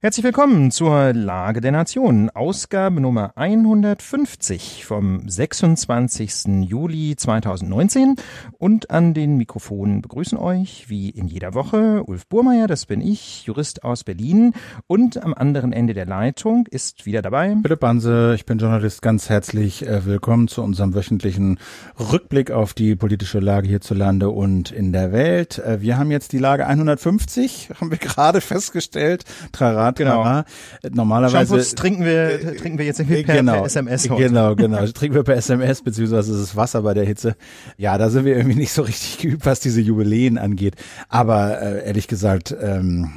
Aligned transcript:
Herzlich 0.00 0.22
willkommen 0.22 0.70
zur 0.70 1.12
Lage 1.12 1.60
der 1.60 1.72
Nation, 1.72 2.30
Ausgabe 2.30 3.00
Nummer 3.00 3.32
150 3.34 4.84
vom 4.86 5.28
26. 5.28 6.62
Juli 6.68 7.16
2019. 7.16 8.14
Und 8.58 8.92
an 8.92 9.12
den 9.12 9.36
Mikrofonen 9.38 10.00
begrüßen 10.00 10.38
euch, 10.38 10.88
wie 10.88 11.10
in 11.10 11.26
jeder 11.26 11.52
Woche, 11.54 12.04
Ulf 12.04 12.28
Burmeier, 12.28 12.68
das 12.68 12.86
bin 12.86 13.00
ich, 13.00 13.42
Jurist 13.46 13.82
aus 13.82 14.04
Berlin. 14.04 14.52
Und 14.86 15.20
am 15.20 15.34
anderen 15.34 15.72
Ende 15.72 15.94
der 15.94 16.06
Leitung 16.06 16.68
ist 16.70 17.04
wieder 17.04 17.20
dabei. 17.20 17.56
Philipp 17.60 17.80
Banse, 17.80 18.34
ich 18.36 18.46
bin 18.46 18.58
Journalist, 18.58 19.02
ganz 19.02 19.28
herzlich 19.28 19.84
äh, 19.84 20.06
willkommen 20.06 20.46
zu 20.46 20.62
unserem 20.62 20.94
wöchentlichen 20.94 21.58
Rückblick 21.98 22.52
auf 22.52 22.72
die 22.72 22.94
politische 22.94 23.40
Lage 23.40 23.66
hierzulande 23.66 24.30
und 24.30 24.70
in 24.70 24.92
der 24.92 25.10
Welt. 25.10 25.58
Äh, 25.58 25.80
wir 25.80 25.98
haben 25.98 26.12
jetzt 26.12 26.30
die 26.30 26.38
Lage 26.38 26.68
150, 26.68 27.70
haben 27.80 27.90
wir 27.90 27.98
gerade 27.98 28.40
festgestellt. 28.40 29.24
Trara 29.50 29.87
Genau. 29.96 30.22
Trara. 30.22 30.44
Normalerweise 30.90 31.54
Shampoos 31.54 31.74
trinken 31.74 32.04
wir, 32.04 32.56
trinken 32.56 32.78
wir 32.78 32.84
jetzt 32.84 33.00
irgendwie 33.00 33.22
per, 33.22 33.36
genau, 33.36 33.52
per 33.54 33.64
SMS 33.66 34.08
heute. 34.10 34.28
Genau, 34.28 34.54
genau. 34.54 34.86
Trinken 34.92 35.14
wir 35.14 35.22
per 35.22 35.36
SMS, 35.36 35.82
beziehungsweise 35.82 36.32
ist 36.32 36.38
es 36.38 36.56
Wasser 36.56 36.82
bei 36.82 36.94
der 36.94 37.04
Hitze. 37.04 37.36
Ja, 37.76 37.98
da 37.98 38.10
sind 38.10 38.24
wir 38.24 38.36
irgendwie 38.36 38.56
nicht 38.56 38.72
so 38.72 38.82
richtig 38.82 39.18
geübt, 39.22 39.46
was 39.46 39.60
diese 39.60 39.80
Jubiläen 39.80 40.38
angeht. 40.38 40.74
Aber 41.08 41.60
äh, 41.60 41.86
ehrlich 41.86 42.08
gesagt, 42.08 42.54
ähm, 42.60 43.12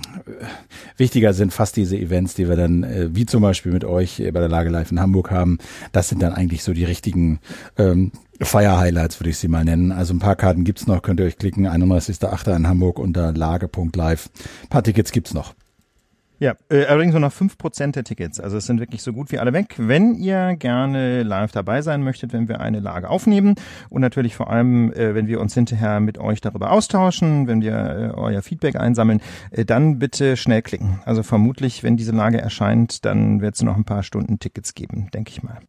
wichtiger 0.98 1.34
sind 1.34 1.54
fast 1.54 1.76
diese 1.76 1.98
Events, 1.98 2.36
die 2.36 2.48
wir 2.48 2.56
dann, 2.56 2.84
äh, 2.84 3.10
wie 3.12 3.26
zum 3.26 3.42
Beispiel 3.42 3.72
mit 3.72 3.86
euch 3.86 4.18
bei 4.18 4.40
der 4.40 4.50
Lage 4.50 4.70
Live 4.70 4.92
in 4.92 5.00
Hamburg 5.00 5.32
haben. 5.32 5.58
Das 5.92 6.10
sind 6.10 6.22
dann 6.22 6.34
eigentlich 6.34 6.64
so 6.64 6.74
die 6.74 6.86
richtigen 6.86 7.40
ähm, 7.78 8.12
Fire 8.44 8.80
Highlights 8.80 9.20
würde 9.20 9.30
ich 9.30 9.38
sie 9.38 9.48
mal 9.48 9.64
nennen. 9.64 9.92
Also 9.92 10.14
ein 10.14 10.20
paar 10.20 10.36
Karten 10.36 10.64
gibt's 10.64 10.88
noch, 10.88 11.02
könnt 11.02 11.20
ihr 11.20 11.26
euch 11.26 11.38
klicken. 11.38 11.68
31.8. 11.68 12.56
in 12.56 12.68
Hamburg 12.68 12.98
unter 12.98 13.32
lage.live. 13.34 14.30
Ein 14.64 14.70
paar 14.70 14.84
Tickets 14.84 15.12
gibt's 15.12 15.34
noch. 15.34 15.54
Ja, 16.42 16.56
äh, 16.72 16.86
allerdings 16.86 17.14
nur 17.14 17.22
noch 17.22 17.32
fünf 17.32 17.60
Prozent 17.60 17.96
der 17.96 18.04
Tickets. 18.04 18.40
Also 18.40 18.58
es 18.58 18.66
sind 18.66 18.80
wirklich 18.80 19.04
so 19.04 19.14
gut 19.14 19.32
wie 19.32 19.38
alle 19.38 19.54
weg. 19.54 19.76
Wenn 19.78 20.16
ihr 20.16 20.56
gerne 20.56 21.22
live 21.22 21.52
dabei 21.52 21.84
sein 21.84 22.02
möchtet, 22.02 22.34
wenn 22.34 22.50
wir 22.50 22.60
eine 22.60 22.80
Lage 22.80 23.12
aufnehmen 23.12 23.54
und 23.92 24.02
natürlich 24.02 24.36
vor 24.36 24.50
allem, 24.50 24.92
äh, 24.94 25.14
wenn 25.14 25.28
wir 25.28 25.40
uns 25.40 25.54
hinterher 25.54 26.00
mit 26.00 26.18
euch 26.18 26.42
darüber 26.42 26.72
austauschen, 26.72 27.46
wenn 27.46 27.62
wir 27.62 27.74
äh, 27.76 28.20
euer 28.20 28.42
Feedback 28.42 28.76
einsammeln, 28.76 29.22
äh, 29.52 29.66
dann 29.66 30.00
bitte 30.00 30.36
schnell 30.36 30.64
klicken. 30.64 31.00
Also 31.06 31.22
vermutlich, 31.22 31.84
wenn 31.84 31.96
diese 31.96 32.12
Lage 32.12 32.42
erscheint, 32.42 33.06
dann 33.06 33.42
wird 33.42 33.54
es 33.54 33.62
noch 33.62 33.78
ein 33.78 33.86
paar 33.86 34.02
Stunden 34.02 34.40
Tickets 34.40 34.74
geben, 34.74 35.10
denke 35.14 35.30
ich 35.30 35.44
mal. 35.44 35.60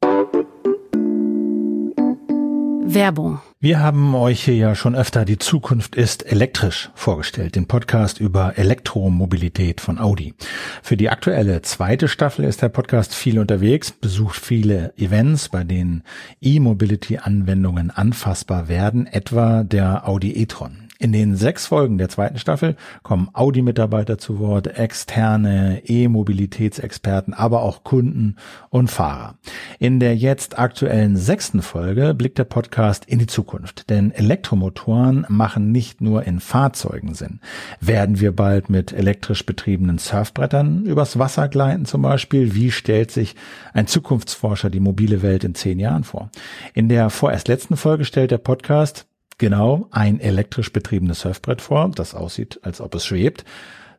Werbung. 2.94 3.40
Wir 3.60 3.80
haben 3.80 4.14
euch 4.14 4.44
hier 4.44 4.56
ja 4.56 4.74
schon 4.74 4.94
öfter 4.94 5.24
die 5.24 5.38
Zukunft 5.38 5.94
ist 5.94 6.26
elektrisch 6.26 6.90
vorgestellt, 6.94 7.54
den 7.54 7.66
Podcast 7.66 8.18
über 8.18 8.58
Elektromobilität 8.58 9.80
von 9.80 9.98
Audi. 9.98 10.34
Für 10.82 10.96
die 10.96 11.08
aktuelle 11.08 11.62
zweite 11.62 12.08
Staffel 12.08 12.44
ist 12.44 12.60
der 12.60 12.70
Podcast 12.70 13.14
viel 13.14 13.38
unterwegs, 13.38 13.92
besucht 13.92 14.40
viele 14.40 14.92
Events, 14.96 15.48
bei 15.48 15.62
denen 15.62 16.02
E-Mobility-Anwendungen 16.40 17.90
anfassbar 17.90 18.68
werden, 18.68 19.06
etwa 19.06 19.62
der 19.62 20.08
Audi 20.08 20.32
e-tron. 20.32 20.81
In 21.02 21.10
den 21.10 21.34
sechs 21.34 21.66
Folgen 21.66 21.98
der 21.98 22.08
zweiten 22.10 22.38
Staffel 22.38 22.76
kommen 23.02 23.28
Audi-Mitarbeiter 23.32 24.18
zu 24.18 24.38
Wort, 24.38 24.78
externe 24.78 25.82
E-Mobilitätsexperten, 25.84 27.34
aber 27.34 27.62
auch 27.62 27.82
Kunden 27.82 28.36
und 28.70 28.88
Fahrer. 28.88 29.34
In 29.80 29.98
der 29.98 30.14
jetzt 30.14 30.60
aktuellen 30.60 31.16
sechsten 31.16 31.60
Folge 31.60 32.14
blickt 32.14 32.38
der 32.38 32.44
Podcast 32.44 33.04
in 33.06 33.18
die 33.18 33.26
Zukunft, 33.26 33.90
denn 33.90 34.12
Elektromotoren 34.12 35.26
machen 35.28 35.72
nicht 35.72 36.00
nur 36.00 36.22
in 36.22 36.38
Fahrzeugen 36.38 37.14
Sinn. 37.14 37.40
Werden 37.80 38.20
wir 38.20 38.30
bald 38.30 38.70
mit 38.70 38.92
elektrisch 38.92 39.44
betriebenen 39.44 39.98
Surfbrettern 39.98 40.84
übers 40.84 41.18
Wasser 41.18 41.48
gleiten 41.48 41.84
zum 41.84 42.02
Beispiel? 42.02 42.54
Wie 42.54 42.70
stellt 42.70 43.10
sich 43.10 43.34
ein 43.72 43.88
Zukunftsforscher 43.88 44.70
die 44.70 44.78
mobile 44.78 45.20
Welt 45.22 45.42
in 45.42 45.56
zehn 45.56 45.80
Jahren 45.80 46.04
vor? 46.04 46.30
In 46.74 46.88
der 46.88 47.10
vorerst 47.10 47.48
letzten 47.48 47.76
Folge 47.76 48.04
stellt 48.04 48.30
der 48.30 48.38
Podcast 48.38 49.08
Genau, 49.42 49.88
ein 49.90 50.20
elektrisch 50.20 50.72
betriebenes 50.72 51.22
Surfbrett 51.22 51.60
vor, 51.60 51.90
das 51.92 52.14
aussieht, 52.14 52.60
als 52.62 52.80
ob 52.80 52.94
es 52.94 53.04
schwebt. 53.04 53.44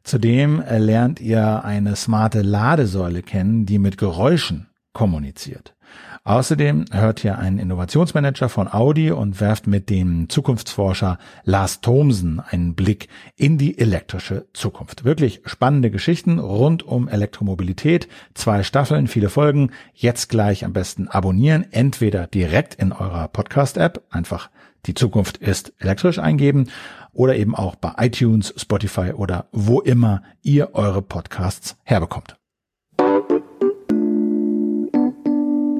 Zudem 0.01 0.63
lernt 0.69 1.19
ihr 1.19 1.65
eine 1.65 1.97
smarte 1.97 2.41
Ladesäule 2.41 3.23
kennen, 3.23 3.65
die 3.65 3.77
mit 3.77 3.97
Geräuschen 3.97 4.69
kommuniziert. 4.93 5.75
Außerdem 6.23 6.85
hört 6.91 7.25
ihr 7.25 7.37
einen 7.37 7.59
Innovationsmanager 7.59 8.47
von 8.47 8.71
Audi 8.71 9.11
und 9.11 9.41
werft 9.41 9.67
mit 9.67 9.89
dem 9.89 10.29
Zukunftsforscher 10.29 11.17
Lars 11.43 11.81
Thomsen 11.81 12.39
einen 12.39 12.73
Blick 12.73 13.09
in 13.35 13.57
die 13.57 13.77
elektrische 13.77 14.45
Zukunft. 14.53 15.03
Wirklich 15.03 15.41
spannende 15.43 15.91
Geschichten 15.91 16.39
rund 16.39 16.83
um 16.83 17.09
Elektromobilität. 17.09 18.07
Zwei 18.33 18.63
Staffeln, 18.63 19.07
viele 19.07 19.27
Folgen. 19.27 19.71
Jetzt 19.93 20.29
gleich 20.29 20.63
am 20.63 20.71
besten 20.71 21.09
abonnieren, 21.09 21.65
entweder 21.71 22.27
direkt 22.27 22.75
in 22.75 22.93
eurer 22.93 23.27
Podcast-App, 23.27 24.03
einfach 24.09 24.49
die 24.85 24.93
Zukunft 24.93 25.37
ist 25.37 25.73
elektrisch 25.79 26.19
eingeben 26.19 26.69
oder 27.11 27.35
eben 27.35 27.55
auch 27.55 27.75
bei 27.75 27.93
iTunes, 27.97 28.53
Spotify 28.57 29.13
oder 29.13 29.47
wo 29.51 29.79
immer 29.79 30.23
ihr 30.41 30.73
eure 30.73 31.01
Podcasts 31.01 31.77
herbekommt. 31.83 32.37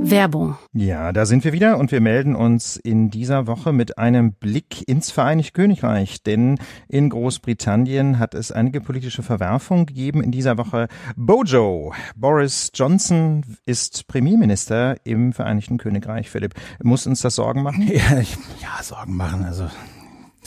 Werbung. 0.09 0.57
Ja, 0.73 1.11
da 1.11 1.25
sind 1.25 1.43
wir 1.43 1.53
wieder 1.53 1.77
und 1.77 1.91
wir 1.91 2.01
melden 2.01 2.35
uns 2.35 2.77
in 2.77 3.09
dieser 3.09 3.47
Woche 3.47 3.73
mit 3.73 3.97
einem 3.97 4.33
Blick 4.33 4.87
ins 4.87 5.11
Vereinigte 5.11 5.53
Königreich, 5.53 6.23
denn 6.23 6.57
in 6.87 7.09
Großbritannien 7.09 8.19
hat 8.19 8.33
es 8.33 8.51
einige 8.51 8.81
politische 8.81 9.23
Verwerfungen 9.23 9.85
gegeben 9.85 10.23
in 10.23 10.31
dieser 10.31 10.57
Woche. 10.57 10.87
Bojo, 11.15 11.93
Boris 12.15 12.71
Johnson 12.73 13.43
ist 13.65 14.07
Premierminister 14.07 14.97
im 15.05 15.33
Vereinigten 15.33 15.77
Königreich. 15.77 16.29
Philipp, 16.29 16.53
muss 16.81 17.07
uns 17.07 17.21
das 17.21 17.35
Sorgen 17.35 17.63
machen? 17.63 17.83
Ja, 17.93 18.17
ich, 18.19 18.35
ja 18.59 18.81
Sorgen 18.81 19.15
machen. 19.15 19.45
Also 19.45 19.69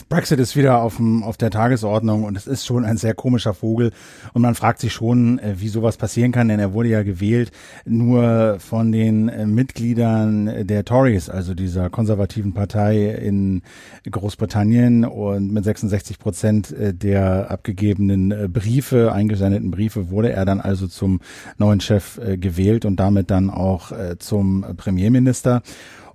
Brexit 0.09 0.39
ist 0.39 0.55
wieder 0.55 0.81
auf, 0.81 0.97
dem, 0.97 1.21
auf 1.21 1.35
der 1.35 1.51
Tagesordnung 1.51 2.23
und 2.23 2.37
es 2.37 2.47
ist 2.47 2.65
schon 2.65 2.85
ein 2.85 2.95
sehr 2.95 3.13
komischer 3.13 3.53
Vogel 3.53 3.91
und 4.33 4.41
man 4.41 4.55
fragt 4.55 4.79
sich 4.79 4.93
schon, 4.93 5.37
äh, 5.39 5.55
wie 5.57 5.67
sowas 5.67 5.97
passieren 5.97 6.31
kann, 6.31 6.47
denn 6.47 6.61
er 6.61 6.71
wurde 6.71 6.87
ja 6.89 7.03
gewählt 7.03 7.51
nur 7.85 8.57
von 8.59 8.93
den 8.93 9.27
äh, 9.27 9.45
Mitgliedern 9.45 10.65
der 10.65 10.85
Tories, 10.85 11.29
also 11.29 11.53
dieser 11.53 11.89
konservativen 11.89 12.53
Partei 12.53 13.09
in 13.09 13.63
Großbritannien 14.09 15.03
und 15.03 15.51
mit 15.51 15.65
66 15.65 16.19
Prozent 16.19 16.71
äh, 16.71 16.93
der 16.93 17.51
abgegebenen 17.51 18.51
Briefe, 18.51 19.11
eingesendeten 19.11 19.71
Briefe, 19.71 20.09
wurde 20.09 20.31
er 20.31 20.45
dann 20.45 20.61
also 20.61 20.87
zum 20.87 21.19
neuen 21.57 21.81
Chef 21.81 22.19
gewählt 22.37 22.85
und 22.85 22.97
damit 22.97 23.29
dann 23.29 23.49
auch 23.49 23.91
zum 24.19 24.65
Premierminister. 24.77 25.61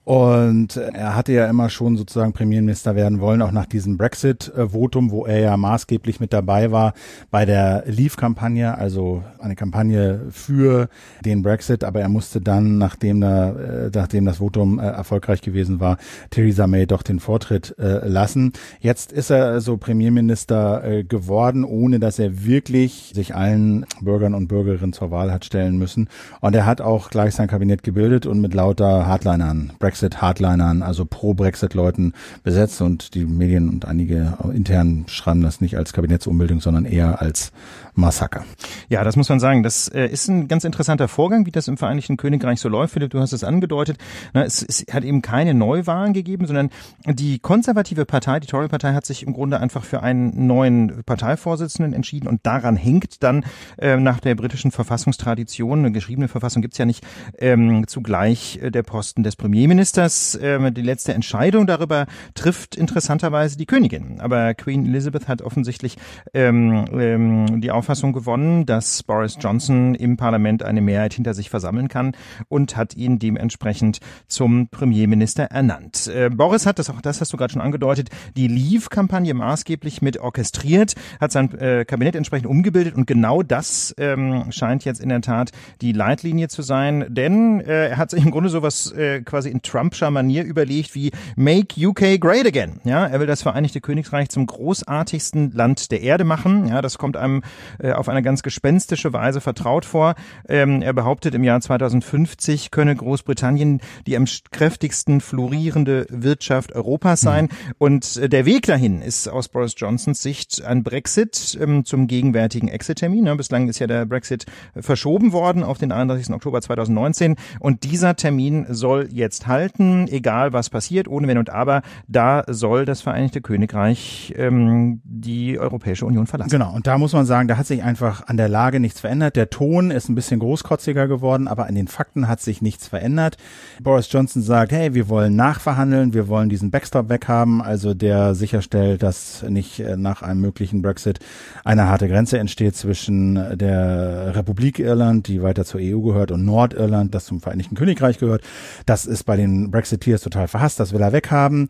Und 0.04 0.76
er 0.76 1.14
hatte 1.14 1.32
ja 1.32 1.46
immer 1.46 1.70
schon 1.70 1.96
sozusagen 1.96 2.32
Premierminister 2.32 2.96
werden 2.96 3.20
wollen, 3.20 3.40
auch 3.40 3.52
nach 3.52 3.66
diesem 3.66 3.96
Brexit-Votum, 3.96 5.12
wo 5.12 5.26
er 5.26 5.38
ja 5.38 5.56
maßgeblich 5.56 6.18
mit 6.18 6.32
dabei 6.32 6.72
war 6.72 6.94
bei 7.30 7.44
der 7.44 7.84
Leave-Kampagne, 7.86 8.76
also 8.76 9.22
eine 9.38 9.54
Kampagne 9.54 10.22
für 10.30 10.88
den 11.24 11.42
Brexit. 11.42 11.84
Aber 11.84 12.00
er 12.00 12.08
musste 12.08 12.40
dann, 12.40 12.78
nachdem, 12.78 13.20
da, 13.20 13.50
äh, 13.50 13.90
nachdem 13.94 14.24
das 14.24 14.38
Votum 14.38 14.80
äh, 14.80 14.82
erfolgreich 14.82 15.40
gewesen 15.40 15.78
war, 15.78 15.98
Theresa 16.30 16.66
May 16.66 16.86
doch 16.86 17.04
den 17.04 17.20
Vortritt 17.20 17.76
äh, 17.78 18.06
lassen. 18.06 18.54
Jetzt 18.80 19.12
ist 19.12 19.30
er 19.30 19.46
also 19.46 19.76
Premierminister 19.76 21.04
geworden, 21.04 21.64
ohne 21.64 22.00
dass 22.00 22.18
er 22.18 22.44
wirklich 22.44 23.12
sich 23.14 23.34
allen 23.34 23.86
Bürgern 24.00 24.34
und 24.34 24.48
Bürgerinnen 24.48 24.92
zur 24.92 25.10
Wahl 25.10 25.32
hat 25.32 25.44
stellen 25.44 25.78
müssen. 25.78 26.08
Und 26.40 26.56
er 26.56 26.66
hat 26.66 26.80
auch 26.80 27.10
gleich 27.10 27.34
sein 27.34 27.48
Kabinett 27.48 27.82
gebildet 27.82 28.26
und 28.26 28.40
mit 28.40 28.54
lauter 28.54 29.06
Hardlinern 29.06 29.72
Brexit-Hardlinern, 29.92 30.82
also 30.82 31.04
Pro-Brexit-Leuten 31.04 32.14
besetzt 32.42 32.80
und 32.80 33.14
die 33.14 33.26
Medien 33.26 33.68
und 33.68 33.84
einige 33.84 34.38
intern 34.54 35.04
schreiben 35.06 35.42
das 35.42 35.60
nicht 35.60 35.76
als 35.76 35.92
Kabinettsumbildung, 35.92 36.60
sondern 36.60 36.86
eher 36.86 37.20
als 37.20 37.52
Massaker. 37.94 38.44
Ja, 38.88 39.04
das 39.04 39.16
muss 39.16 39.28
man 39.28 39.38
sagen. 39.38 39.62
Das 39.62 39.88
äh, 39.88 40.06
ist 40.06 40.28
ein 40.28 40.48
ganz 40.48 40.64
interessanter 40.64 41.08
Vorgang, 41.08 41.44
wie 41.44 41.50
das 41.50 41.68
im 41.68 41.76
Vereinigten 41.76 42.16
Königreich 42.16 42.58
so 42.58 42.70
läuft. 42.70 42.94
Philipp, 42.94 43.10
du 43.10 43.20
hast 43.20 43.34
es 43.34 43.44
angedeutet. 43.44 43.98
Es 44.32 44.86
hat 44.90 45.04
eben 45.04 45.20
keine 45.20 45.52
Neuwahlen 45.52 46.14
gegeben, 46.14 46.46
sondern 46.46 46.70
die 47.04 47.38
konservative 47.38 48.06
Partei, 48.06 48.40
die 48.40 48.46
Tory-Partei, 48.46 48.94
hat 48.94 49.04
sich 49.04 49.26
im 49.26 49.34
Grunde 49.34 49.60
einfach 49.60 49.84
für 49.84 50.02
einen 50.02 50.46
neuen 50.46 51.02
Parteivorsitzenden 51.04 51.92
entschieden 51.92 52.28
und 52.28 52.46
daran 52.46 52.76
hängt 52.76 53.22
dann 53.22 53.44
äh, 53.76 53.98
nach 53.98 54.20
der 54.20 54.36
britischen 54.36 54.70
Verfassungstradition, 54.70 55.80
eine 55.80 55.92
geschriebene 55.92 56.28
Verfassung 56.28 56.62
gibt's 56.62 56.78
ja 56.78 56.86
nicht, 56.86 57.04
ähm, 57.38 57.86
zugleich 57.86 58.58
äh, 58.62 58.70
der 58.70 58.84
Posten 58.84 59.22
des 59.22 59.36
Premierministers. 59.36 59.81
Premierministers. 59.82 60.38
Ähm, 60.40 60.74
die 60.74 60.82
letzte 60.82 61.12
Entscheidung 61.12 61.66
darüber 61.66 62.06
trifft 62.34 62.76
interessanterweise 62.76 63.56
die 63.56 63.66
Königin. 63.66 64.20
Aber 64.20 64.54
Queen 64.54 64.86
Elizabeth 64.86 65.28
hat 65.28 65.42
offensichtlich 65.42 65.96
ähm, 66.34 66.84
ähm, 66.92 67.60
die 67.60 67.70
Auffassung 67.70 68.12
gewonnen, 68.12 68.64
dass 68.64 69.02
Boris 69.02 69.36
Johnson 69.40 69.94
im 69.94 70.16
Parlament 70.16 70.62
eine 70.62 70.80
Mehrheit 70.80 71.14
hinter 71.14 71.34
sich 71.34 71.50
versammeln 71.50 71.88
kann 71.88 72.12
und 72.48 72.76
hat 72.76 72.94
ihn 72.94 73.18
dementsprechend 73.18 73.98
zum 74.28 74.68
Premierminister 74.68 75.44
ernannt. 75.44 76.06
Äh, 76.06 76.30
Boris 76.30 76.64
hat, 76.64 76.78
das 76.78 76.88
auch 76.88 77.00
das 77.00 77.20
hast 77.20 77.32
du 77.32 77.36
gerade 77.36 77.52
schon 77.52 77.62
angedeutet, 77.62 78.10
die 78.36 78.46
Leave-Kampagne 78.46 79.34
maßgeblich 79.34 80.00
mit 80.00 80.18
orchestriert, 80.18 80.94
hat 81.20 81.32
sein 81.32 81.52
äh, 81.58 81.84
Kabinett 81.84 82.14
entsprechend 82.14 82.46
umgebildet 82.46 82.94
und 82.94 83.06
genau 83.06 83.42
das 83.42 83.94
ähm, 83.98 84.44
scheint 84.50 84.84
jetzt 84.84 85.00
in 85.00 85.08
der 85.08 85.22
Tat 85.22 85.50
die 85.80 85.92
Leitlinie 85.92 86.48
zu 86.48 86.62
sein, 86.62 87.06
denn 87.08 87.60
äh, 87.60 87.88
er 87.88 87.96
hat 87.96 88.10
sich 88.10 88.24
im 88.24 88.30
Grunde 88.30 88.48
sowas 88.48 88.92
äh, 88.92 89.22
quasi 89.22 89.50
in 89.50 89.62
Trumpscher 89.72 90.10
Manier 90.10 90.44
überlegt 90.44 90.94
wie 90.94 91.10
Make 91.34 91.80
UK 91.80 92.20
Great 92.20 92.46
Again. 92.46 92.80
Ja, 92.84 93.06
er 93.06 93.20
will 93.20 93.26
das 93.26 93.40
Vereinigte 93.40 93.80
Königreich 93.80 94.28
zum 94.28 94.44
großartigsten 94.44 95.52
Land 95.52 95.90
der 95.90 96.02
Erde 96.02 96.24
machen. 96.24 96.68
Ja, 96.68 96.82
das 96.82 96.98
kommt 96.98 97.16
einem 97.16 97.42
äh, 97.78 97.92
auf 97.92 98.10
eine 98.10 98.22
ganz 98.22 98.42
gespenstische 98.42 99.14
Weise 99.14 99.40
vertraut 99.40 99.86
vor. 99.86 100.14
Ähm, 100.46 100.82
er 100.82 100.92
behauptet, 100.92 101.34
im 101.34 101.42
Jahr 101.42 101.58
2050 101.58 102.70
könne 102.70 102.94
Großbritannien 102.94 103.80
die 104.06 104.14
am 104.16 104.26
kräftigsten 104.50 105.22
florierende 105.22 106.06
Wirtschaft 106.10 106.72
Europas 106.72 107.22
sein. 107.22 107.44
Mhm. 107.44 107.74
Und 107.78 108.16
äh, 108.18 108.28
der 108.28 108.44
Weg 108.44 108.66
dahin 108.66 109.00
ist 109.00 109.26
aus 109.26 109.48
Boris 109.48 109.74
Johnsons 109.74 110.22
Sicht 110.22 110.62
ein 110.62 110.82
Brexit 110.82 111.56
ähm, 111.58 111.86
zum 111.86 112.08
gegenwärtigen 112.08 112.68
Exit-Termin. 112.68 113.24
Ja, 113.24 113.34
bislang 113.34 113.68
ist 113.68 113.78
ja 113.78 113.86
der 113.86 114.04
Brexit 114.04 114.44
verschoben 114.78 115.32
worden 115.32 115.62
auf 115.62 115.78
den 115.78 115.92
31. 115.92 116.30
Oktober 116.34 116.60
2019 116.60 117.36
und 117.58 117.84
dieser 117.84 118.16
Termin 118.16 118.66
soll 118.68 119.08
jetzt 119.10 119.46
halten, 119.46 119.61
egal 120.08 120.52
was 120.52 120.70
passiert, 120.70 121.08
ohne 121.08 121.28
Wenn 121.28 121.38
und 121.38 121.50
Aber. 121.50 121.82
Da 122.08 122.44
soll 122.48 122.84
das 122.84 123.02
Vereinigte 123.02 123.40
Königreich 123.40 124.34
ähm, 124.36 125.00
die 125.04 125.58
Europäische 125.58 126.06
Union 126.06 126.26
verlassen. 126.26 126.50
Genau, 126.50 126.72
und 126.74 126.86
da 126.86 126.98
muss 126.98 127.12
man 127.12 127.26
sagen, 127.26 127.48
da 127.48 127.56
hat 127.56 127.66
sich 127.66 127.82
einfach 127.82 128.26
an 128.26 128.36
der 128.36 128.48
Lage 128.48 128.80
nichts 128.80 129.00
verändert. 129.00 129.36
Der 129.36 129.50
Ton 129.50 129.90
ist 129.90 130.08
ein 130.08 130.14
bisschen 130.14 130.40
großkotziger 130.40 131.08
geworden, 131.08 131.48
aber 131.48 131.66
an 131.66 131.74
den 131.74 131.88
Fakten 131.88 132.28
hat 132.28 132.40
sich 132.40 132.62
nichts 132.62 132.88
verändert. 132.88 133.36
Boris 133.82 134.10
Johnson 134.10 134.42
sagt, 134.42 134.72
hey, 134.72 134.94
wir 134.94 135.08
wollen 135.08 135.36
nachverhandeln, 135.36 136.14
wir 136.14 136.28
wollen 136.28 136.48
diesen 136.48 136.70
Backstop 136.70 137.08
weghaben, 137.08 137.60
also 137.62 137.94
der 137.94 138.34
sicherstellt, 138.34 139.02
dass 139.02 139.44
nicht 139.48 139.80
äh, 139.80 139.96
nach 139.96 140.22
einem 140.22 140.40
möglichen 140.40 140.82
Brexit 140.82 141.20
eine 141.64 141.88
harte 141.88 142.08
Grenze 142.08 142.38
entsteht 142.38 142.76
zwischen 142.76 143.34
der 143.56 144.34
Republik 144.34 144.78
Irland, 144.78 145.28
die 145.28 145.42
weiter 145.42 145.64
zur 145.64 145.80
EU 145.82 146.00
gehört, 146.00 146.30
und 146.30 146.44
Nordirland, 146.44 147.14
das 147.14 147.26
zum 147.26 147.40
Vereinigten 147.40 147.74
Königreich 147.74 148.18
gehört. 148.18 148.42
Das 148.86 149.06
ist 149.06 149.24
bei 149.24 149.36
den 149.36 149.51
Brexiteers 149.70 150.22
total 150.22 150.48
verhasst, 150.48 150.80
das 150.80 150.92
will 150.92 151.00
er 151.00 151.12
weghaben. 151.12 151.68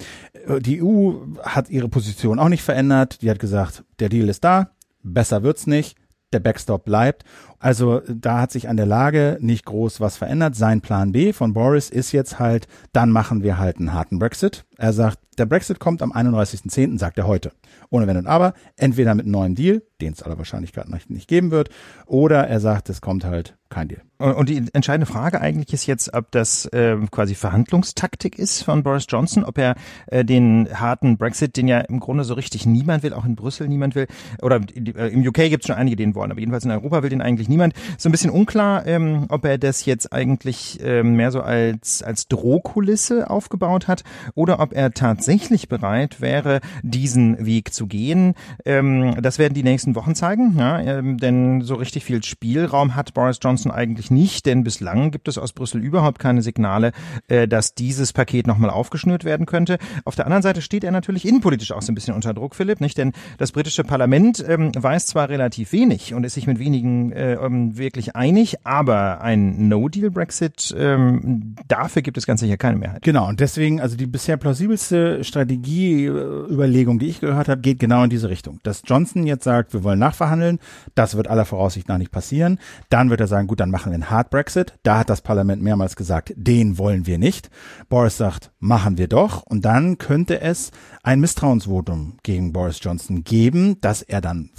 Die 0.61 0.83
EU 0.83 1.15
hat 1.43 1.71
ihre 1.71 1.89
Position 1.89 2.39
auch 2.39 2.49
nicht 2.49 2.63
verändert. 2.63 3.23
Die 3.23 3.31
hat 3.31 3.39
gesagt, 3.39 3.85
der 3.99 4.09
Deal 4.09 4.29
ist 4.29 4.45
da, 4.45 4.71
besser 5.03 5.43
wird's 5.43 5.67
nicht, 5.67 5.97
der 6.33 6.41
Backstop 6.41 6.85
bleibt. 6.85 7.25
Also 7.63 8.03
da 8.09 8.41
hat 8.41 8.51
sich 8.51 8.69
an 8.69 8.77
der 8.77 8.87
Lage 8.87 9.39
nicht 9.41 9.65
groß 9.65 10.01
was 10.01 10.17
verändert. 10.17 10.57
Sein 10.57 10.81
Plan 10.81 11.13
B 11.13 11.33
von 11.33 11.53
Boris 11.53 11.91
ist 11.91 12.11
jetzt 12.11 12.41
halt, 12.41 12.67
dann 12.93 13.11
machen 13.11 13.45
wir 13.45 13.57
halt 13.57 13.79
einen 13.79 13.93
harten 13.93 14.19
Brexit. 14.19 14.65
Er 14.77 14.93
sagt, 14.93 15.19
der 15.39 15.47
Brexit 15.47 15.79
kommt 15.79 16.03
am 16.03 16.13
31.10., 16.13 16.99
sagt 16.99 17.19
er 17.19 17.27
heute. 17.27 17.53
Ohne 17.89 18.07
Wenn 18.07 18.17
und 18.17 18.27
Aber. 18.27 18.53
Entweder 18.77 19.15
mit 19.15 19.25
einem 19.25 19.33
neuen 19.33 19.55
Deal, 19.55 19.83
den 20.01 20.13
es 20.13 20.23
aller 20.23 20.37
Wahrscheinlichkeit 20.39 20.87
nicht 21.09 21.29
geben 21.29 21.53
wird, 21.53 21.71
oder 22.07 22.49
er 22.49 22.59
sagt, 22.59 22.91
es 22.91 23.01
kommt 23.01 23.25
halt 23.25 23.57
kein 23.71 23.89
Deal. 23.89 24.03
Und 24.19 24.49
die 24.49 24.63
entscheidende 24.73 25.07
Frage 25.07 25.41
eigentlich 25.41 25.73
ist 25.73 25.87
jetzt, 25.87 26.13
ob 26.15 26.31
das 26.31 26.67
äh, 26.67 26.97
quasi 27.11 27.35
Verhandlungstaktik 27.35 28.39
ist 28.39 28.63
von 28.63 28.83
Boris 28.83 29.07
Johnson, 29.09 29.45
ob 29.45 29.59
er 29.59 29.75
äh, 30.07 30.25
den 30.25 30.69
harten 30.73 31.17
Brexit, 31.17 31.57
den 31.57 31.67
ja 31.67 31.81
im 31.81 31.99
Grunde 31.99 32.25
so 32.25 32.35
richtig 32.35 32.67
niemand 32.67 33.03
will, 33.03 33.15
auch 33.15 33.25
in 33.25 33.35
Brüssel 33.35 33.69
niemand 33.69 33.95
will, 33.95 34.07
oder 34.43 34.61
äh, 34.75 35.09
im 35.09 35.27
UK 35.27 35.49
gibt 35.49 35.65
es 35.65 35.67
schon 35.67 35.77
einige, 35.77 35.97
die 35.97 36.05
den 36.05 36.15
wollen, 36.15 36.31
aber 36.31 36.41
jedenfalls 36.41 36.65
in 36.65 36.71
Europa 36.71 37.03
will 37.03 37.11
den 37.11 37.23
eigentlich 37.23 37.49
niemand. 37.53 37.75
So 37.99 38.09
ein 38.09 38.13
bisschen 38.13 38.31
unklar, 38.31 38.87
ähm, 38.87 39.27
ob 39.29 39.45
er 39.45 39.59
das 39.59 39.85
jetzt 39.85 40.13
eigentlich 40.13 40.81
ähm, 40.83 41.15
mehr 41.15 41.31
so 41.31 41.41
als, 41.41 42.03
als 42.03 42.27
Drohkulisse 42.27 43.31
aufgebaut 43.31 43.89
hat 43.89 44.03
oder 44.35 44.59
ob 44.61 44.73
er 44.75 44.93
tatsächlich 44.93 45.69
bereit 45.69 46.21
wäre, 46.21 46.61
diesen 46.83 47.45
Weg 47.45 47.73
zu 47.73 47.87
gehen. 47.87 48.35
Ähm, 48.65 49.17
das 49.21 49.39
werden 49.39 49.55
die 49.55 49.63
nächsten 49.63 49.95
Wochen 49.95 50.15
zeigen, 50.15 50.57
ja, 50.59 50.81
ähm, 50.81 51.19
denn 51.19 51.61
so 51.61 51.75
richtig 51.75 52.05
viel 52.05 52.23
Spielraum 52.25 52.97
hat 52.97 53.15
Boris 53.15 53.39
Johnson 53.41 53.71
eigentlich 53.71 54.11
nicht, 54.11 54.47
denn 54.47 54.65
bislang 54.65 55.11
gibt 55.11 55.29
es 55.29 55.39
aus 55.39 55.53
Brüssel 55.53 55.83
überhaupt 55.83 56.19
keine 56.19 56.43
Signale, 56.43 56.93
äh, 57.29 57.47
dass 57.47 57.75
dieses 57.75 58.13
Paket 58.13 58.47
nochmal 58.47 58.71
aufgeschnürt 58.71 59.25
werden 59.25 59.47
könnte. 59.47 59.79
Auf 60.05 60.17
der 60.17 60.25
anderen 60.27 60.43
Seite 60.43 60.63
steht 60.63 60.85
er 60.85 60.91
natürlich 60.91 61.27
innenpolitisch 61.27 61.73
auch 61.73 61.83
so 61.83 61.93
ein 61.93 61.95
bisschen 61.95 62.15
unter 62.15 62.35
Druck, 62.35 62.55
Philipp, 62.55 62.81
nicht? 62.81 62.97
Denn 62.99 63.13
das 63.39 63.53
britische 63.53 63.85
Parlament 63.85 64.45
ähm, 64.47 64.73
weiß 64.75 65.07
zwar 65.07 65.29
relativ 65.29 65.73
wenig 65.73 66.15
und 66.15 66.25
ist 66.25 66.35
sich 66.35 66.47
mit 66.47 66.59
wenigen 66.59 67.13
äh, 67.13 67.37
ähm, 67.43 67.77
wirklich 67.77 68.17
einig, 68.17 68.65
aber 68.65 69.21
ein 69.21 69.69
No-Deal-Brexit, 69.69 70.75
ähm, 70.79 71.57
dafür 71.69 72.03
gibt 72.03 72.17
es 72.17 72.27
ganz 72.27 72.41
sicher 72.41 72.57
keine 72.57 72.79
Mehrheit. 72.79 73.03
Genau, 73.03 73.29
und 73.29 73.41
deswegen, 73.41 73.81
also 73.81 73.97
die 73.97 74.07
bisher 74.07 74.37
plausibelste 74.37 75.25
Strategieüberlegung, 75.25 76.99
die 76.99 77.09
ich 77.09 77.21
gehört 77.21 77.49
habe, 77.49 77.61
geht 77.61 77.79
genau 77.79 78.05
in 78.05 78.11
diese 78.11 78.29
Richtung. 78.29 78.61
Dass 78.63 78.83
Johnson 78.85 79.27
jetzt 79.27 79.45
sagt, 79.45 79.73
wir 79.73 79.85
wollen 79.85 79.99
nachverhandeln, 79.99 80.59
das 80.95 81.17
wird 81.17 81.29
aller 81.29 81.45
Voraussicht 81.45 81.89
nach 81.89 81.99
nicht 81.99 82.13
passieren. 82.13 82.59
Dann 82.89 83.11
wird 83.11 83.21
er 83.21 83.27
sagen, 83.27 83.49
gut, 83.49 83.61
dann 83.61 83.71
machen 83.71 83.93
wir 83.93 83.95
einen 83.95 84.11
Hard 84.11 84.31
Brexit. 84.31 84.75
Da 84.83 84.99
hat 84.99 85.11
das 85.11 85.21
Parlament 85.21 85.63
mehrmals 85.63 85.97
gesagt, 85.97 86.33
den 86.37 86.79
wollen 86.79 87.07
wir 87.07 87.19
nicht. 87.19 87.51
Boris 87.89 88.17
sagt, 88.17 88.51
machen 88.61 88.99
wir 88.99 89.09
doch. 89.09 89.43
Und 89.43 89.65
dann 89.65 89.99
könnte 89.99 90.41
es 90.41 90.71
ein 91.03 91.21
Misstrauensvotum 91.21 92.19
gegen 92.23 92.53
Boris 92.53 92.79
Johnson 92.81 93.25
geben, 93.25 93.81
dass 93.81 94.03
er 94.03 94.21
dann 94.21 94.51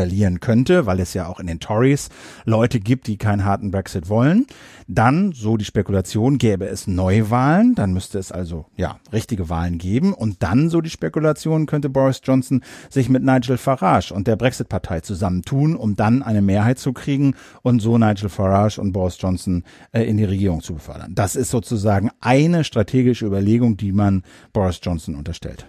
verlieren 0.00 0.40
könnte, 0.40 0.86
weil 0.86 0.98
es 0.98 1.12
ja 1.12 1.26
auch 1.26 1.40
in 1.40 1.46
den 1.46 1.60
Tories 1.60 2.08
Leute 2.46 2.80
gibt, 2.80 3.06
die 3.06 3.18
keinen 3.18 3.44
harten 3.44 3.70
Brexit 3.70 4.08
wollen. 4.08 4.46
Dann, 4.88 5.32
so 5.32 5.58
die 5.58 5.66
Spekulation, 5.66 6.38
gäbe 6.38 6.64
es 6.64 6.86
Neuwahlen, 6.86 7.74
dann 7.74 7.92
müsste 7.92 8.18
es 8.18 8.32
also 8.32 8.64
ja 8.78 8.98
richtige 9.12 9.50
Wahlen 9.50 9.76
geben 9.76 10.14
und 10.14 10.42
dann, 10.42 10.70
so 10.70 10.80
die 10.80 10.88
Spekulation, 10.88 11.66
könnte 11.66 11.90
Boris 11.90 12.22
Johnson 12.24 12.62
sich 12.88 13.10
mit 13.10 13.22
Nigel 13.22 13.58
Farage 13.58 14.14
und 14.14 14.26
der 14.26 14.36
Brexit-Partei 14.36 15.00
zusammentun, 15.00 15.76
um 15.76 15.96
dann 15.96 16.22
eine 16.22 16.40
Mehrheit 16.40 16.78
zu 16.78 16.94
kriegen 16.94 17.34
und 17.60 17.80
so 17.80 17.98
Nigel 17.98 18.30
Farage 18.30 18.80
und 18.80 18.92
Boris 18.92 19.18
Johnson 19.20 19.64
äh, 19.92 20.04
in 20.04 20.16
die 20.16 20.24
Regierung 20.24 20.62
zu 20.62 20.72
befördern. 20.72 21.14
Das 21.14 21.36
ist 21.36 21.50
sozusagen 21.50 22.10
eine 22.20 22.64
strategische 22.64 23.26
Überlegung, 23.26 23.76
die 23.76 23.92
man 23.92 24.22
Boris 24.54 24.80
Johnson 24.82 25.14
unterstellt. 25.14 25.66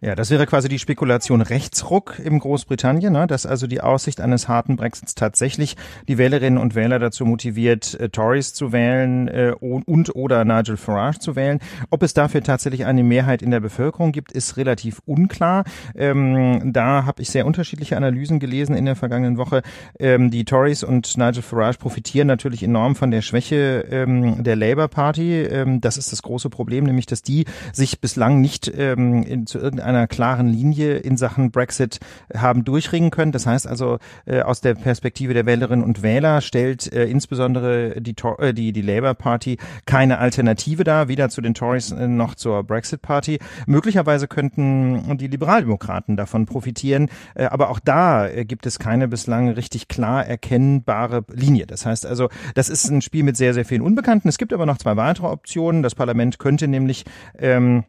Ja, 0.00 0.14
das 0.14 0.30
wäre 0.30 0.46
quasi 0.46 0.68
die 0.68 0.78
Spekulation 0.78 1.40
Rechtsruck 1.40 2.20
im 2.24 2.38
Großbritannien, 2.38 3.12
ne? 3.12 3.26
dass 3.26 3.46
also 3.46 3.66
die 3.66 3.80
Aussicht 3.80 4.20
eines 4.20 4.46
harten 4.46 4.76
Brexits 4.76 5.16
tatsächlich 5.16 5.76
die 6.06 6.18
Wählerinnen 6.18 6.56
und 6.56 6.76
Wähler 6.76 7.00
dazu 7.00 7.24
motiviert, 7.24 7.98
äh, 7.98 8.08
Tories 8.08 8.54
zu 8.54 8.70
wählen 8.70 9.26
äh, 9.26 9.54
und 9.58 10.14
oder 10.14 10.44
Nigel 10.44 10.76
Farage 10.76 11.18
zu 11.18 11.34
wählen. 11.34 11.58
Ob 11.90 12.04
es 12.04 12.14
dafür 12.14 12.44
tatsächlich 12.44 12.86
eine 12.86 13.02
Mehrheit 13.02 13.42
in 13.42 13.50
der 13.50 13.58
Bevölkerung 13.58 14.12
gibt, 14.12 14.30
ist 14.30 14.56
relativ 14.56 15.00
unklar. 15.04 15.64
Ähm, 15.96 16.72
da 16.72 17.04
habe 17.04 17.22
ich 17.22 17.30
sehr 17.30 17.44
unterschiedliche 17.44 17.96
Analysen 17.96 18.38
gelesen 18.38 18.76
in 18.76 18.84
der 18.84 18.94
vergangenen 18.94 19.36
Woche. 19.36 19.62
Ähm, 19.98 20.30
die 20.30 20.44
Tories 20.44 20.84
und 20.84 21.18
Nigel 21.18 21.42
Farage 21.42 21.78
profitieren 21.78 22.28
natürlich 22.28 22.62
enorm 22.62 22.94
von 22.94 23.10
der 23.10 23.22
Schwäche 23.22 23.84
ähm, 23.90 24.44
der 24.44 24.54
Labour 24.54 24.86
Party. 24.86 25.42
Ähm, 25.42 25.80
das 25.80 25.96
ist 25.96 26.12
das 26.12 26.22
große 26.22 26.50
Problem, 26.50 26.84
nämlich 26.84 27.06
dass 27.06 27.22
die 27.22 27.46
sich 27.72 28.00
bislang 28.00 28.40
nicht 28.40 28.72
ähm, 28.72 29.24
in, 29.24 29.48
zu 29.48 29.58
irgendeinem 29.58 29.87
einer 29.88 30.06
klaren 30.06 30.48
Linie 30.48 30.96
in 30.96 31.16
Sachen 31.16 31.50
Brexit 31.50 31.98
haben 32.34 32.64
durchringen 32.64 33.10
können. 33.10 33.32
Das 33.32 33.46
heißt 33.46 33.66
also, 33.66 33.98
äh, 34.26 34.42
aus 34.42 34.60
der 34.60 34.74
Perspektive 34.74 35.34
der 35.34 35.46
Wählerinnen 35.46 35.84
und 35.84 36.02
Wähler 36.02 36.40
stellt 36.40 36.92
äh, 36.92 37.06
insbesondere 37.06 38.00
die, 38.00 38.14
äh, 38.38 38.52
die, 38.52 38.72
die 38.72 38.82
Labour 38.82 39.14
Party 39.14 39.58
keine 39.86 40.18
Alternative 40.18 40.84
dar, 40.84 41.08
weder 41.08 41.28
zu 41.28 41.40
den 41.40 41.54
Tories 41.54 41.90
noch 41.90 42.34
zur 42.34 42.62
Brexit 42.64 43.02
Party. 43.02 43.38
Möglicherweise 43.66 44.28
könnten 44.28 45.16
die 45.18 45.26
Liberaldemokraten 45.26 46.16
davon 46.16 46.46
profitieren, 46.46 47.08
aber 47.34 47.70
auch 47.70 47.78
da 47.78 48.28
gibt 48.44 48.66
es 48.66 48.78
keine 48.78 49.08
bislang 49.08 49.48
richtig 49.50 49.88
klar 49.88 50.26
erkennbare 50.26 51.24
Linie. 51.32 51.66
Das 51.66 51.86
heißt 51.86 52.06
also, 52.06 52.28
das 52.54 52.68
ist 52.68 52.88
ein 52.90 53.02
Spiel 53.02 53.22
mit 53.22 53.36
sehr, 53.36 53.54
sehr 53.54 53.64
vielen 53.64 53.82
Unbekannten. 53.82 54.28
Es 54.28 54.38
gibt 54.38 54.52
aber 54.52 54.66
noch 54.66 54.78
zwei 54.78 54.96
weitere 54.96 55.28
Optionen. 55.28 55.82
Das 55.82 55.94
Parlament 55.94 56.38
könnte 56.38 56.68
nämlich 56.68 57.04
ähm, 57.38 57.84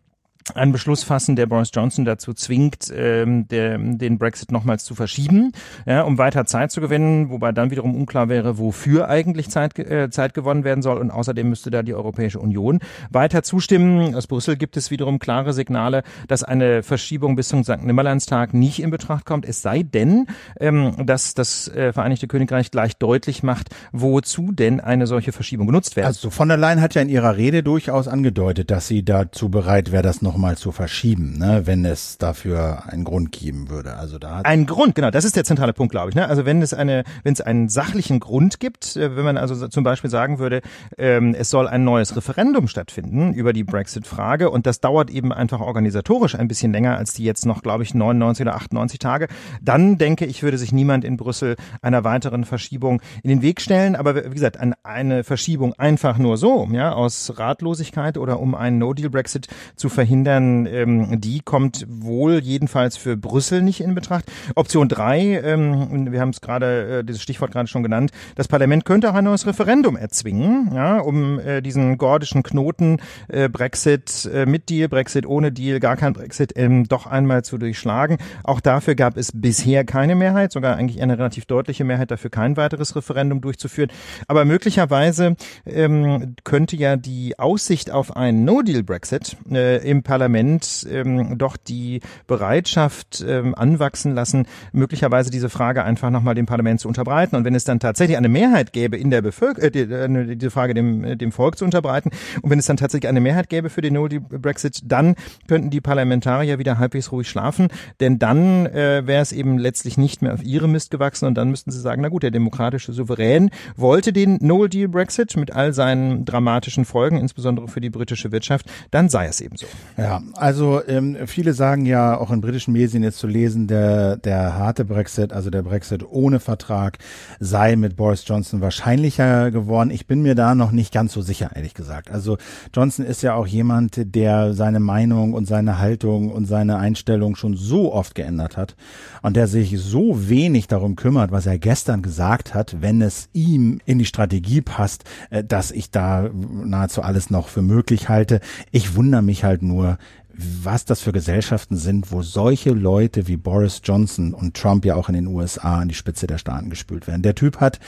einen 0.56 0.72
Beschluss 0.72 1.04
fassen, 1.04 1.36
der 1.36 1.46
Boris 1.46 1.72
Johnson 1.74 2.06
dazu 2.06 2.34
zwingt, 2.34 2.92
ähm, 2.96 3.48
der, 3.48 3.78
den 3.78 4.18
Brexit 4.18 4.52
nochmals 4.52 4.84
zu 4.84 4.96
verschieben, 4.96 5.52
ja, 5.86 6.04
um 6.04 6.18
weiter 6.18 6.46
Zeit 6.46 6.72
zu 6.72 6.82
gewinnen, 6.82 7.30
wobei 7.30 7.52
dann 7.52 7.72
wiederum 7.72 7.96
unklar 7.96 8.30
wäre, 8.30 8.58
wofür 8.58 9.10
eigentlich 9.10 9.50
Zeit, 9.50 9.78
äh, 9.80 10.10
Zeit 10.10 10.34
gewonnen 10.34 10.64
werden 10.64 10.82
soll. 10.82 10.98
Und 10.98 11.12
außerdem 11.12 11.50
müsste 11.50 11.70
da 11.70 11.84
die 11.84 11.94
Europäische 11.94 12.40
Union 12.40 12.80
weiter 13.10 13.44
zustimmen. 13.44 14.16
Aus 14.16 14.28
Brüssel 14.28 14.58
gibt 14.58 14.78
es 14.78 14.92
wiederum 14.92 15.20
klare 15.20 15.54
Signale, 15.54 16.04
dass 16.28 16.44
eine 16.44 16.84
Verschiebung 16.84 17.36
bis 17.36 17.50
zum 17.50 17.64
St. 17.64 17.84
Nimmerleinstag 17.84 18.54
nicht 18.54 18.82
in 18.82 18.90
Betracht 18.90 19.26
kommt. 19.26 19.46
Es 19.46 19.62
sei 19.62 19.84
denn, 19.84 20.28
ähm, 20.60 20.94
dass 21.06 21.34
das 21.34 21.68
äh, 21.70 21.94
Vereinigte 21.94 22.28
Königreich 22.28 22.72
gleich 22.72 22.98
deutlich 22.98 23.44
macht, 23.44 23.70
wozu 23.92 24.52
denn 24.52 24.80
eine 24.80 25.08
solche 25.08 25.32
Verschiebung 25.32 25.68
genutzt 25.68 25.96
wird. 25.96 26.06
Also 26.06 26.30
von 26.30 26.48
der 26.48 26.58
Leyen 26.58 26.82
hat 26.82 26.96
ja 26.96 27.02
in 27.02 27.10
ihrer 27.10 27.38
Rede 27.38 27.64
durchaus 27.64 28.08
angedeutet, 28.08 28.72
dass 28.72 28.88
sie 28.88 29.04
dazu 29.04 29.50
bereit 29.50 29.92
wäre, 29.92 30.04
das 30.04 30.22
noch 30.22 30.38
nochmal 30.40 30.56
zu 30.56 30.72
verschieben, 30.72 31.38
ne, 31.38 31.64
wenn 31.66 31.84
es 31.84 32.18
dafür 32.18 32.84
einen 32.88 33.04
Grund 33.04 33.34
geben 33.34 33.70
würde. 33.70 33.96
Also 33.96 34.18
da 34.20 34.40
ein 34.46 34.66
Grund, 34.66 34.96
genau, 34.96 35.12
das 35.12 35.26
ist 35.26 35.36
der 35.36 35.44
zentrale 35.44 35.74
Punkt, 35.74 35.92
glaube 35.92 36.12
ich. 36.12 36.16
Ne? 36.16 36.30
Also 36.30 36.46
wenn 36.46 36.62
es 36.62 36.74
eine, 36.74 37.04
wenn 37.24 37.34
es 37.34 37.42
einen 37.42 37.68
sachlichen 37.68 38.22
Grund 38.22 38.62
gibt, 38.62 38.96
äh, 38.96 39.18
wenn 39.18 39.26
man 39.26 39.36
also 39.36 39.68
zum 39.68 39.84
Beispiel 39.84 40.10
sagen 40.10 40.40
würde, 40.40 40.62
ähm, 40.98 41.36
es 41.38 41.50
soll 41.50 41.68
ein 41.68 41.84
neues 41.84 42.16
Referendum 42.16 42.70
stattfinden 42.70 43.34
über 43.34 43.52
die 43.52 43.66
Brexit-Frage 43.66 44.50
und 44.50 44.66
das 44.66 44.80
dauert 44.80 45.10
eben 45.10 45.34
einfach 45.34 45.60
organisatorisch 45.60 46.36
ein 46.36 46.48
bisschen 46.48 46.72
länger 46.72 46.96
als 46.96 47.12
die 47.12 47.26
jetzt 47.26 47.46
noch, 47.46 47.62
glaube 47.62 47.84
ich, 47.84 47.94
99 47.94 48.44
oder 48.44 48.56
98 48.56 48.98
Tage, 48.98 49.28
dann 49.62 49.98
denke 49.98 50.26
ich, 50.26 50.42
würde 50.42 50.58
sich 50.58 50.72
niemand 50.72 51.04
in 51.04 51.18
Brüssel 51.18 51.58
einer 51.82 52.06
weiteren 52.06 52.46
Verschiebung 52.46 53.02
in 53.24 53.30
den 53.30 53.42
Weg 53.42 53.60
stellen. 53.60 53.98
Aber 53.98 54.16
wie 54.16 54.36
gesagt, 54.36 54.58
an 54.58 54.74
eine 54.84 55.26
Verschiebung 55.26 55.74
einfach 55.74 56.18
nur 56.18 56.38
so, 56.38 56.66
ja, 56.72 56.94
aus 56.94 57.38
Ratlosigkeit 57.38 58.18
oder 58.18 58.40
um 58.40 58.56
einen 58.56 58.78
No-Deal-Brexit 58.78 59.48
zu 59.76 59.90
verhindern, 59.90 60.19
verhindern, 60.24 60.66
ähm, 60.66 61.22
die 61.22 61.40
kommt 61.40 61.86
wohl 61.88 62.40
jedenfalls 62.40 62.98
für 62.98 63.16
Brüssel 63.16 63.62
nicht 63.62 63.82
in 63.82 63.96
Betracht. 63.96 64.26
Option 64.56 64.90
drei, 64.90 65.42
ähm, 65.44 66.12
wir 66.12 66.20
haben 66.20 66.30
es 66.30 66.42
gerade, 66.42 67.00
äh, 67.00 67.04
dieses 67.04 67.22
Stichwort 67.22 67.52
gerade 67.52 67.68
schon 67.68 67.84
genannt, 67.84 68.12
das 68.36 68.48
Parlament 68.48 68.86
könnte 68.86 69.10
auch 69.10 69.14
ein 69.14 69.24
neues 69.24 69.48
Referendum 69.48 69.96
erzwingen, 69.96 70.72
ja, 70.74 71.00
um 71.00 71.40
äh, 71.40 71.62
diesen 71.62 71.98
gordischen 71.98 72.44
Knoten 72.44 72.98
äh, 73.30 73.48
Brexit 73.48 74.30
äh, 74.34 74.46
mit 74.46 74.70
Deal, 74.70 74.90
Brexit 74.90 75.26
ohne 75.26 75.52
Deal, 75.52 75.80
gar 75.80 75.96
kein 75.96 76.14
Brexit, 76.14 76.54
ähm, 76.56 76.88
doch 76.88 77.06
einmal 77.06 77.44
zu 77.44 77.58
durchschlagen. 77.58 78.18
Auch 78.44 78.60
dafür 78.60 78.96
gab 78.96 79.16
es 79.18 79.32
bisher 79.34 79.86
keine 79.86 80.16
Mehrheit, 80.16 80.52
sogar 80.52 80.76
eigentlich 80.76 81.02
eine 81.02 81.18
relativ 81.18 81.46
deutliche 81.46 81.84
Mehrheit 81.84 82.12
dafür, 82.12 82.30
kein 82.30 82.58
weiteres 82.58 82.96
Referendum 82.96 83.42
durchzuführen. 83.42 83.90
Aber 84.28 84.44
möglicherweise 84.46 85.36
ähm, 85.66 86.36
könnte 86.44 86.76
ja 86.76 86.98
die 86.98 87.40
Aussicht 87.40 87.92
auf 87.92 88.16
einen 88.16 88.44
No-Deal-Brexit 88.44 89.38
äh, 89.52 89.78
im 89.90 90.04
Parlament 90.10 90.88
ähm, 90.90 91.38
doch 91.38 91.56
die 91.56 92.00
Bereitschaft 92.26 93.24
ähm, 93.28 93.54
anwachsen 93.54 94.16
lassen, 94.16 94.48
möglicherweise 94.72 95.30
diese 95.30 95.50
Frage 95.50 95.84
einfach 95.84 96.10
nochmal 96.10 96.34
dem 96.34 96.48
Parlament 96.48 96.80
zu 96.80 96.88
unterbreiten. 96.88 97.36
Und 97.36 97.46
wenn 97.46 97.54
es 97.54 97.64
dann 97.64 97.80
tatsächlich 97.80 98.18
eine 98.18 98.28
Mehrheit 98.28 98.74
gäbe 98.74 98.98
in 98.98 99.12
der 99.12 99.22
Bevölkerung, 99.22 99.68
äh, 99.68 99.70
die, 99.70 100.36
diese 100.36 100.50
Frage 100.50 100.74
dem, 100.74 101.04
äh, 101.04 101.16
dem 101.16 101.32
Volk 101.32 101.60
zu 101.60 101.66
unterbreiten, 101.66 102.10
und 102.42 102.50
wenn 102.50 102.58
es 102.58 102.66
dann 102.66 102.78
tatsächlich 102.78 103.08
eine 103.08 103.22
Mehrheit 103.22 103.50
gäbe 103.50 103.70
für 103.70 103.82
den 103.82 103.94
No-Deal-Brexit, 103.94 104.82
dann 104.86 105.14
könnten 105.48 105.70
die 105.70 105.80
Parlamentarier 105.80 106.58
wieder 106.58 106.80
halbwegs 106.80 107.12
ruhig 107.12 107.30
schlafen, 107.30 107.68
denn 108.00 108.18
dann 108.18 108.66
äh, 108.66 109.06
wäre 109.06 109.22
es 109.22 109.32
eben 109.32 109.60
letztlich 109.60 110.00
nicht 110.00 110.24
mehr 110.24 110.34
auf 110.34 110.42
ihre 110.44 110.68
Mist 110.68 110.90
gewachsen 110.90 111.28
und 111.28 111.36
dann 111.36 111.52
müssten 111.52 111.70
sie 111.70 111.80
sagen, 111.80 112.02
na 112.02 112.10
gut, 112.10 112.24
der 112.24 112.32
demokratische 112.32 112.94
Souverän 112.94 113.52
wollte 113.76 114.12
den 114.12 114.40
No-Deal-Brexit 114.42 115.38
mit 115.38 115.54
all 115.54 115.72
seinen 115.72 116.26
dramatischen 116.26 116.84
Folgen, 116.84 117.20
insbesondere 117.20 117.68
für 117.68 117.80
die 117.80 117.92
britische 117.92 118.32
Wirtschaft, 118.32 118.66
dann 118.90 119.08
sei 119.08 119.28
es 119.28 119.40
eben 119.40 119.56
so. 119.56 119.68
Ja. 120.02 120.22
Also 120.36 120.82
ähm, 120.88 121.18
viele 121.26 121.54
sagen 121.54 121.86
ja 121.86 122.18
auch 122.18 122.32
in 122.32 122.42
britischen 122.42 122.74
Medien 122.74 123.04
jetzt 123.04 123.20
zu 123.20 123.28
lesen, 123.28 123.68
der, 123.68 124.18
der 124.18 124.56
harte 124.56 124.86
Brexit, 124.86 125.34
also 125.34 125.50
der 125.50 125.62
Brexit 125.62 126.04
ohne 126.10 126.40
Vertrag, 126.40 126.98
sei 127.40 127.76
mit 127.76 127.96
Boris 127.96 128.24
Johnson 128.26 128.62
wahrscheinlicher 128.62 129.52
geworden. 129.52 129.92
Ich 129.92 130.08
bin 130.08 130.22
mir 130.22 130.36
da 130.36 130.56
noch 130.56 130.72
nicht 130.72 130.94
ganz 130.94 131.14
so 131.14 131.22
sicher, 131.22 131.52
ehrlich 131.56 131.74
gesagt. 131.74 132.12
Also 132.12 132.38
Johnson 132.74 133.06
ist 133.06 133.22
ja 133.22 133.34
auch 133.34 133.48
jemand, 133.48 134.16
der 134.16 134.54
seine 134.54 134.80
Meinung 134.80 135.34
und 135.34 135.46
seine 135.46 135.80
Haltung 135.80 136.32
und 136.32 136.46
seine 136.46 136.78
Einstellung 136.78 137.36
schon 137.36 137.56
so 137.56 137.94
oft 137.94 138.16
geändert 138.16 138.58
hat 138.58 138.76
und 139.22 139.36
der 139.36 139.48
sich 139.48 139.80
so 139.80 140.30
wenig 140.30 140.68
darum 140.68 140.96
kümmert, 140.96 141.32
was 141.32 141.46
er 141.46 141.58
gestern 141.58 142.02
gesagt 142.02 142.54
hat, 142.54 142.78
wenn 142.82 143.02
es 143.02 143.30
ihm 143.34 143.80
in 143.86 144.00
die 144.00 144.06
Strategie 144.06 144.62
passt, 144.62 145.04
äh, 145.30 145.44
dass 145.44 145.72
ich 145.72 145.92
da 145.92 146.30
nahezu 146.34 147.02
alles 147.02 147.30
noch 147.30 147.48
für 147.48 147.62
möglich 147.62 148.10
halte. 148.10 148.40
Ich 148.72 148.96
wundere 148.96 149.22
mich 149.22 149.44
halt 149.44 149.62
nur, 149.62 149.89
was 150.34 150.86
das 150.86 151.02
für 151.02 151.12
Gesellschaften 151.12 151.76
sind, 151.76 152.12
wo 152.12 152.22
solche 152.22 152.72
Leute 152.72 153.28
wie 153.28 153.38
Boris 153.38 153.82
Johnson 153.84 154.34
und 154.34 154.56
Trump 154.56 154.86
ja 154.86 154.96
auch 154.96 155.10
in 155.10 155.16
den 155.16 155.28
USA 155.28 155.80
an 155.80 155.90
die 155.90 155.96
Spitze 155.96 156.28
der 156.28 156.38
Staaten 156.38 156.70
gespült 156.70 157.08
werden. 157.08 157.24
Der 157.24 157.36
Typ 157.36 157.60
hat 157.60 157.80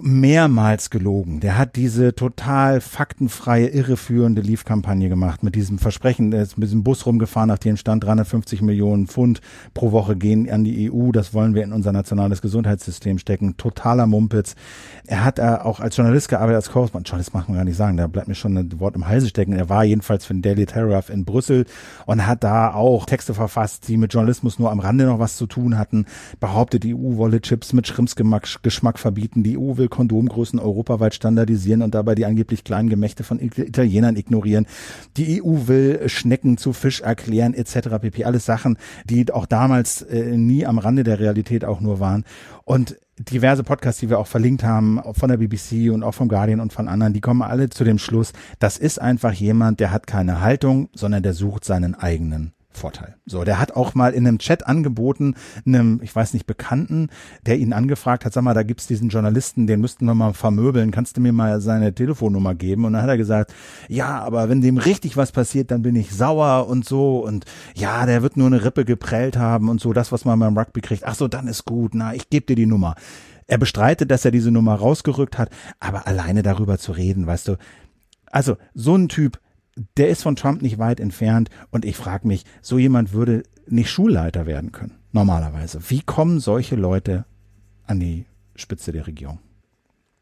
mehrmals 0.00 0.90
gelogen. 0.90 1.40
Der 1.40 1.58
hat 1.58 1.76
diese 1.76 2.14
total 2.14 2.80
faktenfreie, 2.80 3.68
irreführende 3.68 4.40
Leaf-Kampagne 4.42 5.08
gemacht 5.08 5.42
mit 5.42 5.54
diesem 5.54 5.78
Versprechen. 5.78 6.30
Der 6.30 6.42
ist 6.42 6.58
mit 6.58 6.68
diesem 6.68 6.82
Bus 6.82 7.06
rumgefahren, 7.06 7.50
auf 7.50 7.58
dem 7.58 7.76
stand 7.76 8.04
350 8.04 8.62
Millionen 8.62 9.06
Pfund 9.06 9.40
pro 9.74 9.92
Woche 9.92 10.16
gehen 10.16 10.50
an 10.50 10.64
die 10.64 10.90
EU. 10.90 11.10
Das 11.12 11.34
wollen 11.34 11.54
wir 11.54 11.62
in 11.62 11.72
unser 11.72 11.92
nationales 11.92 12.42
Gesundheitssystem 12.42 13.18
stecken. 13.18 13.56
Totaler 13.56 14.06
Mumpitz. 14.06 14.54
Er 15.06 15.24
hat 15.24 15.38
äh, 15.38 15.42
auch 15.42 15.80
als 15.80 15.96
Journalist 15.96 16.28
gearbeitet, 16.28 16.56
als 16.56 16.70
Korrespondent. 16.70 17.12
Das 17.18 17.32
macht 17.32 17.48
man 17.48 17.58
gar 17.58 17.64
nicht 17.64 17.76
sagen. 17.76 17.96
Da 17.96 18.06
bleibt 18.06 18.28
mir 18.28 18.34
schon 18.34 18.56
ein 18.56 18.80
Wort 18.80 18.96
im 18.96 19.06
Halse 19.06 19.28
stecken. 19.28 19.52
Er 19.52 19.68
war 19.68 19.84
jedenfalls 19.84 20.24
für 20.24 20.34
den 20.34 20.42
Daily 20.42 20.66
Telegraph 20.66 21.10
in 21.10 21.24
Brüssel 21.24 21.66
und 22.06 22.26
hat 22.26 22.44
da 22.44 22.72
auch 22.72 23.06
Texte 23.06 23.34
verfasst, 23.34 23.88
die 23.88 23.96
mit 23.96 24.12
Journalismus 24.12 24.58
nur 24.58 24.70
am 24.70 24.80
Rande 24.80 25.04
noch 25.04 25.18
was 25.18 25.36
zu 25.36 25.46
tun 25.46 25.78
hatten. 25.78 26.06
Behauptet, 26.40 26.84
die 26.84 26.94
EU 26.94 27.16
wolle 27.16 27.40
Chips 27.40 27.72
mit 27.72 27.86
Schrimpsgeschmack 27.86 28.98
verbieten. 28.98 29.42
Die 29.42 29.58
EU 29.58 29.76
will 29.76 29.83
will 29.84 29.88
Kondomgrößen 29.88 30.58
europaweit 30.58 31.14
standardisieren 31.14 31.82
und 31.82 31.94
dabei 31.94 32.14
die 32.14 32.24
angeblich 32.24 32.64
kleinen 32.64 32.88
Gemächte 32.88 33.22
von 33.22 33.38
Italienern 33.38 34.16
ignorieren. 34.16 34.66
Die 35.16 35.42
EU 35.42 35.66
will 35.66 36.08
Schnecken 36.08 36.56
zu 36.56 36.72
Fisch 36.72 37.02
erklären 37.02 37.54
etc. 37.54 38.00
pp. 38.00 38.24
Alles 38.24 38.46
Sachen, 38.46 38.78
die 39.04 39.30
auch 39.32 39.46
damals 39.46 40.02
äh, 40.02 40.36
nie 40.36 40.66
am 40.66 40.78
Rande 40.78 41.04
der 41.04 41.20
Realität 41.20 41.64
auch 41.64 41.80
nur 41.80 42.00
waren. 42.00 42.24
Und 42.64 42.96
diverse 43.18 43.62
Podcasts, 43.62 44.00
die 44.00 44.10
wir 44.10 44.18
auch 44.18 44.26
verlinkt 44.26 44.64
haben, 44.64 45.00
von 45.12 45.28
der 45.28 45.36
BBC 45.36 45.92
und 45.92 46.02
auch 46.02 46.14
vom 46.14 46.28
Guardian 46.28 46.60
und 46.60 46.72
von 46.72 46.88
anderen, 46.88 47.12
die 47.12 47.20
kommen 47.20 47.42
alle 47.42 47.68
zu 47.68 47.84
dem 47.84 47.98
Schluss, 47.98 48.32
das 48.58 48.78
ist 48.78 49.00
einfach 49.00 49.32
jemand, 49.32 49.80
der 49.80 49.92
hat 49.92 50.06
keine 50.06 50.40
Haltung, 50.40 50.88
sondern 50.94 51.22
der 51.22 51.34
sucht 51.34 51.64
seinen 51.64 51.94
eigenen 51.94 52.54
Vorteil. 52.76 53.16
So, 53.26 53.44
der 53.44 53.58
hat 53.58 53.72
auch 53.76 53.94
mal 53.94 54.12
in 54.12 54.26
einem 54.26 54.38
Chat 54.38 54.66
angeboten, 54.66 55.34
einem, 55.66 56.00
ich 56.02 56.14
weiß 56.14 56.34
nicht, 56.34 56.46
Bekannten, 56.46 57.08
der 57.46 57.58
ihn 57.58 57.72
angefragt 57.72 58.24
hat, 58.24 58.32
sag 58.32 58.42
mal, 58.42 58.54
da 58.54 58.62
gibt's 58.62 58.86
diesen 58.86 59.08
Journalisten, 59.08 59.66
den 59.66 59.80
müssten 59.80 60.06
wir 60.06 60.14
mal 60.14 60.32
vermöbeln, 60.32 60.90
kannst 60.90 61.16
du 61.16 61.20
mir 61.20 61.32
mal 61.32 61.60
seine 61.60 61.94
Telefonnummer 61.94 62.54
geben? 62.54 62.84
Und 62.84 62.94
dann 62.94 63.02
hat 63.02 63.08
er 63.08 63.16
gesagt, 63.16 63.54
ja, 63.88 64.20
aber 64.20 64.48
wenn 64.48 64.60
dem 64.60 64.78
richtig 64.78 65.16
was 65.16 65.32
passiert, 65.32 65.70
dann 65.70 65.82
bin 65.82 65.96
ich 65.96 66.12
sauer 66.14 66.66
und 66.68 66.84
so 66.84 67.18
und 67.18 67.44
ja, 67.74 68.06
der 68.06 68.22
wird 68.22 68.36
nur 68.36 68.48
eine 68.48 68.64
Rippe 68.64 68.84
geprellt 68.84 69.36
haben 69.36 69.68
und 69.68 69.80
so, 69.80 69.92
das, 69.92 70.12
was 70.12 70.24
man 70.24 70.38
beim 70.38 70.56
Rugby 70.56 70.80
kriegt. 70.80 71.04
Ach 71.04 71.14
so, 71.14 71.28
dann 71.28 71.46
ist 71.46 71.64
gut, 71.64 71.94
na, 71.94 72.14
ich 72.14 72.30
gebe 72.30 72.46
dir 72.46 72.56
die 72.56 72.66
Nummer. 72.66 72.94
Er 73.46 73.58
bestreitet, 73.58 74.10
dass 74.10 74.24
er 74.24 74.30
diese 74.30 74.50
Nummer 74.50 74.74
rausgerückt 74.74 75.38
hat, 75.38 75.50
aber 75.78 76.06
alleine 76.06 76.42
darüber 76.42 76.78
zu 76.78 76.92
reden, 76.92 77.26
weißt 77.26 77.48
du, 77.48 77.56
also 78.30 78.56
so 78.74 78.96
ein 78.96 79.08
Typ 79.08 79.38
der 79.96 80.08
ist 80.08 80.22
von 80.22 80.36
Trump 80.36 80.62
nicht 80.62 80.78
weit 80.78 81.00
entfernt 81.00 81.50
und 81.70 81.84
ich 81.84 81.96
frage 81.96 82.26
mich, 82.26 82.44
so 82.62 82.78
jemand 82.78 83.12
würde 83.12 83.42
nicht 83.66 83.90
Schulleiter 83.90 84.46
werden 84.46 84.72
können, 84.72 84.98
normalerweise. 85.12 85.80
Wie 85.88 86.02
kommen 86.02 86.40
solche 86.40 86.76
Leute 86.76 87.24
an 87.86 88.00
die 88.00 88.26
Spitze 88.56 88.92
der 88.92 89.06
Regierung? 89.06 89.38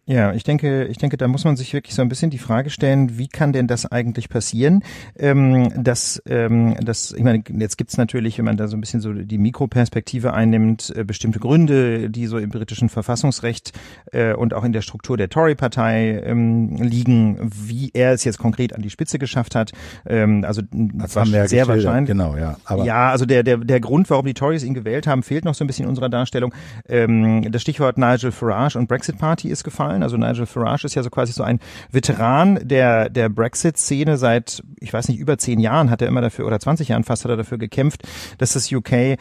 Ja, 0.04 0.32
ich 0.32 0.42
denke, 0.42 0.86
ich 0.86 0.98
denke, 0.98 1.16
da 1.16 1.28
muss 1.28 1.44
man 1.44 1.56
sich 1.56 1.72
wirklich 1.72 1.94
so 1.94 2.02
ein 2.02 2.08
bisschen 2.08 2.30
die 2.30 2.38
Frage 2.38 2.70
stellen, 2.70 3.18
wie 3.18 3.28
kann 3.28 3.52
denn 3.52 3.68
das 3.68 3.86
eigentlich 3.86 4.28
passieren? 4.28 4.82
Ähm, 5.16 5.72
dass, 5.80 6.20
ähm, 6.26 6.74
dass, 6.82 7.12
ich 7.12 7.22
meine, 7.22 7.44
jetzt 7.56 7.78
gibt's 7.78 7.96
natürlich, 7.96 8.36
wenn 8.36 8.44
man 8.44 8.56
da 8.56 8.66
so 8.66 8.76
ein 8.76 8.80
bisschen 8.80 9.00
so 9.00 9.12
die 9.12 9.38
Mikroperspektive 9.38 10.34
einnimmt, 10.34 10.92
äh, 10.96 11.04
bestimmte 11.04 11.38
Gründe, 11.38 12.10
die 12.10 12.26
so 12.26 12.38
im 12.38 12.50
britischen 12.50 12.88
Verfassungsrecht 12.88 13.78
äh, 14.10 14.34
und 14.34 14.54
auch 14.54 14.64
in 14.64 14.72
der 14.72 14.82
Struktur 14.82 15.16
der 15.16 15.28
Tory-Partei 15.28 16.20
ähm, 16.24 16.74
liegen, 16.82 17.38
wie 17.40 17.92
er 17.94 18.12
es 18.12 18.24
jetzt 18.24 18.38
konkret 18.38 18.74
an 18.74 18.82
die 18.82 18.90
Spitze 18.90 19.20
geschafft 19.20 19.54
hat. 19.54 19.70
Ähm, 20.04 20.44
also 20.44 20.62
das 20.72 21.14
haben 21.14 21.30
wir 21.30 21.38
ja 21.38 21.48
sehr 21.48 21.68
wahrscheinlich. 21.68 22.08
Genau, 22.08 22.36
ja. 22.36 22.56
Aber 22.64 22.84
ja, 22.84 23.10
also 23.10 23.24
der, 23.24 23.44
der, 23.44 23.58
der 23.58 23.78
Grund, 23.78 24.10
warum 24.10 24.26
die 24.26 24.34
Tories 24.34 24.64
ihn 24.64 24.74
gewählt 24.74 25.06
haben, 25.06 25.22
fehlt 25.22 25.44
noch 25.44 25.54
so 25.54 25.62
ein 25.62 25.68
bisschen 25.68 25.84
in 25.84 25.90
unserer 25.90 26.08
Darstellung. 26.08 26.52
Ähm, 26.88 27.52
das 27.52 27.62
Stichwort 27.62 27.98
Nigel 27.98 28.32
Farage 28.32 28.76
und 28.76 28.88
Brexit 28.88 29.18
Party 29.18 29.48
ist 29.48 29.62
gefallen 29.62 29.91
gefallen. 29.92 30.02
Also 30.02 30.16
Nigel 30.16 30.46
Farage 30.46 30.86
ist 30.86 30.94
ja 30.94 31.02
so 31.02 31.10
quasi 31.10 31.32
so 31.32 31.42
ein 31.42 31.60
Veteran 31.90 32.60
der, 32.62 33.08
der 33.08 33.28
Brexit-Szene 33.28 34.16
seit, 34.16 34.62
ich 34.80 34.92
weiß 34.92 35.08
nicht, 35.08 35.18
über 35.18 35.38
zehn 35.38 35.60
Jahren 35.60 35.90
hat 35.90 36.02
er 36.02 36.08
immer 36.08 36.20
dafür, 36.20 36.46
oder 36.46 36.58
20 36.58 36.88
Jahren 36.88 37.04
fast 37.04 37.24
hat 37.24 37.30
er 37.30 37.36
dafür 37.36 37.58
gekämpft, 37.58 38.02
dass 38.38 38.52
das 38.52 38.70
UK 38.72 38.92
äh, 38.92 39.18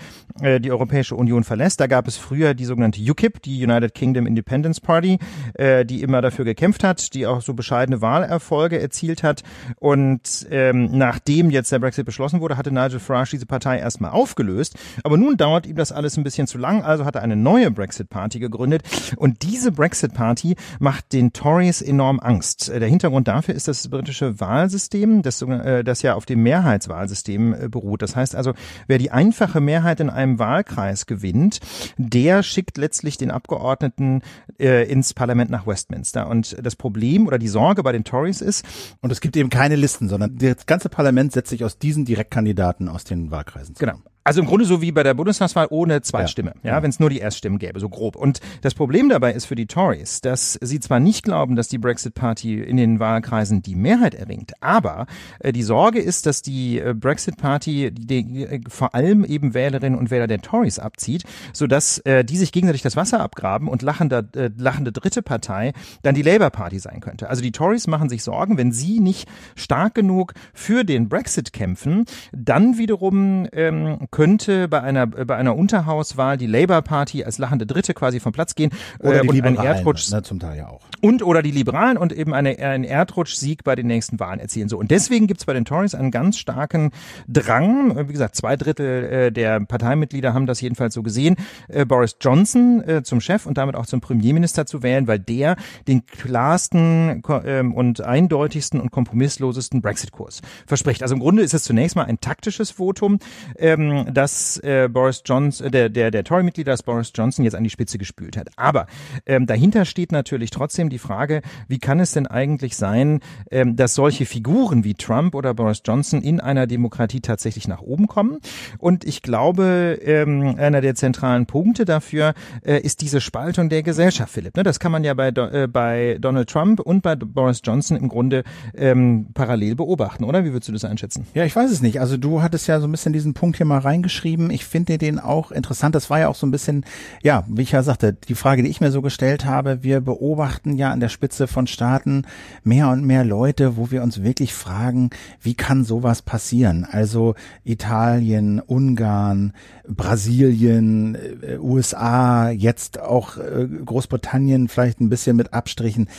die 0.60 0.72
Europäische 0.72 1.16
Union 1.16 1.44
verlässt. 1.44 1.80
Da 1.80 1.88
gab 1.88 2.08
es 2.08 2.18
früher 2.18 2.54
die 2.54 2.66
sogenannte 2.66 3.02
UKIP, 3.02 3.42
die 3.42 3.64
United 3.64 3.94
Kingdom 3.94 4.26
Independence 4.26 4.80
Party, 4.80 5.20
äh, 5.56 5.86
die 5.86 6.02
immer 6.02 6.22
dafür 6.22 6.46
gekämpft 6.46 6.84
hat, 6.84 7.14
die 7.14 7.28
auch 7.28 7.42
so 7.42 7.54
bescheidene 7.54 8.02
Wahlerfolge 8.02 8.80
erzielt 8.80 9.24
hat. 9.24 9.44
Und 9.78 10.48
ähm, 10.50 10.90
nachdem 10.92 11.50
jetzt 11.50 11.72
der 11.72 11.80
Brexit 11.80 12.06
beschlossen 12.06 12.42
wurde, 12.42 12.58
hatte 12.58 12.72
Nigel 12.72 13.00
Farage 13.00 13.32
diese 13.32 13.46
Partei 13.46 13.80
erstmal 13.80 14.12
aufgelöst. 14.12 14.76
Aber 15.04 15.18
nun 15.18 15.38
dauert 15.38 15.66
ihm 15.66 15.76
das 15.76 15.92
alles 15.92 16.18
ein 16.18 16.24
bisschen 16.24 16.48
zu 16.48 16.58
lang, 16.58 16.84
also 16.84 17.06
hat 17.06 17.16
er 17.16 17.22
eine 17.22 17.36
neue 17.36 17.72
Brexit-Party 17.72 18.40
gegründet. 18.40 18.84
Und 19.18 19.44
diese 19.44 19.72
Brexit-Party 19.72 20.56
macht 20.80 21.14
den 21.14 21.34
Tories 21.34 21.82
enorm 21.82 22.20
Angst. 22.20 22.70
Äh, 22.70 22.80
der 22.80 22.90
Hintergrund 22.90 23.28
dafür 23.28 23.56
ist 23.56 23.68
das 23.68 23.88
britische 23.88 24.40
Wahlsystem, 24.40 25.22
das, 25.22 25.42
äh, 25.42 25.84
das 25.84 26.02
ja 26.02 26.16
auf 26.16 26.26
dem 26.26 26.44
Mehrheitswahlsystem 26.44 27.54
äh, 27.54 27.70
beruht. 27.70 28.02
Das 28.02 28.16
heißt 28.16 28.36
also, 28.36 28.54
wer 28.88 28.98
die 28.98 29.12
einfache 29.12 29.62
Mehrheit 29.62 30.00
in 30.00 30.10
einem 30.10 30.40
Wahlkreis 30.40 31.06
gewinnt, 31.06 31.60
der 31.98 32.44
schickt 32.44 32.78
letztlich 32.78 33.18
den 33.18 33.32
Abgeordneten 33.32 34.22
äh, 34.60 34.90
ins 34.90 35.14
Parlament 35.14 35.50
nach 35.52 35.68
Westminster. 35.68 36.28
Und 36.28 36.58
das 36.62 36.76
Problem 36.76 37.28
oder 37.28 37.38
die 37.38 37.48
Sorge 37.48 37.84
bei 37.84 37.92
den 37.92 38.04
Tories 38.04 38.42
ist. 38.42 38.66
Und 39.02 39.12
es 39.12 39.22
gibt 39.22 39.36
eben 39.38 39.50
keine 39.50 39.76
Listen, 39.76 40.10
sondern 40.10 40.38
das 40.38 40.66
ganze 40.66 40.90
Parlament 40.90 41.32
setzt 41.32 41.50
sich 41.50 41.64
aus 41.64 41.78
diesen 41.78 42.06
Direktkandidaten 42.06 42.90
aus 42.90 43.04
den 43.04 43.32
Wahlkreisen 43.32 43.76
zusammen. 43.76 44.02
Genau. 44.02 44.11
Also 44.24 44.42
im 44.42 44.48
Grunde 44.48 44.66
so 44.66 44.82
wie 44.82 44.92
bei 44.92 45.04
der 45.04 45.16
Bundestagswahl 45.16 45.68
ohne 45.72 46.02
Zweitstimme, 46.02 46.54
ja, 46.64 46.72
ja 46.72 46.84
wenn 46.84 46.92
es 46.92 47.00
nur 47.00 47.10
die 47.10 47.20
Erststimmen 47.20 47.58
gäbe, 47.58 47.80
so 47.80 47.90
grob. 47.90 48.16
Und 48.16 48.40
das 48.62 48.76
Problem 48.76 49.10
dabei 49.10 49.34
ist 49.34 49.46
für 49.46 49.56
die 49.56 49.66
Tories, 49.66 50.22
dass 50.22 50.60
sie 50.62 50.80
zwar 50.80 51.00
nicht 51.00 51.24
glauben, 51.24 51.56
dass 51.56 51.70
die 51.70 51.80
Brexit 51.80 52.14
Party 52.14 52.62
in 52.62 52.78
den 52.78 53.00
Wahlkreisen 53.00 53.64
die 53.64 53.76
Mehrheit 53.76 54.14
erringt, 54.14 54.54
aber 54.62 55.08
äh, 55.40 55.52
die 55.52 55.64
Sorge 55.64 56.00
ist, 56.00 56.28
dass 56.28 56.44
die 56.44 56.80
äh, 56.80 56.94
Brexit 56.94 57.38
Party 57.38 57.92
die, 57.92 58.24
die, 58.24 58.44
äh, 58.44 58.62
vor 58.68 58.94
allem 58.94 59.26
eben 59.26 59.54
Wählerinnen 59.54 59.98
und 59.98 60.12
Wähler 60.12 60.28
der 60.28 60.42
Tories 60.42 60.78
abzieht, 60.78 61.24
so 61.52 61.66
dass 61.66 61.98
äh, 62.00 62.24
die 62.24 62.38
sich 62.38 62.52
gegenseitig 62.52 62.84
das 62.84 62.96
Wasser 62.96 63.22
abgraben 63.22 63.68
und 63.68 63.82
lachende, 63.82 64.28
äh, 64.36 64.52
lachende 64.56 64.92
dritte 64.92 65.24
Partei 65.24 65.74
dann 66.04 66.14
die 66.14 66.22
Labour 66.22 66.52
Party 66.52 66.78
sein 66.78 67.00
könnte. 67.00 67.30
Also 67.30 67.42
die 67.42 67.52
Tories 67.52 67.88
machen 67.88 68.10
sich 68.10 68.24
Sorgen, 68.24 68.58
wenn 68.58 68.72
sie 68.72 69.00
nicht 69.00 69.28
stark 69.56 69.96
genug 69.96 70.34
für 70.54 70.84
den 70.84 71.10
Brexit 71.10 71.54
kämpfen, 71.54 72.06
dann 72.32 72.78
wiederum 72.78 73.48
ähm, 73.52 73.98
könnte 74.12 74.68
bei 74.68 74.82
einer, 74.82 75.08
bei 75.08 75.38
einer 75.38 75.56
Unterhauswahl 75.56 76.38
die 76.38 76.46
Labour 76.46 76.82
Party 76.82 77.24
als 77.24 77.38
lachende 77.38 77.66
Dritte 77.66 77.94
quasi 77.94 78.20
vom 78.20 78.34
Platz 78.34 78.56
gehen 78.56 78.72
oder 79.00 79.24
äh, 79.24 79.28
die 79.28 79.42
und 79.42 79.48
ein 79.48 79.56
Erdrutsch 79.56 80.12
ne, 80.12 80.22
zum 80.22 80.40
Teil 80.40 80.58
ja 80.58 80.68
auch. 80.68 80.82
Und 81.00 81.24
oder 81.24 81.42
die 81.42 81.52
Liberalen 81.52 81.98
und 81.98 82.12
eben 82.12 82.34
eine, 82.34 82.60
einen 82.60 82.84
Erdrutsch-Sieg 82.84 83.64
bei 83.64 83.76
den 83.76 83.88
nächsten 83.88 84.20
Wahlen 84.20 84.40
erzielen. 84.40 84.68
So 84.68 84.78
und 84.78 84.92
deswegen 84.92 85.28
gibt's 85.28 85.46
bei 85.46 85.54
den 85.54 85.64
Tories 85.64 85.96
einen 85.96 86.12
ganz 86.12 86.38
starken 86.38 86.92
Drang. 87.28 88.10
Wie 88.10 88.12
gesagt, 88.12 88.36
zwei 88.36 88.58
Drittel 88.58 89.04
äh, 89.04 89.32
der 89.32 89.62
Parteimitglieder 89.62 90.34
haben 90.34 90.46
das 90.46 90.60
jedenfalls 90.60 90.94
so 90.94 91.04
gesehen, 91.04 91.38
äh, 91.70 91.86
Boris 91.86 92.18
Johnson 92.20 92.84
äh, 92.86 93.04
zum 93.04 93.22
Chef 93.22 93.46
und 93.46 93.58
damit 93.58 93.76
auch 93.76 93.86
zum 93.86 94.02
Premierminister 94.02 94.66
zu 94.66 94.84
wählen, 94.84 95.08
weil 95.08 95.20
der 95.20 95.56
den 95.88 96.06
klarsten 96.06 97.24
äh, 97.28 97.62
und 97.62 98.02
eindeutigsten 98.02 98.82
und 98.82 98.92
kompromisslosesten 98.92 99.82
Brexit-Kurs 99.82 100.42
verspricht. 100.68 101.02
Also 101.02 101.16
im 101.16 101.22
Grunde 101.22 101.44
ist 101.44 101.54
es 101.54 101.64
zunächst 101.64 101.96
mal 101.96 102.04
ein 102.04 102.20
taktisches 102.20 102.72
Votum. 102.72 103.20
Ähm, 103.58 104.01
dass 104.12 104.58
äh, 104.58 104.90
Boris 104.92 105.24
Johnson, 105.26 105.68
äh, 105.68 105.72
der, 105.72 105.90
der, 105.90 106.12
der 106.12 106.24
Tory-Mitglieder, 106.24 106.72
dass 106.72 106.84
Boris 106.84 107.12
Johnson 107.14 107.46
jetzt 107.46 107.56
an 107.56 107.64
die 107.64 107.70
Spitze 107.70 107.98
gespült 107.98 108.38
hat. 108.38 108.50
Aber 108.56 108.88
ähm, 109.26 109.46
dahinter 109.46 109.86
steht 109.86 110.12
natürlich 110.12 110.50
trotzdem 110.50 110.90
die 110.90 111.00
Frage, 111.00 111.42
wie 111.68 111.80
kann 111.80 112.00
es 112.00 112.14
denn 112.14 112.28
eigentlich 112.28 112.76
sein, 112.78 113.20
ähm, 113.50 113.76
dass 113.76 113.96
solche 113.96 114.26
Figuren 114.26 114.84
wie 114.84 114.94
Trump 114.94 115.36
oder 115.36 115.54
Boris 115.54 115.82
Johnson 115.86 116.22
in 116.22 116.40
einer 116.40 116.68
Demokratie 116.68 117.22
tatsächlich 117.22 117.68
nach 117.68 117.82
oben 117.82 118.08
kommen? 118.08 118.40
Und 118.78 119.04
ich 119.06 119.22
glaube, 119.22 120.00
ähm, 120.04 120.56
einer 120.58 120.82
der 120.82 120.96
zentralen 120.96 121.46
Punkte 121.46 121.86
dafür 121.86 122.34
äh, 122.64 122.80
ist 122.80 123.02
diese 123.02 123.22
Spaltung 123.22 123.70
der 123.70 123.84
Gesellschaft, 123.84 124.32
Philipp. 124.34 124.56
Ne? 124.56 124.64
Das 124.64 124.80
kann 124.80 124.92
man 124.92 125.04
ja 125.04 125.14
bei, 125.14 125.28
äh, 125.28 125.68
bei 125.68 126.18
Donald 126.20 126.50
Trump 126.50 126.80
und 126.80 127.02
bei 127.02 127.16
Boris 127.16 127.62
Johnson 127.64 127.98
im 127.98 128.08
Grunde 128.08 128.44
ähm, 128.76 129.28
parallel 129.34 129.76
beobachten, 129.76 130.24
oder? 130.24 130.46
Wie 130.46 130.54
würdest 130.54 130.70
du 130.70 130.74
das 130.74 130.86
einschätzen? 130.86 131.26
Ja, 131.34 131.44
ich 131.44 131.56
weiß 131.56 131.72
es 131.72 131.82
nicht. 131.82 132.00
Also 132.00 132.18
du 132.18 132.42
hattest 132.42 132.68
ja 132.68 132.80
so 132.80 132.88
ein 132.88 132.92
bisschen 132.92 133.14
diesen 133.14 133.34
Punkt 133.34 133.58
hier 133.58 133.66
mal 133.66 133.80
rein 133.80 133.91
reingeschrieben. 133.92 134.50
Ich 134.50 134.66
finde 134.66 134.98
den 134.98 135.20
auch 135.20 135.52
interessant. 135.52 135.94
Das 135.96 136.10
war 136.10 136.20
ja 136.20 136.28
auch 136.30 136.36
so 136.36 136.48
ein 136.48 136.52
bisschen, 136.52 136.86
ja, 137.22 137.44
wie 137.48 137.62
ich 137.62 137.72
ja 137.72 137.84
sagte, 137.84 138.14
die 138.14 138.36
Frage, 138.36 138.64
die 138.64 138.70
ich 138.70 138.82
mir 138.82 138.92
so 138.92 139.02
gestellt 139.02 139.46
habe. 139.46 139.84
Wir 139.84 140.02
beobachten 140.02 140.76
ja 140.78 140.92
an 140.92 141.00
der 141.00 141.10
Spitze 141.10 141.48
von 141.48 141.68
Staaten 141.68 142.24
mehr 142.64 142.90
und 142.90 143.06
mehr 143.06 143.24
Leute, 143.24 143.78
wo 143.78 143.92
wir 143.92 144.02
uns 144.02 144.24
wirklich 144.24 144.54
fragen, 144.54 145.10
wie 145.42 145.54
kann 145.54 145.84
sowas 145.84 146.22
passieren? 146.22 146.88
Also 146.90 147.36
Italien, 147.64 148.60
Ungarn, 148.60 149.54
Brasilien, 149.88 151.16
äh, 151.16 151.58
USA, 151.58 152.50
jetzt 152.50 153.00
auch 153.00 153.38
äh, 153.38 153.68
Großbritannien, 153.86 154.68
vielleicht 154.68 155.02
ein 155.02 155.10
bisschen 155.10 155.36
mit 155.36 155.54
Abstrichen. 155.54 156.10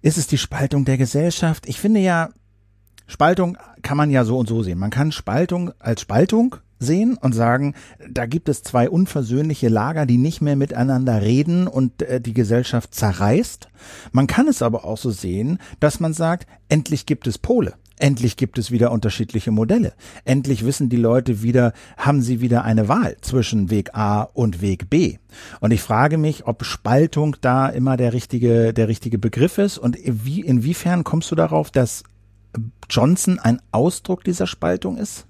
Ist 0.00 0.16
es 0.16 0.26
die 0.26 0.38
Spaltung 0.38 0.84
der 0.84 0.96
Gesellschaft? 0.96 1.68
Ich 1.68 1.80
finde 1.80 2.00
ja, 2.00 2.30
Spaltung 3.08 3.56
kann 3.82 3.96
man 3.96 4.10
ja 4.10 4.24
so 4.24 4.38
und 4.38 4.48
so 4.48 4.62
sehen. 4.62 4.78
Man 4.78 4.90
kann 4.90 5.12
Spaltung 5.12 5.72
als 5.78 6.02
Spaltung 6.02 6.56
sehen 6.78 7.18
und 7.20 7.34
sagen, 7.34 7.74
da 8.08 8.26
gibt 8.26 8.48
es 8.48 8.62
zwei 8.62 8.88
unversöhnliche 8.88 9.68
Lager, 9.68 10.06
die 10.06 10.18
nicht 10.18 10.40
mehr 10.40 10.56
miteinander 10.56 11.22
reden 11.22 11.66
und 11.66 12.02
äh, 12.02 12.20
die 12.20 12.34
Gesellschaft 12.34 12.94
zerreißt. 12.94 13.68
Man 14.12 14.26
kann 14.26 14.48
es 14.48 14.62
aber 14.62 14.84
auch 14.84 14.98
so 14.98 15.10
sehen, 15.10 15.58
dass 15.80 16.00
man 16.00 16.12
sagt, 16.12 16.46
endlich 16.68 17.06
gibt 17.06 17.26
es 17.26 17.38
Pole. 17.38 17.74
Endlich 17.98 18.36
gibt 18.36 18.58
es 18.58 18.70
wieder 18.70 18.92
unterschiedliche 18.92 19.50
Modelle. 19.50 19.92
Endlich 20.24 20.64
wissen 20.64 20.88
die 20.88 20.96
Leute 20.96 21.42
wieder, 21.42 21.72
haben 21.96 22.22
sie 22.22 22.40
wieder 22.40 22.64
eine 22.64 22.88
Wahl 22.88 23.16
zwischen 23.20 23.70
Weg 23.70 23.94
A 23.94 24.22
und 24.22 24.60
Weg 24.60 24.88
B. 24.88 25.18
Und 25.60 25.72
ich 25.72 25.82
frage 25.82 26.16
mich, 26.16 26.46
ob 26.46 26.64
Spaltung 26.64 27.36
da 27.40 27.68
immer 27.68 27.96
der 27.96 28.12
richtige, 28.12 28.72
der 28.72 28.88
richtige 28.88 29.18
Begriff 29.18 29.58
ist 29.58 29.78
und 29.78 29.98
wie, 30.04 30.40
inwiefern 30.40 31.02
kommst 31.02 31.30
du 31.30 31.34
darauf, 31.34 31.70
dass 31.70 32.04
Johnson 32.88 33.38
ein 33.38 33.60
Ausdruck 33.72 34.22
dieser 34.24 34.46
Spaltung 34.46 34.96
ist? 34.96 35.26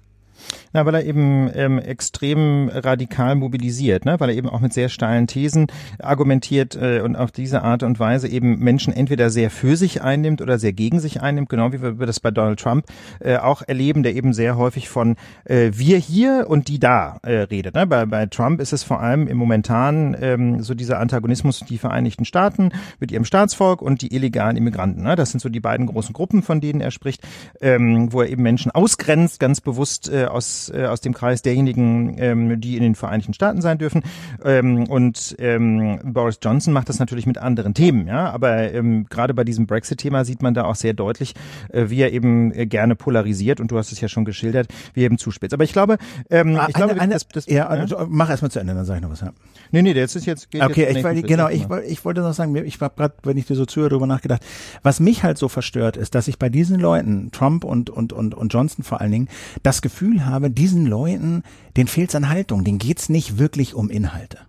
Na, 0.71 0.85
weil 0.85 0.95
er 0.95 1.05
eben 1.05 1.49
ähm, 1.53 1.79
extrem 1.79 2.69
radikal 2.69 3.35
mobilisiert, 3.35 4.05
ne? 4.05 4.19
weil 4.19 4.29
er 4.29 4.35
eben 4.35 4.49
auch 4.49 4.59
mit 4.59 4.73
sehr 4.73 4.89
steilen 4.89 5.27
Thesen 5.27 5.67
argumentiert 5.99 6.75
äh, 6.75 7.01
und 7.01 7.15
auf 7.15 7.31
diese 7.31 7.63
Art 7.63 7.83
und 7.83 7.99
Weise 7.99 8.27
eben 8.27 8.59
Menschen 8.59 8.93
entweder 8.93 9.29
sehr 9.29 9.49
für 9.49 9.75
sich 9.75 10.01
einnimmt 10.01 10.41
oder 10.41 10.59
sehr 10.59 10.73
gegen 10.73 10.99
sich 10.99 11.21
einnimmt, 11.21 11.49
genau 11.49 11.73
wie 11.73 11.81
wir 11.81 12.05
das 12.05 12.19
bei 12.19 12.31
Donald 12.31 12.59
Trump 12.59 12.85
äh, 13.19 13.37
auch 13.37 13.63
erleben, 13.65 14.03
der 14.03 14.15
eben 14.15 14.33
sehr 14.33 14.57
häufig 14.57 14.89
von 14.89 15.15
äh, 15.45 15.71
wir 15.73 15.97
hier 15.97 16.45
und 16.47 16.67
die 16.67 16.79
da 16.79 17.17
äh, 17.23 17.33
redet. 17.41 17.75
Ne? 17.75 17.87
Bei, 17.87 18.05
bei 18.05 18.27
Trump 18.27 18.61
ist 18.61 18.73
es 18.73 18.83
vor 18.83 18.99
allem 18.99 19.27
im 19.27 19.39
momentan 19.39 20.15
ähm, 20.21 20.61
so 20.61 20.75
dieser 20.75 20.99
Antagonismus 20.99 21.61
die 21.61 21.79
Vereinigten 21.79 22.25
Staaten 22.25 22.71
mit 22.99 23.11
ihrem 23.11 23.25
Staatsvolk 23.25 23.81
und 23.81 24.03
die 24.03 24.13
illegalen 24.13 24.57
Immigranten. 24.57 25.01
Ne? 25.01 25.15
Das 25.15 25.31
sind 25.31 25.39
so 25.39 25.49
die 25.49 25.59
beiden 25.59 25.87
großen 25.87 26.13
Gruppen, 26.13 26.43
von 26.43 26.61
denen 26.61 26.81
er 26.81 26.91
spricht, 26.91 27.27
ähm, 27.61 28.13
wo 28.13 28.21
er 28.21 28.29
eben 28.29 28.43
Menschen 28.43 28.71
ausgrenzt, 28.71 29.39
ganz 29.39 29.61
bewusst 29.61 30.11
äh, 30.11 30.25
aus, 30.25 30.58
äh, 30.67 30.87
aus 30.87 30.99
dem 30.99 31.13
Kreis 31.13 31.41
derjenigen, 31.41 32.17
ähm, 32.17 32.59
die 32.59 32.75
in 32.75 32.83
den 32.83 32.95
Vereinigten 32.95 33.33
Staaten 33.33 33.61
sein 33.61 33.77
dürfen. 33.77 34.03
Ähm, 34.43 34.83
und 34.89 35.37
ähm, 35.39 35.99
Boris 36.03 36.39
Johnson 36.43 36.73
macht 36.73 36.89
das 36.89 36.99
natürlich 36.99 37.25
mit 37.25 37.37
anderen 37.37 37.73
Themen, 37.73 38.07
ja. 38.07 38.29
Aber 38.31 38.73
ähm, 38.73 39.05
gerade 39.09 39.33
bei 39.33 39.45
diesem 39.45 39.65
Brexit-Thema 39.67 40.25
sieht 40.25 40.41
man 40.41 40.53
da 40.53 40.65
auch 40.65 40.75
sehr 40.75 40.93
deutlich, 40.93 41.33
äh, 41.69 41.85
wie 41.89 42.01
er 42.01 42.11
eben 42.11 42.51
äh, 42.51 42.65
gerne 42.65 42.95
polarisiert 42.95 43.61
und 43.61 43.71
du 43.71 43.77
hast 43.77 43.93
es 43.93 44.01
ja 44.01 44.09
schon 44.09 44.25
geschildert, 44.25 44.67
wie 44.93 45.01
er 45.01 45.05
eben 45.05 45.17
zuspitzt. 45.17 45.53
Aber 45.53 45.63
ich 45.63 45.71
glaube, 45.71 45.97
ähm, 46.29 46.57
ah, 46.57 46.67
ich 46.67 46.75
eine, 46.75 46.85
glaube, 46.85 47.01
eine, 47.01 47.13
das, 47.13 47.27
das, 47.27 47.45
ja, 47.45 47.55
ja? 47.55 47.67
Also, 47.67 48.05
mach 48.09 48.29
erstmal 48.29 48.51
zu 48.51 48.59
Ende, 48.59 48.73
dann 48.73 48.85
sage 48.85 48.99
ich 48.99 49.03
noch 49.03 49.11
was. 49.11 49.21
Ja. 49.21 49.31
Nee, 49.71 49.81
nee, 49.81 49.93
jetzt 49.93 50.15
ist 50.15 50.25
jetzt 50.25 50.49
geht 50.51 50.63
Okay, 50.63 50.81
jetzt 50.81 50.97
ich, 50.97 51.03
weil, 51.03 51.21
genau, 51.21 51.47
ich, 51.49 51.67
ich 51.87 52.03
wollte 52.03 52.21
noch 52.21 52.33
sagen, 52.33 52.55
ich 52.55 52.79
habe 52.81 52.93
gerade, 52.95 53.13
wenn 53.23 53.37
ich 53.37 53.45
dir 53.45 53.55
so 53.55 53.65
zuhöre, 53.65 53.89
darüber 53.89 54.07
nachgedacht, 54.07 54.43
was 54.83 54.99
mich 54.99 55.23
halt 55.23 55.37
so 55.37 55.47
verstört 55.47 55.97
ist, 55.97 56.15
dass 56.15 56.27
ich 56.27 56.39
bei 56.39 56.49
diesen 56.49 56.79
Leuten, 56.79 57.31
Trump 57.31 57.63
und 57.63 57.89
und 57.89 58.13
und 58.13 58.33
und 58.33 58.53
Johnson 58.53 58.83
vor 58.83 59.01
allen 59.01 59.11
Dingen, 59.11 59.27
das 59.63 59.81
Gefühl 59.81 60.25
habe, 60.25 60.48
diesen 60.55 60.85
Leuten, 60.85 61.43
denen 61.77 61.87
fehlt's 61.87 62.15
an 62.15 62.29
Haltung, 62.29 62.63
denen 62.63 62.79
geht's 62.79 63.09
nicht 63.09 63.37
wirklich 63.37 63.73
um 63.73 63.89
Inhalte 63.89 64.48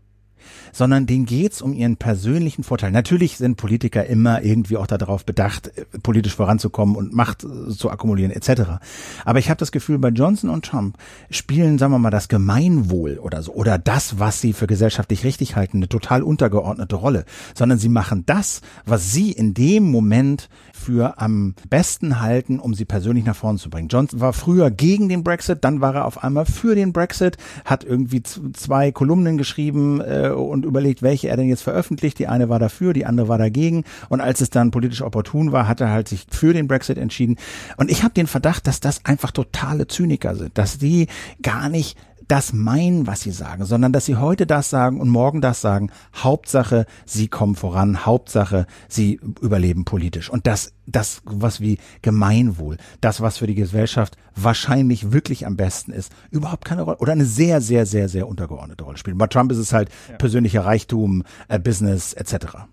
sondern 0.72 1.06
denen 1.06 1.26
geht's 1.26 1.62
um 1.62 1.72
ihren 1.72 1.96
persönlichen 1.96 2.64
Vorteil. 2.64 2.90
Natürlich 2.90 3.36
sind 3.36 3.56
Politiker 3.56 4.06
immer 4.06 4.42
irgendwie 4.42 4.76
auch 4.76 4.86
darauf 4.86 5.24
bedacht, 5.24 5.68
äh, 5.76 5.84
politisch 6.02 6.34
voranzukommen 6.34 6.96
und 6.96 7.12
Macht 7.12 7.44
äh, 7.44 7.70
zu 7.70 7.90
akkumulieren 7.90 8.30
etc. 8.32 8.80
Aber 9.24 9.38
ich 9.38 9.50
habe 9.50 9.58
das 9.58 9.72
Gefühl, 9.72 9.98
bei 9.98 10.08
Johnson 10.08 10.50
und 10.50 10.64
Trump 10.64 10.96
spielen, 11.30 11.78
sagen 11.78 11.92
wir 11.92 11.98
mal, 11.98 12.10
das 12.10 12.28
Gemeinwohl 12.28 13.18
oder 13.18 13.42
so 13.42 13.52
oder 13.52 13.78
das, 13.78 14.18
was 14.18 14.40
sie 14.40 14.52
für 14.52 14.66
gesellschaftlich 14.66 15.24
richtig 15.24 15.56
halten, 15.56 15.78
eine 15.78 15.88
total 15.88 16.22
untergeordnete 16.22 16.96
Rolle, 16.96 17.24
sondern 17.54 17.78
sie 17.78 17.88
machen 17.88 18.24
das, 18.26 18.60
was 18.84 19.12
sie 19.12 19.32
in 19.32 19.54
dem 19.54 19.90
Moment 19.90 20.48
für 20.72 21.20
am 21.20 21.54
besten 21.68 22.20
halten, 22.20 22.58
um 22.58 22.74
sie 22.74 22.84
persönlich 22.84 23.24
nach 23.24 23.36
vorne 23.36 23.58
zu 23.58 23.70
bringen. 23.70 23.88
Johnson 23.88 24.20
war 24.20 24.32
früher 24.32 24.70
gegen 24.70 25.08
den 25.08 25.22
Brexit, 25.22 25.58
dann 25.62 25.80
war 25.80 25.94
er 25.94 26.06
auf 26.06 26.24
einmal 26.24 26.46
für 26.46 26.74
den 26.74 26.92
Brexit, 26.92 27.36
hat 27.64 27.84
irgendwie 27.84 28.22
zwei 28.22 28.90
Kolumnen 28.92 29.36
geschrieben 29.36 30.00
äh, 30.00 30.30
und 30.30 30.59
überlegt, 30.64 31.02
welche 31.02 31.28
er 31.28 31.36
denn 31.36 31.48
jetzt 31.48 31.62
veröffentlicht. 31.62 32.18
Die 32.18 32.26
eine 32.26 32.48
war 32.48 32.58
dafür, 32.58 32.92
die 32.92 33.06
andere 33.06 33.28
war 33.28 33.38
dagegen. 33.38 33.84
Und 34.08 34.20
als 34.20 34.40
es 34.40 34.50
dann 34.50 34.70
politisch 34.70 35.02
opportun 35.02 35.52
war, 35.52 35.68
hat 35.68 35.80
er 35.80 35.90
halt 35.90 36.08
sich 36.08 36.26
für 36.30 36.52
den 36.52 36.68
Brexit 36.68 36.98
entschieden. 36.98 37.36
Und 37.76 37.90
ich 37.90 38.02
habe 38.02 38.14
den 38.14 38.26
Verdacht, 38.26 38.66
dass 38.66 38.80
das 38.80 39.04
einfach 39.04 39.30
totale 39.30 39.86
Zyniker 39.86 40.34
sind, 40.34 40.56
dass 40.56 40.78
die 40.78 41.06
gar 41.42 41.68
nicht 41.68 41.96
das 42.30 42.52
meinen, 42.52 43.08
was 43.08 43.22
sie 43.22 43.32
sagen, 43.32 43.64
sondern 43.64 43.92
dass 43.92 44.06
sie 44.06 44.16
heute 44.16 44.46
das 44.46 44.70
sagen 44.70 45.00
und 45.00 45.08
morgen 45.08 45.40
das 45.40 45.60
sagen. 45.60 45.90
Hauptsache, 46.14 46.86
sie 47.04 47.26
kommen 47.26 47.56
voran. 47.56 48.06
Hauptsache, 48.06 48.66
sie 48.88 49.20
überleben 49.40 49.84
politisch. 49.84 50.30
Und 50.30 50.46
das, 50.46 50.72
das, 50.86 51.22
was 51.24 51.60
wie 51.60 51.78
Gemeinwohl, 52.02 52.76
das, 53.00 53.20
was 53.20 53.38
für 53.38 53.48
die 53.48 53.56
Gesellschaft 53.56 54.16
wahrscheinlich 54.36 55.10
wirklich 55.10 55.44
am 55.44 55.56
besten 55.56 55.92
ist, 55.92 56.12
überhaupt 56.30 56.64
keine 56.64 56.82
Rolle 56.82 56.98
oder 56.98 57.12
eine 57.12 57.24
sehr, 57.24 57.60
sehr, 57.60 57.84
sehr, 57.84 58.08
sehr 58.08 58.28
untergeordnete 58.28 58.84
Rolle 58.84 58.96
spielt. 58.96 59.18
Bei 59.18 59.26
Trump 59.26 59.50
ist 59.50 59.58
es 59.58 59.72
halt 59.72 59.90
ja. 60.08 60.16
persönlicher 60.16 60.64
Reichtum, 60.64 61.24
äh, 61.48 61.58
Business 61.58 62.12
etc. 62.12 62.68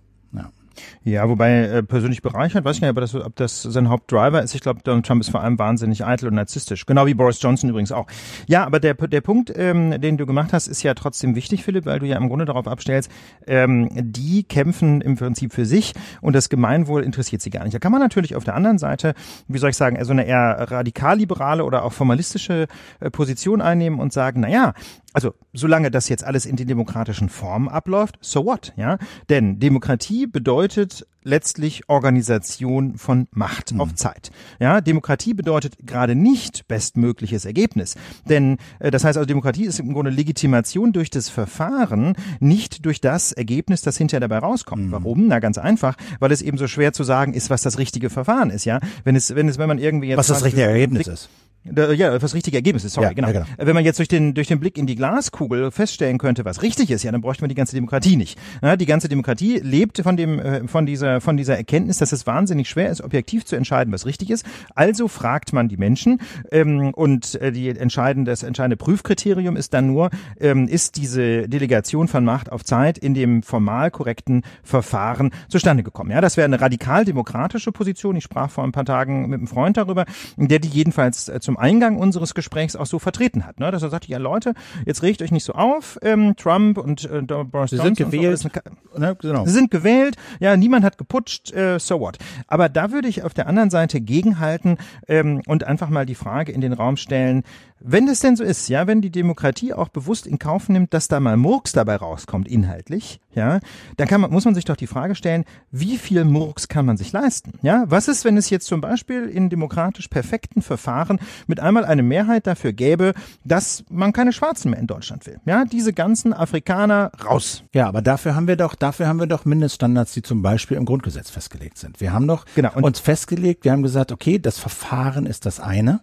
Ja. 1.03 1.29
Wobei 1.29 1.63
äh, 1.63 1.83
persönlich 1.83 2.21
bereichert, 2.21 2.65
weiß 2.65 2.77
ich 2.77 2.81
nicht, 2.81 2.89
aber 2.89 3.01
das, 3.01 3.15
ob 3.15 3.35
das 3.35 3.61
sein 3.61 3.89
Hauptdriver 3.89 4.41
ist. 4.41 4.55
Ich 4.55 4.61
glaube, 4.61 4.81
Donald 4.83 5.05
Trump 5.05 5.21
ist 5.21 5.29
vor 5.29 5.41
allem 5.41 5.59
wahnsinnig 5.59 6.05
eitel 6.05 6.27
und 6.27 6.35
narzisstisch. 6.35 6.85
Genau 6.85 7.05
wie 7.05 7.13
Boris 7.13 7.41
Johnson 7.41 7.69
übrigens 7.69 7.91
auch. 7.91 8.07
Ja, 8.47 8.65
aber 8.65 8.79
der, 8.79 8.93
der 8.93 9.21
Punkt, 9.21 9.51
ähm, 9.55 9.99
den 10.01 10.17
du 10.17 10.25
gemacht 10.25 10.53
hast, 10.53 10.67
ist 10.67 10.83
ja 10.83 10.93
trotzdem 10.93 11.35
wichtig, 11.35 11.63
Philipp, 11.63 11.85
weil 11.85 11.99
du 11.99 12.05
ja 12.05 12.17
im 12.17 12.27
Grunde 12.27 12.45
darauf 12.45 12.67
abstellst, 12.67 13.11
ähm, 13.45 13.89
die 13.93 14.43
kämpfen 14.43 15.01
im 15.01 15.15
Prinzip 15.15 15.53
für 15.53 15.65
sich 15.65 15.93
und 16.21 16.33
das 16.33 16.49
Gemeinwohl 16.49 17.03
interessiert 17.03 17.41
sie 17.41 17.49
gar 17.49 17.63
nicht. 17.63 17.73
Da 17.73 17.79
kann 17.79 17.91
man 17.91 18.01
natürlich 18.01 18.35
auf 18.35 18.43
der 18.43 18.55
anderen 18.55 18.77
Seite, 18.77 19.13
wie 19.47 19.57
soll 19.57 19.69
ich 19.69 19.77
sagen, 19.77 20.03
so 20.03 20.11
eine 20.11 20.25
eher 20.25 20.71
radikal-liberale 20.71 21.63
oder 21.63 21.83
auch 21.83 21.93
formalistische 21.93 22.67
äh, 22.99 23.09
Position 23.09 23.61
einnehmen 23.61 23.99
und 23.99 24.13
sagen, 24.13 24.41
na 24.41 24.49
ja, 24.49 24.73
also 25.13 25.33
solange 25.53 25.89
das 25.89 26.09
jetzt 26.09 26.23
alles 26.23 26.45
in 26.45 26.55
den 26.55 26.67
demokratischen 26.67 27.29
Formen 27.29 27.69
abläuft, 27.69 28.17
so 28.21 28.45
what, 28.45 28.73
ja? 28.75 28.97
Denn 29.29 29.59
Demokratie 29.59 30.27
bedeutet 30.27 31.07
letztlich 31.23 31.89
Organisation 31.89 32.97
von 32.97 33.27
Macht 33.31 33.73
mhm. 33.73 33.81
auf 33.81 33.95
Zeit. 33.95 34.31
Ja, 34.59 34.79
Demokratie 34.79 35.33
bedeutet 35.33 35.75
gerade 35.85 36.15
nicht 36.15 36.67
bestmögliches 36.67 37.45
Ergebnis, 37.45 37.95
denn 38.29 38.57
äh, 38.79 38.91
das 38.91 39.03
heißt 39.03 39.17
also 39.17 39.25
Demokratie 39.25 39.65
ist 39.65 39.79
im 39.79 39.93
Grunde 39.93 40.11
Legitimation 40.11 40.93
durch 40.93 41.09
das 41.09 41.29
Verfahren, 41.29 42.15
nicht 42.39 42.85
durch 42.85 43.01
das 43.01 43.31
Ergebnis, 43.31 43.81
das 43.81 43.97
hinterher 43.97 44.21
dabei 44.21 44.39
rauskommt. 44.39 44.87
Mhm. 44.87 44.91
Warum? 44.91 45.27
Na 45.27 45.39
ganz 45.39 45.57
einfach, 45.57 45.95
weil 46.19 46.31
es 46.31 46.41
eben 46.41 46.57
so 46.57 46.67
schwer 46.67 46.93
zu 46.93 47.03
sagen 47.03 47.33
ist, 47.33 47.49
was 47.49 47.61
das 47.61 47.77
richtige 47.77 48.09
Verfahren 48.09 48.49
ist. 48.49 48.65
Ja, 48.65 48.79
wenn 49.03 49.15
es 49.15 49.35
wenn 49.35 49.49
es 49.49 49.57
wenn 49.57 49.67
man 49.67 49.79
irgendwie 49.79 50.07
jetzt 50.07 50.17
was 50.17 50.27
das 50.27 50.43
richtige 50.43 50.63
Ergebnis 50.63 51.07
ist 51.07 51.29
ja, 51.75 52.21
was 52.21 52.33
richtige 52.33 52.57
Ergebnis 52.57 52.83
ist, 52.83 52.93
sorry, 52.93 53.07
ja, 53.07 53.13
genau. 53.13 53.27
Ja, 53.27 53.33
genau. 53.33 53.45
Wenn 53.57 53.75
man 53.75 53.85
jetzt 53.85 53.99
durch 53.99 54.07
den, 54.07 54.33
durch 54.33 54.47
den 54.47 54.59
Blick 54.59 54.77
in 54.77 54.87
die 54.87 54.95
Glaskugel 54.95 55.71
feststellen 55.71 56.17
könnte, 56.17 56.45
was 56.45 56.61
richtig 56.61 56.91
ist, 56.91 57.03
ja, 57.03 57.11
dann 57.11 57.21
bräuchte 57.21 57.43
man 57.43 57.49
die 57.49 57.55
ganze 57.55 57.75
Demokratie 57.75 58.15
nicht. 58.15 58.37
Ja, 58.61 58.75
die 58.75 58.85
ganze 58.85 59.09
Demokratie 59.09 59.59
lebt 59.59 59.99
von 60.01 60.17
dem, 60.17 60.39
äh, 60.39 60.67
von 60.67 60.85
dieser, 60.85 61.21
von 61.21 61.37
dieser 61.37 61.57
Erkenntnis, 61.57 61.97
dass 61.97 62.11
es 62.11 62.27
wahnsinnig 62.27 62.69
schwer 62.69 62.89
ist, 62.89 63.01
objektiv 63.01 63.45
zu 63.45 63.55
entscheiden, 63.55 63.93
was 63.93 64.05
richtig 64.05 64.29
ist. 64.29 64.45
Also 64.75 65.07
fragt 65.07 65.53
man 65.53 65.67
die 65.67 65.77
Menschen, 65.77 66.19
ähm, 66.51 66.93
und 66.93 67.35
äh, 67.41 67.51
die 67.51 67.69
entscheidende, 67.69 68.31
das 68.31 68.43
entscheidende 68.43 68.77
Prüfkriterium 68.77 69.55
ist 69.55 69.73
dann 69.73 69.87
nur, 69.87 70.09
ähm, 70.39 70.67
ist 70.67 70.97
diese 70.97 71.47
Delegation 71.47 72.07
von 72.07 72.23
Macht 72.23 72.51
auf 72.51 72.63
Zeit 72.63 72.97
in 72.97 73.13
dem 73.13 73.43
formal 73.43 73.91
korrekten 73.91 74.43
Verfahren 74.63 75.31
zustande 75.49 75.83
gekommen. 75.83 76.11
Ja, 76.11 76.21
das 76.21 76.37
wäre 76.37 76.45
eine 76.45 76.59
radikal 76.59 77.05
demokratische 77.05 77.71
Position. 77.71 78.15
Ich 78.15 78.23
sprach 78.23 78.49
vor 78.49 78.63
ein 78.63 78.71
paar 78.71 78.85
Tagen 78.85 79.29
mit 79.29 79.39
einem 79.39 79.47
Freund 79.47 79.77
darüber, 79.77 80.05
der 80.37 80.59
die 80.59 80.69
jedenfalls 80.69 81.29
äh, 81.29 81.39
Eingang 81.57 81.97
unseres 81.97 82.33
Gesprächs 82.33 82.75
auch 82.75 82.85
so 82.85 82.99
vertreten 82.99 83.45
hat, 83.45 83.59
ne? 83.59 83.71
dass 83.71 83.83
er 83.83 83.89
sagte, 83.89 84.09
ja 84.09 84.17
Leute, 84.17 84.53
jetzt 84.85 85.03
regt 85.03 85.21
euch 85.21 85.31
nicht 85.31 85.43
so 85.43 85.53
auf, 85.53 85.97
ähm, 86.01 86.35
Trump 86.37 86.77
und 86.77 87.05
äh, 87.05 87.21
Boris 87.21 87.71
Sie 87.71 87.77
sind 87.77 87.97
gewählt, 87.97 88.39
so, 88.39 88.49
ne, 88.97 89.15
genau. 89.19 89.45
Sie 89.45 89.51
sind 89.51 89.71
gewählt, 89.71 90.15
ja, 90.39 90.55
niemand 90.57 90.85
hat 90.85 90.97
geputscht, 90.97 91.51
äh, 91.53 91.79
so 91.79 91.99
what. 91.99 92.17
Aber 92.47 92.69
da 92.69 92.91
würde 92.91 93.07
ich 93.07 93.23
auf 93.23 93.33
der 93.33 93.47
anderen 93.47 93.69
Seite 93.69 94.01
gegenhalten 94.01 94.77
ähm, 95.07 95.41
und 95.47 95.63
einfach 95.63 95.89
mal 95.89 96.05
die 96.05 96.15
Frage 96.15 96.51
in 96.51 96.61
den 96.61 96.73
Raum 96.73 96.97
stellen, 96.97 97.43
wenn 97.79 98.07
das 98.07 98.21
denn 98.21 98.35
so 98.35 98.43
ist, 98.43 98.69
ja, 98.69 98.87
wenn 98.87 99.01
die 99.01 99.11
Demokratie 99.11 99.73
auch 99.73 99.89
bewusst 99.89 100.25
in 100.25 100.39
Kauf 100.39 100.67
nimmt, 100.67 100.93
dass 100.93 101.07
da 101.07 101.19
mal 101.19 101.37
Murks 101.37 101.73
dabei 101.73 101.97
rauskommt, 101.97 102.47
inhaltlich, 102.47 103.19
ja, 103.35 103.59
dann 103.97 104.07
kann 104.07 104.19
man, 104.19 104.31
muss 104.31 104.45
man 104.45 104.55
sich 104.55 104.65
doch 104.65 104.75
die 104.75 104.87
Frage 104.87 105.13
stellen, 105.13 105.45
wie 105.71 105.97
viel 105.97 106.25
Murks 106.25 106.67
kann 106.67 106.87
man 106.87 106.97
sich 106.97 107.11
leisten? 107.11 107.53
Ja, 107.61 107.83
was 107.87 108.07
ist, 108.07 108.25
wenn 108.25 108.35
es 108.35 108.49
jetzt 108.49 108.65
zum 108.65 108.81
Beispiel 108.81 109.25
in 109.25 109.49
demokratisch 109.49 110.07
perfekten 110.07 110.63
Verfahren 110.63 111.19
mit 111.47 111.59
einmal 111.59 111.85
eine 111.85 112.03
Mehrheit 112.03 112.47
dafür 112.47 112.73
gäbe, 112.73 113.13
dass 113.43 113.83
man 113.89 114.13
keine 114.13 114.33
Schwarzen 114.33 114.71
mehr 114.71 114.79
in 114.79 114.87
Deutschland 114.87 115.25
will? 115.25 115.39
Ja, 115.45 115.65
diese 115.65 115.93
ganzen 115.93 116.33
Afrikaner 116.33 117.11
raus. 117.23 117.63
Ja, 117.73 117.87
aber 117.87 118.01
dafür 118.01 118.35
haben 118.35 118.47
wir 118.47 118.55
doch, 118.55 118.75
dafür 118.75 119.07
haben 119.07 119.19
wir 119.19 119.27
doch 119.27 119.45
Mindeststandards, 119.45 120.13
die 120.13 120.21
zum 120.21 120.41
Beispiel 120.41 120.77
im 120.77 120.85
Grundgesetz 120.85 121.29
festgelegt 121.29 121.77
sind. 121.77 121.99
Wir 122.01 122.13
haben 122.13 122.27
doch 122.27 122.45
genau, 122.55 122.71
uns 122.75 122.99
festgelegt, 122.99 123.65
wir 123.65 123.71
haben 123.71 123.83
gesagt, 123.83 124.11
okay, 124.11 124.39
das 124.39 124.59
Verfahren 124.59 125.25
ist 125.25 125.45
das 125.45 125.59
eine. 125.59 126.01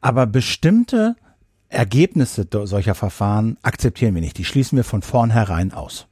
Aber 0.00 0.26
bestimmte 0.26 1.16
Ergebnisse 1.68 2.46
solcher 2.64 2.94
Verfahren 2.94 3.58
akzeptieren 3.62 4.14
wir 4.14 4.22
nicht. 4.22 4.38
Die 4.38 4.44
schließen 4.44 4.76
wir 4.76 4.84
von 4.84 5.02
vornherein 5.02 5.72
aus. 5.72 6.06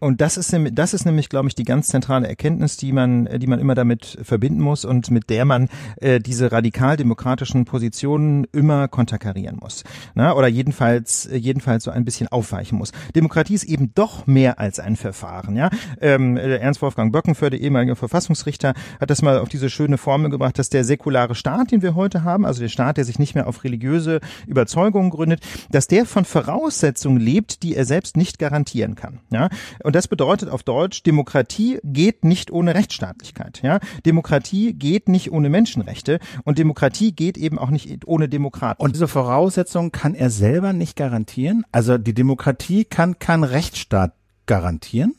Und 0.00 0.20
das 0.20 0.36
ist, 0.36 0.56
das 0.72 0.94
ist 0.94 1.04
nämlich, 1.04 1.28
glaube 1.28 1.48
ich, 1.48 1.54
die 1.54 1.64
ganz 1.64 1.88
zentrale 1.88 2.28
Erkenntnis, 2.28 2.76
die 2.76 2.92
man, 2.92 3.28
die 3.38 3.46
man 3.46 3.58
immer 3.58 3.74
damit 3.74 4.18
verbinden 4.22 4.60
muss 4.60 4.84
und 4.84 5.10
mit 5.10 5.28
der 5.28 5.44
man 5.44 5.68
äh, 5.96 6.20
diese 6.20 6.52
radikal-demokratischen 6.52 7.64
Positionen 7.64 8.46
immer 8.52 8.88
konterkarieren 8.88 9.56
muss. 9.60 9.84
Na, 10.14 10.34
oder 10.34 10.46
jedenfalls, 10.46 11.28
jedenfalls 11.32 11.84
so 11.84 11.90
ein 11.90 12.04
bisschen 12.04 12.28
aufweichen 12.28 12.78
muss. 12.78 12.92
Demokratie 13.14 13.54
ist 13.54 13.64
eben 13.64 13.92
doch 13.94 14.26
mehr 14.26 14.60
als 14.60 14.78
ein 14.78 14.96
Verfahren. 14.96 15.56
Ja? 15.56 15.70
Ähm, 16.00 16.36
Ernst 16.36 16.80
Wolfgang 16.80 17.12
Böckenförde, 17.12 17.56
ehemaliger 17.56 17.96
Verfassungsrichter, 17.96 18.74
hat 19.00 19.10
das 19.10 19.22
mal 19.22 19.38
auf 19.38 19.48
diese 19.48 19.68
schöne 19.70 19.98
Formel 19.98 20.30
gebracht, 20.30 20.58
dass 20.58 20.68
der 20.68 20.84
säkulare 20.84 21.34
Staat, 21.34 21.72
den 21.72 21.82
wir 21.82 21.94
heute 21.94 22.22
haben, 22.22 22.46
also 22.46 22.60
der 22.60 22.68
Staat, 22.68 22.98
der 22.98 23.04
sich 23.04 23.18
nicht 23.18 23.34
mehr 23.34 23.48
auf 23.48 23.64
religiöse 23.64 24.20
Überzeugungen 24.46 25.10
gründet, 25.10 25.40
dass 25.70 25.88
der 25.88 26.06
von 26.06 26.24
Voraussetzungen 26.24 27.18
lebt, 27.18 27.62
die 27.62 27.74
er 27.74 27.84
selbst 27.84 28.16
nicht 28.16 28.38
garantieren 28.38 28.94
kann. 28.94 29.18
Ja? 29.30 29.48
Und 29.88 29.96
das 29.96 30.06
bedeutet 30.06 30.50
auf 30.50 30.64
Deutsch, 30.64 31.02
Demokratie 31.02 31.78
geht 31.82 32.22
nicht 32.22 32.50
ohne 32.50 32.74
Rechtsstaatlichkeit. 32.74 33.62
Ja? 33.62 33.80
Demokratie 34.04 34.74
geht 34.74 35.08
nicht 35.08 35.32
ohne 35.32 35.48
Menschenrechte 35.48 36.18
und 36.44 36.58
Demokratie 36.58 37.12
geht 37.12 37.38
eben 37.38 37.58
auch 37.58 37.70
nicht 37.70 38.06
ohne 38.06 38.28
Demokraten. 38.28 38.82
Und 38.82 38.94
diese 38.94 39.08
Voraussetzungen 39.08 39.90
kann 39.90 40.14
er 40.14 40.28
selber 40.28 40.74
nicht 40.74 40.94
garantieren? 40.94 41.64
Also 41.72 41.96
die 41.96 42.12
Demokratie 42.12 42.84
kann 42.84 43.18
kein 43.18 43.44
Rechtsstaat 43.44 44.12
garantieren? 44.44 45.14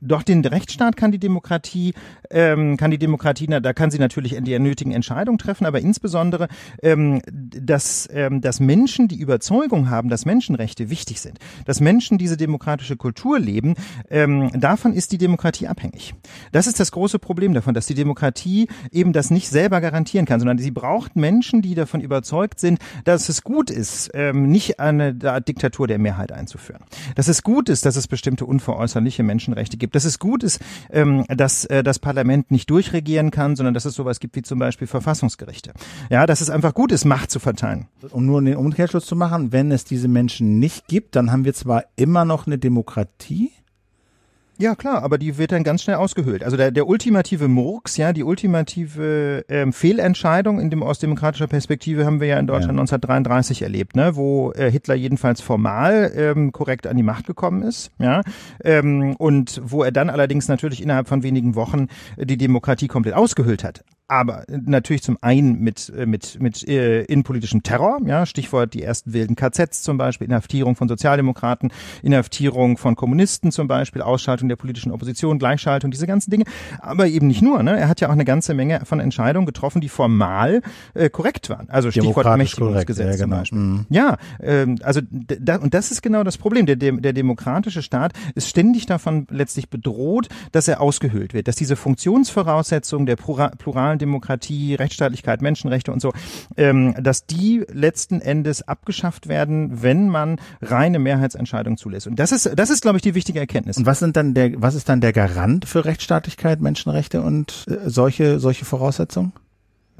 Doch 0.00 0.22
den 0.22 0.44
Rechtsstaat 0.44 0.96
kann 0.96 1.12
die 1.12 1.18
Demokratie, 1.18 1.92
ähm, 2.30 2.78
kann 2.78 2.90
die 2.90 2.98
Demokratie, 2.98 3.46
na, 3.48 3.60
da 3.60 3.74
kann 3.74 3.90
sie 3.90 3.98
natürlich 3.98 4.36
die 4.40 4.58
nötigen 4.58 4.92
Entscheidungen 4.92 5.38
treffen, 5.38 5.66
aber 5.66 5.80
insbesondere, 5.80 6.48
ähm, 6.82 7.20
dass, 7.30 8.08
ähm, 8.10 8.40
dass 8.40 8.60
Menschen 8.60 9.08
die 9.08 9.18
Überzeugung 9.20 9.90
haben, 9.90 10.08
dass 10.08 10.24
Menschenrechte 10.24 10.88
wichtig 10.88 11.20
sind, 11.20 11.38
dass 11.66 11.80
Menschen 11.80 12.16
diese 12.16 12.38
demokratische 12.38 12.96
Kultur 12.96 13.38
leben, 13.38 13.74
ähm, 14.08 14.50
davon 14.58 14.94
ist 14.94 15.12
die 15.12 15.18
Demokratie 15.18 15.68
abhängig. 15.68 16.14
Das 16.52 16.66
ist 16.66 16.80
das 16.80 16.92
große 16.92 17.18
Problem 17.18 17.52
davon, 17.52 17.74
dass 17.74 17.86
die 17.86 17.94
Demokratie 17.94 18.68
eben 18.90 19.12
das 19.12 19.30
nicht 19.30 19.50
selber 19.50 19.82
garantieren 19.82 20.24
kann, 20.24 20.40
sondern 20.40 20.58
sie 20.58 20.70
braucht 20.70 21.16
Menschen, 21.16 21.60
die 21.60 21.74
davon 21.74 22.00
überzeugt 22.00 22.58
sind, 22.58 22.78
dass 23.04 23.28
es 23.28 23.42
gut 23.42 23.70
ist, 23.70 24.10
ähm, 24.14 24.50
nicht 24.50 24.80
eine 24.80 25.14
Diktatur 25.14 25.86
der 25.86 25.98
Mehrheit 25.98 26.32
einzuführen. 26.32 26.84
Dass 27.16 27.28
es 27.28 27.42
gut 27.42 27.68
ist, 27.68 27.84
dass 27.84 27.96
es 27.96 28.08
bestimmte 28.08 28.46
unveräußerliche 28.46 29.22
Menschenrechte 29.22 29.76
gibt 29.76 29.89
gibt, 29.90 29.96
dass 29.96 30.04
es 30.04 30.18
gut 30.18 30.44
ist, 30.44 30.60
ähm, 30.90 31.24
dass 31.28 31.64
äh, 31.64 31.82
das 31.82 31.98
Parlament 31.98 32.50
nicht 32.50 32.70
durchregieren 32.70 33.30
kann, 33.30 33.56
sondern 33.56 33.74
dass 33.74 33.84
es 33.84 33.94
sowas 33.94 34.20
gibt 34.20 34.36
wie 34.36 34.42
zum 34.42 34.58
Beispiel 34.58 34.86
Verfassungsgerichte. 34.86 35.72
Ja, 36.10 36.26
dass 36.26 36.40
es 36.40 36.50
einfach 36.50 36.74
gut 36.74 36.92
ist, 36.92 37.04
Macht 37.04 37.30
zu 37.30 37.40
verteilen. 37.40 37.88
Um 38.10 38.26
nur 38.26 38.40
den 38.40 38.56
Umkehrschluss 38.56 39.04
zu 39.04 39.16
machen, 39.16 39.52
wenn 39.52 39.72
es 39.72 39.84
diese 39.84 40.08
Menschen 40.08 40.58
nicht 40.58 40.86
gibt, 40.86 41.16
dann 41.16 41.32
haben 41.32 41.44
wir 41.44 41.54
zwar 41.54 41.84
immer 41.96 42.24
noch 42.24 42.46
eine 42.46 42.58
Demokratie, 42.58 43.50
ja, 44.60 44.74
klar, 44.74 45.02
aber 45.02 45.16
die 45.16 45.38
wird 45.38 45.52
dann 45.52 45.64
ganz 45.64 45.82
schnell 45.82 45.96
ausgehöhlt. 45.96 46.44
Also 46.44 46.56
der, 46.56 46.70
der 46.70 46.86
ultimative 46.86 47.48
Murks, 47.48 47.96
ja, 47.96 48.12
die 48.12 48.22
ultimative 48.22 49.44
ähm, 49.48 49.72
Fehlentscheidung 49.72 50.60
in 50.60 50.68
dem 50.68 50.82
aus 50.82 50.98
demokratischer 50.98 51.46
Perspektive 51.46 52.04
haben 52.04 52.20
wir 52.20 52.28
ja 52.28 52.38
in 52.38 52.46
Deutschland 52.46 52.76
ja. 52.76 52.82
1933 52.82 53.62
erlebt, 53.62 53.96
ne, 53.96 54.16
wo 54.16 54.52
äh, 54.52 54.70
Hitler 54.70 54.94
jedenfalls 54.94 55.40
formal 55.40 56.12
ähm, 56.14 56.52
korrekt 56.52 56.86
an 56.86 56.96
die 56.96 57.02
Macht 57.02 57.26
gekommen 57.26 57.62
ist, 57.62 57.90
ja, 57.98 58.22
ähm, 58.62 59.16
und 59.16 59.60
wo 59.64 59.82
er 59.82 59.92
dann 59.92 60.10
allerdings 60.10 60.48
natürlich 60.48 60.82
innerhalb 60.82 61.08
von 61.08 61.22
wenigen 61.22 61.54
Wochen 61.54 61.88
die 62.18 62.36
Demokratie 62.36 62.88
komplett 62.88 63.14
ausgehöhlt 63.14 63.64
hat 63.64 63.82
aber 64.10 64.44
natürlich 64.48 65.02
zum 65.02 65.18
einen 65.20 65.60
mit 65.60 65.92
äh, 65.96 66.04
mit 66.04 66.40
mit 66.40 66.66
äh, 66.66 67.02
innenpolitischem 67.04 67.62
Terror, 67.62 67.98
ja, 68.04 68.26
Stichwort 68.26 68.74
die 68.74 68.82
ersten 68.82 69.12
wilden 69.12 69.36
KZs 69.36 69.82
zum 69.82 69.98
Beispiel, 69.98 70.26
Inhaftierung 70.26 70.74
von 70.74 70.88
Sozialdemokraten, 70.88 71.70
Inhaftierung 72.02 72.76
von 72.76 72.96
Kommunisten 72.96 73.52
zum 73.52 73.68
Beispiel, 73.68 74.02
Ausschaltung 74.02 74.48
der 74.48 74.56
politischen 74.56 74.90
Opposition, 74.90 75.38
Gleichschaltung, 75.38 75.92
diese 75.92 76.08
ganzen 76.08 76.32
Dinge. 76.32 76.44
Aber 76.80 77.06
eben 77.06 77.28
nicht 77.28 77.40
nur. 77.40 77.62
Ne? 77.62 77.78
Er 77.78 77.88
hat 77.88 78.00
ja 78.00 78.08
auch 78.08 78.12
eine 78.12 78.24
ganze 78.24 78.52
Menge 78.52 78.80
von 78.84 78.98
Entscheidungen 78.98 79.46
getroffen, 79.46 79.80
die 79.80 79.88
formal 79.88 80.62
äh, 80.94 81.08
korrekt 81.08 81.48
waren. 81.48 81.70
Also 81.70 81.92
Stichwort 81.92 82.36
Mächtigungsgesetz 82.36 83.06
ja, 83.06 83.12
genau. 83.12 83.20
zum 83.22 83.30
Beispiel. 83.30 83.58
Mhm. 83.58 83.86
Ja, 83.90 84.16
ähm, 84.42 84.78
also 84.82 85.00
da, 85.10 85.56
und 85.56 85.72
das 85.72 85.92
ist 85.92 86.02
genau 86.02 86.24
das 86.24 86.36
Problem. 86.36 86.66
Der, 86.66 86.74
der 86.76 87.12
demokratische 87.12 87.82
Staat 87.82 88.12
ist 88.34 88.48
ständig 88.48 88.86
davon 88.86 89.28
letztlich 89.30 89.70
bedroht, 89.70 90.28
dass 90.50 90.66
er 90.66 90.80
ausgehöhlt 90.80 91.32
wird, 91.32 91.46
dass 91.46 91.54
diese 91.54 91.76
Funktionsvoraussetzungen 91.76 93.06
der 93.06 93.14
pluralen 93.16 93.99
Demokratie, 94.00 94.74
Rechtsstaatlichkeit, 94.74 95.42
Menschenrechte 95.42 95.92
und 95.92 96.00
so, 96.00 96.12
ähm, 96.56 96.94
dass 97.00 97.26
die 97.26 97.64
letzten 97.72 98.20
Endes 98.20 98.66
abgeschafft 98.66 99.28
werden, 99.28 99.82
wenn 99.82 100.08
man 100.08 100.40
reine 100.60 100.98
Mehrheitsentscheidungen 100.98 101.76
zulässt. 101.76 102.06
Und 102.06 102.16
das 102.18 102.32
ist, 102.32 102.50
das 102.56 102.70
ist, 102.70 102.82
glaube 102.82 102.96
ich, 102.96 103.02
die 103.02 103.14
wichtige 103.14 103.38
Erkenntnis. 103.38 103.76
Und 103.76 103.86
was 103.86 103.98
sind 103.98 104.16
dann 104.16 104.34
der, 104.34 104.60
was 104.60 104.74
ist 104.74 104.88
dann 104.88 105.00
der 105.00 105.12
Garant 105.12 105.66
für 105.66 105.84
Rechtsstaatlichkeit, 105.84 106.60
Menschenrechte 106.60 107.22
und 107.22 107.66
äh, 107.68 107.88
solche, 107.88 108.40
solche 108.40 108.64
Voraussetzungen? 108.64 109.32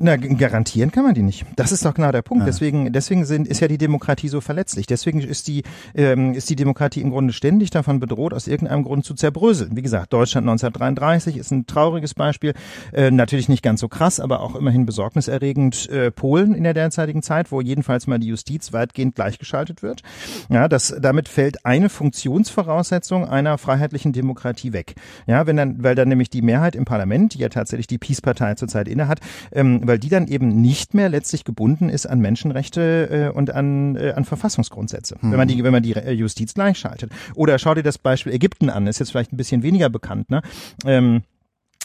Na, 0.02 0.16
garantieren 0.16 0.90
kann 0.90 1.04
man 1.04 1.12
die 1.12 1.20
nicht. 1.20 1.44
Das 1.56 1.72
ist 1.72 1.84
doch 1.84 1.92
genau 1.92 2.10
der 2.10 2.22
Punkt. 2.22 2.40
Ja. 2.40 2.46
Deswegen, 2.46 2.90
deswegen 2.90 3.26
sind, 3.26 3.46
ist 3.46 3.60
ja 3.60 3.68
die 3.68 3.76
Demokratie 3.76 4.28
so 4.28 4.40
verletzlich. 4.40 4.86
Deswegen 4.86 5.20
ist 5.20 5.46
die, 5.46 5.62
ähm, 5.94 6.32
ist 6.32 6.48
die 6.48 6.56
Demokratie 6.56 7.02
im 7.02 7.10
Grunde 7.10 7.34
ständig 7.34 7.68
davon 7.68 8.00
bedroht, 8.00 8.32
aus 8.32 8.46
irgendeinem 8.46 8.82
Grund 8.82 9.04
zu 9.04 9.12
zerbröseln. 9.12 9.76
Wie 9.76 9.82
gesagt, 9.82 10.14
Deutschland 10.14 10.48
1933 10.48 11.36
ist 11.36 11.50
ein 11.50 11.66
trauriges 11.66 12.14
Beispiel. 12.14 12.54
Äh, 12.94 13.10
natürlich 13.10 13.50
nicht 13.50 13.62
ganz 13.62 13.80
so 13.80 13.88
krass, 13.88 14.20
aber 14.20 14.40
auch 14.40 14.54
immerhin 14.54 14.86
besorgniserregend. 14.86 15.90
Äh, 15.90 16.10
Polen 16.10 16.54
in 16.54 16.64
der 16.64 16.72
derzeitigen 16.72 17.22
Zeit, 17.22 17.52
wo 17.52 17.60
jedenfalls 17.60 18.06
mal 18.06 18.18
die 18.18 18.28
Justiz 18.28 18.72
weitgehend 18.72 19.16
gleichgeschaltet 19.16 19.82
wird. 19.82 20.00
Ja, 20.48 20.66
das, 20.68 20.96
damit 20.98 21.28
fällt 21.28 21.66
eine 21.66 21.90
Funktionsvoraussetzung 21.90 23.28
einer 23.28 23.58
freiheitlichen 23.58 24.14
Demokratie 24.14 24.72
weg. 24.72 24.94
Ja, 25.26 25.46
wenn 25.46 25.58
dann, 25.58 25.84
weil 25.84 25.94
dann 25.94 26.08
nämlich 26.08 26.30
die 26.30 26.40
Mehrheit 26.40 26.74
im 26.74 26.86
Parlament, 26.86 27.34
die 27.34 27.40
ja 27.40 27.50
tatsächlich 27.50 27.86
die 27.86 27.98
Peace-Partei 27.98 28.54
zurzeit 28.54 28.88
innehat, 28.88 29.20
ähm, 29.52 29.89
weil 29.90 29.98
die 29.98 30.08
dann 30.08 30.28
eben 30.28 30.60
nicht 30.60 30.94
mehr 30.94 31.08
letztlich 31.08 31.42
gebunden 31.42 31.88
ist 31.88 32.06
an 32.06 32.20
Menschenrechte 32.20 33.30
äh, 33.32 33.36
und 33.36 33.50
an, 33.50 33.96
äh, 33.96 34.12
an 34.12 34.24
Verfassungsgrundsätze, 34.24 35.16
mhm. 35.20 35.32
wenn 35.32 35.38
man 35.38 35.48
die, 35.48 35.64
wenn 35.64 35.72
man 35.72 35.82
die 35.82 35.90
Justiz 35.90 36.54
gleichschaltet. 36.54 37.10
Oder 37.34 37.58
schau 37.58 37.74
dir 37.74 37.82
das 37.82 37.98
Beispiel 37.98 38.32
Ägypten 38.32 38.70
an, 38.70 38.86
ist 38.86 39.00
jetzt 39.00 39.10
vielleicht 39.10 39.32
ein 39.32 39.36
bisschen 39.36 39.64
weniger 39.64 39.90
bekannt, 39.90 40.30
ne? 40.30 40.42
Ähm, 40.86 41.22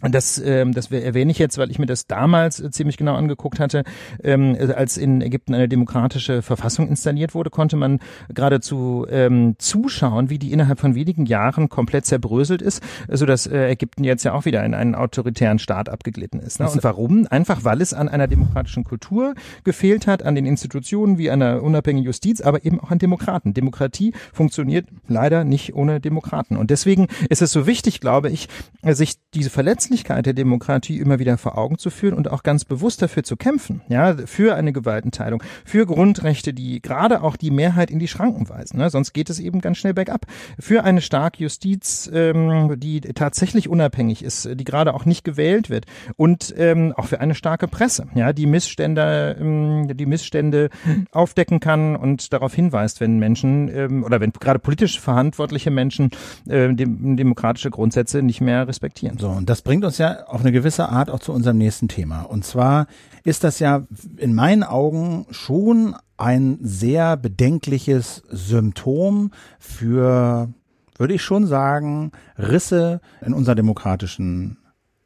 das, 0.01 0.41
ähm, 0.43 0.73
das 0.73 0.91
erwähne 0.91 1.31
ich 1.31 1.39
jetzt, 1.39 1.57
weil 1.57 1.71
ich 1.71 1.79
mir 1.79 1.85
das 1.85 2.05
damals 2.05 2.59
äh, 2.59 2.69
ziemlich 2.69 2.97
genau 2.97 3.15
angeguckt 3.15 3.61
hatte. 3.61 3.85
Ähm, 4.21 4.57
als 4.75 4.97
in 4.97 5.21
Ägypten 5.21 5.53
eine 5.53 5.69
demokratische 5.69 6.41
Verfassung 6.41 6.89
installiert 6.89 7.33
wurde, 7.33 7.49
konnte 7.49 7.77
man 7.77 7.99
geradezu 8.33 9.07
ähm, 9.09 9.55
zuschauen, 9.57 10.29
wie 10.29 10.37
die 10.37 10.51
innerhalb 10.51 10.81
von 10.81 10.95
wenigen 10.95 11.25
Jahren 11.25 11.69
komplett 11.69 12.05
zerbröselt 12.05 12.61
ist, 12.61 12.83
sodass 13.09 13.47
äh, 13.47 13.69
Ägypten 13.69 14.03
jetzt 14.03 14.25
ja 14.25 14.33
auch 14.33 14.43
wieder 14.43 14.65
in 14.65 14.73
einen 14.73 14.95
autoritären 14.95 15.59
Staat 15.59 15.87
abgeglitten 15.87 16.41
ist. 16.41 16.59
Ne? 16.59 16.69
Und 16.69 16.83
warum? 16.83 17.25
Einfach, 17.29 17.63
weil 17.63 17.81
es 17.81 17.93
an 17.93 18.09
einer 18.09 18.27
demokratischen 18.27 18.83
Kultur 18.83 19.33
gefehlt 19.63 20.07
hat, 20.07 20.23
an 20.23 20.35
den 20.35 20.45
Institutionen 20.45 21.17
wie 21.17 21.31
einer 21.31 21.63
unabhängigen 21.63 22.05
Justiz, 22.05 22.41
aber 22.41 22.65
eben 22.65 22.81
auch 22.81 22.91
an 22.91 22.99
Demokraten. 22.99 23.53
Demokratie 23.53 24.13
funktioniert 24.33 24.87
leider 25.07 25.45
nicht 25.45 25.73
ohne 25.73 26.01
Demokraten. 26.01 26.57
Und 26.57 26.69
deswegen 26.69 27.07
ist 27.29 27.41
es 27.41 27.53
so 27.53 27.65
wichtig, 27.65 28.01
glaube 28.01 28.29
ich, 28.29 28.49
sich 28.83 29.15
diese 29.33 29.49
Verletzungen 29.49 29.84
Verletzlichkeit 29.85 30.25
der 30.25 30.33
Demokratie 30.33 30.97
immer 30.97 31.19
wieder 31.19 31.37
vor 31.37 31.59
Augen 31.59 31.77
zu 31.77 31.91
führen 31.91 32.15
und 32.15 32.31
auch 32.31 32.41
ganz 32.41 32.65
bewusst 32.65 33.03
dafür 33.03 33.23
zu 33.23 33.37
kämpfen, 33.37 33.81
ja, 33.87 34.15
für 34.25 34.55
eine 34.55 34.73
Gewaltenteilung, 34.73 35.43
für 35.63 35.85
Grundrechte, 35.85 36.53
die 36.53 36.81
gerade 36.81 37.21
auch 37.21 37.35
die 37.35 37.51
Mehrheit 37.51 37.91
in 37.91 37.99
die 37.99 38.07
Schranken 38.07 38.49
weisen. 38.49 38.79
Ne? 38.79 38.89
Sonst 38.89 39.13
geht 39.13 39.29
es 39.29 39.39
eben 39.39 39.61
ganz 39.61 39.77
schnell 39.77 39.93
bergab. 39.93 40.25
Für 40.59 40.83
eine 40.83 41.01
starke 41.01 41.43
Justiz, 41.43 42.09
ähm, 42.11 42.79
die 42.79 43.01
tatsächlich 43.01 43.69
unabhängig 43.69 44.23
ist, 44.23 44.49
die 44.51 44.63
gerade 44.63 44.93
auch 44.95 45.05
nicht 45.05 45.23
gewählt 45.23 45.69
wird 45.69 45.85
und 46.15 46.53
ähm, 46.57 46.93
auch 46.97 47.05
für 47.05 47.19
eine 47.19 47.35
starke 47.35 47.67
Presse, 47.67 48.07
ja, 48.15 48.33
die 48.33 48.47
Missstände, 48.47 49.37
ähm, 49.39 49.87
die 49.95 50.05
Missstände 50.07 50.69
aufdecken 51.11 51.59
kann 51.59 51.95
und 51.95 52.33
darauf 52.33 52.55
hinweist, 52.55 53.01
wenn 53.01 53.19
Menschen 53.19 53.69
ähm, 53.69 54.03
oder 54.03 54.19
wenn 54.19 54.31
gerade 54.31 54.57
politisch 54.57 54.99
verantwortliche 54.99 55.69
Menschen 55.69 56.09
äh, 56.47 56.73
dem, 56.73 57.17
demokratische 57.17 57.69
Grundsätze 57.69 58.23
nicht 58.23 58.41
mehr 58.41 58.67
respektieren. 58.67 59.19
So, 59.19 59.29
und 59.29 59.47
das 59.47 59.61
bringt 59.61 59.74
bringt 59.75 59.83
uns 59.83 59.97
ja 59.97 60.23
auf 60.27 60.39
eine 60.39 60.53
gewisse 60.53 60.87
Art 60.87 61.09
auch 61.09 61.19
zu 61.19 61.33
unserem 61.33 61.57
nächsten 61.57 61.89
Thema. 61.89 62.21
Und 62.21 62.45
zwar 62.45 62.87
ist 63.25 63.43
das 63.43 63.59
ja 63.59 63.83
in 64.15 64.33
meinen 64.33 64.63
Augen 64.63 65.25
schon 65.31 65.97
ein 66.15 66.59
sehr 66.61 67.17
bedenkliches 67.17 68.23
Symptom 68.29 69.31
für, 69.59 70.47
würde 70.97 71.13
ich 71.13 71.23
schon 71.23 71.45
sagen, 71.45 72.13
Risse 72.37 73.01
in 73.19 73.33
unserer 73.33 73.55
demokratischen 73.55 74.55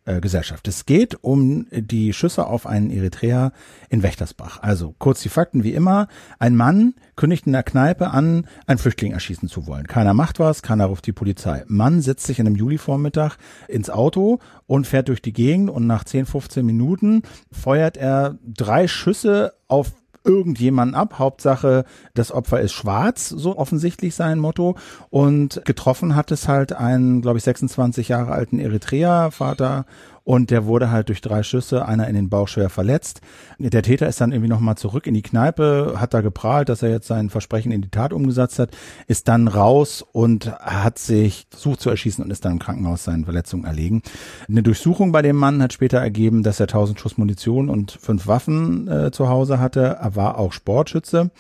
äh, 0.10 0.22
Gesellschaft. 0.22 0.68
Es 0.68 0.86
geht 0.86 1.24
um 1.24 1.68
die 1.72 2.14
Schüsse 2.14 2.48
auf 2.48 2.66
einen 2.66 2.90
Eritreer 2.90 3.52
in 3.90 4.02
Wächtersbach. 4.02 4.62
Also 4.62 4.96
kurz 4.98 5.22
die 5.22 5.30
Fakten 5.30 5.64
wie 5.64 5.74
immer. 5.74 6.08
Ein 6.40 6.56
Mann 6.56 6.96
kündigt 7.16 7.46
in 7.46 7.54
der 7.54 7.64
Kneipe 7.64 8.10
an, 8.10 8.48
einen 8.66 8.80
Flüchtling 8.80 9.12
erschießen 9.12 9.48
zu 9.48 9.68
wollen. 9.68 9.88
Keiner 9.88 10.14
macht 10.14 10.40
was, 10.40 10.62
keiner 10.62 10.86
ruft 10.86 11.06
die 11.06 11.12
Polizei. 11.12 11.64
Mann 11.68 12.02
setzt 12.02 12.26
sich 12.26 12.40
in 12.40 12.48
einem 12.48 12.56
Julivormittag 12.56 13.38
ins 13.68 13.90
Auto 13.90 14.40
und 14.66 14.88
fährt 14.88 15.10
durch 15.10 15.22
die 15.22 15.34
Gegend 15.34 15.70
und 15.70 15.86
nach 15.86 16.04
10, 16.04 16.26
15 16.26 16.66
Minuten 16.66 17.22
feuert 17.52 17.96
er 17.96 18.38
drei 18.44 18.88
Schüsse 18.88 19.54
auf 19.68 19.92
irgendjemanden 20.24 20.96
ab. 20.96 21.20
Hauptsache, 21.20 21.86
das 22.14 22.32
Opfer 22.32 22.60
ist 22.62 22.74
schwarz, 22.74 23.30
so 23.30 23.58
offensichtlich 23.58 24.16
sein 24.16 24.40
Motto. 24.40 24.76
Und 25.10 25.62
getroffen 25.66 26.16
hat 26.16 26.32
es 26.32 26.48
halt 26.48 26.74
einen, 26.74 27.22
glaube 27.22 27.38
ich, 27.38 27.44
26 27.44 28.10
Jahre 28.10 28.32
alten 28.32 28.60
Eritrea-Vater 28.60 29.86
und 30.24 30.52
der 30.52 30.66
wurde 30.66 30.92
halt 30.92 31.10
durch 31.10 31.22
drei 31.22 31.44
Schüsse, 31.44 31.86
einer 31.86 32.08
in 32.08 32.16
den 32.16 32.30
Bauch 32.30 32.48
schwer 32.48 32.70
verletzt. 32.70 33.22
Der 33.58 33.82
Täter 33.82 34.08
ist 34.08 34.22
dann 34.22 34.32
irgendwie 34.32 34.50
nochmal 34.50 34.76
zurück 34.76 35.08
in 35.08 35.14
die 35.14 35.22
Kneipe, 35.22 35.96
hat 35.98 36.14
da 36.14 36.22
geprahlt, 36.22 36.70
dass 36.70 36.84
er 36.84 36.90
jetzt 36.90 37.08
sein 37.08 37.30
Versprechen 37.30 37.72
in 37.72 37.82
die 37.82 37.90
Tat 37.90 38.14
umgesetzt 38.14 38.60
hat, 38.60 38.72
ist 39.08 39.28
dann 39.28 39.48
raus 39.48 40.06
und 40.12 40.52
hat 40.60 41.00
sich 41.00 41.48
versucht 41.50 41.82
zu 41.82 41.90
erschießen 41.90 42.24
und 42.24 42.32
ist 42.32 42.46
dann 42.46 42.54
im 42.54 42.60
Krankenhaus 42.60 43.04
seinen 43.04 43.26
Verletzungen 43.26 43.66
erlegen. 43.66 44.02
Eine 44.48 44.64
Durchsuchung 44.64 45.12
bei 45.12 45.22
dem 45.22 45.36
Mann 45.36 45.62
hat 45.62 45.74
später 45.74 46.00
ergeben, 46.00 46.44
dass 46.44 46.60
er 46.60 46.66
1000 46.66 47.00
Schuss 47.00 47.18
Munition 47.18 47.70
und 47.70 47.92
fünf 47.92 48.28
Waffen 48.28 48.88
äh, 48.88 49.12
zu 49.12 49.30
Hause 49.30 49.60
hatte. 49.60 49.98
Er 50.02 50.16
war 50.16 50.38
auch 50.38 50.54
Sportschütze. 50.54 51.32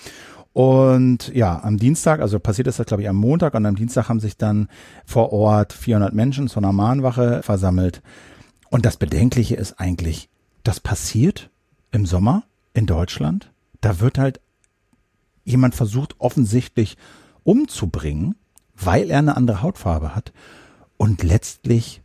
Und 0.51 1.33
ja, 1.33 1.61
am 1.63 1.77
Dienstag, 1.77 2.21
also 2.21 2.39
passiert 2.39 2.67
ist 2.67 2.79
das 2.79 2.87
glaube 2.87 3.03
ich 3.03 3.09
am 3.09 3.15
Montag 3.15 3.53
und 3.53 3.65
am 3.65 3.75
Dienstag 3.75 4.09
haben 4.09 4.19
sich 4.19 4.35
dann 4.35 4.67
vor 5.05 5.31
Ort 5.31 5.73
400 5.73 6.13
Menschen 6.13 6.47
zu 6.47 6.59
einer 6.59 6.73
Mahnwache 6.73 7.41
versammelt. 7.43 8.01
Und 8.69 8.85
das 8.85 8.97
Bedenkliche 8.97 9.55
ist 9.55 9.79
eigentlich, 9.79 10.29
das 10.63 10.79
passiert 10.79 11.49
im 11.91 12.05
Sommer 12.05 12.43
in 12.73 12.85
Deutschland. 12.85 13.51
Da 13.81 13.99
wird 13.99 14.17
halt 14.17 14.39
jemand 15.43 15.75
versucht, 15.75 16.15
offensichtlich 16.19 16.97
umzubringen, 17.43 18.35
weil 18.75 19.09
er 19.09 19.19
eine 19.19 19.35
andere 19.35 19.61
Hautfarbe 19.61 20.15
hat. 20.15 20.31
Und 20.97 21.23
letztlich 21.23 22.01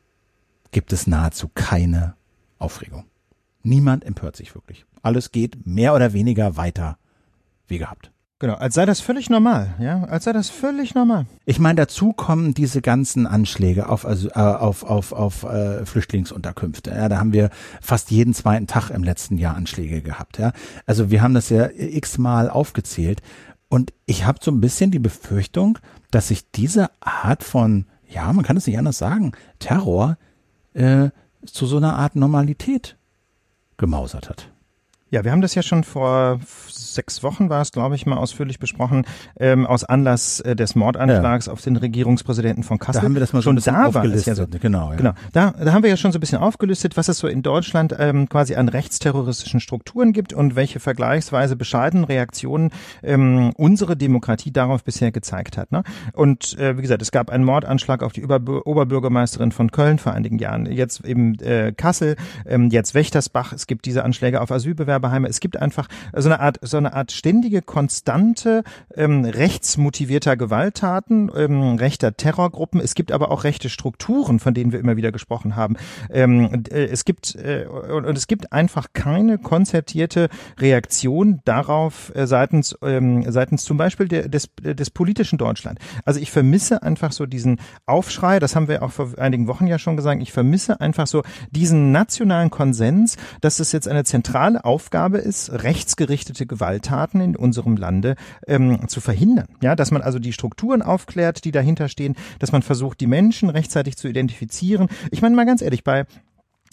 gibt 0.70 0.92
es 0.92 1.06
nahezu 1.06 1.48
keine 1.48 2.16
Aufregung. 2.58 3.04
Niemand 3.62 4.04
empört 4.04 4.36
sich 4.36 4.54
wirklich. 4.54 4.86
Alles 5.02 5.32
geht 5.32 5.66
mehr 5.66 5.94
oder 5.94 6.12
weniger 6.12 6.56
weiter 6.56 6.98
wie 7.66 7.78
gehabt. 7.78 8.10
Genau, 8.44 8.56
als 8.56 8.74
sei 8.74 8.84
das 8.84 9.00
völlig 9.00 9.30
normal, 9.30 9.72
ja, 9.78 10.04
als 10.04 10.24
sei 10.24 10.34
das 10.34 10.50
völlig 10.50 10.94
normal. 10.94 11.24
Ich 11.46 11.58
meine, 11.58 11.76
dazu 11.76 12.12
kommen 12.12 12.52
diese 12.52 12.82
ganzen 12.82 13.26
Anschläge 13.26 13.88
auf 13.88 14.04
also, 14.04 14.28
äh, 14.28 14.32
auf 14.34 14.82
auf 14.84 15.12
auf 15.12 15.44
äh, 15.44 15.86
Flüchtlingsunterkünfte. 15.86 16.90
Ja, 16.90 17.08
da 17.08 17.16
haben 17.16 17.32
wir 17.32 17.48
fast 17.80 18.10
jeden 18.10 18.34
zweiten 18.34 18.66
Tag 18.66 18.90
im 18.90 19.02
letzten 19.02 19.38
Jahr 19.38 19.56
Anschläge 19.56 20.02
gehabt. 20.02 20.36
Ja, 20.36 20.52
also 20.84 21.10
wir 21.10 21.22
haben 21.22 21.32
das 21.32 21.48
ja 21.48 21.70
x-mal 21.74 22.50
aufgezählt 22.50 23.22
und 23.70 23.94
ich 24.04 24.26
habe 24.26 24.40
so 24.42 24.50
ein 24.50 24.60
bisschen 24.60 24.90
die 24.90 24.98
Befürchtung, 24.98 25.78
dass 26.10 26.28
sich 26.28 26.50
diese 26.50 26.90
Art 27.00 27.44
von, 27.44 27.86
ja, 28.10 28.30
man 28.30 28.44
kann 28.44 28.58
es 28.58 28.66
nicht 28.66 28.76
anders 28.76 28.98
sagen, 28.98 29.32
Terror 29.58 30.18
äh, 30.74 31.08
zu 31.46 31.64
so 31.64 31.78
einer 31.78 31.96
Art 31.96 32.14
Normalität 32.14 32.98
gemausert 33.78 34.28
hat. 34.28 34.50
Ja, 35.10 35.24
wir 35.24 35.32
haben 35.32 35.42
das 35.42 35.54
ja 35.54 35.62
schon 35.62 35.84
vor 35.84 36.40
sechs 36.94 37.22
Wochen 37.22 37.50
war 37.50 37.60
es, 37.60 37.72
glaube 37.72 37.94
ich, 37.94 38.06
mal 38.06 38.16
ausführlich 38.16 38.58
besprochen, 38.58 39.04
ähm, 39.38 39.66
aus 39.66 39.84
Anlass 39.84 40.40
äh, 40.40 40.56
des 40.56 40.74
Mordanschlags 40.74 41.46
ja. 41.46 41.52
auf 41.52 41.60
den 41.60 41.76
Regierungspräsidenten 41.76 42.62
von 42.62 42.78
Kassel. 42.78 43.00
Da 43.00 43.04
haben 43.04 43.14
wir 43.14 43.20
das 43.20 43.32
mal 43.32 43.42
schon 43.42 43.58
so 43.58 43.70
da 43.70 43.86
aufgelistet. 43.86 44.26
Ja 44.26 44.34
so, 44.34 44.46
genau, 44.46 44.90
ja. 44.90 44.96
genau. 44.96 45.12
Da, 45.32 45.52
da 45.52 45.72
haben 45.72 45.82
wir 45.82 45.90
ja 45.90 45.96
schon 45.96 46.12
so 46.12 46.18
ein 46.18 46.20
bisschen 46.20 46.38
aufgelistet, 46.38 46.96
was 46.96 47.08
es 47.08 47.18
so 47.18 47.28
in 47.28 47.42
Deutschland 47.42 47.94
ähm, 47.98 48.28
quasi 48.28 48.54
an 48.54 48.68
rechtsterroristischen 48.68 49.60
Strukturen 49.60 50.12
gibt 50.12 50.32
und 50.32 50.56
welche 50.56 50.80
vergleichsweise 50.80 51.56
bescheidenen 51.56 52.04
Reaktionen 52.04 52.70
ähm, 53.02 53.52
unsere 53.56 53.96
Demokratie 53.96 54.52
darauf 54.52 54.84
bisher 54.84 55.12
gezeigt 55.12 55.58
hat. 55.58 55.72
Ne? 55.72 55.82
Und 56.12 56.58
äh, 56.58 56.76
wie 56.78 56.82
gesagt, 56.82 57.02
es 57.02 57.10
gab 57.10 57.30
einen 57.30 57.44
Mordanschlag 57.44 58.02
auf 58.02 58.12
die 58.12 58.24
Oberbür 58.24 58.66
Oberbürgermeisterin 58.66 59.52
von 59.52 59.70
Köln 59.70 59.98
vor 59.98 60.12
einigen 60.12 60.38
Jahren. 60.38 60.66
Jetzt 60.66 61.04
eben 61.04 61.34
äh, 61.40 61.72
Kassel, 61.76 62.16
ähm, 62.46 62.70
jetzt 62.70 62.94
Wächtersbach. 62.94 63.52
Es 63.52 63.66
gibt 63.66 63.84
diese 63.86 64.04
Anschläge 64.04 64.40
auf 64.40 64.50
Asylbewerber 64.50 65.03
Barheimer, 65.04 65.28
es 65.28 65.40
gibt 65.40 65.60
einfach 65.60 65.86
so 66.14 66.30
eine 66.30 66.40
Art, 66.40 66.58
so 66.62 66.78
eine 66.78 66.94
Art 66.94 67.12
ständige, 67.12 67.60
konstante, 67.60 68.64
ähm, 68.96 69.26
rechtsmotivierter 69.26 70.34
Gewalttaten, 70.38 71.30
ähm, 71.36 71.76
rechter 71.76 72.16
Terrorgruppen. 72.16 72.80
Es 72.80 72.94
gibt 72.94 73.12
aber 73.12 73.30
auch 73.30 73.44
rechte 73.44 73.68
Strukturen, 73.68 74.38
von 74.38 74.54
denen 74.54 74.72
wir 74.72 74.80
immer 74.80 74.96
wieder 74.96 75.12
gesprochen 75.12 75.56
haben. 75.56 75.76
Ähm, 76.10 76.64
äh, 76.70 76.84
es 76.86 77.04
gibt, 77.04 77.34
äh, 77.34 77.66
und, 77.66 78.06
und, 78.06 78.16
es 78.16 78.26
gibt 78.26 78.54
einfach 78.54 78.86
keine 78.94 79.36
konzertierte 79.36 80.30
Reaktion 80.58 81.40
darauf 81.44 82.10
äh, 82.14 82.26
seitens, 82.26 82.74
ähm, 82.82 83.30
seitens 83.30 83.64
zum 83.64 83.76
Beispiel 83.76 84.08
der, 84.08 84.28
des, 84.30 84.48
des 84.62 84.88
politischen 84.88 85.36
Deutschland. 85.36 85.78
Also 86.06 86.18
ich 86.18 86.30
vermisse 86.30 86.82
einfach 86.82 87.12
so 87.12 87.26
diesen 87.26 87.60
Aufschrei, 87.84 88.38
das 88.38 88.56
haben 88.56 88.68
wir 88.68 88.82
auch 88.82 88.92
vor 88.92 89.10
einigen 89.18 89.48
Wochen 89.48 89.66
ja 89.66 89.78
schon 89.78 89.98
gesagt, 89.98 90.22
ich 90.22 90.32
vermisse 90.32 90.80
einfach 90.80 91.06
so 91.06 91.22
diesen 91.50 91.92
nationalen 91.92 92.48
Konsens, 92.48 93.18
dass 93.42 93.60
es 93.60 93.70
jetzt 93.72 93.86
eine 93.86 94.04
zentrale 94.04 94.64
Aufgabe 94.64 94.83
ist, 94.92 95.50
rechtsgerichtete 95.50 96.46
Gewalttaten 96.46 97.20
in 97.20 97.36
unserem 97.36 97.76
Lande 97.76 98.16
ähm, 98.46 98.88
zu 98.88 99.00
verhindern. 99.00 99.48
Ja, 99.62 99.76
dass 99.76 99.90
man 99.90 100.02
also 100.02 100.18
die 100.18 100.32
Strukturen 100.32 100.82
aufklärt, 100.82 101.44
die 101.44 101.52
dahinter 101.52 101.88
stehen, 101.88 102.16
dass 102.38 102.52
man 102.52 102.62
versucht, 102.62 103.00
die 103.00 103.06
Menschen 103.06 103.50
rechtzeitig 103.50 103.96
zu 103.96 104.08
identifizieren. 104.08 104.88
Ich 105.10 105.22
meine 105.22 105.36
mal 105.36 105.46
ganz 105.46 105.62
ehrlich, 105.62 105.84
bei 105.84 106.06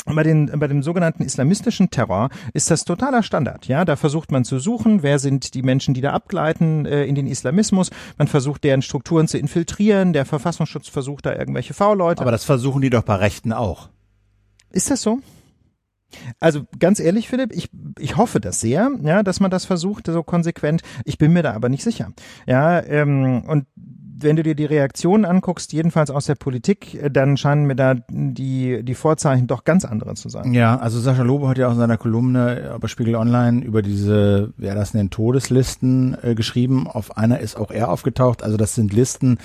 bei, 0.05 0.23
den, 0.23 0.47
bei 0.59 0.67
dem 0.67 0.81
sogenannten 0.81 1.23
islamistischen 1.23 1.91
Terror 1.91 2.29
ist 2.53 2.71
das 2.71 2.85
totaler 2.85 3.21
Standard. 3.21 3.67
Ja, 3.67 3.85
da 3.85 3.95
versucht 3.95 4.31
man 4.31 4.43
zu 4.43 4.57
suchen, 4.57 5.03
wer 5.03 5.19
sind 5.19 5.53
die 5.53 5.61
Menschen, 5.61 5.93
die 5.93 6.01
da 6.01 6.11
abgleiten 6.11 6.85
äh, 6.85 7.05
in 7.05 7.15
den 7.15 7.27
Islamismus. 7.27 7.91
Man 8.17 8.27
versucht, 8.27 8.63
deren 8.63 8.81
Strukturen 8.81 9.27
zu 9.27 9.37
infiltrieren. 9.37 10.13
Der 10.13 10.25
Verfassungsschutz 10.25 10.87
versucht 10.87 11.25
da 11.25 11.35
irgendwelche 11.35 11.73
V-Leute. 11.73 12.21
Aber 12.21 12.31
das 12.31 12.43
versuchen 12.43 12.81
die 12.81 12.89
doch 12.89 13.03
bei 13.03 13.15
Rechten 13.15 13.53
auch. 13.53 13.89
Ist 14.71 14.89
das 14.89 15.01
so? 15.01 15.19
Also 16.41 16.63
ganz 16.79 16.99
ehrlich, 16.99 17.29
Philipp, 17.29 17.53
ich, 17.53 17.69
ich 17.99 18.17
hoffe 18.17 18.41
das 18.41 18.59
sehr, 18.59 18.91
ja, 19.03 19.21
dass 19.21 19.39
man 19.39 19.51
das 19.51 19.65
versucht, 19.65 20.07
so 20.07 20.23
konsequent. 20.23 20.81
Ich 21.05 21.19
bin 21.19 21.31
mir 21.31 21.43
da 21.43 21.53
aber 21.53 21.69
nicht 21.69 21.83
sicher. 21.83 22.11
Ja, 22.47 22.83
ähm, 22.83 23.43
und 23.47 23.67
wenn 24.23 24.35
du 24.35 24.43
dir 24.43 24.55
die 24.55 24.65
Reaktionen 24.65 25.23
anguckst, 25.25 25.71
jedenfalls 25.71 26.09
aus 26.09 26.25
der 26.25 26.35
Politik, 26.35 26.95
äh, 26.95 27.11
dann 27.11 27.37
scheinen 27.37 27.65
mir 27.65 27.75
da 27.75 27.95
die, 28.09 28.83
die 28.83 28.95
Vorzeichen 28.95 29.45
doch 29.45 29.63
ganz 29.65 29.85
andere 29.85 30.15
zu 30.15 30.29
sein. 30.29 30.53
Ja, 30.53 30.77
also 30.77 30.99
Sascha 30.99 31.21
Lobo 31.21 31.47
hat 31.47 31.59
ja 31.59 31.67
auch 31.67 31.73
in 31.73 31.77
seiner 31.77 31.97
Kolumne 31.97 32.75
bei 32.79 32.87
Spiegel 32.87 33.15
Online 33.15 33.63
über 33.63 33.83
diese, 33.83 34.51
wer 34.57 34.73
das 34.73 34.95
nennt, 34.95 35.13
Todeslisten 35.13 36.17
äh, 36.23 36.33
geschrieben. 36.33 36.87
Auf 36.87 37.17
einer 37.17 37.39
ist 37.39 37.55
auch 37.55 37.69
er 37.69 37.89
aufgetaucht. 37.89 38.41
Also 38.41 38.57
das 38.57 38.73
sind 38.73 38.93
Listen, 38.93 39.37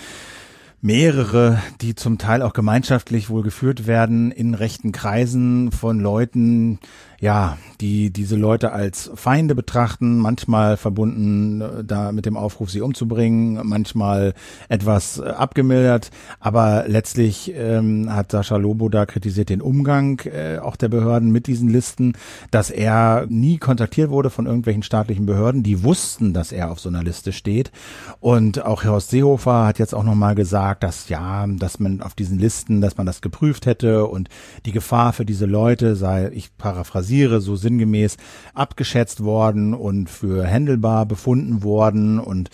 mehrere, 0.87 1.61
die 1.81 1.97
zum 1.97 2.17
Teil 2.17 2.43
auch 2.43 2.53
gemeinschaftlich 2.53 3.29
wohl 3.29 3.43
geführt 3.43 3.89
werden 3.89 4.31
in 4.31 4.55
rechten 4.55 4.93
Kreisen 4.93 5.73
von 5.73 5.99
Leuten, 5.99 6.79
ja, 7.21 7.57
die 7.81 8.11
diese 8.11 8.37
Leute 8.37 8.73
als 8.73 9.11
Feinde 9.15 9.55
betrachten, 9.55 10.19
manchmal 10.19 10.77
verbunden 10.77 11.61
äh, 11.61 11.85
da 11.85 12.13
mit 12.13 12.27
dem 12.27 12.37
Aufruf, 12.37 12.71
sie 12.71 12.81
umzubringen, 12.81 13.61
manchmal 13.65 14.35
etwas 14.69 15.19
äh, 15.19 15.29
abgemildert, 15.29 16.11
aber 16.41 16.85
letztlich 16.87 17.53
ähm, 17.55 18.13
hat 18.13 18.33
Sascha 18.33 18.57
Lobo 18.57 18.89
da 18.89 19.07
kritisiert 19.07 19.49
den 19.49 19.63
Umgang 19.63 20.21
äh, 20.27 20.59
auch 20.59 20.77
der 20.77 20.89
Behörden 20.89 21.31
mit 21.31 21.47
diesen 21.47 21.69
Listen, 21.69 22.15
dass 22.51 22.71
er 22.71 23.27
nie 23.29 23.59
kontaktiert 23.59 24.11
wurde 24.11 24.31
von 24.31 24.47
irgendwelchen 24.47 24.83
staatlichen 24.83 25.27
Behörden, 25.27 25.63
die 25.63 25.83
wussten, 25.83 26.33
dass 26.33 26.53
er 26.53 26.71
auf 26.71 26.81
so 26.81 26.89
einer 26.89 27.03
Liste 27.03 27.33
steht. 27.33 27.73
Und 28.21 28.65
auch 28.65 28.85
Horst 28.85 29.11
Seehofer 29.11 29.67
hat 29.67 29.79
jetzt 29.79 29.95
auch 29.95 30.05
nochmal 30.05 30.35
gesagt, 30.35 30.83
dass 30.83 31.09
ja, 31.09 31.47
dass 31.47 31.81
man 31.81 32.03
auf 32.03 32.15
diesen 32.15 32.39
Listen, 32.39 32.81
dass 32.81 32.97
man 32.97 33.07
das 33.07 33.21
geprüft 33.21 33.67
hätte 33.67 34.07
und 34.07 34.29
die 34.67 34.73
Gefahr 34.73 35.13
für 35.13 35.25
diese 35.25 35.47
Leute 35.47 35.97
sei, 35.97 36.31
ich 36.33 36.57
paraphrasiere 36.57 37.06
so 37.41 37.57
sinngemäß 37.57 38.17
abgeschätzt 38.55 39.23
worden 39.23 39.75
und 39.75 40.11
für 40.11 40.47
händelbar 40.47 41.07
befunden 41.07 41.63
worden 41.63 42.19
und 42.19 42.51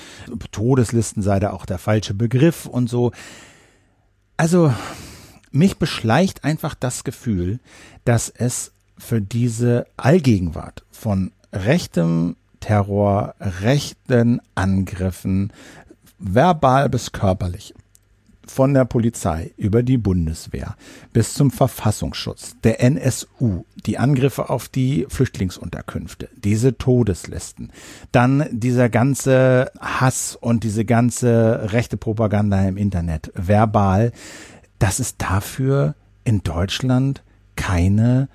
Todeslisten 0.50 1.22
sei 1.22 1.40
da 1.40 1.50
auch 1.50 1.66
der 1.66 1.78
falsche 1.78 2.14
Begriff 2.14 2.66
und 2.66 2.88
so. 2.88 3.12
Also 4.36 4.72
mich 5.50 5.78
beschleicht 5.78 6.44
einfach 6.44 6.74
das 6.74 7.04
Gefühl, 7.04 7.60
dass 8.04 8.28
es 8.28 8.72
für 8.98 9.20
diese 9.20 9.86
Allgegenwart 9.96 10.84
von 10.90 11.32
rechtem 11.52 12.36
Terror, 12.60 13.34
rechten 13.40 14.40
Angriffen, 14.54 15.52
verbal 16.18 16.88
bis 16.88 17.12
körperlich, 17.12 17.74
von 18.46 18.74
der 18.74 18.84
Polizei 18.84 19.52
über 19.56 19.82
die 19.82 19.98
Bundeswehr 19.98 20.76
bis 21.12 21.34
zum 21.34 21.50
Verfassungsschutz, 21.50 22.56
der 22.64 22.82
NSU, 22.82 23.64
die 23.86 23.98
Angriffe 23.98 24.50
auf 24.50 24.68
die 24.68 25.06
Flüchtlingsunterkünfte, 25.08 26.28
diese 26.36 26.76
Todeslisten, 26.76 27.70
dann 28.10 28.46
dieser 28.50 28.88
ganze 28.88 29.70
Hass 29.80 30.36
und 30.36 30.64
diese 30.64 30.84
ganze 30.84 31.72
rechte 31.72 31.96
Propaganda 31.96 32.62
im 32.66 32.76
Internet, 32.76 33.32
verbal, 33.34 34.12
dass 34.78 34.98
es 34.98 35.16
dafür 35.16 35.94
in 36.24 36.42
Deutschland 36.42 37.22
keine 37.56 38.28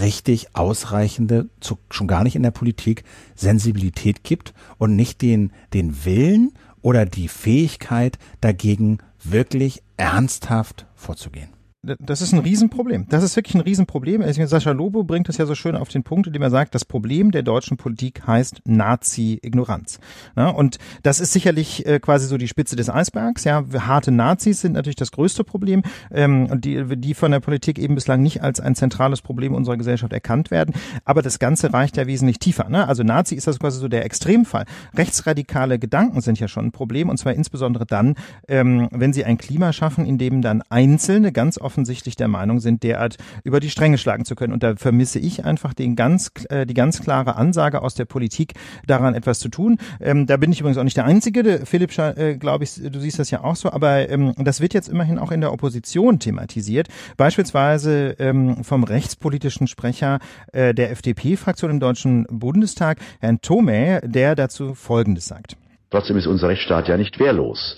richtig 0.00 0.54
ausreichende, 0.54 1.48
schon 1.90 2.08
gar 2.08 2.24
nicht 2.24 2.36
in 2.36 2.42
der 2.42 2.50
Politik, 2.50 3.04
Sensibilität 3.36 4.24
gibt 4.24 4.52
und 4.78 4.96
nicht 4.96 5.22
den, 5.22 5.52
den 5.72 6.04
Willen 6.04 6.52
oder 6.82 7.06
die 7.06 7.28
Fähigkeit 7.28 8.18
dagegen 8.40 8.98
wirklich 9.30 9.82
ernsthaft 9.96 10.86
vorzugehen 10.94 11.55
das 11.98 12.20
ist 12.20 12.32
ein 12.32 12.40
Riesenproblem. 12.40 13.06
Das 13.08 13.22
ist 13.22 13.36
wirklich 13.36 13.54
ein 13.54 13.60
Riesenproblem. 13.60 14.22
Sascha 14.46 14.72
Lobo 14.72 15.04
bringt 15.04 15.28
es 15.28 15.38
ja 15.38 15.46
so 15.46 15.54
schön 15.54 15.76
auf 15.76 15.88
den 15.88 16.02
Punkt, 16.02 16.26
indem 16.26 16.42
er 16.42 16.50
sagt, 16.50 16.74
das 16.74 16.84
Problem 16.84 17.30
der 17.30 17.42
deutschen 17.42 17.76
Politik 17.76 18.26
heißt 18.26 18.62
Nazi-Ignoranz. 18.64 20.00
Ja, 20.36 20.48
und 20.48 20.78
das 21.02 21.20
ist 21.20 21.32
sicherlich 21.32 21.86
äh, 21.86 22.00
quasi 22.00 22.26
so 22.26 22.36
die 22.36 22.48
Spitze 22.48 22.76
des 22.76 22.90
Eisbergs. 22.90 23.44
Ja, 23.44 23.64
harte 23.86 24.10
Nazis 24.10 24.60
sind 24.60 24.72
natürlich 24.72 24.96
das 24.96 25.12
größte 25.12 25.44
Problem, 25.44 25.82
ähm, 26.10 26.60
die, 26.60 26.84
die 26.96 27.14
von 27.14 27.30
der 27.30 27.40
Politik 27.40 27.78
eben 27.78 27.94
bislang 27.94 28.22
nicht 28.22 28.42
als 28.42 28.60
ein 28.60 28.74
zentrales 28.74 29.22
Problem 29.22 29.54
unserer 29.54 29.76
Gesellschaft 29.76 30.12
erkannt 30.12 30.50
werden. 30.50 30.74
Aber 31.04 31.22
das 31.22 31.38
Ganze 31.38 31.72
reicht 31.72 31.96
ja 31.96 32.06
wesentlich 32.06 32.38
tiefer. 32.38 32.68
Ne? 32.68 32.88
Also 32.88 33.02
Nazi 33.02 33.34
ist 33.34 33.46
das 33.46 33.58
quasi 33.58 33.78
so 33.78 33.88
der 33.88 34.04
Extremfall. 34.04 34.64
Rechtsradikale 34.94 35.78
Gedanken 35.78 36.20
sind 36.20 36.40
ja 36.40 36.48
schon 36.48 36.66
ein 36.66 36.72
Problem 36.72 37.08
und 37.08 37.18
zwar 37.18 37.34
insbesondere 37.34 37.86
dann, 37.86 38.14
ähm, 38.48 38.88
wenn 38.90 39.12
sie 39.12 39.24
ein 39.24 39.38
Klima 39.38 39.72
schaffen, 39.72 40.06
in 40.06 40.18
dem 40.18 40.42
dann 40.42 40.62
Einzelne 40.68 41.32
ganz 41.32 41.58
oft 41.58 41.75
offensichtlich 41.76 42.16
der 42.16 42.28
Meinung 42.28 42.58
sind, 42.58 42.82
derart 42.82 43.16
über 43.44 43.60
die 43.60 43.68
Stränge 43.68 43.98
schlagen 43.98 44.24
zu 44.24 44.34
können. 44.34 44.54
Und 44.54 44.62
da 44.62 44.76
vermisse 44.76 45.18
ich 45.18 45.44
einfach 45.44 45.74
den 45.74 45.94
ganz, 45.94 46.30
äh, 46.48 46.64
die 46.64 46.72
ganz 46.72 47.02
klare 47.02 47.36
Ansage 47.36 47.82
aus 47.82 47.94
der 47.94 48.06
Politik, 48.06 48.54
daran 48.86 49.12
etwas 49.14 49.40
zu 49.40 49.50
tun. 49.50 49.76
Ähm, 50.00 50.26
da 50.26 50.38
bin 50.38 50.52
ich 50.52 50.60
übrigens 50.60 50.78
auch 50.78 50.84
nicht 50.84 50.96
der 50.96 51.04
Einzige. 51.04 51.66
Philipp, 51.66 51.96
äh, 51.98 52.36
glaube 52.38 52.64
ich, 52.64 52.76
du 52.76 52.98
siehst 52.98 53.18
das 53.18 53.30
ja 53.30 53.44
auch 53.44 53.56
so. 53.56 53.70
Aber 53.70 54.08
ähm, 54.08 54.32
das 54.38 54.62
wird 54.62 54.72
jetzt 54.72 54.88
immerhin 54.88 55.18
auch 55.18 55.30
in 55.30 55.42
der 55.42 55.52
Opposition 55.52 56.18
thematisiert. 56.18 56.88
Beispielsweise 57.18 58.16
ähm, 58.18 58.64
vom 58.64 58.82
rechtspolitischen 58.82 59.66
Sprecher 59.66 60.18
äh, 60.52 60.72
der 60.72 60.90
FDP-Fraktion 60.92 61.70
im 61.72 61.80
Deutschen 61.80 62.26
Bundestag, 62.30 63.00
Herrn 63.20 63.42
Thome, 63.42 64.00
der 64.02 64.34
dazu 64.34 64.74
Folgendes 64.74 65.26
sagt. 65.26 65.58
Trotzdem 65.90 66.16
ist 66.16 66.26
unser 66.26 66.48
Rechtsstaat 66.48 66.88
ja 66.88 66.96
nicht 66.96 67.18
wehrlos. 67.18 67.76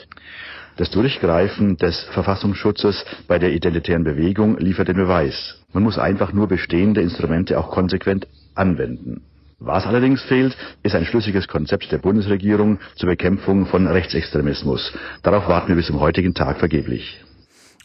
Das 0.78 0.90
Durchgreifen 0.90 1.76
des 1.76 2.04
Verfassungsschutzes 2.12 3.04
bei 3.26 3.40
der 3.40 3.52
identitären 3.52 4.04
Bewegung 4.04 4.58
liefert 4.58 4.86
den 4.86 4.96
Beweis. 4.96 5.58
Man 5.72 5.82
muss 5.82 5.98
einfach 5.98 6.32
nur 6.32 6.46
bestehende 6.46 7.00
Instrumente 7.00 7.58
auch 7.58 7.72
konsequent 7.72 8.28
anwenden. 8.54 9.22
Was 9.58 9.86
allerdings 9.86 10.22
fehlt, 10.22 10.56
ist 10.84 10.94
ein 10.94 11.04
schlüssiges 11.04 11.48
Konzept 11.48 11.90
der 11.90 11.98
Bundesregierung 11.98 12.78
zur 12.94 13.08
Bekämpfung 13.08 13.66
von 13.66 13.88
Rechtsextremismus. 13.88 14.92
Darauf 15.24 15.48
warten 15.48 15.66
wir 15.66 15.74
bis 15.74 15.86
zum 15.86 15.98
heutigen 15.98 16.32
Tag 16.32 16.60
vergeblich. 16.60 17.24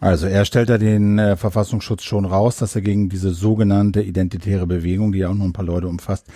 Also 0.04 0.28
er 0.28 0.44
stellt 0.44 0.70
da 0.70 0.78
den 0.78 1.18
äh, 1.18 1.38
Verfassungsschutz 1.38 2.04
schon 2.04 2.26
raus, 2.26 2.58
dass 2.58 2.76
er 2.76 2.82
gegen 2.82 3.08
diese 3.08 3.34
sogenannte 3.34 4.02
identitäre 4.02 4.68
Bewegung, 4.68 5.14
die 5.14 5.20
ja 5.20 5.30
auch 5.30 5.34
nur 5.34 5.48
ein 5.48 5.54
paar 5.54 5.64
Leute 5.64 5.88
umfasst, 5.88 6.28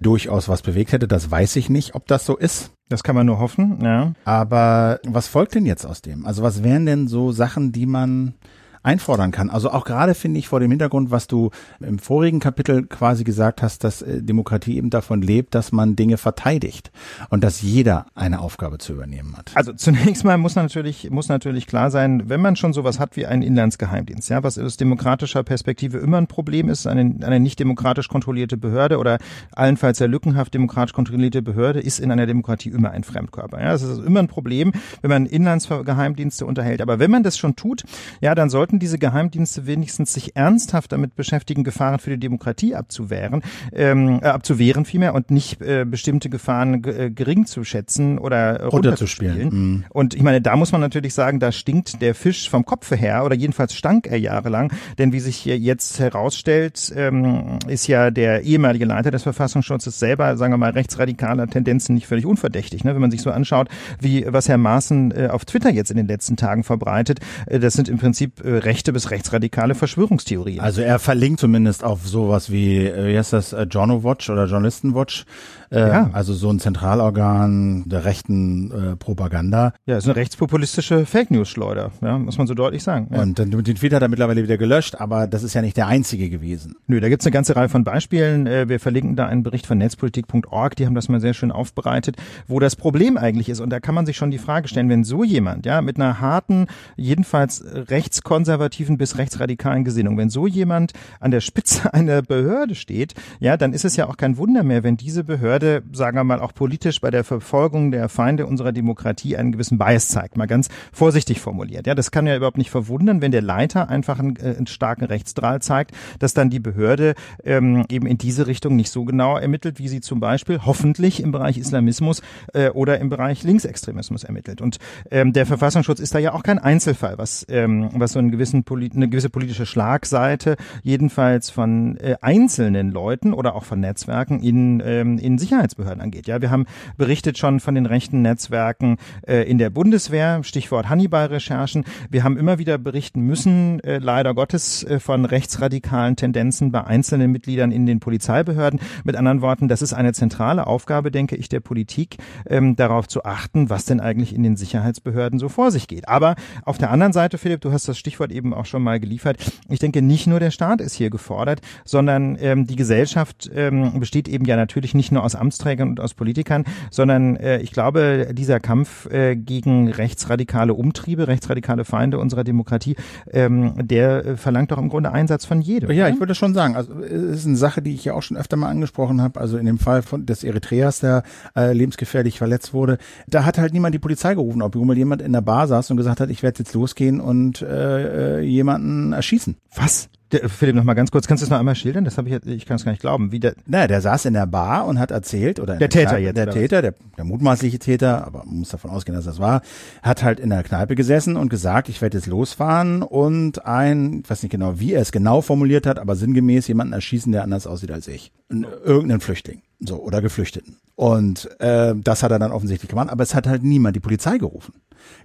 durchaus 0.00 0.48
was 0.48 0.62
bewegt 0.62 0.90
hätte. 0.90 1.06
Das 1.06 1.30
weiß 1.30 1.54
ich 1.54 1.70
nicht, 1.70 1.94
ob 1.94 2.08
das 2.08 2.26
so 2.26 2.36
ist. 2.36 2.72
Das 2.88 3.04
kann 3.04 3.14
man 3.14 3.26
nur 3.26 3.38
hoffen, 3.38 3.78
ja. 3.80 4.12
Aber 4.24 4.98
was 5.06 5.28
folgt 5.28 5.54
denn 5.54 5.66
jetzt 5.66 5.86
aus 5.86 6.02
dem? 6.02 6.26
Also 6.26 6.42
was 6.42 6.64
wären 6.64 6.84
denn 6.84 7.06
so 7.06 7.30
Sachen, 7.30 7.70
die 7.70 7.86
man 7.86 8.34
einfordern 8.82 9.30
kann. 9.30 9.50
Also 9.50 9.70
auch 9.70 9.84
gerade 9.84 10.14
finde 10.14 10.38
ich 10.38 10.48
vor 10.48 10.60
dem 10.60 10.70
Hintergrund, 10.70 11.10
was 11.10 11.26
du 11.26 11.50
im 11.80 11.98
vorigen 11.98 12.40
Kapitel 12.40 12.86
quasi 12.86 13.24
gesagt 13.24 13.62
hast, 13.62 13.84
dass 13.84 14.02
äh, 14.02 14.22
Demokratie 14.22 14.76
eben 14.76 14.90
davon 14.90 15.22
lebt, 15.22 15.54
dass 15.54 15.72
man 15.72 15.96
Dinge 15.96 16.16
verteidigt 16.16 16.90
und 17.30 17.44
dass 17.44 17.62
jeder 17.62 18.06
eine 18.14 18.40
Aufgabe 18.40 18.78
zu 18.78 18.92
übernehmen 18.92 19.36
hat. 19.36 19.52
Also 19.54 19.72
zunächst 19.72 20.24
mal 20.24 20.38
muss 20.38 20.56
natürlich, 20.56 21.10
muss 21.10 21.28
natürlich 21.28 21.66
klar 21.66 21.90
sein, 21.90 22.28
wenn 22.28 22.40
man 22.40 22.56
schon 22.56 22.72
sowas 22.72 22.98
hat 22.98 23.16
wie 23.16 23.26
einen 23.26 23.42
Inlandsgeheimdienst, 23.42 24.30
ja, 24.30 24.42
was 24.42 24.58
aus 24.58 24.76
demokratischer 24.76 25.42
Perspektive 25.42 25.98
immer 25.98 26.18
ein 26.18 26.26
Problem 26.26 26.68
ist, 26.68 26.86
eine, 26.86 27.14
eine 27.22 27.40
nicht 27.40 27.58
demokratisch 27.60 28.08
kontrollierte 28.08 28.56
Behörde 28.56 28.98
oder 28.98 29.18
allenfalls 29.52 29.98
sehr 29.98 30.08
lückenhaft 30.08 30.54
demokratisch 30.54 30.92
kontrollierte 30.92 31.42
Behörde 31.42 31.80
ist 31.80 32.00
in 32.00 32.10
einer 32.10 32.26
Demokratie 32.26 32.70
immer 32.70 32.90
ein 32.90 33.04
Fremdkörper. 33.04 33.60
Ja, 33.60 33.72
das 33.72 33.82
ist 33.82 34.04
immer 34.04 34.20
ein 34.20 34.28
Problem, 34.28 34.72
wenn 35.00 35.10
man 35.10 35.26
Inlandsgeheimdienste 35.26 36.46
unterhält. 36.46 36.80
Aber 36.80 36.98
wenn 36.98 37.10
man 37.10 37.22
das 37.22 37.38
schon 37.38 37.56
tut, 37.56 37.84
ja, 38.20 38.34
dann 38.34 38.50
sollte 38.50 38.71
sollten 38.72 38.78
diese 38.78 38.98
Geheimdienste 38.98 39.66
wenigstens 39.66 40.14
sich 40.14 40.34
ernsthaft 40.34 40.92
damit 40.92 41.14
beschäftigen, 41.14 41.62
Gefahren 41.62 41.98
für 41.98 42.10
die 42.10 42.18
Demokratie 42.18 42.74
abzuwehren, 42.74 43.42
ähm, 43.72 44.20
äh, 44.22 44.26
abzuwehren 44.26 44.86
vielmehr 44.86 45.14
und 45.14 45.30
nicht 45.30 45.60
äh, 45.60 45.84
bestimmte 45.84 46.30
Gefahren 46.30 46.82
äh, 46.84 47.10
gering 47.10 47.44
zu 47.44 47.64
schätzen 47.64 48.18
oder 48.18 48.64
runterzuspielen. 48.64 49.48
Mhm. 49.48 49.84
Und 49.90 50.14
ich 50.14 50.22
meine, 50.22 50.40
da 50.40 50.56
muss 50.56 50.72
man 50.72 50.80
natürlich 50.80 51.12
sagen, 51.12 51.38
da 51.38 51.52
stinkt 51.52 52.00
der 52.00 52.14
Fisch 52.14 52.48
vom 52.48 52.64
Kopfe 52.64 52.96
her 52.96 53.24
oder 53.24 53.34
jedenfalls 53.34 53.74
stank 53.74 54.06
er 54.06 54.18
jahrelang, 54.18 54.72
denn 54.98 55.12
wie 55.12 55.20
sich 55.20 55.44
jetzt 55.44 56.00
herausstellt, 56.00 56.92
ähm, 56.96 57.58
ist 57.68 57.88
ja 57.88 58.10
der 58.10 58.42
ehemalige 58.42 58.86
Leiter 58.86 59.10
des 59.10 59.22
Verfassungsschutzes 59.22 59.98
selber, 59.98 60.36
sagen 60.38 60.52
wir 60.52 60.58
mal, 60.58 60.70
rechtsradikaler 60.70 61.46
Tendenzen 61.46 61.94
nicht 61.94 62.06
völlig 62.06 62.24
unverdächtig. 62.24 62.84
Ne? 62.84 62.94
Wenn 62.94 63.02
man 63.02 63.10
sich 63.10 63.20
so 63.20 63.30
anschaut, 63.30 63.68
wie 64.00 64.24
was 64.26 64.48
Herr 64.48 64.58
Maaßen 64.58 65.12
äh, 65.12 65.28
auf 65.30 65.44
Twitter 65.44 65.70
jetzt 65.70 65.90
in 65.90 65.98
den 65.98 66.06
letzten 66.06 66.36
Tagen 66.36 66.64
verbreitet, 66.64 67.20
äh, 67.46 67.58
das 67.58 67.74
sind 67.74 67.88
im 67.88 67.98
Prinzip 67.98 68.42
äh, 68.44 68.61
rechte 68.64 68.92
bis 68.92 69.10
rechtsradikale 69.10 69.74
Verschwörungstheorien. 69.74 70.60
Also 70.60 70.82
er 70.82 70.98
verlinkt 70.98 71.40
zumindest 71.40 71.84
auf 71.84 72.06
sowas 72.06 72.50
wie, 72.50 72.86
äh, 72.86 73.08
wie 73.08 73.18
heißt 73.18 73.32
das, 73.32 73.52
äh, 73.52 73.62
Journal 73.62 74.04
Watch 74.04 74.30
oder 74.30 74.46
Journalistenwatch, 74.46 75.24
äh, 75.72 75.88
ja. 75.88 76.10
also 76.12 76.34
so 76.34 76.50
ein 76.50 76.58
Zentralorgan 76.58 77.84
der 77.86 78.04
rechten 78.04 78.70
äh, 78.70 78.96
Propaganda. 78.96 79.72
Ja, 79.86 79.96
ist 79.96 80.04
eine 80.04 80.16
rechtspopulistische 80.16 81.06
Fake 81.06 81.30
News 81.30 81.48
Schleuder, 81.48 81.90
ja, 82.02 82.18
muss 82.18 82.38
man 82.38 82.46
so 82.46 82.54
deutlich 82.54 82.82
sagen. 82.82 83.08
Ja. 83.10 83.22
Und 83.22 83.38
den, 83.38 83.50
den 83.50 83.74
Tweet 83.74 83.94
hat 83.94 84.02
er 84.02 84.08
mittlerweile 84.08 84.42
wieder 84.42 84.58
gelöscht, 84.58 85.00
aber 85.00 85.26
das 85.26 85.42
ist 85.42 85.54
ja 85.54 85.62
nicht 85.62 85.76
der 85.76 85.86
einzige 85.86 86.28
gewesen. 86.28 86.76
Nö, 86.86 87.00
da 87.00 87.08
gibt's 87.08 87.24
eine 87.24 87.32
ganze 87.32 87.56
Reihe 87.56 87.70
von 87.70 87.84
Beispielen. 87.84 88.46
Äh, 88.46 88.68
wir 88.68 88.80
verlinken 88.80 89.16
da 89.16 89.26
einen 89.26 89.42
Bericht 89.42 89.66
von 89.66 89.78
netzpolitik.org, 89.78 90.76
die 90.76 90.86
haben 90.86 90.94
das 90.94 91.08
mal 91.08 91.20
sehr 91.20 91.34
schön 91.34 91.50
aufbereitet, 91.50 92.16
wo 92.46 92.60
das 92.60 92.76
Problem 92.76 93.16
eigentlich 93.16 93.48
ist. 93.48 93.60
Und 93.60 93.70
da 93.70 93.80
kann 93.80 93.94
man 93.94 94.04
sich 94.04 94.16
schon 94.16 94.30
die 94.30 94.38
Frage 94.38 94.68
stellen, 94.68 94.90
wenn 94.90 95.04
so 95.04 95.24
jemand, 95.24 95.64
ja, 95.64 95.80
mit 95.80 95.96
einer 95.96 96.20
harten, 96.20 96.66
jedenfalls 96.96 97.64
rechtskonservativen 97.72 98.98
bis 98.98 99.16
rechtsradikalen 99.16 99.84
Gesinnung, 99.84 100.18
wenn 100.18 100.28
so 100.28 100.46
jemand 100.46 100.92
an 101.18 101.30
der 101.30 101.40
Spitze 101.40 101.94
einer 101.94 102.20
Behörde 102.20 102.74
steht, 102.74 103.14
ja, 103.40 103.56
dann 103.56 103.72
ist 103.72 103.86
es 103.86 103.96
ja 103.96 104.08
auch 104.08 104.18
kein 104.18 104.36
Wunder 104.36 104.62
mehr, 104.62 104.82
wenn 104.82 104.96
diese 104.96 105.24
Behörde, 105.24 105.61
sagen 105.92 106.16
wir 106.16 106.24
mal, 106.24 106.40
auch 106.40 106.54
politisch 106.54 107.00
bei 107.00 107.10
der 107.10 107.24
Verfolgung 107.24 107.90
der 107.90 108.08
Feinde 108.08 108.46
unserer 108.46 108.72
Demokratie 108.72 109.36
einen 109.36 109.52
gewissen 109.52 109.78
Bias 109.78 110.08
zeigt. 110.08 110.36
Mal 110.36 110.46
ganz 110.46 110.68
vorsichtig 110.92 111.40
formuliert. 111.40 111.86
Ja, 111.86 111.94
das 111.94 112.10
kann 112.10 112.26
ja 112.26 112.36
überhaupt 112.36 112.58
nicht 112.58 112.70
verwundern, 112.70 113.22
wenn 113.22 113.32
der 113.32 113.42
Leiter 113.42 113.88
einfach 113.88 114.18
einen, 114.18 114.36
äh, 114.36 114.54
einen 114.56 114.66
starken 114.66 115.04
Rechtsdrall 115.04 115.62
zeigt, 115.62 115.92
dass 116.18 116.34
dann 116.34 116.50
die 116.50 116.60
Behörde 116.60 117.14
ähm, 117.44 117.84
eben 117.88 118.06
in 118.06 118.18
diese 118.18 118.46
Richtung 118.46 118.76
nicht 118.76 118.90
so 118.90 119.04
genau 119.04 119.36
ermittelt, 119.36 119.78
wie 119.78 119.88
sie 119.88 120.00
zum 120.00 120.20
Beispiel 120.20 120.60
hoffentlich 120.64 121.22
im 121.22 121.32
Bereich 121.32 121.58
Islamismus 121.58 122.22
äh, 122.54 122.70
oder 122.70 122.98
im 122.98 123.08
Bereich 123.08 123.42
Linksextremismus 123.42 124.24
ermittelt. 124.24 124.60
Und 124.60 124.78
ähm, 125.10 125.32
der 125.32 125.46
Verfassungsschutz 125.46 126.00
ist 126.00 126.14
da 126.14 126.18
ja 126.18 126.32
auch 126.32 126.42
kein 126.42 126.58
Einzelfall, 126.58 127.18
was, 127.18 127.46
ähm, 127.48 127.90
was 127.94 128.12
so 128.12 128.18
einen 128.18 128.30
gewissen 128.30 128.64
eine 128.72 129.08
gewisse 129.08 129.30
politische 129.30 129.66
Schlagseite 129.66 130.56
jedenfalls 130.82 131.50
von 131.50 131.96
äh, 131.98 132.16
einzelnen 132.20 132.90
Leuten 132.90 133.32
oder 133.32 133.54
auch 133.54 133.64
von 133.64 133.80
Netzwerken 133.80 134.40
in, 134.40 134.82
ähm, 134.84 135.18
in 135.18 135.38
Sicherheitsbehörden 135.52 136.00
angeht. 136.00 136.26
Ja, 136.26 136.40
wir 136.40 136.50
haben 136.50 136.64
berichtet 136.96 137.36
schon 137.36 137.60
von 137.60 137.74
den 137.74 137.84
rechten 137.84 138.22
Netzwerken 138.22 138.96
äh, 139.26 139.42
in 139.48 139.58
der 139.58 139.68
Bundeswehr, 139.68 140.42
Stichwort 140.44 140.88
Hannibal-Recherchen. 140.88 141.84
Wir 142.10 142.24
haben 142.24 142.38
immer 142.38 142.58
wieder 142.58 142.78
berichten 142.78 143.20
müssen, 143.20 143.80
äh, 143.80 143.98
leider 143.98 144.34
Gottes, 144.34 144.82
äh, 144.84 144.98
von 144.98 145.26
rechtsradikalen 145.26 146.16
Tendenzen 146.16 146.72
bei 146.72 146.84
einzelnen 146.84 147.30
Mitgliedern 147.32 147.70
in 147.70 147.84
den 147.84 148.00
Polizeibehörden. 148.00 148.80
Mit 149.04 149.14
anderen 149.14 149.42
Worten, 149.42 149.68
das 149.68 149.82
ist 149.82 149.92
eine 149.92 150.14
zentrale 150.14 150.66
Aufgabe, 150.66 151.10
denke 151.10 151.36
ich, 151.36 151.50
der 151.50 151.60
Politik, 151.60 152.16
ähm, 152.46 152.74
darauf 152.74 153.06
zu 153.06 153.24
achten, 153.24 153.68
was 153.68 153.84
denn 153.84 154.00
eigentlich 154.00 154.34
in 154.34 154.42
den 154.42 154.56
Sicherheitsbehörden 154.56 155.38
so 155.38 155.50
vor 155.50 155.70
sich 155.70 155.86
geht. 155.86 156.08
Aber 156.08 156.34
auf 156.64 156.78
der 156.78 156.90
anderen 156.90 157.12
Seite, 157.12 157.36
Philipp, 157.36 157.60
du 157.60 157.72
hast 157.72 157.88
das 157.88 157.98
Stichwort 157.98 158.32
eben 158.32 158.54
auch 158.54 158.66
schon 158.66 158.82
mal 158.82 158.98
geliefert. 158.98 159.36
Ich 159.68 159.80
denke, 159.80 160.00
nicht 160.00 160.26
nur 160.26 160.40
der 160.40 160.50
Staat 160.50 160.80
ist 160.80 160.94
hier 160.94 161.10
gefordert, 161.10 161.60
sondern 161.84 162.38
ähm, 162.40 162.66
die 162.66 162.76
Gesellschaft 162.76 163.50
ähm, 163.54 164.00
besteht 164.00 164.28
eben 164.28 164.46
ja 164.46 164.56
natürlich 164.56 164.94
nicht 164.94 165.12
nur 165.12 165.22
aus 165.22 165.34
Amtsträgern 165.42 165.90
und 165.90 166.00
aus 166.00 166.14
Politikern, 166.14 166.64
sondern 166.90 167.36
äh, 167.36 167.58
ich 167.58 167.72
glaube, 167.72 168.28
dieser 168.32 168.60
Kampf 168.60 169.10
äh, 169.10 169.36
gegen 169.36 169.88
rechtsradikale 169.88 170.72
Umtriebe, 170.72 171.28
rechtsradikale 171.28 171.84
Feinde 171.84 172.18
unserer 172.18 172.44
Demokratie, 172.44 172.96
ähm, 173.30 173.74
der 173.76 174.24
äh, 174.24 174.36
verlangt 174.36 174.70
doch 174.70 174.78
im 174.78 174.88
Grunde 174.88 175.12
Einsatz 175.12 175.44
von 175.44 175.60
jedem. 175.60 175.90
Ja, 175.90 176.08
ich 176.08 176.20
würde 176.20 176.34
schon 176.34 176.54
sagen, 176.54 176.76
also 176.76 176.94
es 177.00 177.40
ist 177.40 177.46
eine 177.46 177.56
Sache, 177.56 177.82
die 177.82 177.94
ich 177.94 178.04
ja 178.04 178.14
auch 178.14 178.22
schon 178.22 178.36
öfter 178.36 178.56
mal 178.56 178.68
angesprochen 178.68 179.20
habe, 179.20 179.40
also 179.40 179.58
in 179.58 179.66
dem 179.66 179.78
Fall 179.78 180.02
von 180.02 180.24
des 180.24 180.44
Eritreas, 180.44 181.00
der 181.00 181.24
äh, 181.56 181.72
lebensgefährlich 181.72 182.38
verletzt 182.38 182.72
wurde, 182.72 182.98
da 183.26 183.44
hat 183.44 183.58
halt 183.58 183.72
niemand 183.72 183.94
die 183.94 183.98
Polizei 183.98 184.34
gerufen, 184.34 184.62
ob 184.62 184.76
jemand 184.76 185.22
in 185.22 185.32
der 185.32 185.40
Bar 185.40 185.66
saß 185.66 185.90
und 185.90 185.96
gesagt 185.96 186.20
hat, 186.20 186.30
ich 186.30 186.42
werde 186.42 186.60
jetzt 186.60 186.74
losgehen 186.74 187.20
und 187.20 187.62
äh, 187.62 188.38
äh 188.38 188.40
jemanden 188.42 189.12
erschießen. 189.12 189.56
Was? 189.74 190.08
Der, 190.32 190.48
Philipp, 190.48 190.74
noch 190.74 190.84
mal 190.84 190.94
ganz 190.94 191.10
kurz, 191.10 191.26
kannst 191.26 191.42
du 191.42 191.44
das 191.44 191.50
noch 191.50 191.58
einmal 191.58 191.74
schildern? 191.74 192.04
Das 192.04 192.16
habe 192.16 192.30
ich, 192.30 192.46
ich 192.46 192.64
kann 192.66 192.76
es 192.76 192.84
gar 192.84 192.92
nicht 192.92 193.02
glauben. 193.02 193.32
Wie 193.32 193.40
der, 193.40 193.54
naja, 193.66 193.86
der 193.86 194.00
saß 194.00 194.24
in 194.24 194.32
der 194.32 194.46
Bar 194.46 194.86
und 194.86 194.98
hat 194.98 195.10
erzählt, 195.10 195.60
oder 195.60 195.76
der 195.76 195.90
Täter 195.90 196.10
Kneipe, 196.10 196.22
jetzt, 196.22 196.36
der 196.36 196.50
Täter, 196.50 196.82
der, 196.82 196.94
der 197.18 197.24
mutmaßliche 197.24 197.78
Täter, 197.78 198.26
aber 198.26 198.44
man 198.46 198.60
muss 198.60 198.70
davon 198.70 198.90
ausgehen, 198.90 199.14
dass 199.14 199.26
das 199.26 199.38
war, 199.38 199.60
hat 200.02 200.22
halt 200.22 200.40
in 200.40 200.50
der 200.50 200.62
Kneipe 200.62 200.94
gesessen 200.94 201.36
und 201.36 201.50
gesagt, 201.50 201.88
ich 201.90 202.00
werde 202.00 202.16
jetzt 202.16 202.26
losfahren 202.26 203.02
und 203.02 203.66
ein, 203.66 204.20
ich 204.24 204.30
weiß 204.30 204.42
nicht 204.42 204.52
genau, 204.52 204.80
wie 204.80 204.94
er 204.94 205.02
es 205.02 205.12
genau 205.12 205.42
formuliert 205.42 205.86
hat, 205.86 205.98
aber 205.98 206.16
sinngemäß 206.16 206.66
jemanden 206.66 206.94
erschießen, 206.94 207.30
der 207.30 207.42
anders 207.42 207.66
aussieht 207.66 207.90
als 207.90 208.08
ich. 208.08 208.32
Irgendeinen 208.48 209.20
Flüchtling, 209.20 209.62
so 209.86 209.96
oder 209.96 210.22
Geflüchteten. 210.22 210.76
Und 210.94 211.48
äh, 211.60 211.94
das 211.96 212.22
hat 212.22 212.30
er 212.30 212.38
dann 212.38 212.52
offensichtlich 212.52 212.88
gemacht, 212.88 213.10
aber 213.10 213.22
es 213.22 213.34
hat 213.34 213.46
halt 213.46 213.62
niemand 213.62 213.96
die 213.96 214.00
Polizei 214.00 214.38
gerufen. 214.38 214.74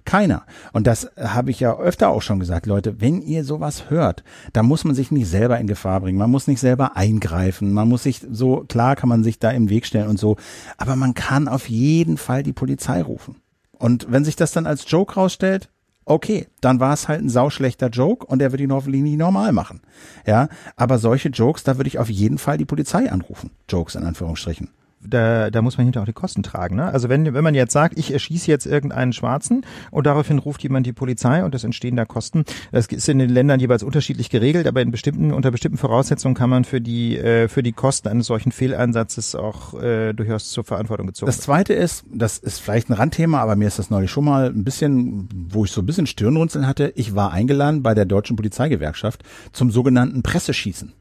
Keiner. 0.04 0.44
Und 0.72 0.86
das 0.86 1.10
habe 1.16 1.50
ich 1.50 1.60
ja 1.60 1.76
öfter 1.76 2.08
auch 2.08 2.22
schon 2.22 2.40
gesagt, 2.40 2.66
Leute, 2.66 3.00
wenn 3.00 3.22
ihr 3.22 3.44
sowas 3.44 3.90
hört, 3.90 4.24
dann 4.52 4.66
muss 4.66 4.84
man 4.84 4.94
sich 4.94 5.10
nicht 5.10 5.28
selber 5.28 5.58
in 5.58 5.66
Gefahr 5.66 6.00
bringen. 6.00 6.18
Man 6.18 6.30
muss 6.30 6.46
nicht 6.48 6.60
selber 6.60 6.96
eingreifen. 6.96 7.72
Man 7.72 7.88
muss 7.88 8.02
sich 8.02 8.26
so, 8.30 8.64
klar 8.68 8.96
kann 8.96 9.08
man 9.08 9.22
sich 9.22 9.38
da 9.38 9.50
im 9.50 9.70
Weg 9.70 9.86
stellen 9.86 10.08
und 10.08 10.18
so. 10.18 10.36
Aber 10.78 10.96
man 10.96 11.14
kann 11.14 11.48
auf 11.48 11.68
jeden 11.68 12.16
Fall 12.16 12.42
die 12.42 12.52
Polizei 12.52 13.02
rufen. 13.02 13.36
Und 13.72 14.10
wenn 14.10 14.24
sich 14.24 14.36
das 14.36 14.52
dann 14.52 14.66
als 14.66 14.90
Joke 14.90 15.14
rausstellt, 15.14 15.70
okay, 16.08 16.46
dann 16.60 16.80
war 16.80 16.92
es 16.92 17.08
halt 17.08 17.22
ein 17.22 17.28
sauschlechter 17.28 17.88
Joke 17.88 18.26
und 18.26 18.40
der 18.40 18.52
wird 18.52 18.60
ihn 18.60 18.72
hoffentlich 18.72 19.02
nicht 19.02 19.18
normal 19.18 19.52
machen. 19.52 19.80
Ja, 20.26 20.48
aber 20.76 20.98
solche 20.98 21.28
Jokes, 21.28 21.64
da 21.64 21.76
würde 21.76 21.88
ich 21.88 21.98
auf 21.98 22.10
jeden 22.10 22.38
Fall 22.38 22.58
die 22.58 22.64
Polizei 22.64 23.10
anrufen. 23.10 23.50
Jokes 23.68 23.94
in 23.94 24.04
Anführungsstrichen 24.04 24.70
da, 25.00 25.50
da 25.50 25.62
muss 25.62 25.78
man 25.78 25.86
hinterher 25.86 26.02
auch 26.02 26.06
die 26.08 26.12
Kosten 26.12 26.42
tragen. 26.42 26.76
Ne? 26.76 26.84
Also 26.84 27.08
wenn, 27.08 27.32
wenn 27.32 27.44
man 27.44 27.54
jetzt 27.54 27.72
sagt, 27.72 27.98
ich 27.98 28.12
erschieße 28.12 28.50
jetzt 28.50 28.66
irgendeinen 28.66 29.12
Schwarzen 29.12 29.64
und 29.90 30.06
daraufhin 30.06 30.38
ruft 30.38 30.62
jemand 30.62 30.86
die 30.86 30.92
Polizei 30.92 31.44
und 31.44 31.54
es 31.54 31.64
entstehen 31.64 31.96
da 31.96 32.04
Kosten, 32.04 32.44
das 32.72 32.86
ist 32.86 33.08
in 33.08 33.18
den 33.18 33.30
Ländern 33.30 33.60
jeweils 33.60 33.82
unterschiedlich 33.82 34.30
geregelt, 34.30 34.66
aber 34.66 34.82
in 34.82 34.90
bestimmten, 34.90 35.32
unter 35.32 35.50
bestimmten 35.50 35.78
Voraussetzungen 35.78 36.34
kann 36.34 36.50
man 36.50 36.64
für 36.64 36.80
die, 36.80 37.16
äh, 37.16 37.48
für 37.48 37.62
die 37.62 37.72
Kosten 37.72 38.08
eines 38.08 38.26
solchen 38.26 38.52
Fehleinsatzes 38.52 39.34
auch 39.34 39.80
äh, 39.80 40.12
durchaus 40.12 40.50
zur 40.50 40.64
Verantwortung 40.64 41.06
gezogen. 41.06 41.28
Das 41.28 41.40
zweite 41.40 41.74
ist, 41.74 42.04
das 42.12 42.38
ist 42.38 42.60
vielleicht 42.60 42.90
ein 42.90 42.94
Randthema, 42.94 43.40
aber 43.40 43.56
mir 43.56 43.68
ist 43.68 43.78
das 43.78 43.90
neulich 43.90 44.10
schon 44.10 44.24
mal 44.24 44.46
ein 44.46 44.64
bisschen, 44.64 45.28
wo 45.32 45.64
ich 45.64 45.70
so 45.70 45.80
ein 45.80 45.86
bisschen 45.86 46.06
Stirnrunzeln 46.06 46.66
hatte, 46.66 46.92
ich 46.96 47.14
war 47.14 47.32
eingeladen 47.32 47.82
bei 47.82 47.94
der 47.94 48.04
Deutschen 48.04 48.36
Polizeigewerkschaft 48.36 49.22
zum 49.52 49.70
sogenannten 49.70 50.22
Presseschießen. 50.22 50.92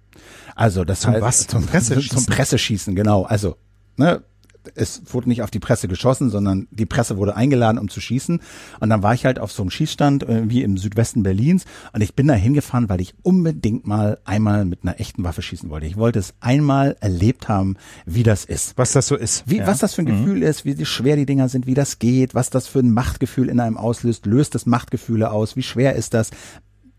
Also 0.56 0.84
das 0.84 1.02
zum 1.02 1.14
heißt 1.14 1.22
was? 1.22 1.48
Zum 1.48 1.66
Presseschießen. 1.68 2.18
Zum 2.18 2.34
Presseschießen, 2.34 2.96
genau. 2.96 3.24
Also 3.24 3.58
ne, 3.98 4.24
es 4.76 5.02
wurde 5.14 5.30
nicht 5.30 5.42
auf 5.42 5.52
die 5.52 5.60
Presse 5.60 5.88
geschossen, 5.88 6.30
sondern 6.30 6.68
die 6.72 6.86
Presse 6.86 7.18
wurde 7.18 7.36
eingeladen, 7.36 7.78
um 7.78 7.90
zu 7.90 8.02
schießen. 8.02 8.42
Und 8.80 8.90
dann 8.90 9.04
war 9.04 9.14
ich 9.14 9.26
halt 9.26 9.40
auf 9.40 9.52
so 9.52 9.64
einem 9.64 9.70
Schießstand 9.70 10.24
äh, 10.24 10.50
wie 10.50 10.64
im 10.64 10.78
Südwesten 10.78 11.24
Berlins 11.24 11.66
und 11.94 12.02
ich 12.02 12.16
bin 12.16 12.28
da 12.28 12.34
hingefahren, 12.34 12.90
weil 12.90 13.02
ich 13.02 13.16
unbedingt 13.24 13.88
mal 13.88 14.20
einmal 14.26 14.66
mit 14.66 14.84
einer 14.84 15.00
echten 15.00 15.24
Waffe 15.24 15.42
schießen 15.42 15.70
wollte. 15.70 15.86
Ich 15.86 15.98
wollte 15.98 16.20
es 16.20 16.34
einmal 16.40 16.96
erlebt 17.00 17.48
haben, 17.48 17.78
wie 18.06 18.24
das 18.24 18.46
ist. 18.46 18.78
Was 18.78 18.92
das 18.92 19.08
so 19.08 19.16
ist. 19.16 19.44
Wie, 19.48 19.58
ja. 19.58 19.68
Was 19.68 19.80
das 19.80 19.94
für 19.94 20.02
ein 20.02 20.06
mhm. 20.06 20.26
Gefühl 20.26 20.44
ist, 20.44 20.66
wie 20.66 20.86
schwer 20.86 21.16
die 21.16 21.26
Dinger 21.26 21.50
sind, 21.50 21.68
wie 21.68 21.74
das 21.74 22.00
geht, 22.00 22.36
was 22.36 22.50
das 22.50 22.68
für 22.68 22.80
ein 22.80 22.92
Machtgefühl 22.92 23.50
in 23.50 23.60
einem 23.60 23.78
auslöst, 23.78 24.26
löst 24.26 24.56
das 24.56 24.66
Machtgefühle 24.66 25.32
aus, 25.32 25.56
wie 25.56 25.64
schwer 25.64 25.96
ist 25.96 26.14
das. 26.14 26.32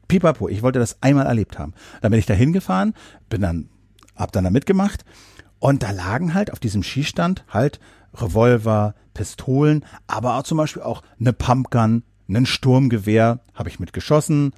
Pipapo, 0.08 0.48
ich 0.48 0.62
wollte 0.62 0.78
das 0.78 1.02
einmal 1.02 1.26
erlebt 1.26 1.58
haben. 1.58 1.74
Dann 2.00 2.10
bin 2.10 2.18
ich 2.18 2.24
da 2.24 2.32
hingefahren, 2.32 2.94
bin 3.28 3.42
dann, 3.42 3.68
hab 4.16 4.32
dann 4.32 4.44
da 4.44 4.50
mitgemacht 4.50 5.04
und 5.60 5.82
da 5.82 5.90
lagen 5.90 6.34
halt 6.34 6.52
auf 6.52 6.60
diesem 6.60 6.82
Schießstand 6.82 7.44
halt 7.48 7.80
Revolver, 8.14 8.94
Pistolen, 9.14 9.84
aber 10.06 10.36
auch 10.36 10.44
zum 10.44 10.58
Beispiel 10.58 10.82
auch 10.82 11.02
eine 11.18 11.32
Pumpgun, 11.32 12.02
ein 12.28 12.46
Sturmgewehr, 12.46 13.40
habe 13.54 13.68
ich 13.68 13.80
mitgeschossen. 13.80 14.52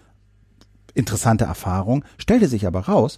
Interessante 0.94 1.44
Erfahrung. 1.44 2.04
Stellte 2.18 2.48
sich 2.48 2.66
aber 2.66 2.80
raus, 2.80 3.16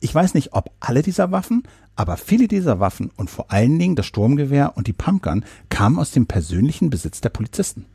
ich 0.00 0.14
weiß 0.14 0.34
nicht, 0.34 0.52
ob 0.52 0.70
alle 0.80 1.02
dieser 1.02 1.32
Waffen, 1.32 1.62
aber 1.96 2.16
viele 2.16 2.46
dieser 2.46 2.78
Waffen 2.78 3.10
und 3.16 3.30
vor 3.30 3.50
allen 3.50 3.78
Dingen 3.78 3.96
das 3.96 4.06
Sturmgewehr 4.06 4.76
und 4.76 4.86
die 4.86 4.92
Pumpgun 4.92 5.44
kamen 5.70 5.98
aus 5.98 6.10
dem 6.10 6.26
persönlichen 6.26 6.90
Besitz 6.90 7.20
der 7.20 7.30
Polizisten. 7.30 7.86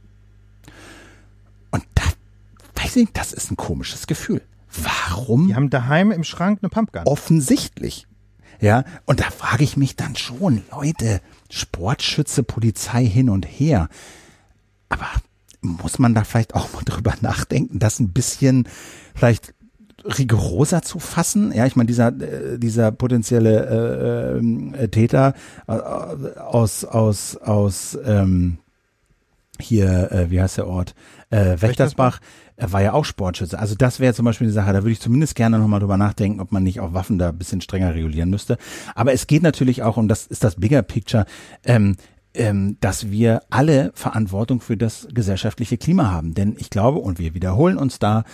Und 1.69 1.84
da 1.95 2.03
weiß 2.75 2.95
ich, 2.97 3.09
das 3.13 3.32
ist 3.32 3.51
ein 3.51 3.57
komisches 3.57 4.07
Gefühl. 4.07 4.41
Warum? 4.73 5.47
Die 5.47 5.55
haben 5.55 5.69
daheim 5.69 6.11
im 6.11 6.23
Schrank 6.23 6.59
eine 6.61 6.69
Pumpgun. 6.69 7.03
Offensichtlich. 7.05 8.07
Ja, 8.62 8.84
und 9.05 9.20
da 9.20 9.32
frage 9.32 9.64
ich 9.64 9.76
mich 9.76 9.95
dann 9.95 10.16
schon, 10.16 10.62
Leute, 10.72 11.20
Sportschütze, 11.49 12.43
Polizei 12.43 13.03
hin 13.03 13.30
und 13.30 13.43
her. 13.45 13.89
Aber 14.88 15.07
muss 15.62 15.99
man 15.99 16.14
da 16.14 16.24
vielleicht 16.24 16.53
auch 16.53 16.72
mal 16.72 16.82
drüber 16.86 17.16
nachdenken, 17.22 17.80
das 17.80 17.99
ein 17.99 18.09
bisschen 18.09 18.68
vielleicht 19.16 19.53
rigoroser 20.05 20.84
zu 20.84 20.99
fassen. 20.99 21.51
Ja, 21.51 21.66
ich 21.66 21.76
meine, 21.76 21.88
dieser, 21.88 22.07
äh, 22.07 22.59
dieser 22.59 22.91
potenzielle 22.91 24.39
äh, 24.39 24.84
äh, 24.84 24.88
Täter 24.89 25.34
äh, 25.68 25.72
aus, 25.72 26.86
aus, 26.86 27.38
aus 27.38 27.97
ähm, 28.05 28.59
hier, 29.59 30.12
äh, 30.12 30.32
wie 30.32 30.41
heißt 30.41 30.57
der 30.57 30.68
Ort? 30.68 30.95
Äh, 31.30 31.62
Wächtersbach, 31.62 32.20
er 32.62 32.72
war 32.72 32.84
ja 32.84 32.93
auch 32.93 33.05
Sportschütze. 33.05 33.57
Also 33.57 33.74
das 33.74 33.99
wäre 33.99 34.14
zum 34.14 34.24
Beispiel 34.24 34.45
eine 34.45 34.53
Sache, 34.53 34.72
da 34.72 34.84
würde 34.84 34.91
ich 34.91 34.99
zumindest 34.99 35.34
gerne 35.34 35.57
nochmal 35.57 35.80
drüber 35.80 35.97
nachdenken, 35.97 36.39
ob 36.39 36.51
man 36.51 36.62
nicht 36.62 36.80
auch 36.80 36.93
Waffen 36.93 37.18
da 37.18 37.30
ein 37.30 37.38
bisschen 37.39 37.59
strenger 37.59 37.95
regulieren 37.95 38.30
müsste. 38.30 38.59
Aber 38.93 39.14
es 39.14 39.26
geht 39.26 39.41
natürlich 39.41 39.82
auch, 39.82 39.97
und 39.97 40.07
das 40.09 40.28
ist 40.28 40.43
das 40.43 40.57
Bigger 40.57 40.84
Picture, 40.84 41.26
ähm, 41.64 41.95
ähm, 42.36 42.78
dass 42.80 43.09
wir 43.09 43.41
alle 43.49 43.91
Verantwortung 43.95 44.62
für 44.62 44.78
das 44.78 45.07
gesellschaftliche 45.12 45.80
Klima 45.80 46.12
haben. 46.12 46.36
Denn 46.36 46.55
ich 46.59 46.70
glaube, 46.70 46.99
und 46.99 47.18
wir 47.18 47.34
wiederholen 47.34 47.80
uns 47.80 47.97
da, 47.97 48.26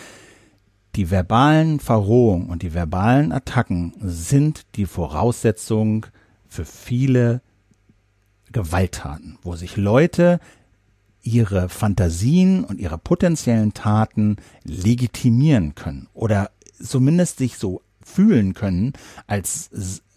die 0.98 1.10
verbalen 1.10 1.80
Verrohungen 1.80 2.50
und 2.50 2.64
die 2.64 2.74
verbalen 2.74 3.32
Attacken 3.32 3.94
sind 4.02 4.66
die 4.76 4.88
Voraussetzung 4.88 6.06
für 6.50 6.66
viele 6.66 7.40
Gewalttaten, 8.52 9.38
wo 9.42 9.56
sich 9.56 9.78
Leute 9.78 10.42
ihre 11.28 11.70
Fantasien 11.70 12.64
und 12.64 12.80
ihre 12.80 12.98
potenziellen 12.98 13.74
Taten 13.74 14.38
legitimieren 14.64 15.76
können 15.76 16.08
oder 16.14 16.52
zumindest 16.82 17.38
sich 17.38 17.58
so 17.58 17.82
fühlen 18.04 18.54
können, 18.54 18.94
als 19.28 19.70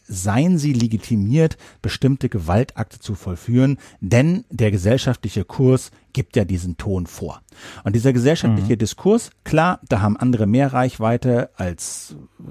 seien 0.07 0.59
sie 0.59 0.73
legitimiert, 0.73 1.57
bestimmte 1.83 2.29
Gewaltakte 2.29 2.99
zu 2.99 3.15
vollführen, 3.15 3.79
denn 4.01 4.45
der 4.51 4.71
gesellschaftliche 4.71 5.45
Kurs 5.45 5.93
gibt 6.13 6.37
ja 6.37 6.45
diesen 6.45 6.77
Ton 6.77 7.07
vor. 7.07 7.43
Und 7.85 7.95
dieser 7.95 8.13
gesellschaftliche 8.13 8.75
mhm. 8.75 8.79
Diskurs, 8.79 9.31
klar, 9.45 9.81
da 9.89 10.01
haben 10.01 10.17
andere 10.17 10.47
mehr 10.47 10.73
Reichweite 10.73 11.51
als 11.55 12.17
äh, 12.41 12.43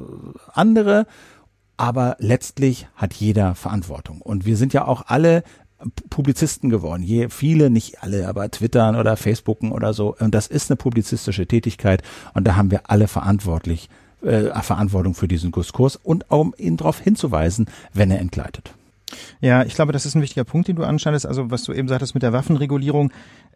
andere, 0.53 1.05
aber 1.76 2.16
letztlich 2.20 2.88
hat 2.95 3.14
jeder 3.14 3.55
Verantwortung. 3.55 4.22
Und 4.22 4.45
wir 4.45 4.55
sind 4.55 4.74
ja 4.74 4.86
auch 4.86 5.03
alle 5.07 5.43
Publizisten 6.09 6.69
geworden. 6.69 7.03
Je 7.03 7.30
viele, 7.30 7.69
nicht 7.69 8.03
alle, 8.03 8.27
aber 8.27 8.49
Twittern 8.51 8.95
oder 8.95 9.15
Facebooken 9.17 9.71
oder 9.71 9.93
so. 9.93 10.15
Und 10.19 10.36
das 10.36 10.47
ist 10.47 10.69
eine 10.69 10.77
publizistische 10.77 11.47
Tätigkeit 11.47 12.03
und 12.34 12.45
da 12.45 12.55
haben 12.55 12.71
wir 12.71 12.89
alle 12.89 13.07
verantwortlich 13.07 13.89
äh, 14.21 14.49
Verantwortung 14.61 15.13
für 15.13 15.27
diesen 15.27 15.51
Diskurs 15.51 15.95
und 15.95 16.25
um 16.30 16.53
ihn 16.57 16.77
darauf 16.77 16.99
hinzuweisen, 16.99 17.67
wenn 17.93 18.11
er 18.11 18.19
entgleitet. 18.19 18.73
Ja, 19.41 19.64
ich 19.64 19.76
glaube, 19.76 19.91
das 19.91 20.05
ist 20.05 20.16
ein 20.16 20.22
wichtiger 20.22 20.43
Punkt, 20.43 20.68
den 20.68 20.76
du 20.76 20.84
anscheinst. 20.84 21.26
Also 21.26 21.51
was 21.51 21.64
du 21.64 21.74
eben 21.74 21.88
sagtest 21.88 22.14
mit 22.14 22.24
der 22.24 22.34
Waffenregulierung, 22.34 23.12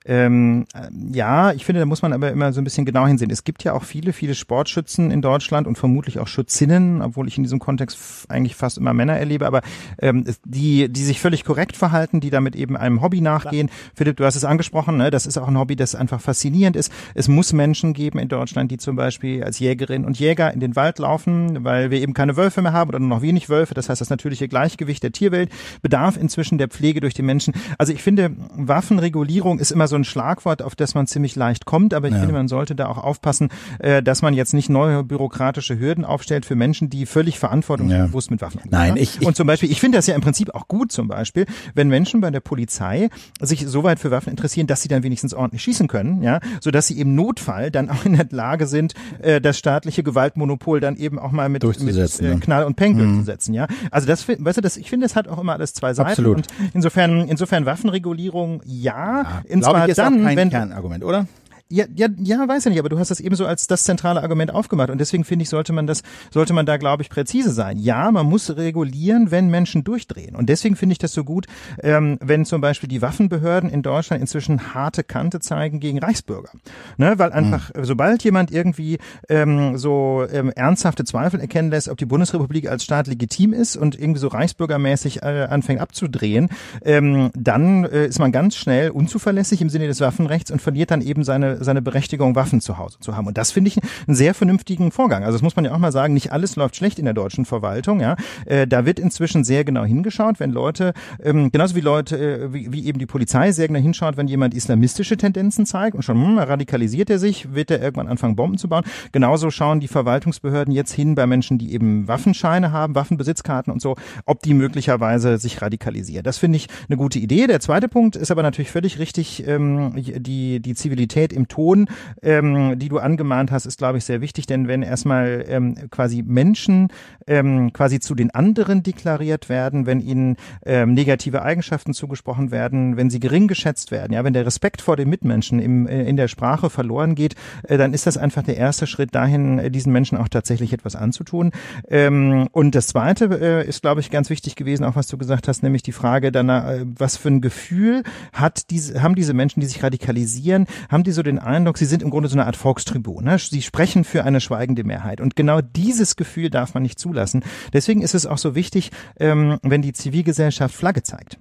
ähm, 0.06 0.66
ja, 1.14 1.54
ich 1.54 1.64
finde, 1.66 1.80
da 1.80 1.86
muss 1.86 2.02
man 2.02 2.12
aber 2.12 2.30
immer 2.32 2.52
so 2.52 2.60
ein 2.60 2.66
bisschen 2.66 2.86
genau 2.86 3.08
hinsehen. 3.08 3.32
Es 3.32 3.46
gibt 3.46 3.64
ja 3.64 3.74
auch 3.74 3.84
viele, 3.84 4.12
viele 4.12 4.36
Sportschützen 4.36 5.12
in 5.12 5.22
Deutschland 5.22 5.66
und 5.66 5.78
vermutlich 5.78 6.20
auch 6.20 6.28
Schützinnen, 6.28 7.02
obwohl 7.02 7.28
ich 7.28 7.38
in 7.38 7.44
diesem 7.44 7.60
Kontext 7.60 8.26
eigentlich 8.30 8.56
fast 8.56 8.78
immer 8.78 8.94
Männer 8.94 9.18
erlebe, 9.18 9.48
aber 9.48 9.62
ähm, 10.00 10.26
die, 10.44 10.90
die 10.90 11.04
sich 11.04 11.22
völlig 11.22 11.46
korrekt 11.46 11.78
verhalten, 11.78 12.20
die 12.20 12.32
damit 12.32 12.56
eben 12.56 12.76
einem 12.76 13.02
Hobby 13.02 13.22
nachgehen. 13.22 13.68
Klar. 13.68 13.80
Philipp, 13.96 14.18
du 14.18 14.26
hast 14.26 14.36
es 14.36 14.44
angesprochen, 14.44 14.98
ne? 14.98 15.10
das 15.10 15.26
ist 15.26 15.38
auch 15.38 15.48
ein 15.48 15.58
Hobby, 15.58 15.78
das 15.78 15.96
einfach 15.96 16.20
faszinierend 16.20 16.76
ist. 16.76 16.92
Es 17.16 17.30
muss 17.30 17.54
Menschen 17.54 17.94
geben 17.94 18.20
in 18.20 18.28
Deutschland, 18.28 18.72
die 18.72 18.78
zum 18.78 18.98
Beispiel 18.98 19.44
als 19.44 19.60
Jägerinnen 19.60 20.06
und 20.06 20.20
Jäger 20.20 20.54
in 20.54 20.60
den 20.60 20.76
Wald 20.76 21.00
laufen, 21.00 21.64
weil 21.64 21.92
wir 21.92 22.02
eben 22.02 22.14
keine 22.14 22.36
Wölfe 22.36 22.62
mehr 22.62 22.74
haben 22.74 22.90
oder 22.90 23.00
nur 23.00 23.10
noch 23.10 23.22
wenig 23.22 23.48
Wölfe. 23.48 23.74
Das 23.74 23.88
heißt, 23.88 24.02
das 24.02 24.10
natürliche 24.10 24.50
Gleichgewicht 24.50 25.02
der 25.02 25.14
Tierwelt 25.14 25.43
bedarf 25.82 26.18
inzwischen 26.18 26.58
der 26.58 26.68
Pflege 26.68 27.00
durch 27.02 27.14
die 27.14 27.22
Menschen. 27.22 27.54
Also 27.78 27.94
ich 27.94 28.02
finde, 28.02 28.32
Waffenregulierung 28.56 29.60
ist 29.60 29.72
immer 29.72 29.88
so 29.88 29.96
ein 29.96 30.04
Schlagwort, 30.04 30.62
auf 30.62 30.76
das 30.76 30.96
man 30.96 31.08
ziemlich 31.08 31.36
leicht 31.36 31.66
kommt, 31.66 31.94
aber 31.94 32.08
ich 32.08 32.14
ja. 32.14 32.20
finde, 32.20 32.34
man 32.34 32.48
sollte 32.48 32.76
da 32.76 32.88
auch 32.88 32.98
aufpassen, 32.98 33.50
äh, 33.80 34.02
dass 34.02 34.22
man 34.22 34.34
jetzt 34.34 34.54
nicht 34.54 34.70
neue 34.70 35.04
bürokratische 35.04 35.80
Hürden 35.80 36.06
aufstellt 36.06 36.46
für 36.46 36.56
Menschen, 36.56 36.90
die 36.90 37.06
völlig 37.06 37.40
verantwortungsbewusst 37.40 38.30
ja. 38.30 38.34
mit 38.34 38.42
Waffen 38.42 38.58
umgehen. 38.58 38.72
Nein, 38.72 38.98
ich, 38.98 39.22
ich 39.22 39.28
und 39.28 39.36
zum 39.36 39.48
Beispiel, 39.48 39.72
ich 39.72 39.80
finde 39.80 39.98
das 39.98 40.08
ja 40.08 40.16
im 40.16 40.22
Prinzip 40.22 40.54
auch 40.54 40.68
gut, 40.68 40.92
zum 40.92 41.08
Beispiel, 41.08 41.46
wenn 41.74 41.88
Menschen 41.90 42.22
bei 42.22 42.32
der 42.32 42.40
Polizei 42.40 43.10
sich 43.40 43.66
so 43.68 43.84
weit 43.84 44.00
für 44.00 44.12
Waffen 44.12 44.30
interessieren, 44.30 44.68
dass 44.68 44.82
sie 44.82 44.88
dann 44.88 45.04
wenigstens 45.04 45.34
ordentlich 45.34 45.62
schießen 45.64 45.88
können, 45.88 46.22
ja, 46.24 46.40
so 46.62 46.72
dass 46.72 46.88
sie 46.88 47.00
im 47.00 47.16
Notfall 47.16 47.72
dann 47.72 47.90
auch 47.90 48.06
in 48.06 48.14
der 48.14 48.28
Lage 48.30 48.68
sind, 48.68 48.94
äh, 49.22 49.42
das 49.42 49.58
staatliche 49.58 50.04
Gewaltmonopol 50.04 50.80
dann 50.80 50.96
eben 50.96 51.20
auch 51.20 51.32
mal 51.32 51.50
mit, 51.50 51.64
mit 51.64 51.96
äh, 51.96 52.36
Knall 52.36 52.66
und 52.66 52.76
Peng 52.76 52.94
mhm. 52.94 53.00
durchzusetzen, 53.00 53.54
ja. 53.54 53.68
Also 53.92 54.08
das, 54.08 54.28
weißt 54.28 54.58
du, 54.58 54.62
das, 54.62 54.78
ich 54.78 54.90
finde, 54.90 55.06
das 55.06 55.16
hat 55.16 55.28
auch 55.34 55.40
immer 55.40 55.54
alles 55.54 55.74
zwei 55.74 55.94
Seiten. 55.94 56.10
Absolut. 56.10 56.38
Und 56.38 56.48
insofern, 56.74 57.28
insofern 57.28 57.66
Waffenregulierung 57.66 58.62
ja, 58.66 59.22
ja 59.22 59.42
in 59.46 59.62
zwar 59.62 59.88
dann, 59.88 60.24
kein 60.24 60.38
wenn, 60.38 60.50
Kernargument, 60.50 61.04
oder? 61.04 61.28
Ja, 61.74 61.86
ja, 61.96 62.08
ja, 62.20 62.48
weiß 62.48 62.66
ja 62.66 62.70
nicht, 62.70 62.78
aber 62.78 62.90
du 62.90 63.00
hast 63.00 63.10
das 63.10 63.20
eben 63.20 63.36
so 63.36 63.48
als 63.48 63.66
das 63.66 63.84
zentrale 63.84 64.22
Argument 64.22 64.54
aufgemacht 64.54 64.92
und 64.92 65.00
deswegen 65.00 65.24
finde 65.24 65.42
ich, 65.42 65.50
sollte 65.50 65.74
man 65.74 65.88
das, 65.88 66.04
sollte 66.30 66.54
man 66.54 66.68
da, 66.68 66.78
glaube 66.78 67.02
ich, 67.02 67.10
präzise 67.10 67.50
sein. 67.50 67.80
Ja, 67.80 68.12
man 68.12 68.28
muss 68.28 68.56
regulieren, 68.56 69.32
wenn 69.32 69.48
Menschen 69.50 69.84
durchdrehen 69.84 70.36
und 70.36 70.50
deswegen 70.50 70.76
finde 70.76 70.94
ich 70.94 71.00
das 71.00 71.14
so 71.14 71.24
gut, 71.24 71.48
ähm, 71.82 72.20
wenn 72.22 72.46
zum 72.46 72.62
Beispiel 72.62 72.88
die 72.90 73.02
Waffenbehörden 73.02 73.72
in 73.72 73.82
Deutschland 73.82 74.22
inzwischen 74.22 74.76
harte 74.76 75.04
Kante 75.04 75.40
zeigen 75.40 75.80
gegen 75.80 75.98
Reichsbürger, 75.98 76.52
ne, 76.98 77.18
weil 77.18 77.32
einfach, 77.32 77.74
mhm. 77.74 77.86
sobald 77.86 78.24
jemand 78.24 78.52
irgendwie 78.52 79.00
ähm, 79.28 79.76
so 79.76 80.28
ähm, 80.32 80.52
ernsthafte 80.52 81.06
Zweifel 81.06 81.40
erkennen 81.40 81.72
lässt, 81.72 81.90
ob 81.90 81.98
die 81.98 82.06
Bundesrepublik 82.06 82.70
als 82.70 82.84
Staat 82.84 83.08
legitim 83.08 83.52
ist 83.52 83.78
und 83.78 84.00
irgendwie 84.00 84.20
so 84.20 84.28
reichsbürgermäßig 84.28 85.24
äh, 85.24 85.48
anfängt 85.50 85.82
abzudrehen, 85.82 86.50
ähm, 86.86 87.32
dann 87.34 87.86
äh, 87.86 88.06
ist 88.06 88.20
man 88.20 88.32
ganz 88.32 88.58
schnell 88.58 88.92
unzuverlässig 88.92 89.60
im 89.60 89.70
Sinne 89.70 89.88
des 89.88 90.02
Waffenrechts 90.02 90.52
und 90.52 90.62
verliert 90.62 90.92
dann 90.92 91.02
eben 91.02 91.24
seine 91.24 91.63
seine 91.64 91.82
Berechtigung, 91.82 92.36
Waffen 92.36 92.62
zu 92.62 92.78
Hause 92.78 92.98
zu 93.00 93.16
haben. 93.16 93.28
Und 93.28 93.38
das 93.38 93.52
finde 93.52 93.70
ich 93.70 93.80
einen 94.08 94.16
sehr 94.16 94.34
vernünftigen 94.34 94.92
Vorgang. 94.92 95.24
Also 95.24 95.38
das 95.38 95.42
muss 95.42 95.56
man 95.56 95.66
ja 95.66 95.74
auch 95.74 95.78
mal 95.78 95.92
sagen, 95.92 96.14
nicht 96.14 96.32
alles 96.32 96.56
läuft 96.56 96.76
schlecht 96.76 97.00
in 97.00 97.06
der 97.06 97.14
deutschen 97.14 97.46
Verwaltung. 97.46 98.00
Ja, 98.00 98.16
äh, 98.46 98.68
Da 98.68 98.86
wird 98.86 99.00
inzwischen 99.00 99.44
sehr 99.44 99.64
genau 99.64 99.84
hingeschaut, 99.84 100.40
wenn 100.40 100.52
Leute, 100.52 100.94
ähm, 101.22 101.52
genauso 101.52 101.76
wie 101.76 101.82
Leute, 101.82 102.18
äh, 102.18 102.54
wie, 102.54 102.72
wie 102.72 102.86
eben 102.86 103.00
die 103.00 103.06
Polizei 103.06 103.52
sehr 103.52 103.68
genau 103.68 103.80
hinschaut, 103.80 104.18
wenn 104.18 104.28
jemand 104.28 104.54
islamistische 104.54 105.18
Tendenzen 105.18 105.66
zeigt 105.66 105.96
und 105.96 106.04
schon 106.04 106.16
hm, 106.16 106.38
radikalisiert 106.38 107.10
er 107.10 107.20
sich, 107.20 107.54
wird 107.54 107.72
er 107.72 107.82
irgendwann 107.82 108.08
anfangen, 108.08 108.36
Bomben 108.36 108.58
zu 108.58 108.68
bauen. 108.68 108.84
Genauso 109.12 109.52
schauen 109.52 109.80
die 109.80 109.88
Verwaltungsbehörden 109.88 110.74
jetzt 110.74 110.92
hin 110.94 111.16
bei 111.16 111.28
Menschen, 111.28 111.58
die 111.58 111.74
eben 111.74 112.08
Waffenscheine 112.08 112.72
haben, 112.72 112.96
Waffenbesitzkarten 112.96 113.72
und 113.72 113.82
so, 113.82 113.96
ob 114.26 114.42
die 114.42 114.54
möglicherweise 114.54 115.38
sich 115.38 115.62
radikalisieren. 115.62 116.24
Das 116.24 116.38
finde 116.38 116.58
ich 116.58 116.68
eine 116.88 116.98
gute 116.98 117.20
Idee. 117.20 117.48
Der 117.48 117.60
zweite 117.60 117.88
Punkt 117.88 118.16
ist 118.16 118.32
aber 118.32 118.44
natürlich 118.44 118.72
völlig 118.72 119.00
richtig, 119.00 119.48
ähm, 119.48 119.94
die, 119.96 120.60
die 120.60 120.76
Zivilität 120.76 121.34
im 121.34 121.48
Ton, 121.54 121.88
ähm, 122.24 122.80
die 122.80 122.90
du 122.90 122.98
angemahnt 122.98 123.52
hast, 123.52 123.68
ist, 123.68 123.78
glaube 123.78 124.00
ich, 124.00 124.06
sehr 124.06 124.22
wichtig, 124.22 124.48
denn 124.48 124.68
wenn 124.68 124.82
erstmal 124.82 125.46
ähm, 125.48 125.76
quasi 125.92 126.24
Menschen 126.24 126.88
ähm, 127.28 127.72
quasi 127.74 128.00
zu 128.00 128.16
den 128.16 128.32
anderen 128.32 128.82
deklariert 128.82 129.50
werden, 129.50 129.86
wenn 129.86 130.00
ihnen 130.00 130.38
ähm, 130.66 130.96
negative 130.96 131.44
Eigenschaften 131.44 131.94
zugesprochen 131.94 132.50
werden, 132.50 132.98
wenn 132.98 133.12
sie 133.12 133.20
gering 133.20 133.48
geschätzt 133.48 133.92
werden, 133.92 134.14
ja, 134.14 134.24
wenn 134.24 134.34
der 134.34 134.48
Respekt 134.48 134.82
vor 134.82 134.96
den 134.96 135.10
Mitmenschen 135.10 135.60
im, 135.60 135.86
äh, 135.86 136.04
in 136.06 136.18
der 136.18 136.28
Sprache 136.28 136.72
verloren 136.72 137.14
geht, 137.14 137.36
äh, 137.68 137.78
dann 137.78 137.94
ist 137.94 138.08
das 138.08 138.18
einfach 138.18 138.42
der 138.42 138.58
erste 138.58 138.88
Schritt 138.88 139.14
dahin, 139.14 139.60
äh, 139.60 139.70
diesen 139.70 139.94
Menschen 139.94 140.18
auch 140.18 140.30
tatsächlich 140.30 140.74
etwas 140.74 140.96
anzutun. 140.96 141.52
Ähm, 141.88 142.48
und 142.52 142.74
das 142.74 142.88
Zweite 142.88 143.26
äh, 143.26 143.68
ist, 143.68 143.84
glaube 143.84 144.02
ich, 144.02 144.10
ganz 144.10 144.32
wichtig 144.32 144.56
gewesen, 144.56 144.86
auch 144.86 144.96
was 144.96 145.06
du 145.06 145.20
gesagt 145.20 145.48
hast, 145.48 145.62
nämlich 145.62 145.84
die 145.84 145.92
Frage 145.92 146.32
danach, 146.32 146.68
äh, 146.68 146.86
was 146.98 147.16
für 147.16 147.30
ein 147.30 147.42
Gefühl 147.42 148.02
hat 148.34 148.72
diese, 148.72 149.04
haben 149.04 149.14
diese 149.14 149.36
Menschen, 149.36 149.60
die 149.60 149.68
sich 149.68 149.84
radikalisieren, 149.84 150.66
haben 150.90 151.04
die 151.04 151.12
so 151.12 151.22
den 151.22 151.33
Eindruck, 151.40 151.78
sie 151.78 151.86
sind 151.86 152.04
im 152.04 152.10
Grunde 152.10 152.30
so 152.30 152.36
eine 152.36 152.46
Art 152.46 152.56
Volkstribun. 152.56 153.24
Ne? 153.24 153.38
Sie 153.38 153.62
sprechen 153.62 154.04
für 154.04 154.24
eine 154.24 154.42
schweigende 154.42 154.84
Mehrheit. 154.84 155.22
Und 155.22 155.36
genau 155.36 155.62
dieses 155.62 156.16
Gefühl 156.16 156.50
darf 156.50 156.74
man 156.74 156.84
nicht 156.84 157.00
zulassen. 157.00 157.44
Deswegen 157.74 158.02
ist 158.02 158.16
es 158.16 158.26
auch 158.26 158.38
so 158.38 158.56
wichtig, 158.56 158.92
ähm, 159.20 159.60
wenn 159.62 159.82
die 159.82 159.94
Zivilgesellschaft 159.94 160.76
Flagge 160.76 161.04
zeigt. 161.04 161.38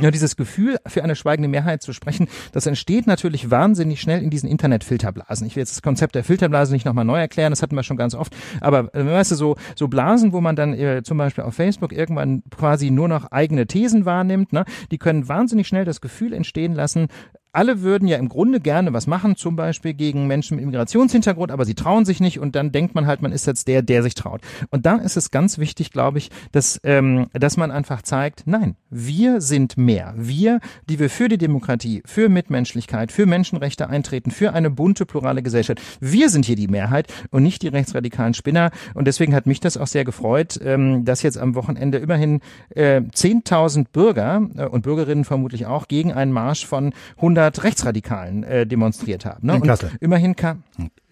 Ja, 0.00 0.10
dieses 0.10 0.36
Gefühl, 0.36 0.78
für 0.86 1.04
eine 1.04 1.14
schweigende 1.14 1.50
Mehrheit 1.50 1.82
zu 1.82 1.92
sprechen, 1.92 2.28
das 2.52 2.64
entsteht 2.64 3.06
natürlich 3.06 3.50
wahnsinnig 3.50 4.00
schnell 4.00 4.22
in 4.22 4.30
diesen 4.30 4.48
Internetfilterblasen. 4.48 5.46
Ich 5.46 5.54
will 5.54 5.60
jetzt 5.60 5.72
das 5.72 5.82
Konzept 5.82 6.14
der 6.14 6.24
Filterblase 6.24 6.72
nicht 6.72 6.86
nochmal 6.86 7.04
neu 7.04 7.20
erklären, 7.20 7.52
das 7.52 7.60
hatten 7.60 7.76
wir 7.76 7.82
schon 7.82 7.98
ganz 7.98 8.14
oft. 8.14 8.34
Aber 8.62 8.94
äh, 8.94 9.04
weißt 9.04 9.32
du, 9.32 9.34
so, 9.34 9.56
so 9.76 9.88
Blasen, 9.88 10.32
wo 10.32 10.40
man 10.40 10.56
dann 10.56 10.72
äh, 10.72 11.02
zum 11.02 11.18
Beispiel 11.18 11.44
auf 11.44 11.54
Facebook 11.54 11.92
irgendwann 11.92 12.42
quasi 12.56 12.90
nur 12.90 13.06
noch 13.06 13.30
eigene 13.32 13.66
Thesen 13.66 14.06
wahrnimmt, 14.06 14.54
ne, 14.54 14.64
die 14.90 14.96
können 14.96 15.28
wahnsinnig 15.28 15.68
schnell 15.68 15.84
das 15.84 16.00
Gefühl 16.00 16.32
entstehen 16.32 16.72
lassen, 16.72 17.08
alle 17.52 17.82
würden 17.82 18.08
ja 18.08 18.16
im 18.16 18.28
Grunde 18.28 18.60
gerne 18.60 18.92
was 18.92 19.06
machen, 19.06 19.36
zum 19.36 19.56
Beispiel 19.56 19.94
gegen 19.94 20.26
Menschen 20.26 20.56
mit 20.56 20.62
Immigrationshintergrund, 20.62 21.50
aber 21.50 21.64
sie 21.64 21.74
trauen 21.74 22.04
sich 22.04 22.20
nicht 22.20 22.38
und 22.38 22.56
dann 22.56 22.72
denkt 22.72 22.94
man 22.94 23.06
halt, 23.06 23.20
man 23.20 23.32
ist 23.32 23.46
jetzt 23.46 23.68
der, 23.68 23.82
der 23.82 24.02
sich 24.02 24.14
traut. 24.14 24.40
Und 24.70 24.86
da 24.86 24.96
ist 24.96 25.16
es 25.16 25.30
ganz 25.30 25.58
wichtig, 25.58 25.90
glaube 25.90 26.18
ich, 26.18 26.30
dass, 26.52 26.80
ähm, 26.84 27.28
dass 27.32 27.56
man 27.56 27.70
einfach 27.70 28.02
zeigt, 28.02 28.44
nein, 28.46 28.76
wir 28.88 29.40
sind 29.40 29.76
mehr. 29.76 30.14
Wir, 30.16 30.60
die 30.88 30.98
wir 30.98 31.10
für 31.10 31.28
die 31.28 31.38
Demokratie, 31.38 32.02
für 32.06 32.28
Mitmenschlichkeit, 32.28 33.12
für 33.12 33.26
Menschenrechte 33.26 33.88
eintreten, 33.88 34.30
für 34.30 34.54
eine 34.54 34.70
bunte, 34.70 35.04
plurale 35.04 35.42
Gesellschaft. 35.42 35.80
Wir 36.00 36.30
sind 36.30 36.46
hier 36.46 36.56
die 36.56 36.68
Mehrheit 36.68 37.12
und 37.30 37.42
nicht 37.42 37.62
die 37.62 37.68
rechtsradikalen 37.68 38.34
Spinner. 38.34 38.70
Und 38.94 39.06
deswegen 39.06 39.34
hat 39.34 39.46
mich 39.46 39.60
das 39.60 39.76
auch 39.76 39.86
sehr 39.86 40.04
gefreut, 40.04 40.58
ähm, 40.64 41.04
dass 41.04 41.22
jetzt 41.22 41.38
am 41.38 41.54
Wochenende 41.54 41.98
immerhin 41.98 42.40
äh, 42.70 43.00
10.000 43.00 43.86
Bürger 43.92 44.48
äh, 44.56 44.64
und 44.64 44.82
Bürgerinnen 44.82 45.24
vermutlich 45.24 45.66
auch 45.66 45.88
gegen 45.88 46.12
einen 46.12 46.32
Marsch 46.32 46.66
von 46.66 46.94
100 47.16 47.41
100 47.42 47.64
Rechtsradikalen 47.64 48.44
äh, 48.44 48.66
demonstriert 48.66 49.24
haben. 49.24 49.46
Ne? 49.46 49.54
In 49.54 49.62
und 49.62 49.68
Kassel. 49.68 49.90
Immerhin 50.00 50.36
kam, 50.36 50.62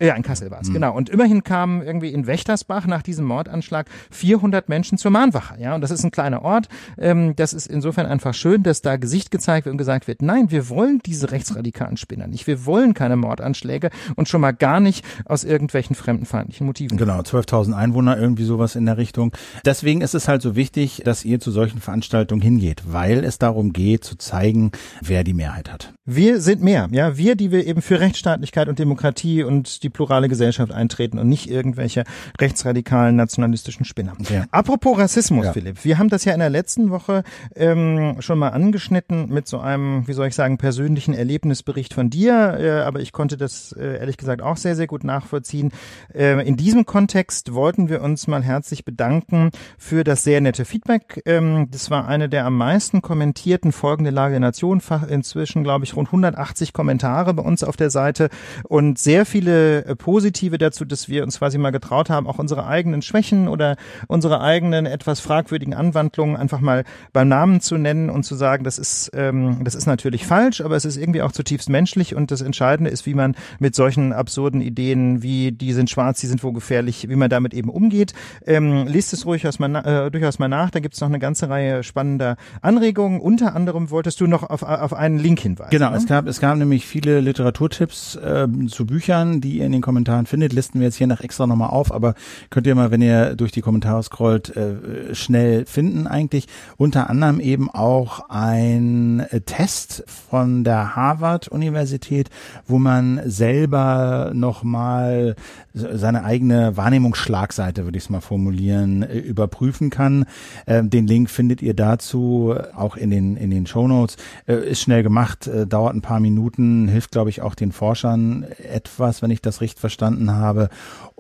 ja, 0.01 0.15
in 0.15 0.23
Kassel 0.23 0.51
war 0.51 0.61
es, 0.61 0.73
genau. 0.73 0.95
Und 0.95 1.11
immerhin 1.11 1.43
kamen 1.43 1.83
irgendwie 1.83 2.13
in 2.13 2.27
Wächtersbach 2.27 2.87
nach 2.87 3.03
diesem 3.03 3.25
Mordanschlag 3.27 3.87
400 4.11 4.69
Menschen 4.69 4.99
zur 4.99 5.11
Mahnwache. 5.11 5.61
Ja, 5.61 5.75
und 5.75 5.81
das 5.81 5.91
ist 5.91 6.05
ein 6.05 6.11
kleiner 6.11 6.43
Ort. 6.43 6.69
Ähm, 6.99 7.35
das 7.37 7.53
ist 7.53 7.67
insofern 7.67 8.07
einfach 8.07 8.35
schön, 8.35 8.63
dass 8.63 8.83
da 8.83 8.97
Gesicht 8.97 9.31
gezeigt 9.31 9.67
wird 9.67 9.73
und 9.73 9.79
gesagt 9.79 10.07
wird, 10.09 10.23
nein, 10.23 10.51
wir 10.51 10.69
wollen 10.69 11.01
diese 11.05 11.31
rechtsradikalen 11.31 11.97
Spinner 11.97 12.27
nicht. 12.27 12.47
Wir 12.47 12.65
wollen 12.67 12.95
keine 12.95 13.17
Mordanschläge 13.17 13.91
und 14.17 14.29
schon 14.29 14.41
mal 14.41 14.53
gar 14.53 14.81
nicht 14.81 15.05
aus 15.25 15.45
irgendwelchen 15.45 15.97
fremdenfeindlichen 15.97 16.67
Motiven. 16.67 16.97
Genau, 16.97 17.21
12.000 17.21 17.75
Einwohner, 17.75 18.19
irgendwie 18.19 18.45
sowas 18.45 18.77
in 18.77 18.87
der 18.87 18.97
Richtung. 18.97 19.33
Deswegen 19.65 20.01
ist 20.01 20.15
es 20.15 20.29
halt 20.29 20.43
so 20.43 20.57
wichtig, 20.57 21.03
dass 21.05 21.25
ihr 21.25 21.41
zu 21.41 21.51
solchen 21.51 21.81
Veranstaltungen 21.81 22.41
hingeht, 22.41 22.83
weil 22.87 23.25
es 23.25 23.39
darum 23.39 23.73
geht, 23.73 24.05
zu 24.05 24.17
zeigen, 24.17 24.73
wer 25.03 25.25
die 25.25 25.35
Mehrheit 25.35 25.71
hat. 25.71 25.93
Wir 26.21 26.39
sind 26.39 26.63
mehr, 26.63 26.87
ja, 26.91 27.17
wir, 27.17 27.35
die 27.35 27.51
wir 27.51 27.67
eben 27.67 27.81
für 27.81 27.99
Rechtsstaatlichkeit 27.99 28.69
und 28.69 28.79
Demokratie 28.79 29.43
und 29.43 29.83
die 29.83 29.89
plurale 29.89 30.29
Gesellschaft 30.29 30.71
eintreten 30.71 31.19
und 31.19 31.31
nicht 31.31 31.49
irgendwelche 31.49 32.05
rechtsradikalen 32.39 33.17
nationalistischen 33.17 33.87
Spinner. 33.87 34.13
Ja. 34.29 34.45
Apropos 34.51 34.99
Rassismus, 34.99 35.47
Ja. 35.47 35.55
Philipp, 35.55 35.83
wir 35.83 35.97
haben 35.97 36.11
das 36.11 36.27
ja 36.27 36.35
in 36.35 36.41
der 36.41 36.51
letzten 36.51 36.91
Woche 36.91 37.23
ähm, 37.57 38.17
schon 38.19 38.39
mal 38.39 38.51
angeschnitten 38.51 39.31
mit 39.31 39.49
so 39.49 39.61
einem, 39.61 40.07
wie 40.09 40.13
soll 40.13 40.27
ich 40.27 40.35
sagen, 40.35 40.59
persönlichen 40.59 41.15
Erlebnisbericht 41.15 41.95
von 41.95 42.11
dir, 42.11 42.59
äh, 42.61 42.71
aber 42.83 43.01
ich 43.01 43.13
konnte 43.13 43.39
das 43.39 43.73
äh, 43.73 43.97
ehrlich 44.01 44.19
gesagt 44.19 44.43
auch 44.43 44.59
sehr, 44.59 44.77
sehr 44.77 44.89
gut 44.89 45.05
nachvollziehen. 45.05 45.73
Äh, 46.15 46.47
in 46.47 46.59
diesem 46.59 46.85
Kontext 46.85 47.55
wollten 47.55 47.89
wir 47.89 48.03
uns 48.03 48.27
mal 48.27 48.43
herzlich 48.43 48.85
bedanken 48.85 49.53
für 49.79 50.05
das 50.05 50.23
sehr 50.23 50.43
nette 50.43 50.67
Feedback. 50.67 51.23
Ähm, 51.25 51.69
das 51.71 51.91
war 51.91 52.07
eine 52.07 52.29
der 52.29 52.45
am 52.45 52.59
meisten 52.59 53.01
kommentierten 53.01 53.73
Folgen 53.73 54.05
der 54.05 54.13
Lage 54.13 54.33
der 54.33 54.41
Nation, 54.41 54.83
inzwischen 55.09 55.65
glaube 55.65 55.87
ich 55.87 55.97
rund 55.97 56.10
180 56.11 56.73
Kommentare 56.73 57.35
bei 57.35 57.43
uns 57.43 57.65
auf 57.65 57.77
der 57.77 57.91
Seite 57.91 58.29
und 58.65 58.99
sehr 58.99 59.27
viele 59.27 59.85
äh, 59.85 59.97
positive 59.97 60.59
dazu, 60.59 60.85
dass 60.85 61.09
wir 61.09 61.23
uns 61.23 61.39
quasi 61.39 61.59
mal 61.59 61.71
getraut 61.71 62.11
haben, 62.11 62.27
auch 62.27 62.39
unsere 62.39 62.67
eigenen 62.67 63.03
Schwächen 63.03 63.49
oder 63.49 63.77
unsere 64.07 64.41
eigenen 64.41 64.87
etwas 64.87 65.21
fragwürdigen 65.21 65.75
Anwandlungen 65.75 66.37
einfach 66.37 66.61
mal 66.61 66.85
beim 67.13 67.29
Namen 67.29 67.61
zu 67.61 67.77
nennen 67.77 68.11
und 68.11 68.25
zu 68.25 68.35
sagen, 68.35 68.65
das 68.65 68.79
ist 68.79 69.11
ähm, 69.15 69.65
das 69.65 69.75
ist 69.75 69.87
natürlich 69.87 70.27
falsch, 70.27 70.61
aber 70.61 70.77
es 70.77 70.85
ist 70.85 70.97
irgendwie 70.97 71.23
auch 71.23 71.33
zutiefst 71.33 71.69
menschlich 71.69 72.15
und 72.15 72.31
das 72.31 72.41
Entscheidende 72.41 72.91
ist, 72.91 73.07
wie 73.07 73.15
man 73.15 73.35
mit 73.59 73.75
solchen 73.75 74.13
absurden 74.13 74.61
Ideen 74.61 75.23
wie 75.23 75.53
die 75.53 75.73
sind 75.73 75.91
schwarz, 75.91 76.21
die 76.21 76.27
sind 76.27 76.43
wo 76.43 76.53
gefährlich, 76.53 77.09
wie 77.09 77.17
man 77.17 77.31
damit 77.31 77.55
eben 77.55 77.71
umgeht. 77.71 78.15
Ähm, 78.47 78.87
lest 78.87 79.13
es 79.13 79.27
ruhig 79.27 79.47
aus 79.47 79.59
mal, 79.59 79.75
äh, 79.77 80.11
durchaus 80.11 80.39
mal 80.39 80.49
nach, 80.49 80.71
da 80.71 80.81
gibt 80.81 80.95
es 80.95 81.01
noch 81.01 81.09
eine 81.09 81.19
ganze 81.19 81.49
Reihe 81.49 81.83
spannender 81.83 82.37
Anregungen. 82.63 83.21
Unter 83.21 83.55
anderem 83.55 83.91
wolltest 83.91 84.21
du 84.21 84.27
noch 84.27 84.43
auf, 84.49 84.63
auf 84.63 84.95
einen 84.95 85.19
Link 85.19 85.41
hinweisen. 85.41 85.71
Genau, 85.71 85.91
ne? 85.91 85.97
Es 86.01 86.07
gab, 86.07 86.27
es 86.27 86.41
gab 86.41 86.57
nämlich 86.57 86.87
viele 86.87 87.21
Literaturtipps 87.21 88.19
ähm, 88.25 88.69
zu 88.69 88.87
Büchern, 88.87 89.41
die 89.41 89.59
ihr 89.59 89.67
in 89.67 89.73
den 89.73 89.83
Kommentaren 89.83 90.25
findet. 90.25 90.53
Listen 90.53 90.81
wir 90.81 90.87
jetzt 90.87 90.97
hier 90.97 91.07
nach 91.07 91.21
extra 91.21 91.47
nochmal 91.47 91.71
auf, 91.71 91.93
aber 91.93 92.15
könnt 92.49 92.67
ihr 92.67 92.75
mal, 92.75 92.91
wenn 92.91 93.03
ihr 93.03 93.37
durch 93.37 93.53
die 93.53 93.61
Kommentare 93.61 94.03
scrollt, 94.03 94.57
äh, 94.57 95.15
schnell 95.15 95.67
finden 95.67 96.07
eigentlich. 96.07 96.47
Unter 96.79 97.11
anderem 97.11 97.39
eben 97.39 97.71
auch 97.71 98.31
ein 98.31 99.21
äh, 99.31 99.43
Test 99.43 100.05
von 100.07 100.65
der 100.65 100.97
Harvard-Universität, 100.97 102.31
wo 102.67 102.79
man 102.79 103.21
selber 103.27 104.33
nochmal 104.35 105.37
seine 105.75 106.25
eigene 106.25 106.77
Wahrnehmungsschlagseite, 106.77 107.85
würde 107.85 107.99
ich 107.99 108.05
es 108.05 108.11
mal 108.11 108.21
formulieren, 108.21 109.03
äh, 109.03 109.19
überprüfen 109.19 109.91
kann. 109.91 110.25
Ähm, 110.67 110.89
den 110.89 111.07
Link 111.07 111.31
findet 111.31 111.63
ihr 111.63 111.75
dazu 111.75 112.55
auch 112.75 112.97
in 112.97 113.11
den, 113.11 113.37
in 113.37 113.51
den 113.51 113.67
Show 113.67 113.87
Notes. 113.87 114.17
Äh, 114.47 114.71
ist 114.71 114.81
schnell 114.81 115.03
gemacht, 115.03 115.47
äh, 115.47 115.67
dauert 115.81 115.95
ein 115.95 116.03
paar 116.03 116.21
Minuten, 116.21 116.89
hilft, 116.89 117.11
glaube 117.11 117.31
ich, 117.31 117.41
auch 117.41 117.55
den 117.55 117.73
Forschern 117.73 118.45
etwas, 118.59 119.23
wenn 119.23 119.31
ich 119.31 119.41
das 119.41 119.63
richtig 119.63 119.81
verstanden 119.81 120.33
habe. 120.33 120.69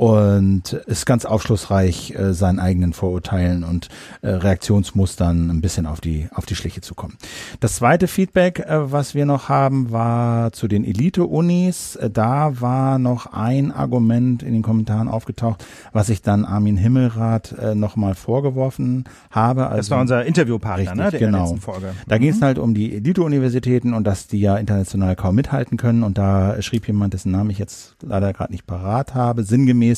Und 0.00 0.72
ist 0.86 1.04
ganz 1.04 1.26
aufschlussreich, 1.26 2.14
äh, 2.14 2.32
seinen 2.32 2.58
eigenen 2.58 2.94
Vorurteilen 2.94 3.64
und 3.64 3.88
äh, 4.22 4.30
Reaktionsmustern 4.30 5.50
ein 5.50 5.60
bisschen 5.60 5.84
auf 5.84 6.00
die, 6.00 6.26
auf 6.34 6.46
die 6.46 6.54
Schliche 6.54 6.80
zu 6.80 6.94
kommen. 6.94 7.18
Das 7.60 7.74
zweite 7.74 8.08
Feedback, 8.08 8.60
äh, 8.60 8.90
was 8.90 9.14
wir 9.14 9.26
noch 9.26 9.50
haben, 9.50 9.92
war 9.92 10.52
zu 10.52 10.68
den 10.68 10.86
Elite-Unis. 10.86 11.96
Äh, 11.96 12.08
Da 12.08 12.62
war 12.62 12.98
noch 12.98 13.26
ein 13.26 13.72
Argument 13.72 14.42
in 14.42 14.54
den 14.54 14.62
Kommentaren 14.62 15.06
aufgetaucht, 15.06 15.66
was 15.92 16.08
ich 16.08 16.22
dann 16.22 16.46
Armin 16.46 16.78
Himmelrath 16.78 17.52
äh, 17.58 17.74
nochmal 17.74 18.14
vorgeworfen 18.14 19.04
habe. 19.30 19.66
Also, 19.66 19.76
Das 19.76 19.90
war 19.90 20.00
unser 20.00 20.24
Interviewpartner, 20.24 20.94
ne, 20.94 21.04
Richtig, 21.04 21.18
der 21.18 21.28
in 21.28 21.32
der 21.34 21.40
genau. 21.40 21.52
letzten 21.52 21.60
Folge. 21.60 21.92
Da 22.08 22.16
ging 22.16 22.30
es 22.30 22.40
halt 22.40 22.58
um 22.58 22.72
die 22.72 22.96
Elite-Universitäten 22.96 23.92
und 23.92 24.04
dass 24.04 24.28
die 24.28 24.40
ja 24.40 24.56
international 24.56 25.14
kaum 25.14 25.34
mithalten 25.34 25.76
können. 25.76 26.02
Und 26.02 26.16
da 26.16 26.62
schrieb 26.62 26.86
jemand, 26.86 27.12
dessen 27.12 27.32
Namen 27.32 27.50
ich 27.50 27.58
jetzt 27.58 27.96
leider 28.00 28.32
gerade 28.32 28.50
nicht 28.50 28.66
parat 28.66 29.14
habe, 29.14 29.42
sinngemäß, 29.42 29.89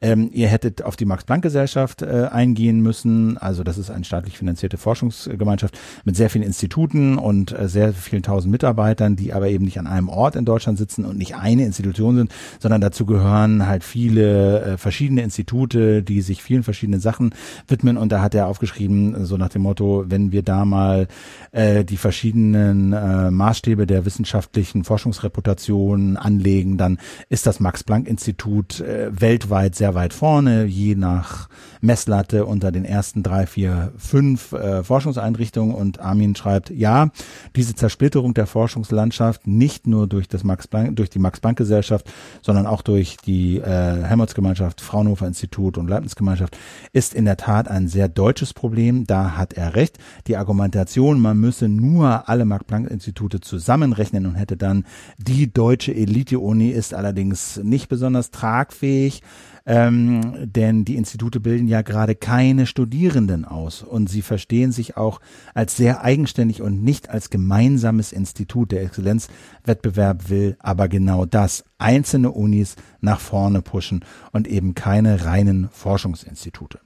ähm, 0.00 0.30
ihr 0.32 0.48
hättet 0.48 0.82
auf 0.82 0.96
die 0.96 1.04
Max-Planck-Gesellschaft 1.04 2.02
äh, 2.02 2.28
eingehen 2.30 2.80
müssen. 2.80 3.38
Also 3.38 3.62
das 3.64 3.78
ist 3.78 3.90
eine 3.90 4.04
staatlich 4.04 4.38
finanzierte 4.38 4.76
Forschungsgemeinschaft 4.76 5.78
mit 6.04 6.16
sehr 6.16 6.30
vielen 6.30 6.44
Instituten 6.44 7.18
und 7.18 7.58
äh, 7.58 7.68
sehr 7.68 7.92
vielen 7.92 8.22
tausend 8.22 8.52
Mitarbeitern, 8.52 9.16
die 9.16 9.32
aber 9.32 9.48
eben 9.48 9.64
nicht 9.64 9.78
an 9.78 9.86
einem 9.86 10.08
Ort 10.08 10.36
in 10.36 10.44
Deutschland 10.44 10.78
sitzen 10.78 11.04
und 11.04 11.18
nicht 11.18 11.36
eine 11.36 11.64
Institution 11.64 12.16
sind, 12.16 12.34
sondern 12.60 12.80
dazu 12.80 13.06
gehören 13.06 13.66
halt 13.66 13.84
viele 13.84 14.62
äh, 14.62 14.76
verschiedene 14.78 15.22
Institute, 15.22 16.02
die 16.02 16.22
sich 16.22 16.42
vielen 16.42 16.62
verschiedenen 16.62 17.00
Sachen 17.00 17.34
widmen. 17.66 17.96
Und 17.96 18.12
da 18.12 18.20
hat 18.20 18.34
er 18.34 18.46
aufgeschrieben, 18.46 19.24
so 19.24 19.36
nach 19.36 19.48
dem 19.48 19.62
Motto, 19.62 20.04
wenn 20.08 20.32
wir 20.32 20.42
da 20.42 20.64
mal 20.64 21.08
äh, 21.52 21.84
die 21.84 21.96
verschiedenen 21.96 22.92
äh, 22.92 23.30
Maßstäbe 23.30 23.86
der 23.86 24.04
wissenschaftlichen 24.04 24.84
Forschungsreputation 24.84 26.16
anlegen, 26.16 26.76
dann 26.78 26.98
ist 27.28 27.46
das 27.46 27.60
Max-Planck-Institut 27.60 28.80
äh, 28.80 29.10
weltweit 29.34 29.74
sehr 29.74 29.96
weit 29.96 30.14
vorne, 30.14 30.64
je 30.64 30.94
nach 30.94 31.48
Messlatte 31.80 32.46
unter 32.46 32.70
den 32.70 32.84
ersten 32.84 33.24
drei, 33.24 33.46
vier, 33.46 33.92
fünf 33.98 34.52
äh, 34.52 34.84
Forschungseinrichtungen. 34.84 35.74
Und 35.74 35.98
Armin 35.98 36.36
schreibt, 36.36 36.70
ja, 36.70 37.10
diese 37.56 37.74
Zersplitterung 37.74 38.32
der 38.32 38.46
Forschungslandschaft 38.46 39.48
nicht 39.48 39.88
nur 39.88 40.06
durch 40.06 40.28
das 40.28 40.44
Max 40.44 40.68
Planck, 40.68 40.94
durch 40.94 41.10
die 41.10 41.18
Max-Planck-Gesellschaft, 41.18 42.10
sondern 42.42 42.66
auch 42.66 42.80
durch 42.80 43.16
die 43.18 43.58
äh, 43.58 44.02
Helmholtz-Gemeinschaft, 44.04 44.80
Fraunhofer 44.80 45.26
Institut 45.26 45.78
und 45.78 45.88
Leibniz-Gemeinschaft 45.88 46.56
ist 46.92 47.12
in 47.12 47.24
der 47.24 47.36
Tat 47.36 47.66
ein 47.68 47.88
sehr 47.88 48.08
deutsches 48.08 48.54
Problem. 48.54 49.04
Da 49.04 49.36
hat 49.36 49.54
er 49.54 49.74
recht. 49.74 49.98
Die 50.28 50.36
Argumentation, 50.36 51.20
man 51.20 51.38
müsse 51.38 51.68
nur 51.68 52.28
alle 52.28 52.44
Max-Planck-Institute 52.44 53.40
zusammenrechnen 53.40 54.26
und 54.26 54.36
hätte 54.36 54.56
dann 54.56 54.84
die 55.18 55.52
deutsche 55.52 55.92
Elite-Uni 55.92 56.70
ist 56.70 56.94
allerdings 56.94 57.56
nicht 57.56 57.88
besonders 57.88 58.30
tragfähig. 58.30 59.23
Ähm, 59.66 60.34
denn 60.52 60.84
die 60.84 60.96
Institute 60.96 61.40
bilden 61.40 61.68
ja 61.68 61.80
gerade 61.80 62.14
keine 62.14 62.66
Studierenden 62.66 63.46
aus 63.46 63.82
und 63.82 64.10
sie 64.10 64.20
verstehen 64.20 64.72
sich 64.72 64.98
auch 64.98 65.20
als 65.54 65.76
sehr 65.76 66.02
eigenständig 66.02 66.60
und 66.60 66.82
nicht 66.82 67.08
als 67.08 67.30
gemeinsames 67.30 68.12
Institut. 68.12 68.72
Der 68.72 68.82
Exzellenzwettbewerb 68.82 70.28
will 70.28 70.56
aber 70.58 70.88
genau 70.88 71.24
das, 71.24 71.64
einzelne 71.78 72.30
Unis 72.30 72.76
nach 73.00 73.20
vorne 73.20 73.62
pushen 73.62 74.04
und 74.32 74.46
eben 74.46 74.74
keine 74.74 75.24
reinen 75.24 75.70
Forschungsinstitute. 75.70 76.80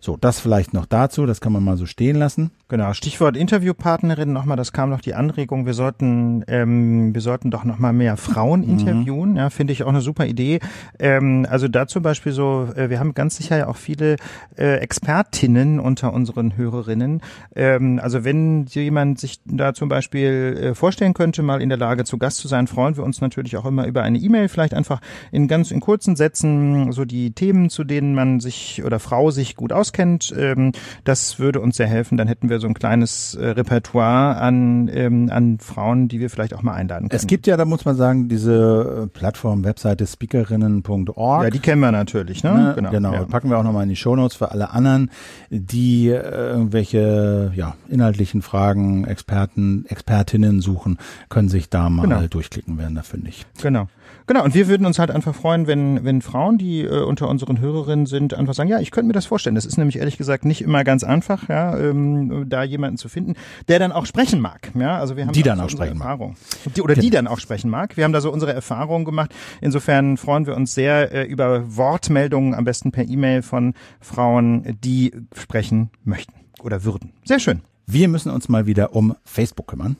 So, 0.00 0.16
das 0.16 0.40
vielleicht 0.40 0.74
noch 0.74 0.86
dazu, 0.86 1.26
das 1.26 1.40
kann 1.40 1.52
man 1.52 1.64
mal 1.64 1.76
so 1.76 1.86
stehen 1.86 2.16
lassen. 2.16 2.50
Genau, 2.68 2.92
Stichwort 2.94 3.36
Interviewpartnerin 3.36 4.32
nochmal, 4.32 4.56
das 4.56 4.72
kam 4.72 4.90
noch 4.90 5.00
die 5.00 5.14
Anregung, 5.14 5.66
wir 5.66 5.74
sollten, 5.74 6.44
ähm, 6.48 7.14
wir 7.14 7.20
sollten 7.20 7.50
doch 7.50 7.64
nochmal 7.64 7.92
mehr 7.92 8.16
Frauen 8.16 8.62
interviewen, 8.62 9.36
ja, 9.36 9.50
finde 9.50 9.72
ich 9.72 9.84
auch 9.84 9.88
eine 9.88 10.00
super 10.00 10.26
Idee. 10.26 10.60
Ähm, 10.98 11.46
also 11.48 11.68
da 11.68 11.86
zum 11.86 12.02
Beispiel 12.02 12.32
so, 12.32 12.68
äh, 12.74 12.90
wir 12.90 12.98
haben 12.98 13.14
ganz 13.14 13.36
sicher 13.36 13.58
ja 13.58 13.68
auch 13.68 13.76
viele 13.76 14.16
äh, 14.56 14.76
Expertinnen 14.76 15.80
unter 15.80 16.12
unseren 16.12 16.56
Hörerinnen. 16.56 17.20
Ähm, 17.54 18.00
also 18.02 18.24
wenn 18.24 18.66
jemand 18.66 19.18
sich 19.18 19.40
da 19.44 19.74
zum 19.74 19.88
Beispiel 19.88 20.58
äh, 20.60 20.74
vorstellen 20.74 21.14
könnte, 21.14 21.42
mal 21.42 21.60
in 21.60 21.68
der 21.68 21.78
Lage 21.78 22.04
zu 22.04 22.18
Gast 22.18 22.38
zu 22.38 22.48
sein, 22.48 22.66
freuen 22.66 22.96
wir 22.96 23.04
uns 23.04 23.20
natürlich 23.20 23.56
auch 23.56 23.66
immer 23.66 23.86
über 23.86 24.02
eine 24.02 24.18
E-Mail, 24.18 24.48
vielleicht 24.48 24.74
einfach 24.74 25.00
in 25.30 25.48
ganz 25.48 25.70
in 25.70 25.80
kurzen 25.80 26.16
Sätzen 26.16 26.92
so 26.92 27.04
die 27.04 27.32
Themen, 27.32 27.70
zu 27.70 27.84
denen 27.84 28.14
man 28.14 28.40
sich 28.40 28.82
oder 28.84 28.98
Frau 28.98 29.30
sich 29.30 29.56
gut 29.62 29.72
auskennt. 29.72 30.34
Ähm, 30.36 30.72
das 31.04 31.38
würde 31.38 31.60
uns 31.60 31.76
sehr 31.76 31.86
helfen. 31.86 32.18
Dann 32.18 32.26
hätten 32.26 32.48
wir 32.50 32.58
so 32.58 32.66
ein 32.66 32.74
kleines 32.74 33.34
äh, 33.36 33.46
Repertoire 33.50 34.36
an, 34.36 34.90
ähm, 34.92 35.30
an 35.30 35.58
Frauen, 35.60 36.08
die 36.08 36.18
wir 36.18 36.30
vielleicht 36.30 36.52
auch 36.52 36.62
mal 36.62 36.74
einladen 36.74 37.08
können. 37.08 37.16
Es 37.16 37.28
gibt 37.28 37.46
ja, 37.46 37.56
da 37.56 37.64
muss 37.64 37.84
man 37.84 37.94
sagen, 37.96 38.28
diese 38.28 39.04
äh, 39.04 39.06
Plattform, 39.06 39.64
Webseite 39.64 40.04
speakerinnen.org. 40.06 41.44
ja, 41.44 41.50
die 41.50 41.60
kennen 41.60 41.80
wir 41.80 41.92
natürlich, 41.92 42.42
ne? 42.42 42.52
Ne? 42.52 42.72
Genau. 42.74 42.90
genau. 42.90 43.12
Ja. 43.14 43.24
Packen 43.24 43.50
wir 43.50 43.58
auch 43.58 43.62
nochmal 43.62 43.84
in 43.84 43.88
die 43.88 43.96
Shownotes 43.96 44.36
für 44.36 44.50
alle 44.50 44.70
anderen, 44.70 45.10
die 45.50 46.08
äh, 46.08 46.50
irgendwelche 46.50 47.52
ja, 47.54 47.76
inhaltlichen 47.88 48.42
Fragen, 48.42 49.04
Experten, 49.04 49.86
Expertinnen 49.88 50.60
suchen, 50.60 50.98
können 51.28 51.48
sich 51.48 51.70
da 51.70 51.88
mal 51.88 52.02
Genau. 52.02 52.26
durchklicken 52.26 52.78
werden, 52.78 52.96
da 52.96 53.02
finde 53.02 53.28
ich. 53.28 53.46
Genau. 53.62 53.86
Genau, 54.26 54.44
und 54.44 54.54
wir 54.54 54.68
würden 54.68 54.86
uns 54.86 54.98
halt 54.98 55.10
einfach 55.10 55.34
freuen, 55.34 55.66
wenn, 55.66 56.04
wenn 56.04 56.22
Frauen, 56.22 56.58
die 56.58 56.82
äh, 56.82 57.02
unter 57.02 57.28
unseren 57.28 57.60
Hörerinnen 57.60 58.06
sind, 58.06 58.34
einfach 58.34 58.54
sagen, 58.54 58.68
ja, 58.68 58.80
ich 58.80 58.90
könnte 58.90 59.08
mir 59.08 59.12
das 59.12 59.26
vorstellen. 59.26 59.54
Das 59.54 59.66
ist 59.66 59.78
nämlich 59.78 59.98
ehrlich 59.98 60.18
gesagt 60.18 60.44
nicht 60.44 60.62
immer 60.62 60.84
ganz 60.84 61.04
einfach, 61.04 61.48
ja, 61.48 61.76
ähm, 61.78 62.48
da 62.48 62.62
jemanden 62.62 62.96
zu 62.96 63.08
finden, 63.08 63.34
der 63.68 63.78
dann 63.78 63.92
auch 63.92 64.06
sprechen 64.06 64.40
mag. 64.40 64.70
Ja, 64.74 64.98
also 64.98 65.16
wir 65.16 65.26
haben 65.26 65.32
die 65.32 65.42
da 65.42 65.50
dann 65.50 65.58
so 65.58 65.64
auch 65.64 65.70
sprechen 65.70 65.98
mag. 65.98 66.08
Erfahrung. 66.08 66.36
Die, 66.76 66.82
oder 66.82 66.94
die 66.94 67.10
dann 67.10 67.26
auch 67.26 67.38
sprechen 67.38 67.70
mag. 67.70 67.96
Wir 67.96 68.04
haben 68.04 68.12
da 68.12 68.20
so 68.20 68.32
unsere 68.32 68.52
Erfahrungen 68.52 69.04
gemacht. 69.04 69.34
Insofern 69.60 70.16
freuen 70.16 70.46
wir 70.46 70.56
uns 70.56 70.74
sehr 70.74 71.12
äh, 71.12 71.24
über 71.24 71.76
Wortmeldungen, 71.76 72.54
am 72.54 72.64
besten 72.64 72.92
per 72.92 73.04
E-Mail 73.04 73.42
von 73.42 73.74
Frauen, 74.00 74.78
die 74.82 75.12
sprechen 75.36 75.90
möchten 76.04 76.34
oder 76.62 76.84
würden. 76.84 77.12
Sehr 77.24 77.38
schön. 77.38 77.60
Wir 77.86 78.08
müssen 78.08 78.30
uns 78.30 78.48
mal 78.48 78.66
wieder 78.66 78.94
um 78.94 79.14
Facebook 79.24 79.66
kümmern. 79.66 79.96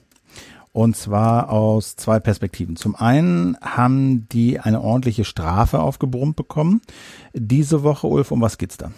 Und 0.73 0.97
zwar 0.97 1.51
aus 1.51 1.97
zwei 1.97 2.19
Perspektiven. 2.19 2.77
Zum 2.77 2.97
einen 2.97 3.59
haben 3.61 4.27
die 4.31 4.59
eine 4.59 4.81
ordentliche 4.81 5.25
Strafe 5.25 5.81
aufgebrummt 5.81 6.35
bekommen. 6.35 6.81
Diese 7.35 7.83
Woche, 7.83 8.07
Ulf, 8.07 8.31
um 8.31 8.41
was 8.41 8.57
geht's 8.57 8.79
da? 8.79 8.91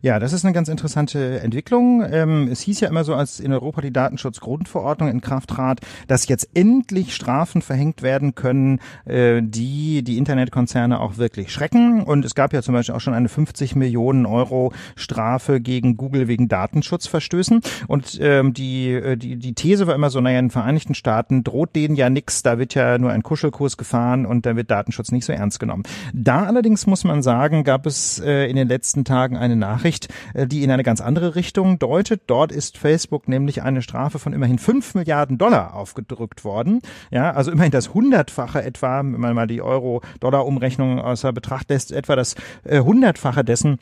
Ja, 0.00 0.18
das 0.18 0.32
ist 0.32 0.44
eine 0.44 0.52
ganz 0.52 0.68
interessante 0.68 1.40
Entwicklung. 1.40 2.04
Ähm, 2.10 2.48
es 2.50 2.60
hieß 2.60 2.80
ja 2.80 2.88
immer 2.88 3.04
so, 3.04 3.14
als 3.14 3.40
in 3.40 3.52
Europa 3.52 3.80
die 3.80 3.92
Datenschutzgrundverordnung 3.92 5.08
in 5.08 5.20
Kraft 5.20 5.50
trat, 5.50 5.80
dass 6.08 6.28
jetzt 6.28 6.48
endlich 6.54 7.14
Strafen 7.14 7.62
verhängt 7.62 8.02
werden 8.02 8.34
können, 8.34 8.80
äh, 9.04 9.42
die 9.42 10.02
die 10.02 10.18
Internetkonzerne 10.18 11.00
auch 11.00 11.18
wirklich 11.18 11.52
schrecken. 11.52 12.02
Und 12.02 12.24
es 12.24 12.34
gab 12.34 12.52
ja 12.52 12.62
zum 12.62 12.74
Beispiel 12.74 12.94
auch 12.94 13.00
schon 13.00 13.14
eine 13.14 13.28
50 13.28 13.76
Millionen 13.76 14.26
Euro 14.26 14.72
Strafe 14.96 15.60
gegen 15.60 15.96
Google 15.96 16.28
wegen 16.28 16.48
Datenschutzverstößen. 16.48 17.60
Und 17.88 18.18
ähm, 18.20 18.52
die, 18.52 18.90
äh, 18.90 19.16
die, 19.16 19.36
die 19.36 19.54
These 19.54 19.86
war 19.86 19.94
immer 19.94 20.10
so, 20.10 20.20
naja, 20.20 20.38
in 20.38 20.46
den 20.46 20.50
Vereinigten 20.50 20.94
Staaten 20.94 21.44
droht 21.44 21.74
denen 21.74 21.96
ja 21.96 22.10
nichts, 22.10 22.42
da 22.42 22.58
wird 22.58 22.74
ja 22.74 22.98
nur 22.98 23.10
ein 23.10 23.22
Kuschelkurs 23.22 23.76
gefahren 23.76 24.26
und 24.26 24.46
da 24.46 24.56
wird 24.56 24.70
Datenschutz 24.70 25.12
nicht 25.12 25.24
so 25.24 25.32
ernst 25.32 25.60
genommen. 25.60 25.84
Da 26.12 26.44
allerdings 26.44 26.86
muss 26.86 27.04
man 27.04 27.22
sagen, 27.22 27.64
gab 27.64 27.86
es 27.86 28.18
äh, 28.20 28.46
in 28.46 28.56
den 28.56 28.68
letzten 28.68 29.04
Tagen 29.04 29.36
eine 29.36 29.56
Nachricht, 29.62 30.08
äh, 30.34 30.46
die 30.46 30.62
in 30.62 30.70
eine 30.70 30.82
ganz 30.82 31.00
andere 31.00 31.34
Richtung 31.36 31.78
deutet. 31.78 32.22
Dort 32.26 32.52
ist 32.52 32.76
Facebook 32.76 33.28
nämlich 33.28 33.62
eine 33.62 33.80
Strafe 33.80 34.18
von 34.18 34.32
immerhin 34.32 34.58
5 34.58 34.94
Milliarden 34.94 35.38
Dollar 35.38 35.74
aufgedrückt 35.74 36.44
worden. 36.44 36.80
Ja, 37.10 37.30
also 37.30 37.50
immerhin 37.50 37.70
das 37.70 37.94
Hundertfache 37.94 38.62
etwa, 38.62 38.98
wenn 38.98 39.20
man 39.20 39.34
mal 39.34 39.46
die 39.46 39.62
Euro-Dollar-Umrechnung 39.62 41.00
außer 41.00 41.32
Betracht 41.32 41.70
lässt, 41.70 41.92
etwa 41.92 42.16
das 42.16 42.34
äh, 42.64 42.80
Hundertfache 42.80 43.44
dessen, 43.44 43.78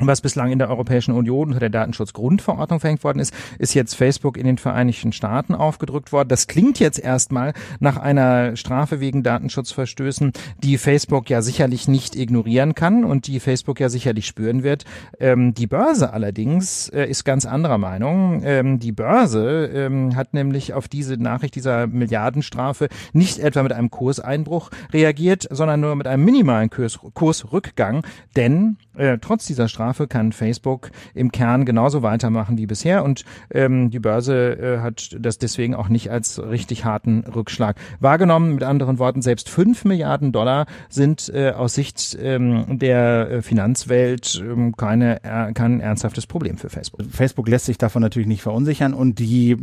was 0.00 0.20
bislang 0.20 0.50
in 0.50 0.58
der 0.58 0.68
Europäischen 0.68 1.12
Union 1.12 1.48
unter 1.48 1.60
der 1.60 1.70
Datenschutzgrundverordnung 1.70 2.80
verhängt 2.80 3.04
worden 3.04 3.20
ist, 3.20 3.32
ist 3.58 3.74
jetzt 3.74 3.94
Facebook 3.94 4.36
in 4.36 4.44
den 4.44 4.58
Vereinigten 4.58 5.12
Staaten 5.12 5.54
aufgedrückt 5.54 6.12
worden. 6.12 6.28
Das 6.28 6.46
klingt 6.46 6.80
jetzt 6.80 6.98
erstmal 6.98 7.52
nach 7.78 7.96
einer 7.96 8.56
Strafe 8.56 9.00
wegen 9.00 9.22
Datenschutzverstößen, 9.22 10.32
die 10.62 10.78
Facebook 10.78 11.30
ja 11.30 11.42
sicherlich 11.42 11.86
nicht 11.86 12.16
ignorieren 12.16 12.74
kann 12.74 13.04
und 13.04 13.26
die 13.26 13.38
Facebook 13.40 13.78
ja 13.78 13.88
sicherlich 13.88 14.26
spüren 14.26 14.62
wird. 14.62 14.84
Ähm, 15.20 15.54
die 15.54 15.66
Börse 15.66 16.12
allerdings 16.12 16.88
äh, 16.88 17.04
ist 17.04 17.24
ganz 17.24 17.46
anderer 17.46 17.78
Meinung. 17.78 18.42
Ähm, 18.44 18.80
die 18.80 18.92
Börse 18.92 19.70
ähm, 19.72 20.16
hat 20.16 20.34
nämlich 20.34 20.74
auf 20.74 20.88
diese 20.88 21.16
Nachricht 21.16 21.54
dieser 21.54 21.86
Milliardenstrafe 21.86 22.88
nicht 23.12 23.38
etwa 23.38 23.62
mit 23.62 23.72
einem 23.72 23.90
Kurseinbruch 23.90 24.70
reagiert, 24.92 25.46
sondern 25.50 25.80
nur 25.80 25.94
mit 25.94 26.06
einem 26.06 26.24
minimalen 26.24 26.70
Kurs, 26.70 26.98
Kursrückgang, 27.14 28.04
denn 28.36 28.76
äh, 28.96 29.18
trotz 29.20 29.46
dieser 29.46 29.68
Strafe 29.68 30.06
kann 30.06 30.32
Facebook 30.32 30.90
im 31.14 31.32
Kern 31.32 31.64
genauso 31.64 32.02
weitermachen 32.02 32.58
wie 32.58 32.66
bisher 32.66 33.04
und 33.04 33.24
ähm, 33.50 33.90
die 33.90 33.98
Börse 33.98 34.58
äh, 34.58 34.80
hat 34.80 35.16
das 35.18 35.38
deswegen 35.38 35.74
auch 35.74 35.88
nicht 35.88 36.10
als 36.10 36.40
richtig 36.42 36.84
harten 36.84 37.24
Rückschlag 37.24 37.76
wahrgenommen. 38.00 38.54
Mit 38.54 38.64
anderen 38.64 38.98
Worten, 38.98 39.22
selbst 39.22 39.48
fünf 39.48 39.84
Milliarden 39.84 40.32
Dollar 40.32 40.66
sind 40.88 41.30
äh, 41.34 41.50
aus 41.50 41.74
Sicht 41.74 42.16
ähm, 42.20 42.78
der 42.78 43.30
äh, 43.30 43.42
Finanzwelt 43.42 44.42
ähm, 44.44 44.76
keine, 44.76 45.22
äh, 45.24 45.52
kein 45.52 45.80
ernsthaftes 45.80 46.26
Problem 46.26 46.56
für 46.56 46.70
Facebook. 46.70 47.02
Facebook 47.10 47.48
lässt 47.48 47.66
sich 47.66 47.78
davon 47.78 48.02
natürlich 48.02 48.28
nicht 48.28 48.42
verunsichern 48.42 48.94
und 48.94 49.18
die 49.18 49.56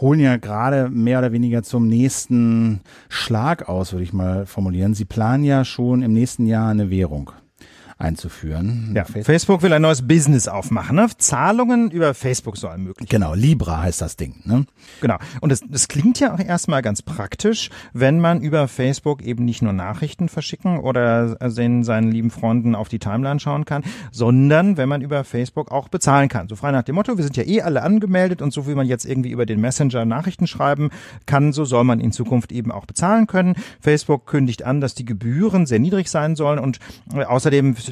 holen 0.00 0.20
ja 0.20 0.36
gerade 0.36 0.88
mehr 0.88 1.18
oder 1.18 1.32
weniger 1.32 1.62
zum 1.62 1.86
nächsten 1.86 2.80
Schlag 3.08 3.68
aus, 3.68 3.92
würde 3.92 4.04
ich 4.04 4.12
mal 4.12 4.46
formulieren. 4.46 4.94
Sie 4.94 5.04
planen 5.04 5.44
ja 5.44 5.64
schon 5.64 6.02
im 6.02 6.12
nächsten 6.12 6.46
Jahr 6.46 6.70
eine 6.70 6.90
Währung 6.90 7.32
einzuführen. 7.98 8.92
Ja, 8.94 9.04
Facebook 9.04 9.62
will 9.62 9.72
ein 9.72 9.80
neues 9.80 10.06
Business 10.06 10.48
aufmachen. 10.48 10.96
Ne? 10.96 11.08
Zahlungen 11.16 11.90
über 11.90 12.12
Facebook 12.12 12.58
sollen 12.58 12.82
möglich 12.82 13.08
Genau, 13.08 13.32
Libra 13.32 13.82
heißt 13.82 14.02
das 14.02 14.16
Ding. 14.16 14.34
Ne? 14.44 14.66
Genau. 15.00 15.16
Und 15.40 15.50
das, 15.50 15.62
das 15.66 15.88
klingt 15.88 16.20
ja 16.20 16.34
auch 16.34 16.38
erstmal 16.38 16.82
ganz 16.82 17.00
praktisch, 17.00 17.70
wenn 17.94 18.20
man 18.20 18.42
über 18.42 18.68
Facebook 18.68 19.22
eben 19.22 19.46
nicht 19.46 19.62
nur 19.62 19.72
Nachrichten 19.72 20.28
verschicken 20.28 20.78
oder 20.78 21.36
den 21.36 21.84
seinen 21.84 22.12
lieben 22.12 22.30
Freunden 22.30 22.74
auf 22.74 22.90
die 22.90 22.98
Timeline 22.98 23.40
schauen 23.40 23.64
kann, 23.64 23.82
sondern 24.12 24.76
wenn 24.76 24.90
man 24.90 25.00
über 25.00 25.24
Facebook 25.24 25.70
auch 25.70 25.88
bezahlen 25.88 26.28
kann. 26.28 26.48
So 26.48 26.56
frei 26.56 26.72
nach 26.72 26.82
dem 26.82 26.96
Motto, 26.96 27.16
wir 27.16 27.24
sind 27.24 27.38
ja 27.38 27.44
eh 27.44 27.62
alle 27.62 27.82
angemeldet 27.82 28.42
und 28.42 28.52
so 28.52 28.68
wie 28.68 28.74
man 28.74 28.86
jetzt 28.86 29.06
irgendwie 29.06 29.30
über 29.30 29.46
den 29.46 29.60
Messenger 29.60 30.04
Nachrichten 30.04 30.46
schreiben 30.46 30.90
kann, 31.24 31.52
so 31.54 31.64
soll 31.64 31.84
man 31.84 32.00
in 32.00 32.12
Zukunft 32.12 32.52
eben 32.52 32.70
auch 32.70 32.84
bezahlen 32.84 33.26
können. 33.26 33.54
Facebook 33.80 34.26
kündigt 34.26 34.64
an, 34.64 34.82
dass 34.82 34.94
die 34.94 35.06
Gebühren 35.06 35.64
sehr 35.64 35.78
niedrig 35.78 36.10
sein 36.10 36.36
sollen 36.36 36.58
und 36.58 36.78
äh, 37.14 37.24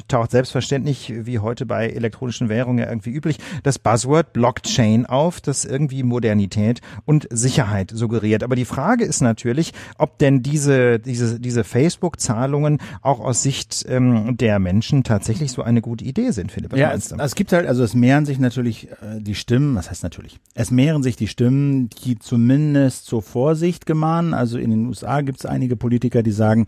taucht 0.07 0.31
selbstverständlich, 0.31 1.13
wie 1.15 1.39
heute 1.39 1.65
bei 1.65 1.89
elektronischen 1.89 2.49
Währungen 2.49 2.79
ja 2.79 2.89
irgendwie 2.89 3.11
üblich, 3.11 3.37
das 3.63 3.79
Buzzword 3.79 4.33
Blockchain 4.33 5.05
auf, 5.05 5.41
das 5.41 5.65
irgendwie 5.65 6.03
Modernität 6.03 6.81
und 7.05 7.27
Sicherheit 7.31 7.91
suggeriert. 7.93 8.43
Aber 8.43 8.55
die 8.55 8.65
Frage 8.65 9.05
ist 9.05 9.21
natürlich, 9.21 9.73
ob 9.97 10.17
denn 10.19 10.41
diese, 10.43 10.99
diese, 10.99 11.39
diese 11.39 11.63
Facebook-Zahlungen 11.63 12.79
auch 13.01 13.19
aus 13.19 13.43
Sicht 13.43 13.85
ähm, 13.87 14.37
der 14.37 14.59
Menschen 14.59 15.03
tatsächlich 15.03 15.51
so 15.51 15.61
eine 15.61 15.81
gute 15.81 16.05
Idee 16.05 16.31
sind, 16.31 16.51
Philipp. 16.51 16.71
Was 16.71 16.79
ja, 16.79 16.93
es, 16.93 17.11
es 17.11 17.35
gibt 17.35 17.53
halt, 17.53 17.67
also 17.67 17.83
es 17.83 17.93
mehren 17.93 18.25
sich 18.25 18.39
natürlich 18.39 18.89
äh, 18.89 19.19
die 19.19 19.35
Stimmen, 19.35 19.75
was 19.75 19.89
heißt 19.89 20.03
natürlich? 20.03 20.39
Es 20.53 20.71
mehren 20.71 21.03
sich 21.03 21.15
die 21.15 21.27
Stimmen, 21.27 21.89
die 22.03 22.19
zumindest 22.19 23.05
zur 23.05 23.21
Vorsicht 23.21 23.85
gemahnen. 23.85 24.33
Also 24.33 24.57
in 24.57 24.71
den 24.71 24.85
USA 24.87 25.21
gibt 25.21 25.39
es 25.39 25.45
einige 25.45 25.75
Politiker, 25.75 26.23
die 26.23 26.31
sagen, 26.31 26.65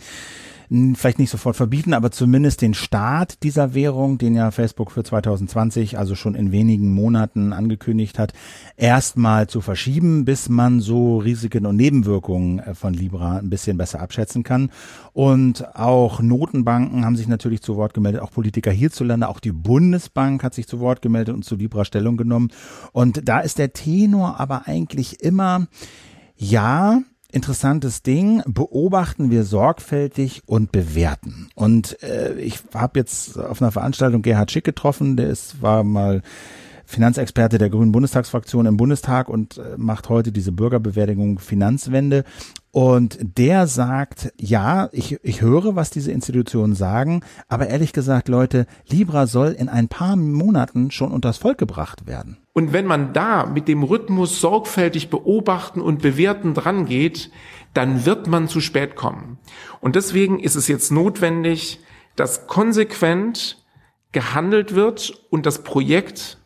vielleicht 0.69 1.19
nicht 1.19 1.29
sofort 1.29 1.55
verbieten, 1.55 1.93
aber 1.93 2.11
zumindest 2.11 2.61
den 2.61 2.73
Start 2.73 3.43
dieser 3.43 3.73
Währung, 3.73 4.17
den 4.17 4.35
ja 4.35 4.51
Facebook 4.51 4.91
für 4.91 5.03
2020, 5.03 5.97
also 5.97 6.15
schon 6.15 6.35
in 6.35 6.51
wenigen 6.51 6.93
Monaten 6.93 7.53
angekündigt 7.53 8.19
hat, 8.19 8.33
erstmal 8.75 9.47
zu 9.47 9.61
verschieben, 9.61 10.25
bis 10.25 10.49
man 10.49 10.81
so 10.81 11.19
Risiken 11.19 11.65
und 11.65 11.77
Nebenwirkungen 11.77 12.59
äh, 12.59 12.75
von 12.75 12.93
Libra 12.93 13.37
ein 13.37 13.49
bisschen 13.49 13.77
besser 13.77 14.01
abschätzen 14.01 14.43
kann. 14.43 14.71
Und 15.13 15.75
auch 15.75 16.21
Notenbanken 16.21 17.05
haben 17.05 17.15
sich 17.15 17.27
natürlich 17.27 17.61
zu 17.61 17.77
Wort 17.77 17.93
gemeldet, 17.93 18.21
auch 18.21 18.31
Politiker 18.31 18.71
hierzulande, 18.71 19.29
auch 19.29 19.39
die 19.39 19.53
Bundesbank 19.53 20.43
hat 20.43 20.53
sich 20.53 20.67
zu 20.67 20.79
Wort 20.79 21.01
gemeldet 21.01 21.33
und 21.33 21.45
zu 21.45 21.55
Libra 21.55 21.85
Stellung 21.85 22.17
genommen. 22.17 22.49
Und 22.91 23.27
da 23.27 23.39
ist 23.39 23.57
der 23.57 23.71
Tenor 23.71 24.39
aber 24.39 24.67
eigentlich 24.67 25.21
immer, 25.21 25.67
ja, 26.35 27.01
interessantes 27.37 28.01
Ding, 28.01 28.41
beobachten 28.47 29.29
wir 29.29 29.43
sorgfältig 29.43 30.41
und 30.47 30.71
bewerten. 30.71 31.49
Und 31.53 32.01
äh, 32.01 32.33
ich 32.39 32.59
habe 32.73 32.99
jetzt 32.99 33.39
auf 33.39 33.61
einer 33.61 33.71
Veranstaltung 33.71 34.23
Gerhard 34.23 34.51
Schick 34.51 34.63
getroffen, 34.63 35.17
der 35.17 35.29
ist, 35.29 35.61
war 35.61 35.83
mal 35.83 36.23
Finanzexperte 36.87 37.59
der 37.59 37.69
Grünen 37.69 37.91
Bundestagsfraktion 37.91 38.65
im 38.65 38.77
Bundestag 38.77 39.29
und 39.29 39.57
äh, 39.57 39.75
macht 39.77 40.09
heute 40.09 40.31
diese 40.31 40.51
Bürgerbewertung 40.51 41.37
Finanzwende. 41.37 42.23
Und 42.71 43.19
der 43.21 43.67
sagt, 43.67 44.33
ja, 44.39 44.89
ich, 44.91 45.19
ich 45.23 45.41
höre, 45.41 45.75
was 45.75 45.89
diese 45.91 46.11
Institutionen 46.11 46.73
sagen, 46.73 47.21
aber 47.47 47.67
ehrlich 47.67 47.93
gesagt, 47.93 48.29
Leute, 48.29 48.65
Libra 48.87 49.27
soll 49.27 49.49
in 49.49 49.69
ein 49.69 49.89
paar 49.89 50.15
Monaten 50.15 50.89
schon 50.89 51.11
unters 51.11 51.37
Volk 51.37 51.57
gebracht 51.59 52.07
werden. 52.07 52.37
Und 52.57 52.73
wenn 52.73 52.87
man 52.87 53.13
da 53.13 53.45
mit 53.45 53.67
dem 53.67 53.83
Rhythmus 53.83 54.41
sorgfältig 54.41 55.11
beobachten 55.11 55.79
und 55.79 56.01
bewerten 56.01 56.55
dran 56.55 56.87
geht, 56.87 57.29
dann 57.75 58.07
wird 58.07 58.25
man 58.25 58.47
zu 58.47 58.61
spät 58.61 58.95
kommen. 58.95 59.37
Und 59.79 59.95
deswegen 59.95 60.39
ist 60.39 60.55
es 60.55 60.67
jetzt 60.67 60.91
notwendig, 60.91 61.79
dass 62.15 62.47
konsequent 62.47 63.63
gehandelt 64.11 64.73
wird 64.73 65.23
und 65.29 65.45
das 65.45 65.61
Projekt 65.63 66.39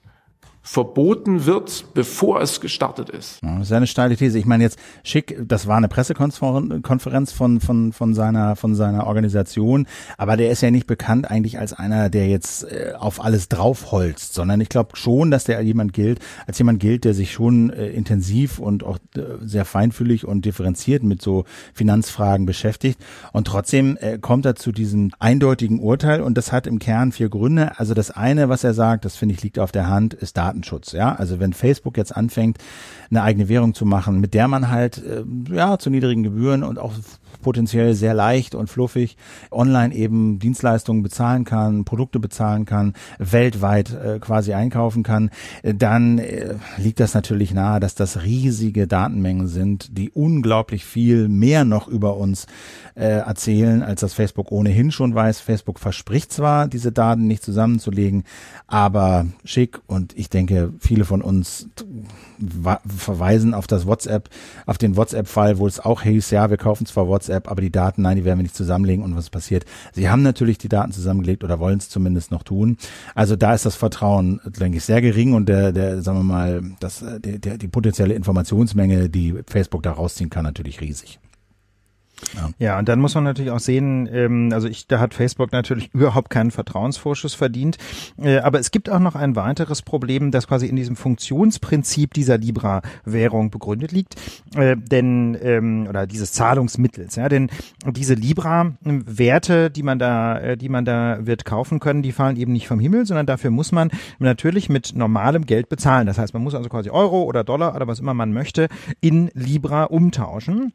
verboten 0.63 1.45
wird, 1.45 1.85
bevor 1.93 2.41
es 2.41 2.61
gestartet 2.61 3.09
ist. 3.09 3.39
Das 3.41 3.61
ist 3.61 3.71
eine 3.71 3.87
steile 3.87 4.15
These. 4.15 4.37
Ich 4.37 4.45
meine 4.45 4.63
jetzt, 4.63 4.77
Schick, 5.03 5.37
das 5.43 5.65
war 5.65 5.77
eine 5.77 5.87
Pressekonferenz 5.87 7.31
von, 7.31 7.59
von, 7.59 7.93
von 7.93 8.13
seiner, 8.13 8.55
von 8.55 8.75
seiner 8.75 9.07
Organisation, 9.07 9.87
aber 10.17 10.37
der 10.37 10.51
ist 10.51 10.61
ja 10.61 10.69
nicht 10.69 10.85
bekannt 10.85 11.29
eigentlich 11.29 11.57
als 11.59 11.73
einer, 11.73 12.09
der 12.09 12.27
jetzt 12.27 12.63
äh, 12.63 12.93
auf 12.97 13.23
alles 13.23 13.49
draufholzt, 13.49 14.33
sondern 14.33 14.61
ich 14.61 14.69
glaube 14.69 14.95
schon, 14.95 15.31
dass 15.31 15.45
der 15.45 15.61
jemand 15.61 15.93
gilt, 15.93 16.19
als 16.45 16.59
jemand 16.59 16.79
gilt, 16.79 17.05
der 17.05 17.15
sich 17.15 17.31
schon 17.31 17.71
äh, 17.71 17.87
intensiv 17.89 18.59
und 18.59 18.83
auch 18.83 18.99
äh, 19.15 19.21
sehr 19.41 19.65
feinfühlig 19.65 20.27
und 20.27 20.45
differenziert 20.45 21.01
mit 21.01 21.21
so 21.21 21.45
Finanzfragen 21.73 22.45
beschäftigt. 22.45 22.99
Und 23.33 23.47
trotzdem 23.47 23.97
äh, 23.99 24.19
kommt 24.19 24.45
er 24.45 24.55
zu 24.55 24.71
diesem 24.71 25.11
eindeutigen 25.19 25.79
Urteil 25.79 26.21
und 26.21 26.37
das 26.37 26.51
hat 26.51 26.67
im 26.67 26.77
Kern 26.77 27.11
vier 27.11 27.29
Gründe. 27.29 27.79
Also 27.79 27.93
das 27.95 28.11
eine, 28.11 28.49
was 28.49 28.63
er 28.63 28.75
sagt, 28.75 29.05
das 29.05 29.15
finde 29.15 29.33
ich 29.33 29.41
liegt 29.41 29.57
auf 29.57 29.71
der 29.71 29.87
Hand, 29.87 30.13
ist 30.13 30.37
Daten 30.37 30.50
Datenschutz. 30.51 30.91
Ja, 30.91 31.15
also 31.15 31.39
wenn 31.39 31.53
Facebook 31.53 31.97
jetzt 31.97 32.15
anfängt, 32.15 32.57
eine 33.09 33.23
eigene 33.23 33.49
Währung 33.49 33.73
zu 33.73 33.85
machen, 33.85 34.19
mit 34.19 34.33
der 34.33 34.47
man 34.47 34.69
halt 34.69 35.03
äh, 35.03 35.23
ja 35.53 35.77
zu 35.77 35.89
niedrigen 35.89 36.23
Gebühren 36.23 36.63
und 36.63 36.79
auch 36.79 36.93
potenziell 37.41 37.93
sehr 37.93 38.13
leicht 38.13 38.55
und 38.55 38.69
fluffig 38.69 39.17
online 39.51 39.93
eben 39.93 40.39
Dienstleistungen 40.39 41.03
bezahlen 41.03 41.43
kann, 41.43 41.85
Produkte 41.85 42.19
bezahlen 42.19 42.65
kann, 42.65 42.93
weltweit 43.17 43.93
äh, 43.93 44.19
quasi 44.19 44.53
einkaufen 44.53 45.03
kann, 45.03 45.29
äh, 45.63 45.73
dann 45.73 46.19
äh, 46.19 46.55
liegt 46.77 46.99
das 46.99 47.13
natürlich 47.13 47.53
nahe, 47.53 47.79
dass 47.79 47.95
das 47.95 48.23
riesige 48.23 48.87
Datenmengen 48.87 49.47
sind, 49.47 49.97
die 49.97 50.09
unglaublich 50.11 50.85
viel 50.85 51.27
mehr 51.27 51.65
noch 51.65 51.87
über 51.87 52.17
uns 52.17 52.45
äh, 52.95 53.05
erzählen, 53.05 53.83
als 53.83 54.01
das 54.01 54.13
Facebook 54.13 54.51
ohnehin 54.51 54.91
schon 54.91 55.15
weiß. 55.15 55.39
Facebook 55.39 55.79
verspricht 55.79 56.31
zwar, 56.31 56.67
diese 56.67 56.91
Daten 56.91 57.27
nicht 57.27 57.43
zusammenzulegen, 57.43 58.23
aber 58.67 59.25
schick 59.43 59.79
und 59.87 60.17
ich 60.17 60.29
denke, 60.29 60.40
viele 60.79 61.05
von 61.05 61.21
uns 61.21 61.69
verweisen 62.85 63.53
auf 63.53 63.67
das 63.67 63.85
WhatsApp, 63.85 64.29
auf 64.65 64.77
den 64.77 64.97
WhatsApp-Fall, 64.97 65.57
wo 65.57 65.67
es 65.67 65.79
auch 65.79 66.01
hieß, 66.01 66.31
ja, 66.31 66.49
wir 66.49 66.57
kaufen 66.57 66.85
zwar 66.85 67.07
WhatsApp, 67.07 67.49
aber 67.49 67.61
die 67.61 67.71
Daten, 67.71 68.01
nein, 68.01 68.17
die 68.17 68.25
werden 68.25 68.39
wir 68.39 68.43
nicht 68.43 68.55
zusammenlegen 68.55 69.03
und 69.03 69.15
was 69.15 69.29
passiert? 69.29 69.65
Sie 69.93 70.09
haben 70.09 70.21
natürlich 70.21 70.57
die 70.57 70.69
Daten 70.69 70.91
zusammengelegt 70.91 71.43
oder 71.43 71.59
wollen 71.59 71.77
es 71.77 71.89
zumindest 71.89 72.31
noch 72.31 72.43
tun. 72.43 72.77
Also 73.15 73.35
da 73.35 73.53
ist 73.53 73.65
das 73.65 73.75
Vertrauen, 73.75 74.41
denke 74.45 74.77
ich, 74.77 74.83
sehr 74.83 75.01
gering 75.01 75.33
und 75.33 75.47
der, 75.47 75.71
der, 75.71 76.01
sagen 76.01 76.19
wir 76.19 76.23
mal, 76.23 76.61
das, 76.79 77.03
der, 77.19 77.39
der, 77.39 77.57
die 77.57 77.67
potenzielle 77.67 78.13
Informationsmenge, 78.13 79.09
die 79.09 79.35
Facebook 79.47 79.83
da 79.83 79.91
rausziehen 79.91 80.29
kann, 80.29 80.43
natürlich 80.43 80.81
riesig. 80.81 81.20
Ja. 82.35 82.49
ja, 82.59 82.79
und 82.79 82.87
dann 82.89 82.99
muss 82.99 83.15
man 83.15 83.23
natürlich 83.23 83.51
auch 83.51 83.59
sehen, 83.59 84.09
ähm, 84.11 84.49
also 84.53 84.67
ich, 84.67 84.87
da 84.87 84.99
hat 84.99 85.13
Facebook 85.13 85.51
natürlich 85.51 85.89
überhaupt 85.93 86.29
keinen 86.29 86.51
Vertrauensvorschuss 86.51 87.33
verdient. 87.33 87.77
Äh, 88.21 88.39
aber 88.39 88.59
es 88.59 88.71
gibt 88.71 88.89
auch 88.89 88.99
noch 88.99 89.15
ein 89.15 89.35
weiteres 89.35 89.81
Problem, 89.81 90.31
das 90.31 90.47
quasi 90.47 90.67
in 90.67 90.75
diesem 90.75 90.95
Funktionsprinzip 90.95 92.13
dieser 92.13 92.37
Libra-Währung 92.37 93.51
begründet 93.51 93.91
liegt. 93.91 94.15
Äh, 94.55 94.77
denn, 94.77 95.37
ähm, 95.41 95.87
oder 95.87 96.07
dieses 96.07 96.33
Zahlungsmittels, 96.33 97.15
ja, 97.15 97.29
denn 97.29 97.49
diese 97.85 98.13
Libra-Werte, 98.13 99.69
die 99.69 99.83
man 99.83 99.99
da, 99.99 100.37
äh, 100.39 100.57
die 100.57 100.69
man 100.69 100.85
da 100.85 101.19
wird 101.25 101.45
kaufen 101.45 101.79
können, 101.79 102.01
die 102.01 102.11
fallen 102.11 102.37
eben 102.37 102.53
nicht 102.53 102.67
vom 102.67 102.79
Himmel, 102.79 103.05
sondern 103.05 103.25
dafür 103.25 103.51
muss 103.51 103.71
man 103.71 103.91
natürlich 104.19 104.69
mit 104.69 104.95
normalem 104.95 105.45
Geld 105.45 105.69
bezahlen. 105.69 106.07
Das 106.07 106.17
heißt, 106.17 106.33
man 106.33 106.43
muss 106.43 106.55
also 106.55 106.69
quasi 106.69 106.89
Euro 106.89 107.23
oder 107.23 107.43
Dollar 107.43 107.75
oder 107.75 107.87
was 107.87 107.99
immer 107.99 108.13
man 108.13 108.33
möchte 108.33 108.67
in 108.99 109.29
Libra 109.33 109.85
umtauschen. 109.85 110.73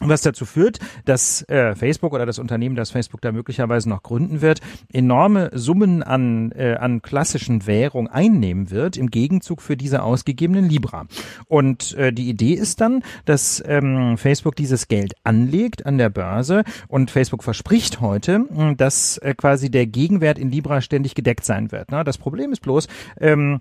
Was 0.00 0.22
dazu 0.22 0.44
führt, 0.44 0.80
dass 1.04 1.48
äh, 1.48 1.76
Facebook 1.76 2.14
oder 2.14 2.26
das 2.26 2.40
Unternehmen, 2.40 2.74
das 2.74 2.90
Facebook 2.90 3.20
da 3.20 3.30
möglicherweise 3.30 3.88
noch 3.88 4.02
gründen 4.02 4.40
wird, 4.40 4.60
enorme 4.92 5.50
Summen 5.54 6.02
an, 6.02 6.50
äh, 6.50 6.74
an 6.74 7.00
klassischen 7.00 7.68
Währung 7.68 8.08
einnehmen 8.08 8.72
wird, 8.72 8.96
im 8.96 9.08
Gegenzug 9.08 9.62
für 9.62 9.76
diese 9.76 10.02
ausgegebenen 10.02 10.68
Libra. 10.68 11.06
Und 11.46 11.94
äh, 11.94 12.12
die 12.12 12.28
Idee 12.28 12.54
ist 12.54 12.80
dann, 12.80 13.04
dass 13.24 13.62
ähm, 13.68 14.18
Facebook 14.18 14.56
dieses 14.56 14.88
Geld 14.88 15.14
anlegt 15.22 15.86
an 15.86 15.96
der 15.96 16.10
Börse 16.10 16.64
und 16.88 17.12
Facebook 17.12 17.44
verspricht 17.44 18.00
heute, 18.00 18.46
dass 18.76 19.18
äh, 19.18 19.32
quasi 19.36 19.70
der 19.70 19.86
Gegenwert 19.86 20.40
in 20.40 20.50
Libra 20.50 20.80
ständig 20.80 21.14
gedeckt 21.14 21.44
sein 21.44 21.70
wird. 21.70 21.92
Ne? 21.92 22.02
Das 22.02 22.18
Problem 22.18 22.50
ist 22.50 22.62
bloß, 22.62 22.88
ähm, 23.20 23.60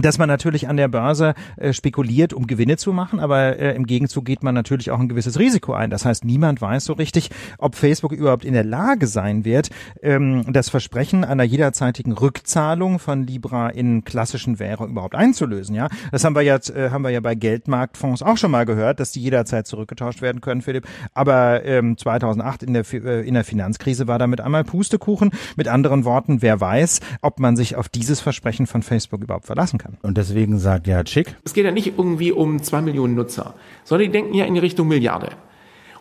dass 0.00 0.18
man 0.18 0.28
natürlich 0.28 0.68
an 0.68 0.78
der 0.78 0.88
Börse 0.88 1.34
äh, 1.56 1.72
spekuliert, 1.74 2.32
um 2.32 2.46
Gewinne 2.46 2.78
zu 2.78 2.92
machen, 2.94 3.20
aber 3.20 3.58
äh, 3.58 3.76
im 3.76 3.84
Gegenzug 3.84 4.24
geht 4.24 4.42
man 4.42 4.54
natürlich 4.54 4.90
auch 4.90 4.98
ein 4.98 5.08
gewisses 5.08 5.38
Risiko 5.38 5.74
ein. 5.74 5.90
Das 5.90 6.06
heißt, 6.06 6.24
niemand 6.24 6.62
weiß 6.62 6.86
so 6.86 6.94
richtig, 6.94 7.28
ob 7.58 7.74
Facebook 7.74 8.12
überhaupt 8.12 8.44
in 8.44 8.54
der 8.54 8.64
Lage 8.64 9.06
sein 9.06 9.44
wird, 9.44 9.68
ähm, 10.02 10.44
das 10.50 10.70
Versprechen 10.70 11.24
einer 11.24 11.42
jederzeitigen 11.42 12.12
Rückzahlung 12.12 12.98
von 12.98 13.26
Libra 13.26 13.68
in 13.68 14.04
klassischen 14.04 14.58
Währung 14.58 14.88
überhaupt 14.88 15.14
einzulösen. 15.14 15.74
Ja, 15.74 15.88
das 16.10 16.24
haben 16.24 16.34
wir 16.34 16.42
jetzt 16.42 16.70
äh, 16.70 16.88
haben 16.90 17.02
wir 17.02 17.10
ja 17.10 17.20
bei 17.20 17.34
Geldmarktfonds 17.34 18.22
auch 18.22 18.38
schon 18.38 18.50
mal 18.50 18.64
gehört, 18.64 18.98
dass 18.98 19.12
die 19.12 19.20
jederzeit 19.20 19.66
zurückgetauscht 19.66 20.22
werden 20.22 20.40
können, 20.40 20.62
Philipp. 20.62 20.86
Aber 21.12 21.66
ähm, 21.66 21.98
2008 21.98 22.62
in 22.62 22.72
der 22.72 22.84
äh, 22.94 23.28
in 23.28 23.34
der 23.34 23.44
Finanzkrise 23.44 24.06
war 24.06 24.18
damit 24.18 24.40
einmal 24.40 24.64
Pustekuchen. 24.64 25.32
Mit 25.56 25.68
anderen 25.68 26.06
Worten, 26.06 26.40
wer 26.40 26.60
weiß, 26.60 27.00
ob 27.20 27.40
man 27.40 27.56
sich 27.56 27.76
auf 27.76 27.90
dieses 27.90 28.20
Versprechen 28.20 28.66
von 28.66 28.82
Facebook 28.82 29.22
überhaupt 29.22 29.44
verlassen 29.44 29.78
kann 29.78 29.81
kann. 29.82 29.96
Und 30.02 30.16
deswegen 30.18 30.58
sagt 30.58 30.86
ja 30.86 31.02
Chick. 31.04 31.36
Es 31.44 31.54
geht 31.54 31.64
ja 31.64 31.72
nicht 31.72 31.98
irgendwie 31.98 32.32
um 32.32 32.62
zwei 32.62 32.80
Millionen 32.80 33.14
Nutzer, 33.14 33.54
sondern 33.84 34.06
die 34.08 34.12
denken 34.12 34.34
ja 34.34 34.44
in 34.44 34.54
die 34.54 34.60
Richtung 34.60 34.88
Milliarde. 34.88 35.30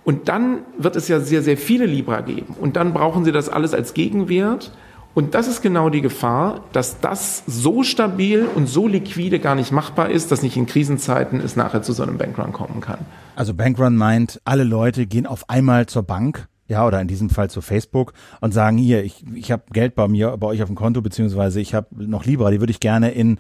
Und 0.04 0.30
dann 0.30 0.60
wird 0.78 0.96
es 0.96 1.08
ja 1.08 1.20
sehr, 1.20 1.44
sehr 1.44 1.58
viele 1.58 1.86
Libra 1.86 2.22
geben. 2.22 2.56
Und 2.60 2.76
dann 2.76 2.94
brauchen 2.94 3.24
sie 3.24 3.32
das 3.32 3.50
alles 3.50 3.74
als 3.74 3.94
Gegenwert. 3.94 4.72
Und 5.14 5.36
das 5.36 5.48
ist 5.48 5.62
genau 5.62 5.90
die 5.90 6.02
Gefahr, 6.02 6.64
dass 6.72 7.02
das 7.02 7.44
so 7.46 7.84
stabil 7.84 8.48
und 8.56 8.68
so 8.68 8.88
liquide 8.88 9.40
gar 9.40 9.56
nicht 9.56 9.72
machbar 9.72 10.10
ist, 10.10 10.32
dass 10.32 10.42
nicht 10.42 10.56
in 10.56 10.66
Krisenzeiten 10.66 11.42
es 11.42 11.56
nachher 11.56 11.82
zu 11.84 11.92
so 11.92 12.02
einem 12.02 12.18
Bankrun 12.18 12.54
kommen 12.54 12.80
kann. 12.80 13.00
Also 13.36 13.54
Bankrun 13.54 13.98
meint, 13.98 14.40
alle 14.46 14.64
Leute 14.64 15.06
gehen 15.08 15.28
auf 15.28 15.50
einmal 15.50 15.86
zur 15.86 16.04
Bank 16.04 16.48
ja, 16.72 16.88
oder 16.88 17.02
in 17.02 17.08
diesem 17.10 17.30
Fall 17.30 17.50
zu 17.50 17.62
Facebook 17.62 18.14
und 18.40 18.54
sagen, 18.54 18.78
hier, 18.78 19.04
ich, 19.04 19.26
ich 19.36 19.52
habe 19.52 19.64
Geld 19.74 19.94
bei 19.94 20.08
mir, 20.08 20.38
bei 20.38 20.48
euch 20.48 20.64
auf 20.64 20.70
dem 20.70 20.76
Konto, 20.76 21.02
beziehungsweise 21.02 21.60
ich 21.60 21.74
habe 21.74 21.88
noch 21.92 22.26
Libra, 22.26 22.50
die 22.50 22.62
würde 22.62 22.72
ich 22.72 22.80
gerne 22.80 23.12
in 23.12 23.40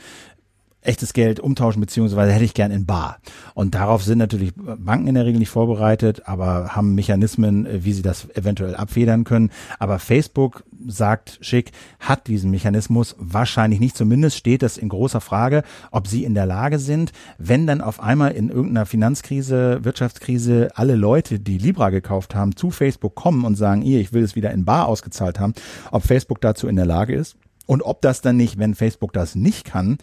echtes 0.82 1.14
Geld 1.14 1.40
umtauschen, 1.40 1.80
beziehungsweise 1.80 2.32
hätte 2.32 2.46
ich 2.46 2.54
gern 2.54 2.72
in 2.72 2.86
Bar. 2.86 3.18
Und 3.54 3.76
darauf 3.76 4.04
sind 4.04 4.18
natürlich 4.18 4.54
Banken 4.56 5.08
in 5.08 5.16
der 5.16 5.26
Regel 5.26 5.40
nicht 5.40 5.50
vorbereitet, 5.50 6.24
aber 6.26 6.76
haben 6.76 6.96
Mechanismen, 6.96 7.66
äh, 7.66 7.84
wie 7.84 7.94
sie 7.94 8.02
das 8.02 8.30
eventuell 8.36 8.76
abfedern 8.76 9.24
können. 9.24 9.52
Aber 9.80 10.00
Facebook 10.00 10.64
sagt 10.88 11.38
schick, 11.42 11.72
hat 12.00 12.28
diesen 12.28 12.52
Mechanismus 12.52 13.16
wahrscheinlich 13.20 13.80
nicht. 13.80 13.96
Zumindest 13.96 14.38
steht 14.38 14.64
das 14.64 14.78
in 14.78 14.90
großer 14.90 15.22
Frage, 15.22 15.64
ob 15.92 16.08
sie 16.08 16.24
in 16.24 16.34
der 16.34 16.46
Lage 16.46 16.80
sind, 16.80 17.12
wenn 17.38 17.68
dann 17.68 17.82
auf 17.82 18.00
einmal 18.02 18.32
in 18.32 18.50
irgendeiner 18.50 18.86
Finanzkrise, 18.86 19.84
Wirtschaftskrise 19.84 20.70
alle 20.76 20.96
Leute, 20.96 21.40
die 21.40 21.58
Libra 21.58 21.90
gekauft 21.90 22.36
haben, 22.36 22.56
zu 22.56 22.72
Facebook 22.72 23.16
kommen 23.16 23.46
und 23.46 23.56
sagen, 23.56 23.84
ihr, 23.84 24.00
ich 24.00 24.14
will 24.14 24.24
es 24.24 24.36
wieder 24.36 24.52
in 24.52 24.66
Bar 24.66 24.88
ausgezahlt 24.88 25.40
haben, 25.40 25.54
ob 25.92 26.04
Facebook 26.04 26.42
dazu 26.42 26.68
in 26.68 26.76
der 26.76 26.86
Lage 26.86 27.14
ist. 27.14 27.38
Und 27.68 27.84
ob 27.84 28.02
das 28.02 28.22
dann 28.22 28.36
nicht, 28.36 28.58
wenn 28.58 28.76
Facebook 28.76 29.14
das 29.14 29.36
nicht 29.36 29.64
kann, 29.64 29.98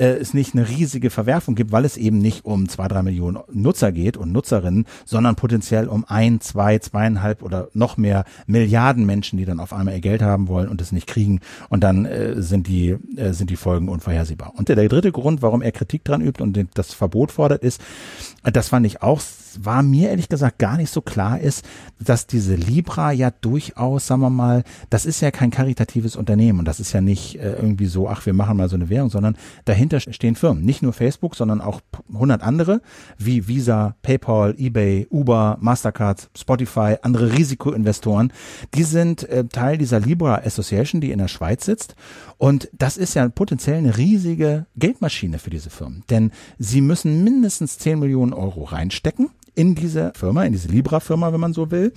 äh, 0.00 0.16
es 0.16 0.34
nicht 0.34 0.54
eine 0.54 0.68
riesige 0.68 1.10
Verwerfung 1.10 1.54
gibt, 1.54 1.72
weil 1.72 1.84
es 1.84 1.96
eben 1.96 2.18
nicht 2.18 2.44
um 2.44 2.68
zwei, 2.68 2.88
drei 2.88 3.02
Millionen 3.02 3.38
Nutzer 3.52 3.92
geht 3.92 4.16
und 4.16 4.32
Nutzerinnen, 4.32 4.86
sondern 5.04 5.36
potenziell 5.36 5.88
um 5.88 6.04
ein, 6.08 6.40
zwei, 6.40 6.78
zweieinhalb 6.78 7.42
oder 7.42 7.68
noch 7.74 7.96
mehr 7.96 8.24
Milliarden 8.46 9.04
Menschen, 9.04 9.36
die 9.36 9.44
dann 9.44 9.60
auf 9.60 9.72
einmal 9.72 9.94
ihr 9.94 10.00
Geld 10.00 10.22
haben 10.22 10.48
wollen 10.48 10.68
und 10.68 10.80
es 10.80 10.92
nicht 10.92 11.06
kriegen. 11.06 11.40
Und 11.68 11.84
dann 11.84 12.06
äh, 12.06 12.40
sind 12.40 12.66
die 12.66 12.96
äh, 13.16 13.32
sind 13.32 13.50
die 13.50 13.56
Folgen 13.56 13.88
unvorhersehbar. 13.88 14.54
Und 14.56 14.68
der, 14.68 14.76
der 14.76 14.88
dritte 14.88 15.12
Grund, 15.12 15.42
warum 15.42 15.62
er 15.62 15.72
Kritik 15.72 16.04
dran 16.04 16.22
übt 16.22 16.42
und 16.42 16.58
das 16.74 16.94
Verbot 16.94 17.30
fordert, 17.30 17.62
ist, 17.62 17.80
das 18.42 18.68
fand 18.68 18.86
ich 18.86 19.02
auch 19.02 19.20
war 19.58 19.82
mir 19.82 20.10
ehrlich 20.10 20.28
gesagt 20.28 20.58
gar 20.58 20.76
nicht 20.76 20.90
so 20.90 21.00
klar 21.00 21.40
ist, 21.40 21.64
dass 21.98 22.26
diese 22.26 22.54
Libra 22.54 23.12
ja 23.12 23.30
durchaus, 23.30 24.06
sagen 24.06 24.20
wir 24.20 24.30
mal, 24.30 24.64
das 24.90 25.06
ist 25.06 25.20
ja 25.20 25.30
kein 25.30 25.50
karitatives 25.50 26.16
Unternehmen 26.16 26.60
und 26.60 26.64
das 26.66 26.80
ist 26.80 26.92
ja 26.92 27.00
nicht 27.00 27.36
äh, 27.36 27.52
irgendwie 27.52 27.86
so, 27.86 28.08
ach, 28.08 28.26
wir 28.26 28.32
machen 28.32 28.56
mal 28.56 28.68
so 28.68 28.76
eine 28.76 28.88
Währung, 28.88 29.10
sondern 29.10 29.36
dahinter 29.64 29.89
stehen 29.98 30.36
Firmen, 30.36 30.64
nicht 30.64 30.82
nur 30.82 30.92
Facebook, 30.92 31.34
sondern 31.34 31.60
auch 31.60 31.80
100 32.12 32.42
andere 32.42 32.82
wie 33.18 33.48
Visa, 33.48 33.96
PayPal, 34.02 34.54
eBay, 34.56 35.08
Uber, 35.10 35.58
Mastercard, 35.60 36.30
Spotify, 36.38 36.96
andere 37.02 37.32
Risikoinvestoren, 37.32 38.32
die 38.74 38.84
sind 38.84 39.28
äh, 39.28 39.44
Teil 39.46 39.78
dieser 39.78 39.98
Libra 39.98 40.36
Association, 40.44 41.00
die 41.00 41.10
in 41.10 41.18
der 41.18 41.28
Schweiz 41.28 41.64
sitzt. 41.64 41.96
Und 42.38 42.68
das 42.72 42.96
ist 42.96 43.14
ja 43.14 43.28
potenziell 43.28 43.78
eine 43.78 43.96
riesige 43.96 44.66
Geldmaschine 44.76 45.38
für 45.38 45.50
diese 45.50 45.70
Firmen, 45.70 46.04
denn 46.10 46.30
sie 46.58 46.80
müssen 46.80 47.24
mindestens 47.24 47.78
10 47.78 47.98
Millionen 47.98 48.32
Euro 48.32 48.64
reinstecken 48.64 49.30
in 49.54 49.74
diese 49.74 50.12
Firma, 50.14 50.44
in 50.44 50.52
diese 50.52 50.68
Libra-Firma, 50.68 51.32
wenn 51.32 51.40
man 51.40 51.52
so 51.52 51.70
will. 51.70 51.92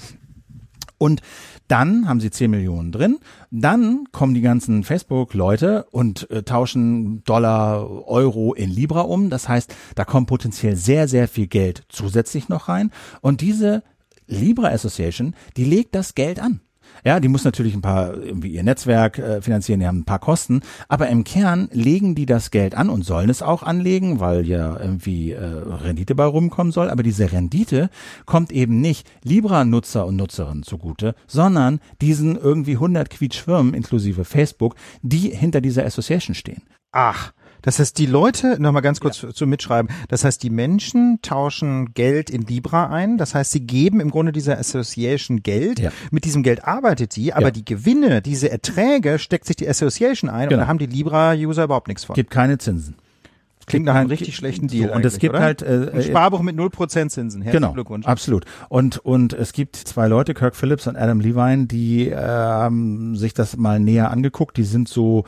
Und 0.98 1.22
dann 1.68 2.08
haben 2.08 2.20
sie 2.20 2.32
10 2.32 2.52
Millionen 2.52 2.92
drin. 2.92 3.20
Dann 3.52 4.06
kommen 4.12 4.34
die 4.34 4.42
ganzen 4.42 4.84
Facebook-Leute 4.84 5.86
und 5.92 6.30
äh, 6.30 6.44
tauschen 6.44 7.24
Dollar, 7.24 8.08
Euro 8.08 8.54
in 8.54 8.70
Libra 8.70 9.02
um. 9.02 9.30
Das 9.30 9.48
heißt, 9.48 9.74
da 9.96 10.06
kommt 10.06 10.28
potenziell 10.28 10.76
sehr, 10.76 11.08
sehr 11.08 11.28
viel 11.28 11.48
Geld 11.48 11.84
zusätzlich 11.90 12.50
noch 12.50 12.70
rein. 12.70 12.92
Und 13.22 13.42
diese 13.42 13.84
Libra 14.28 14.70
Association, 14.70 15.36
die 15.58 15.66
legt 15.66 15.96
das 15.96 16.16
Geld 16.16 16.40
an. 16.40 16.62
Ja, 17.06 17.20
die 17.20 17.28
muss 17.28 17.44
natürlich 17.44 17.74
ein 17.74 17.82
paar 17.82 18.14
irgendwie 18.14 18.50
ihr 18.50 18.64
Netzwerk 18.64 19.20
äh, 19.20 19.42
finanzieren, 19.42 19.80
die 19.80 19.88
haben 19.88 20.00
ein 20.00 20.06
paar 20.06 20.20
Kosten, 20.20 20.62
aber 20.88 21.10
im 21.10 21.24
Kern 21.24 21.68
legen 21.72 22.16
die 22.16 22.26
das 22.26 22.52
Geld 22.52 22.76
an 22.76 22.90
und 22.90 23.04
sollen 23.04 23.30
es 23.30 23.42
auch 23.42 23.64
anlegen, 23.64 24.20
weil 24.20 24.48
ja 24.48 24.80
irgendwie 24.80 25.32
äh, 25.32 25.44
Rendite 25.44 26.16
bei 26.16 26.26
rumkommen 26.26 26.72
soll, 26.72 26.90
aber 26.90 27.04
diese 27.04 27.32
Rendite 27.32 27.90
kommt 28.26 28.52
eben 28.52 28.80
nicht 28.80 29.10
Libra-Nutzer 29.24 30.06
und 30.06 30.16
Nutzerinnen 30.16 30.64
zugute, 30.64 31.16
sondern 31.28 31.80
diesen 32.02 32.38
irgendwie 32.38 32.74
100 32.74 33.10
Quietschfirmen 33.10 33.74
inklusive 33.74 34.24
Facebook, 34.24 34.76
die 35.02 35.30
hinter 35.30 35.62
dieser 35.62 35.86
Association 35.86 36.36
stehen. 36.36 36.64
Ach, 36.92 37.34
das 37.64 37.80
heißt, 37.80 37.98
die 37.98 38.06
Leute, 38.06 38.62
nochmal 38.62 38.82
ganz 38.82 39.00
kurz 39.00 39.22
ja. 39.22 39.34
zu 39.34 39.48
mitschreiben, 39.48 39.92
das 40.10 40.24
heißt, 40.24 40.44
die 40.44 40.52
Menschen 40.52 41.20
tauschen 41.22 41.94
Geld 41.94 42.30
in 42.30 42.44
Libra 42.44 42.88
ein, 42.88 43.18
das 43.18 43.34
heißt, 43.34 43.52
sie 43.52 43.62
geben 43.62 44.00
im 44.00 44.12
Grunde 44.12 44.32
dieser 44.32 44.60
Association 44.60 45.42
Geld, 45.42 45.80
ja. 45.80 45.92
mit 46.12 46.26
diesem 46.26 46.44
Geld 46.44 46.66
arbeitet 46.66 47.16
die, 47.16 47.34
aber 47.34 47.48
ja. 47.48 47.52
die 47.52 47.66
Gewinne, 47.66 48.22
diese 48.22 48.52
Erträge 48.52 49.18
steckt 49.18 49.46
sich 49.46 49.56
die 49.56 49.68
Association 49.68 50.30
ein 50.30 50.50
genau. 50.50 50.60
und 50.60 50.66
da 50.66 50.68
haben 50.68 50.78
die 50.78 50.86
Libra-User 50.86 51.64
überhaupt 51.64 51.88
nichts 51.88 52.04
von. 52.04 52.14
Gibt 52.14 52.30
keine 52.30 52.58
Zinsen. 52.60 52.96
Klingt 53.66 53.86
nach 53.86 53.96
einem 53.96 54.10
richtig 54.10 54.36
schlechten 54.36 54.68
Deal. 54.68 54.90
So, 54.90 54.96
und 54.96 55.06
es 55.06 55.20
gibt 55.20 55.36
oder? 55.36 55.44
halt 55.44 55.62
äh, 55.62 55.90
Ein 55.94 56.04
Sparbuch 56.04 56.42
mit 56.42 56.58
0% 56.58 57.10
Zinsen. 57.10 57.42
Herzlichen 57.42 57.52
genau, 57.52 57.74
Glückwunsch. 57.74 58.06
absolut. 58.06 58.46
Und 58.70 58.98
und 59.00 59.34
es 59.34 59.54
gibt 59.54 59.76
zwei 59.76 60.08
Leute, 60.08 60.34
Kirk 60.34 60.56
Phillips 60.56 60.88
und 60.88 60.98
Adam 60.98 61.22
Levine, 61.22 61.68
die 61.68 62.10
äh, 62.10 62.16
haben 62.18 63.16
sich 63.16 63.34
das 63.34 63.56
mal 63.56 63.80
näher 63.80 64.12
angeguckt. 64.12 64.58
Die 64.58 64.64
sind 64.64 64.90
so 64.90 65.24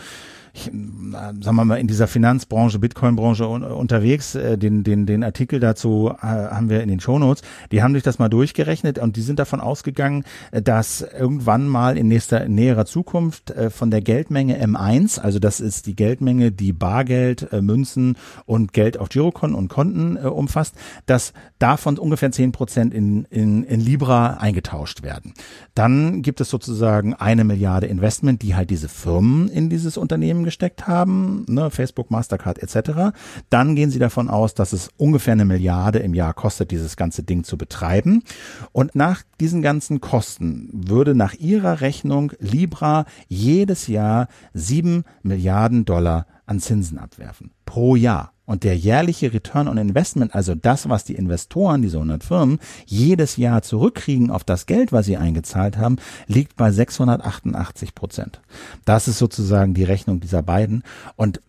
ich, 0.56 0.72
sagen 1.12 1.56
wir 1.56 1.66
mal, 1.66 1.76
in 1.76 1.88
dieser 1.88 2.08
Finanzbranche, 2.08 2.80
Bitcoin-Branche 2.80 3.48
un 3.48 3.64
unterwegs. 3.64 4.36
Äh, 4.36 4.58
den, 4.58 4.84
den, 4.84 5.06
den 5.06 5.24
Artikel 5.24 5.60
dazu 5.60 6.12
äh, 6.18 6.26
haben 6.26 6.70
wir 6.70 6.82
in 6.82 6.88
den 6.88 7.00
Shownotes. 7.02 7.44
Die 7.72 7.84
haben 7.84 7.94
sich 7.94 8.04
das 8.04 8.20
mal 8.20 8.30
durchgerechnet 8.30 8.98
und 8.98 9.18
die 9.18 9.22
sind 9.22 9.38
davon 9.38 9.60
ausgegangen, 9.60 10.24
äh, 10.52 10.62
dass 10.62 11.02
irgendwann 11.02 11.68
mal 11.68 11.98
in 11.98 12.08
nächster, 12.08 12.48
näherer 12.48 12.86
Zukunft 12.86 13.52
äh, 13.52 13.70
von 13.70 13.92
der 13.92 14.02
Geldmenge 14.02 14.64
M1, 14.64 15.20
also 15.20 15.40
das 15.40 15.60
ist 15.60 15.88
die 15.88 15.96
Geldmenge, 15.96 16.52
die 16.52 16.72
Bargeld, 16.72 17.52
äh, 17.52 17.62
Münzen 17.62 18.16
und 18.46 18.72
Geld 18.72 18.98
auf 18.98 19.10
Girokonten 19.10 19.58
und 19.58 19.68
Konten 19.68 20.16
äh, 20.16 20.22
umfasst, 20.22 20.76
dass 21.06 21.34
davon 21.60 21.98
ungefähr 21.98 22.32
zehn 22.32 22.52
Prozent 22.52 22.94
in, 22.94 23.26
in, 23.26 23.64
in 23.64 23.80
Libra 23.80 24.38
eingetauscht 24.38 25.04
werden. 25.04 25.34
Dann 25.74 26.22
gibt 26.22 26.42
es 26.42 26.50
sozusagen 26.50 27.14
eine 27.14 27.44
Milliarde 27.44 27.88
Investment, 27.88 28.42
die 28.42 28.56
halt 28.56 28.70
diese 28.70 28.90
Firmen 28.90 29.48
in 29.48 29.70
dieses 29.70 29.98
Unternehmen 29.98 30.44
gesteckt 30.44 30.88
haben, 30.88 31.46
ne, 31.48 31.70
Facebook, 31.70 32.12
Mastercard 32.12 32.60
etc. 32.60 33.16
Dann 33.50 33.76
gehen 33.76 33.90
sie 33.90 34.00
davon 34.00 34.30
aus, 34.30 34.54
dass 34.54 34.74
es 34.74 34.90
ungefähr 34.98 35.34
eine 35.34 35.46
Milliarde 35.46 36.00
im 36.00 36.14
Jahr 36.14 36.34
kostet, 36.34 36.72
dieses 36.72 36.98
ganze 36.98 37.24
Ding 37.24 37.44
zu 37.44 37.58
betreiben. 37.58 38.24
Und 38.72 38.96
nach 38.96 39.24
diesen 39.40 39.62
ganzen 39.62 40.02
Kosten 40.02 40.70
würde 40.74 41.16
nach 41.16 41.34
ihrer 41.34 41.82
Rechnung 41.82 42.34
Libra 42.40 43.06
jedes 43.28 43.88
Jahr 43.88 44.28
sieben 44.54 45.04
Milliarden 45.24 45.86
Dollar 45.86 46.28
an 46.46 46.60
Zinsen 46.60 46.98
abwerfen. 46.98 47.52
Pro 47.66 47.96
Jahr. 47.96 48.35
Und 48.46 48.64
der 48.64 48.78
jährliche 48.78 49.34
Return 49.34 49.68
on 49.68 49.78
Investment, 49.78 50.36
also 50.36 50.54
das, 50.54 50.88
was 50.88 51.04
die 51.04 51.16
Investoren, 51.16 51.82
diese 51.82 51.98
100 51.98 52.24
Firmen, 52.24 52.60
jedes 52.86 53.38
Jahr 53.38 53.62
zurückkriegen 53.64 54.30
auf 54.30 54.44
das 54.44 54.66
Geld, 54.68 54.92
was 54.92 55.08
sie 55.08 55.18
eingezahlt 55.18 55.78
haben, 55.78 55.98
liegt 56.28 56.56
bei 56.56 56.72
688 56.72 57.96
Prozent. 57.96 58.42
Das 58.86 59.08
ist 59.08 59.18
sozusagen 59.18 59.74
die 59.74 59.84
Rechnung 59.84 60.20
dieser 60.20 60.44
beiden. 60.44 60.84
Und 61.16 61.42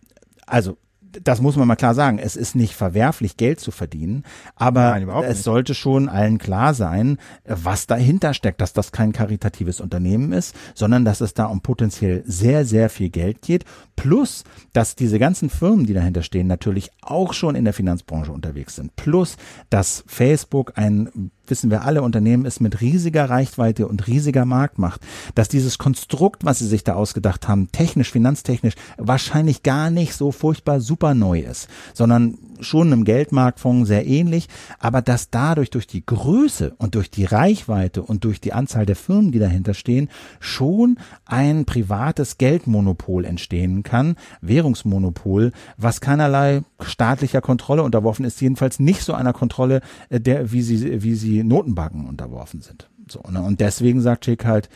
also 0.47 0.77
das 1.23 1.41
muss 1.41 1.55
man 1.55 1.67
mal 1.67 1.75
klar 1.75 1.93
sagen. 1.93 2.19
Es 2.19 2.35
ist 2.35 2.55
nicht 2.55 2.75
verwerflich, 2.75 3.37
Geld 3.37 3.59
zu 3.59 3.71
verdienen, 3.71 4.23
aber 4.55 4.99
Nein, 4.99 5.09
es 5.23 5.43
sollte 5.43 5.73
schon 5.73 6.09
allen 6.09 6.37
klar 6.37 6.73
sein, 6.73 7.17
was 7.45 7.87
dahinter 7.87 8.33
steckt, 8.33 8.61
dass 8.61 8.73
das 8.73 8.91
kein 8.91 9.13
karitatives 9.13 9.81
Unternehmen 9.81 10.31
ist, 10.31 10.55
sondern 10.75 11.05
dass 11.05 11.21
es 11.21 11.33
da 11.33 11.45
um 11.45 11.61
potenziell 11.61 12.23
sehr, 12.25 12.65
sehr 12.65 12.89
viel 12.89 13.09
Geld 13.09 13.41
geht. 13.41 13.65
Plus, 13.95 14.43
dass 14.73 14.95
diese 14.95 15.19
ganzen 15.19 15.49
Firmen, 15.49 15.85
die 15.85 15.93
dahinter 15.93 16.23
stehen, 16.23 16.47
natürlich 16.47 16.91
auch 17.01 17.33
schon 17.33 17.55
in 17.55 17.65
der 17.65 17.73
Finanzbranche 17.73 18.31
unterwegs 18.31 18.75
sind. 18.75 18.95
Plus, 18.95 19.37
dass 19.69 20.03
Facebook 20.07 20.73
ein 20.75 21.31
wissen 21.49 21.71
wir 21.71 21.83
alle, 21.83 22.01
Unternehmen 22.01 22.45
ist 22.45 22.59
mit 22.59 22.81
riesiger 22.81 23.29
Reichweite 23.29 23.87
und 23.87 24.07
riesiger 24.07 24.45
Marktmacht, 24.45 25.01
dass 25.35 25.49
dieses 25.49 25.77
Konstrukt, 25.77 26.45
was 26.45 26.59
sie 26.59 26.67
sich 26.67 26.83
da 26.83 26.93
ausgedacht 26.93 27.47
haben, 27.47 27.71
technisch, 27.71 28.11
finanztechnisch, 28.11 28.75
wahrscheinlich 28.97 29.63
gar 29.63 29.89
nicht 29.89 30.13
so 30.13 30.31
furchtbar 30.31 30.79
super 30.79 31.13
neu 31.13 31.39
ist, 31.41 31.67
sondern 31.93 32.37
schon 32.61 32.91
einem 32.91 33.03
Geldmarktfonds 33.03 33.87
sehr 33.87 34.05
ähnlich, 34.07 34.47
aber 34.79 35.01
dass 35.01 35.29
dadurch 35.29 35.69
durch 35.69 35.87
die 35.87 36.05
Größe 36.05 36.75
und 36.77 36.95
durch 36.95 37.09
die 37.09 37.25
Reichweite 37.25 38.01
und 38.01 38.23
durch 38.23 38.41
die 38.41 38.53
Anzahl 38.53 38.85
der 38.85 38.95
Firmen, 38.95 39.31
die 39.31 39.39
dahinter 39.39 39.73
stehen, 39.73 40.09
schon 40.39 40.97
ein 41.25 41.65
privates 41.65 42.37
Geldmonopol 42.37 43.25
entstehen 43.25 43.83
kann, 43.83 44.15
Währungsmonopol, 44.41 45.51
was 45.77 46.01
keinerlei 46.01 46.61
staatlicher 46.81 47.41
Kontrolle 47.41 47.83
unterworfen 47.83 48.25
ist, 48.25 48.41
jedenfalls 48.41 48.79
nicht 48.79 49.01
so 49.01 49.13
einer 49.13 49.33
Kontrolle, 49.33 49.81
äh, 50.09 50.19
der 50.19 50.51
wie 50.51 50.61
sie 50.61 51.03
wie 51.03 51.15
sie 51.15 51.43
Notenbanken 51.43 52.05
unterworfen 52.07 52.61
sind. 52.61 52.89
So, 53.09 53.21
ne? 53.29 53.41
Und 53.41 53.59
deswegen 53.59 54.01
sagt 54.01 54.25
Schick 54.25 54.45
halt, 54.45 54.69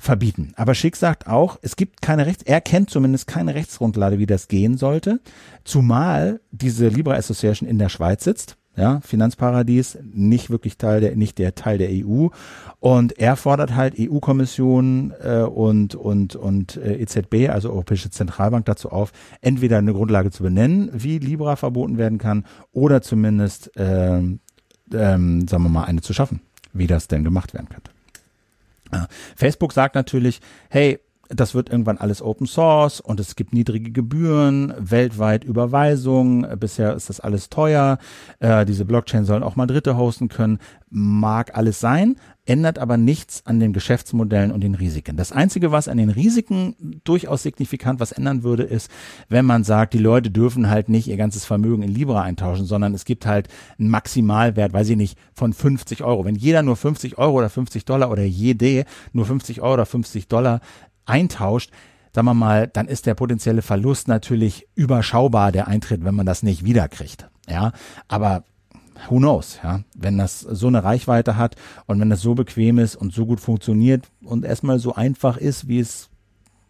verbieten. 0.00 0.52
Aber 0.56 0.74
Schick 0.74 0.96
sagt 0.96 1.26
auch, 1.26 1.58
es 1.62 1.76
gibt 1.76 2.00
keine 2.00 2.26
Rechts, 2.26 2.42
er 2.42 2.60
kennt 2.60 2.90
zumindest 2.90 3.26
keine 3.26 3.54
Rechtsgrundlage, 3.54 4.18
wie 4.18 4.26
das 4.26 4.48
gehen 4.48 4.76
sollte, 4.76 5.20
zumal 5.64 6.40
diese 6.50 6.88
Libra 6.88 7.14
Association 7.14 7.68
in 7.68 7.78
der 7.78 7.90
Schweiz 7.90 8.24
sitzt, 8.24 8.56
ja, 8.76 9.00
Finanzparadies, 9.02 9.98
nicht 10.02 10.48
wirklich 10.48 10.78
Teil 10.78 11.02
der, 11.02 11.16
nicht 11.16 11.38
der 11.38 11.54
Teil 11.54 11.76
der 11.76 11.90
EU. 11.90 12.28
Und 12.78 13.18
er 13.18 13.36
fordert 13.36 13.74
halt 13.74 13.94
EU-Kommission 13.98 15.12
äh, 15.22 15.42
und 15.42 15.96
und 15.96 16.34
und 16.34 16.76
äh, 16.76 16.94
EZB, 16.94 17.50
also 17.50 17.70
Europäische 17.70 18.10
Zentralbank, 18.10 18.64
dazu 18.64 18.90
auf, 18.90 19.12
entweder 19.42 19.78
eine 19.78 19.92
Grundlage 19.92 20.30
zu 20.30 20.42
benennen, 20.42 20.88
wie 20.94 21.18
Libra 21.18 21.56
verboten 21.56 21.98
werden 21.98 22.18
kann, 22.18 22.46
oder 22.72 23.02
zumindest, 23.02 23.70
ähm, 23.76 24.40
ähm, 24.94 25.46
sagen 25.46 25.64
wir 25.64 25.68
mal, 25.68 25.84
eine 25.84 26.00
zu 26.00 26.14
schaffen, 26.14 26.40
wie 26.72 26.86
das 26.86 27.06
denn 27.06 27.22
gemacht 27.22 27.52
werden 27.52 27.68
könnte. 27.68 27.90
Facebook 29.36 29.72
sagt 29.72 29.94
natürlich, 29.94 30.40
hey, 30.68 30.98
das 31.30 31.54
wird 31.54 31.70
irgendwann 31.70 31.98
alles 31.98 32.22
Open 32.22 32.46
Source 32.46 33.00
und 33.00 33.20
es 33.20 33.36
gibt 33.36 33.52
niedrige 33.52 33.92
Gebühren, 33.92 34.74
weltweit 34.76 35.44
Überweisungen, 35.44 36.58
bisher 36.58 36.94
ist 36.94 37.08
das 37.08 37.20
alles 37.20 37.48
teuer, 37.48 37.98
äh, 38.40 38.66
diese 38.66 38.84
Blockchain 38.84 39.24
sollen 39.24 39.44
auch 39.44 39.54
mal 39.54 39.66
Dritte 39.66 39.96
hosten 39.96 40.28
können, 40.28 40.58
mag 40.90 41.56
alles 41.56 41.78
sein, 41.78 42.16
ändert 42.46 42.78
aber 42.78 42.96
nichts 42.96 43.46
an 43.46 43.60
den 43.60 43.72
Geschäftsmodellen 43.72 44.50
und 44.50 44.62
den 44.62 44.74
Risiken. 44.74 45.16
Das 45.16 45.32
Einzige, 45.32 45.72
was 45.72 45.88
an 45.88 45.98
den 45.98 46.10
Risiken 46.10 47.00
durchaus 47.04 47.42
signifikant 47.42 48.00
was 48.00 48.12
ändern 48.12 48.42
würde, 48.42 48.62
ist, 48.62 48.90
wenn 49.28 49.44
man 49.44 49.64
sagt, 49.64 49.94
die 49.94 49.98
Leute 49.98 50.30
dürfen 50.30 50.70
halt 50.70 50.88
nicht 50.88 51.08
ihr 51.08 51.16
ganzes 51.16 51.44
Vermögen 51.44 51.82
in 51.82 51.94
Libra 51.94 52.22
eintauschen, 52.22 52.66
sondern 52.66 52.94
es 52.94 53.04
gibt 53.04 53.26
halt 53.26 53.48
einen 53.78 53.90
Maximalwert, 53.90 54.72
weiß 54.72 54.88
ich 54.90 54.96
nicht, 54.96 55.18
von 55.34 55.52
50 55.52 56.02
Euro. 56.02 56.24
Wenn 56.24 56.34
jeder 56.34 56.62
nur 56.62 56.76
50 56.76 57.18
Euro 57.18 57.38
oder 57.38 57.50
50 57.50 57.84
Dollar 57.84 58.10
oder 58.10 58.24
jede 58.24 58.84
nur 59.12 59.26
50 59.26 59.60
Euro 59.60 59.74
oder 59.74 59.86
50 59.86 60.28
Dollar 60.28 60.60
eintauscht, 61.04 61.70
sagen 62.12 62.26
wir 62.26 62.34
mal, 62.34 62.66
dann 62.66 62.88
ist 62.88 63.06
der 63.06 63.14
potenzielle 63.14 63.62
Verlust 63.62 64.08
natürlich 64.08 64.66
überschaubar, 64.74 65.52
der 65.52 65.68
Eintritt, 65.68 66.04
wenn 66.04 66.14
man 66.14 66.26
das 66.26 66.42
nicht 66.42 66.64
wiederkriegt. 66.64 67.28
Ja, 67.48 67.72
aber 68.08 68.44
who 69.08 69.18
knows, 69.18 69.58
ja, 69.62 69.82
wenn 69.94 70.18
das 70.18 70.40
so 70.40 70.66
eine 70.66 70.84
Reichweite 70.84 71.36
hat 71.36 71.56
und 71.86 72.00
wenn 72.00 72.10
das 72.10 72.20
so 72.20 72.34
bequem 72.34 72.78
ist 72.78 72.96
und 72.96 73.12
so 73.12 73.26
gut 73.26 73.40
funktioniert 73.40 74.08
und 74.22 74.44
erstmal 74.44 74.78
so 74.78 74.94
einfach 74.94 75.36
ist, 75.36 75.68
wie 75.68 75.80
es 75.80 76.10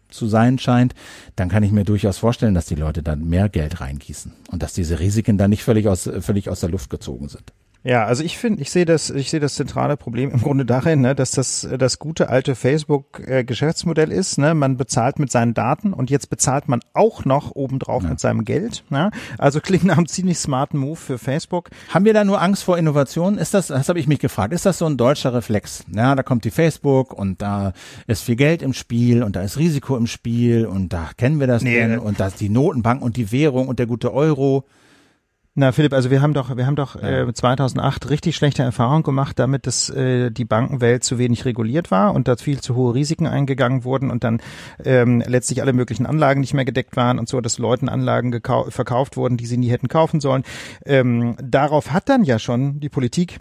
zu 0.09 0.27
sein 0.27 0.59
scheint, 0.59 0.93
dann 1.35 1.49
kann 1.49 1.63
ich 1.63 1.71
mir 1.71 1.85
durchaus 1.85 2.17
vorstellen, 2.17 2.53
dass 2.53 2.65
die 2.65 2.75
Leute 2.75 3.01
dann 3.01 3.27
mehr 3.27 3.49
Geld 3.49 3.81
reingießen 3.81 4.33
und 4.51 4.61
dass 4.61 4.73
diese 4.73 4.99
Risiken 4.99 5.37
dann 5.37 5.49
nicht 5.49 5.63
völlig 5.63 5.87
aus, 5.87 6.09
völlig 6.19 6.49
aus 6.49 6.59
der 6.59 6.69
Luft 6.69 6.89
gezogen 6.89 7.29
sind. 7.29 7.53
Ja, 7.83 8.05
also 8.05 8.23
ich 8.23 8.37
finde, 8.37 8.61
ich 8.61 8.69
sehe 8.69 8.85
das, 8.85 9.09
ich 9.09 9.31
sehe 9.31 9.39
das 9.39 9.55
zentrale 9.55 9.97
Problem 9.97 10.29
im 10.29 10.39
Grunde 10.39 10.65
darin, 10.65 11.01
ne, 11.01 11.15
dass 11.15 11.31
das 11.31 11.67
das 11.79 11.97
gute 11.97 12.29
alte 12.29 12.53
Facebook-Geschäftsmodell 12.53 14.11
ist. 14.11 14.37
Ne, 14.37 14.53
man 14.53 14.77
bezahlt 14.77 15.17
mit 15.19 15.31
seinen 15.31 15.53
Daten 15.53 15.93
und 15.93 16.09
jetzt 16.09 16.29
bezahlt 16.29 16.67
man 16.67 16.81
auch 16.93 17.25
noch 17.25 17.51
obendrauf 17.55 18.03
Ja. 18.03 18.09
mit 18.09 18.19
seinem 18.19 18.45
Geld. 18.45 18.83
Ne? 18.89 19.11
Also 19.37 19.59
klingt 19.61 19.83
nach 19.83 19.97
einem 19.97 20.07
ziemlich 20.07 20.37
smarten 20.37 20.79
Move 20.79 20.95
für 20.95 21.17
Facebook. 21.17 21.69
Haben 21.89 22.05
wir 22.05 22.13
da 22.13 22.23
nur 22.23 22.41
Angst 22.41 22.63
vor 22.63 22.77
Innovation? 22.77 23.37
Ist 23.37 23.53
das, 23.53 23.67
das 23.67 23.89
habe 23.89 23.99
ich 23.99 24.07
mich 24.07 24.19
gefragt, 24.19 24.53
ist 24.53 24.65
das 24.65 24.77
so 24.77 24.85
ein 24.85 24.97
deutscher 24.97 25.33
Reflex? 25.33 25.83
Ja, 25.93 26.15
da 26.15 26.23
kommt 26.23 26.45
die 26.45 26.51
Facebook 26.51 27.13
und 27.13 27.41
da 27.41 27.73
ist 28.07 28.23
viel 28.23 28.35
Geld 28.35 28.61
im 28.61 28.73
Spiel 28.73 29.23
und 29.23 29.35
da 29.35 29.41
ist 29.41 29.57
Risiko 29.57 29.97
im 29.97 30.07
Spiel 30.07 30.65
und 30.65 30.93
da 30.93 31.09
kennen 31.17 31.39
wir 31.39 31.47
das 31.47 31.63
Nee. 31.63 31.97
und 31.97 32.19
da 32.19 32.27
ist 32.27 32.39
die 32.39 32.49
Notenbank 32.49 33.01
und 33.01 33.17
die 33.17 33.31
Währung 33.31 33.67
und 33.67 33.79
der 33.79 33.87
gute 33.87 34.13
Euro. 34.13 34.65
Na 35.53 35.73
Philipp, 35.73 35.91
also 35.91 36.09
wir 36.09 36.21
haben 36.21 36.33
doch, 36.33 36.55
wir 36.55 36.65
haben 36.65 36.77
doch 36.77 36.95
Ja. 36.95 37.27
äh, 37.27 37.33
2008 37.33 38.09
richtig 38.09 38.37
schlechte 38.37 38.63
Erfahrungen 38.63 39.03
gemacht, 39.03 39.37
damit 39.37 39.67
dass 39.67 39.89
äh, 39.89 40.31
die 40.31 40.45
Bankenwelt 40.45 41.03
zu 41.03 41.17
wenig 41.17 41.43
reguliert 41.43 41.91
war 41.91 42.13
und 42.13 42.29
da 42.29 42.37
viel 42.37 42.61
zu 42.61 42.73
hohe 42.75 42.93
Risiken 42.93 43.27
eingegangen 43.27 43.83
wurden 43.83 44.11
und 44.11 44.23
dann 44.23 44.41
ähm, 44.85 45.21
letztlich 45.27 45.61
alle 45.61 45.73
möglichen 45.73 46.05
Anlagen 46.05 46.39
nicht 46.39 46.53
mehr 46.53 46.63
gedeckt 46.63 46.95
waren 46.95 47.19
und 47.19 47.27
so, 47.27 47.41
dass 47.41 47.57
Leuten 47.57 47.89
Anlagen 47.89 48.39
verkauft 48.69 49.17
wurden, 49.17 49.35
die 49.35 49.45
sie 49.45 49.57
nie 49.57 49.69
hätten 49.69 49.89
kaufen 49.89 50.21
sollen. 50.21 50.43
Ähm, 50.85 51.35
darauf 51.43 51.91
hat 51.91 52.07
dann 52.07 52.23
ja 52.23 52.39
schon 52.39 52.79
die 52.79 52.89
Politik 52.89 53.39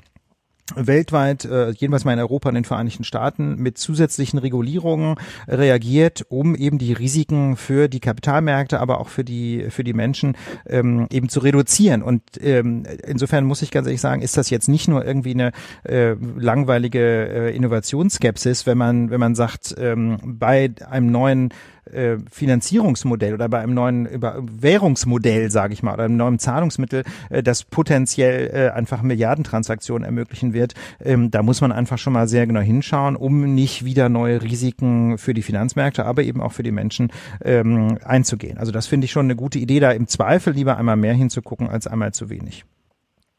weltweit, 0.76 1.44
äh, 1.44 1.70
jedenfalls 1.70 2.04
mal 2.04 2.12
in 2.12 2.18
Europa 2.18 2.48
und 2.48 2.54
den 2.54 2.64
Vereinigten 2.64 3.04
Staaten, 3.04 3.56
mit 3.56 3.78
zusätzlichen 3.78 4.38
Regulierungen 4.38 5.16
reagiert, 5.48 6.24
um 6.28 6.54
eben 6.54 6.78
die 6.78 6.92
Risiken 6.92 7.56
für 7.56 7.88
die 7.88 8.00
Kapitalmärkte, 8.00 8.80
aber 8.80 9.00
auch 9.00 9.08
für 9.08 9.24
die 9.24 9.66
für 9.70 9.84
die 9.84 9.92
Menschen 9.92 10.36
ähm, 10.66 11.06
eben 11.10 11.28
zu 11.28 11.40
reduzieren. 11.40 12.02
Und 12.02 12.22
ähm, 12.40 12.84
insofern 13.06 13.44
muss 13.44 13.62
ich 13.62 13.70
ganz 13.70 13.86
ehrlich 13.86 14.00
sagen, 14.00 14.22
ist 14.22 14.36
das 14.36 14.50
jetzt 14.50 14.68
nicht 14.68 14.88
nur 14.88 15.04
irgendwie 15.04 15.32
eine 15.32 15.52
äh, 15.84 16.14
langweilige 16.36 17.00
äh, 17.00 17.56
Innovationsskepsis, 17.56 18.66
wenn 18.66 18.78
man 18.78 19.10
wenn 19.10 19.20
man 19.20 19.34
sagt, 19.34 19.74
ähm, 19.78 20.18
bei 20.24 20.70
einem 20.88 21.10
neuen 21.10 21.50
äh, 21.90 22.16
Finanzierungsmodell 22.30 23.34
oder 23.34 23.48
bei 23.48 23.60
einem 23.60 23.74
neuen 23.74 24.06
über 24.06 24.36
Währungsmodell, 24.40 25.50
sage 25.50 25.72
ich 25.72 25.82
mal, 25.82 25.94
oder 25.94 26.04
einem 26.04 26.16
neuen 26.16 26.38
Zahlungsmittel, 26.38 27.04
äh, 27.30 27.42
das 27.42 27.64
potenziell 27.64 28.50
äh, 28.52 28.70
einfach 28.70 29.02
Milliardentransaktionen 29.02 30.04
ermöglichen 30.04 30.52
wird. 30.52 30.74
Ähm, 31.02 31.30
da 31.30 31.42
muss 31.42 31.60
man 31.60 31.72
einfach 31.72 31.98
schon 31.98 32.12
mal 32.12 32.28
sehr 32.28 32.46
genau 32.46 32.60
hinschauen, 32.60 33.16
um 33.16 33.54
nicht 33.54 33.84
wieder 33.84 34.08
neue 34.08 34.42
Risiken 34.42 35.18
für 35.18 35.34
die 35.34 35.42
Finanzmärkte, 35.42 36.04
aber 36.04 36.22
eben 36.22 36.40
auch 36.40 36.52
für 36.52 36.62
die 36.62 36.72
Menschen 36.72 37.12
ähm, 37.42 37.98
einzugehen. 38.04 38.58
Also 38.58 38.72
das 38.72 38.86
finde 38.86 39.06
ich 39.06 39.12
schon 39.12 39.26
eine 39.26 39.36
gute 39.36 39.58
Idee, 39.58 39.80
da 39.80 39.90
im 39.90 40.06
Zweifel 40.06 40.52
lieber 40.54 40.76
einmal 40.76 40.96
mehr 40.96 41.14
hinzugucken 41.14 41.68
als 41.68 41.86
einmal 41.86 42.12
zu 42.12 42.30
wenig. 42.30 42.64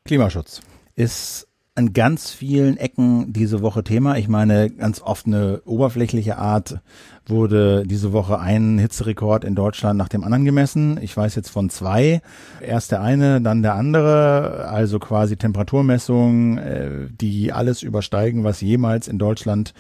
Klimaschutz 0.05 0.61
ist 0.95 1.47
an 1.73 1.93
ganz 1.93 2.31
vielen 2.31 2.75
Ecken 2.75 3.31
diese 3.31 3.61
Woche 3.61 3.83
Thema. 3.83 4.17
Ich 4.17 4.27
meine, 4.27 4.69
ganz 4.69 5.01
oft 5.01 5.25
eine 5.25 5.61
oberflächliche 5.63 6.37
Art 6.37 6.81
wurde 7.27 7.83
diese 7.85 8.11
Woche 8.11 8.39
ein 8.39 8.77
Hitzerekord 8.77 9.45
in 9.45 9.55
Deutschland 9.55 9.97
nach 9.97 10.09
dem 10.09 10.25
anderen 10.25 10.43
gemessen. 10.43 10.99
Ich 11.01 11.15
weiß 11.15 11.35
jetzt 11.35 11.49
von 11.49 11.69
zwei. 11.69 12.21
Erst 12.59 12.91
der 12.91 13.01
eine, 13.01 13.39
dann 13.39 13.61
der 13.61 13.75
andere. 13.75 14.67
Also 14.67 14.99
quasi 14.99 15.37
Temperaturmessungen, 15.37 16.57
äh, 16.57 16.91
die 17.09 17.53
alles 17.53 17.83
übersteigen, 17.83 18.43
was 18.43 18.59
jemals 18.59 19.07
in 19.07 19.17
Deutschland 19.17 19.73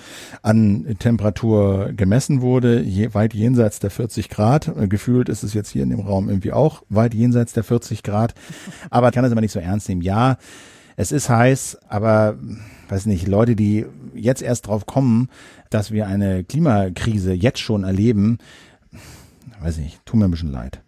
an 0.43 0.95
Temperatur 0.97 1.91
gemessen 1.91 2.41
wurde. 2.41 2.79
Je, 2.81 3.13
weit 3.13 3.33
jenseits 3.33 3.79
der 3.79 3.91
40 3.91 4.29
Grad. 4.29 4.71
Gefühlt 4.87 5.27
ist 5.27 5.43
es 5.43 5.53
jetzt 5.53 5.69
hier 5.69 5.83
in 5.83 5.89
dem 5.89 5.99
Raum 5.99 6.29
irgendwie 6.29 6.53
auch 6.53 6.83
weit 6.87 7.13
jenseits 7.13 7.51
der 7.51 7.65
40 7.65 8.01
Grad. 8.01 8.33
Aber 8.89 9.09
ich 9.09 9.13
kann 9.13 9.23
das 9.23 9.31
immer 9.33 9.41
nicht 9.41 9.51
so 9.51 9.59
ernst 9.59 9.89
nehmen. 9.89 10.01
Ja, 10.01 10.37
es 11.01 11.11
ist 11.11 11.29
heiß, 11.29 11.79
aber 11.89 12.37
weiß 12.89 13.07
nicht, 13.07 13.27
Leute, 13.27 13.55
die 13.55 13.87
jetzt 14.13 14.43
erst 14.43 14.67
drauf 14.67 14.85
kommen, 14.85 15.29
dass 15.71 15.89
wir 15.89 16.05
eine 16.05 16.43
Klimakrise 16.43 17.33
jetzt 17.33 17.57
schon 17.57 17.83
erleben, 17.83 18.37
weiß 19.61 19.77
nicht, 19.77 20.05
tut 20.05 20.19
mir 20.19 20.25
ein 20.25 20.31
bisschen 20.31 20.51
leid. 20.51 20.80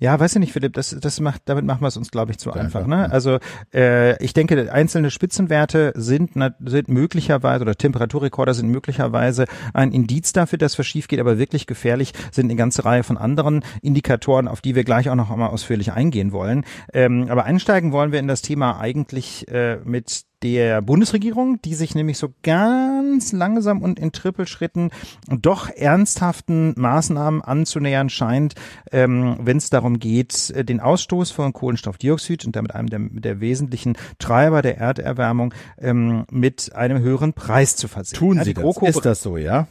Ja, 0.00 0.18
weiß 0.18 0.36
ich 0.36 0.40
nicht, 0.40 0.52
Philipp, 0.52 0.74
das, 0.74 0.96
das 1.00 1.20
macht, 1.20 1.42
damit 1.46 1.64
machen 1.64 1.80
wir 1.80 1.88
es 1.88 1.96
uns, 1.96 2.10
glaube 2.10 2.32
ich, 2.32 2.38
zu 2.38 2.52
einfach. 2.52 2.80
einfach. 2.82 2.86
Ne? 2.86 3.10
Also 3.10 3.38
äh, 3.74 4.22
ich 4.22 4.34
denke, 4.34 4.72
einzelne 4.72 5.10
Spitzenwerte 5.10 5.92
sind, 5.96 6.32
sind 6.64 6.88
möglicherweise 6.88 7.62
oder 7.62 7.74
Temperaturrekorder 7.74 8.54
sind 8.54 8.68
möglicherweise 8.68 9.46
ein 9.74 9.92
Indiz 9.92 10.32
dafür, 10.32 10.58
dass 10.58 10.78
was 10.78 10.86
schief 10.86 11.08
geht, 11.08 11.20
aber 11.20 11.38
wirklich 11.38 11.66
gefährlich 11.66 12.12
sind 12.30 12.46
eine 12.46 12.56
ganze 12.56 12.84
Reihe 12.84 13.02
von 13.02 13.16
anderen 13.16 13.64
Indikatoren, 13.82 14.48
auf 14.48 14.60
die 14.60 14.74
wir 14.74 14.84
gleich 14.84 15.08
auch 15.10 15.14
noch 15.14 15.30
einmal 15.30 15.50
ausführlich 15.50 15.92
eingehen 15.92 16.32
wollen. 16.32 16.64
Ähm, 16.92 17.26
aber 17.28 17.44
einsteigen 17.44 17.92
wollen 17.92 18.12
wir 18.12 18.18
in 18.18 18.28
das 18.28 18.42
Thema 18.42 18.78
eigentlich 18.78 19.48
äh, 19.48 19.78
mit 19.84 20.25
der 20.42 20.82
Bundesregierung, 20.82 21.60
die 21.62 21.74
sich 21.74 21.94
nämlich 21.94 22.18
so 22.18 22.28
ganz 22.42 23.32
langsam 23.32 23.82
und 23.82 23.98
in 23.98 24.12
Trippelschritten 24.12 24.90
doch 25.28 25.70
ernsthaften 25.70 26.74
Maßnahmen 26.76 27.42
anzunähern 27.42 28.10
scheint, 28.10 28.54
ähm, 28.92 29.38
wenn 29.40 29.56
es 29.56 29.70
darum 29.70 29.98
geht, 29.98 30.50
äh, 30.50 30.64
den 30.64 30.80
Ausstoß 30.80 31.30
von 31.30 31.52
Kohlenstoffdioxid 31.52 32.44
und 32.44 32.54
damit 32.56 32.74
einem 32.74 32.88
der, 32.88 33.00
der 33.00 33.40
wesentlichen 33.40 33.96
Treiber 34.18 34.62
der 34.62 34.78
Erderwärmung 34.78 35.54
ähm, 35.78 36.24
mit 36.30 36.74
einem 36.74 36.98
höheren 36.98 37.32
Preis 37.32 37.76
zu 37.76 37.88
versehen. 37.88 38.18
Tun 38.18 38.40
Sie 38.44 38.52
ja, 38.52 38.62
das? 38.62 38.76
Ist 38.96 39.06
das 39.06 39.22
so, 39.22 39.36
ja? 39.36 39.66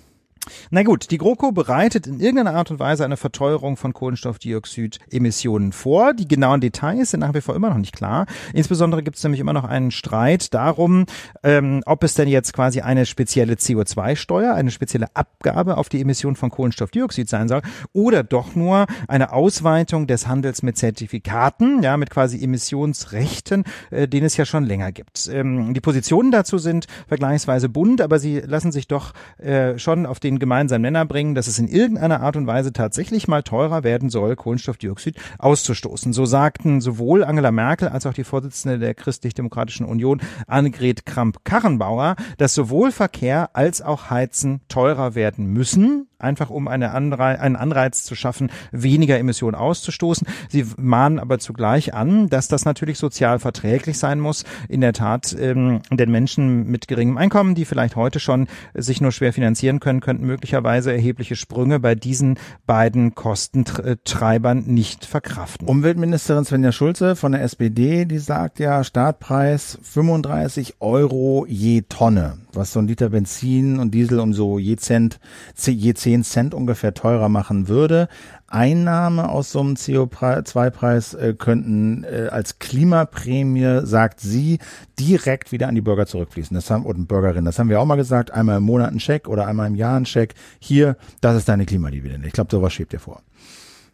Na 0.70 0.84
gut, 0.84 1.12
die 1.12 1.18
GroKo 1.18 1.52
bereitet 1.52 2.08
in 2.08 2.20
irgendeiner 2.20 2.56
Art 2.56 2.72
und 2.72 2.80
Weise 2.80 3.06
eine 3.06 3.18
Verteuerung 3.18 3.78
von 3.78 3.94
Kohlenstoffdioxid-Emissionen 3.94 5.72
vor. 5.72 6.14
Die 6.14 6.28
genauen 6.28 6.62
Details 6.62 7.12
sind 7.12 7.22
nach 7.22 7.34
wie 7.34 7.42
vor 7.42 7.56
immer 7.56 7.70
noch 7.70 7.78
nicht 7.78 7.96
klar. 7.96 8.26
Insbesondere 8.54 9.04
gibt 9.04 9.18
es 9.18 9.24
nämlich 9.24 9.40
immer 9.40 9.54
noch 9.54 9.64
einen 9.64 9.92
Streit 9.92 10.54
darum, 10.54 11.06
ähm, 11.44 11.82
ob 11.86 12.04
es 12.04 12.14
denn 12.14 12.28
jetzt 12.28 12.54
quasi 12.54 12.82
eine 12.82 13.06
spezielle 13.06 13.54
CO2-Steuer, 13.54 14.54
eine 14.54 14.72
spezielle 14.72 15.08
Abgabe 15.14 15.78
auf 15.78 15.90
die 15.90 16.02
Emission 16.02 16.36
von 16.36 16.50
Kohlenstoffdioxid 16.50 17.30
sein 17.30 17.48
soll 17.48 17.62
oder 17.94 18.24
doch 18.24 18.56
nur 18.56 18.86
eine 19.08 19.34
Ausweitung 19.34 20.08
des 20.08 20.28
Handels 20.28 20.64
mit 20.64 20.78
Zertifikaten, 20.78 21.84
ja, 21.84 21.98
mit 21.98 22.10
quasi 22.10 22.44
Emissionsrechten, 22.44 23.64
äh, 23.92 24.08
den 24.08 24.24
es 24.24 24.38
ja 24.38 24.46
schon 24.46 24.64
länger 24.64 24.92
gibt. 24.92 25.28
Ähm, 25.32 25.74
die 25.74 25.82
Positionen 25.82 26.32
dazu 26.32 26.58
sind 26.58 26.88
vergleichsweise 27.08 27.70
bunt, 27.70 28.02
aber 28.02 28.20
sie 28.20 28.40
lassen 28.40 28.72
sich 28.72 28.88
doch 28.88 29.14
äh, 29.38 29.78
schon 29.78 30.06
auf 30.06 30.20
den 30.20 30.35
den 30.36 30.40
gemeinsamen 30.40 30.82
Nenner 30.82 31.06
bringen, 31.06 31.36
dass 31.36 31.48
es 31.48 31.60
in 31.60 31.68
irgendeiner 31.68 32.22
Art 32.22 32.36
und 32.36 32.48
Weise 32.48 32.74
tatsächlich 32.74 33.28
mal 33.28 33.44
teurer 33.44 33.84
werden 33.84 34.10
soll, 34.10 34.36
Kohlenstoffdioxid 34.36 35.18
auszustoßen. 35.40 36.14
So 36.14 36.26
sagten 36.26 36.82
sowohl 36.82 37.24
Angela 37.24 37.52
Merkel 37.52 37.90
als 37.90 38.06
auch 38.06 38.14
die 38.14 38.24
Vorsitzende 38.24 38.80
der 38.80 38.94
Christlich-Demokratischen 38.94 39.86
Union, 39.86 40.22
Annegret 40.48 41.06
Kramp-Karrenbauer, 41.06 42.16
dass 42.38 42.54
sowohl 42.54 42.92
Verkehr 42.92 43.56
als 43.56 43.82
auch 43.82 44.10
Heizen 44.10 44.62
teurer 44.68 45.16
werden 45.16 45.48
müssen, 45.48 46.08
einfach 46.20 46.50
um 46.50 46.68
eine 46.68 46.92
Anreiz, 46.92 47.40
einen 47.40 47.56
Anreiz 47.56 48.04
zu 48.04 48.16
schaffen, 48.16 48.52
weniger 48.72 49.18
Emissionen 49.18 49.56
auszustoßen. 49.56 50.28
Sie 50.50 50.66
mahnen 50.78 51.20
aber 51.20 51.40
zugleich 51.40 51.94
an, 51.94 52.30
dass 52.30 52.48
das 52.48 52.66
natürlich 52.66 52.98
sozial 52.98 53.40
verträglich 53.40 53.98
sein 53.98 54.20
muss. 54.20 54.44
In 54.70 54.82
der 54.82 54.94
Tat, 54.94 55.36
ähm, 55.40 55.82
denn 55.92 56.12
Menschen 56.12 56.68
mit 56.68 56.88
geringem 56.88 57.18
Einkommen, 57.18 57.56
die 57.56 57.66
vielleicht 57.66 57.96
heute 57.96 58.20
schon 58.20 58.48
sich 58.74 59.02
nur 59.02 59.12
schwer 59.12 59.34
finanzieren 59.34 59.80
können, 59.80 60.00
könnten 60.00 60.26
möglicherweise 60.26 60.92
erhebliche 60.92 61.36
Sprünge 61.36 61.80
bei 61.80 61.96
diesen 61.96 62.38
beiden 62.66 63.16
Kostentreibern 63.16 64.64
nicht 64.66 65.06
verkraften. 65.06 65.68
Umweltministerin 65.68 66.46
Svenja 66.46 66.72
Schulze 66.72 67.16
von 67.16 67.32
der 67.32 67.42
SPD, 67.44 68.06
die 68.06 68.20
sagt 68.20 68.60
ja 68.60 68.84
Startpreis 68.84 69.78
35 69.82 70.76
Euro 70.80 71.46
je 71.48 71.84
Tonne 71.88 72.45
was 72.56 72.72
so 72.72 72.80
ein 72.80 72.88
Liter 72.88 73.10
Benzin 73.10 73.80
und 73.80 73.92
Diesel 73.94 74.20
um 74.20 74.34
so 74.34 74.60
je 74.60 74.76
Cent, 74.78 75.20
je 75.58 75.94
zehn 75.94 76.24
Cent 76.24 76.54
ungefähr 76.54 76.94
teurer 76.94 77.30
machen 77.30 77.68
würde. 77.68 78.08
Einnahme 78.48 79.30
aus 79.30 79.52
so 79.52 79.60
einem 79.60 79.74
CO2-Preis 79.74 81.14
äh, 81.16 81.34
könnten 81.38 82.04
äh, 82.04 82.28
als 82.32 82.60
Klimaprämie, 82.60 83.82
sagt 83.84 84.20
sie, 84.20 84.60
direkt 85.00 85.52
wieder 85.52 85.68
an 85.68 85.76
die 85.76 85.82
Bürger 85.82 86.06
zurückfließen. 86.06 86.56
Das 86.56 86.70
haben, 86.70 86.86
oder 86.86 87.00
Bürgerinnen, 87.00 87.46
das 87.46 87.60
haben 87.60 87.70
wir 87.70 87.82
auch 87.82 87.86
mal 87.86 87.96
gesagt, 87.96 88.32
einmal 88.32 88.58
im 88.58 88.64
Monat 88.64 88.92
ein 88.92 89.00
Scheck 89.00 89.28
oder 89.28 89.48
einmal 89.48 89.68
im 89.68 89.76
Jahr 89.76 89.98
ein 89.98 90.06
Scheck. 90.06 90.36
Hier, 90.60 90.96
das 91.22 91.38
ist 91.38 91.50
deine 91.50 91.66
Klimadividende. 91.66 92.28
Ich 92.28 92.34
glaube, 92.34 92.52
sowas 92.52 92.72
schiebt 92.72 92.94
dir 92.94 93.00
vor. 93.00 93.22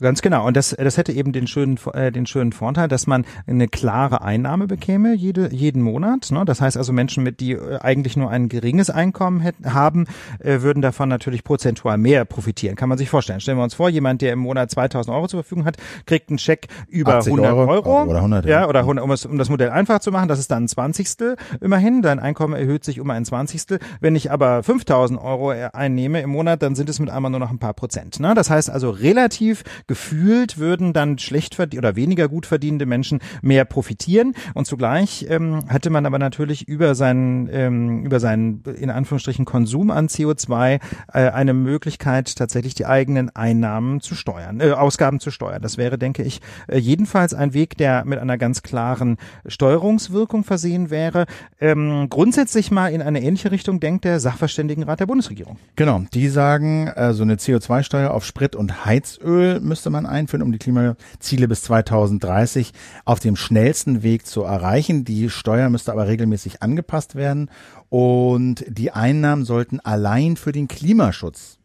Ganz 0.02 0.24
genau. 0.24 0.48
Und 0.48 0.58
das, 0.58 0.76
das 0.78 0.98
hätte 0.98 1.12
eben 1.12 1.32
den 1.32 1.46
schönen, 1.46 1.78
äh, 1.94 2.12
den 2.12 2.26
schönen 2.26 2.54
Vorteil, 2.54 2.88
dass 2.88 3.06
man 3.06 3.24
eine 3.46 3.68
klare 3.68 4.24
Einnahme 4.24 4.66
bekäme 4.66 5.14
jede, 5.14 5.54
jeden 5.54 5.84
Monat. 5.84 6.32
Ne? 6.32 6.44
Das 6.44 6.60
heißt 6.60 6.76
also 6.76 6.92
Menschen, 6.92 7.24
mit 7.24 7.40
die 7.40 7.52
äh, 7.52 7.78
eigentlich 7.80 8.18
nur 8.18 8.32
ein 8.32 8.50
geringes 8.50 8.90
Einkommen 8.90 9.42
hätten, 9.42 9.74
haben, 9.74 10.08
äh, 10.40 10.62
würden 10.62 10.82
davon 10.82 11.08
natürlich 11.08 11.44
prozentual 11.44 12.00
mehr 12.00 12.26
profitieren. 12.26 12.76
Kann 12.76 12.90
man 12.90 12.98
sich 12.98 13.12
vorstellen. 13.12 13.40
Stellen 13.42 13.60
wir 13.60 13.64
uns 13.64 13.76
vor, 13.76 13.90
jemand, 13.90 14.24
der 14.24 14.34
im 14.34 14.40
Monat 14.40 14.72
2000 14.72 15.16
Euro 15.16 15.28
zur 15.28 15.44
Verfügung 15.44 15.66
hat, 15.66 15.78
kriegt 16.08 16.30
einen 16.30 16.40
Scheck 16.40 16.68
über 16.88 17.20
100 17.20 17.46
Euro. 17.46 17.72
Euro. 17.72 18.04
Oder 18.06 18.18
100. 18.18 18.46
Ja, 18.46 18.68
oder 18.68 18.80
100, 18.80 19.06
um, 19.06 19.12
es, 19.12 19.26
um 19.28 19.38
das 19.38 19.50
Modell 19.50 19.70
einfach 19.70 20.00
zu 20.00 20.12
machen. 20.12 20.28
Das 20.28 20.40
ist 20.40 20.50
dann 20.50 20.64
ein 20.64 20.68
Zwanzigstel 20.68 21.36
immerhin. 21.60 22.02
Dein 22.02 22.20
Einkommen 22.20 22.56
erhöht 22.56 22.84
sich 22.84 23.00
um 23.00 23.10
ein 23.12 23.24
Zwanzigstel. 23.24 23.78
Wenn 24.00 24.16
ich 24.16 24.32
aber 24.32 24.64
5000 24.64 25.22
Euro 25.22 25.52
einnehme 25.52 26.22
im 26.22 26.32
Monat, 26.32 26.64
dann 26.64 26.74
sind 26.74 26.90
es 26.90 27.00
mit 27.00 27.12
einmal 27.12 27.30
nur 27.30 27.40
noch 27.40 27.52
ein 27.52 27.60
paar 27.60 27.76
Prozent. 27.76 28.20
Ne? 28.20 28.34
Das 28.34 28.50
heißt 28.50 28.72
also 28.72 28.90
relativ 28.90 29.64
gefühlt 29.92 30.58
würden 30.58 30.94
dann 30.94 31.18
schlecht 31.18 31.60
oder 31.60 31.98
weniger 31.98 32.30
gut 32.30 32.46
verdienende 32.46 32.86
Menschen 32.86 33.20
mehr 33.42 33.66
profitieren 33.66 34.36
und 34.54 34.66
zugleich 34.66 35.26
ähm, 35.28 35.66
hatte 35.68 35.90
man 35.90 36.06
aber 36.06 36.18
natürlich 36.18 36.66
über 36.66 36.96
seinen 36.96 37.50
ähm, 37.52 38.06
über 38.06 38.22
seinen 38.22 38.64
in 38.80 38.90
Anführungsstrichen 38.90 39.44
Konsum 39.44 39.92
an 39.92 40.08
CO2 40.08 40.80
äh, 41.12 41.30
eine 41.30 41.54
Möglichkeit 41.54 42.38
tatsächlich 42.38 42.74
die 42.74 42.86
eigenen 42.86 43.36
Einnahmen 43.36 44.00
zu 44.00 44.16
steuern, 44.16 44.62
äh, 44.62 44.72
Ausgaben 44.72 45.20
zu 45.20 45.30
steuern. 45.30 45.62
Das 45.62 45.78
wäre, 45.78 45.98
denke 45.98 46.24
ich, 46.24 46.40
äh, 46.70 46.78
jedenfalls 46.78 47.34
ein 47.34 47.54
Weg, 47.54 47.76
der 47.76 48.06
mit 48.06 48.20
einer 48.20 48.38
ganz 48.38 48.64
klaren 48.64 49.18
Steuerungswirkung 49.46 50.46
versehen 50.46 50.90
wäre. 50.90 51.26
Ähm, 51.60 52.08
grundsätzlich 52.10 52.72
mal 52.72 52.94
in 52.94 53.02
eine 53.02 53.22
ähnliche 53.22 53.52
Richtung 53.52 53.82
denkt 53.82 54.06
der 54.06 54.22
Sachverständigenrat 54.22 55.02
der 55.02 55.08
Bundesregierung. 55.08 55.58
Genau, 55.76 56.04
die 56.14 56.30
sagen, 56.30 56.88
äh, 56.88 57.12
so 57.12 57.24
eine 57.24 57.36
CO2-Steuer 57.36 58.12
auf 58.12 58.24
Sprit 58.24 58.56
und 58.56 58.86
Heizöl 58.86 59.60
müsste 59.82 59.90
man 59.90 60.06
ein 60.06 60.22
einführen, 60.22 60.44
um 60.44 60.52
die 60.52 60.60
Klimaziele 60.60 61.48
bis 61.48 61.64
2030 61.64 62.72
auf 63.04 63.20
dem 63.20 63.36
schnellsten 63.36 64.04
Weg 64.04 64.28
zu 64.28 64.44
erreichen. 64.44 65.06
Die 65.06 65.32
Steuer 65.32 65.72
müsste 65.72 65.92
aber 65.92 66.08
regelmäßig 66.08 66.62
angepasst 66.62 67.16
werden 67.16 67.50
und 67.90 68.64
die 68.68 68.92
Einnahmen 68.92 69.44
sollten 69.44 69.80
allein 69.80 70.38
für 70.38 70.52
den 70.52 70.68
Klimaschutz 70.68 71.58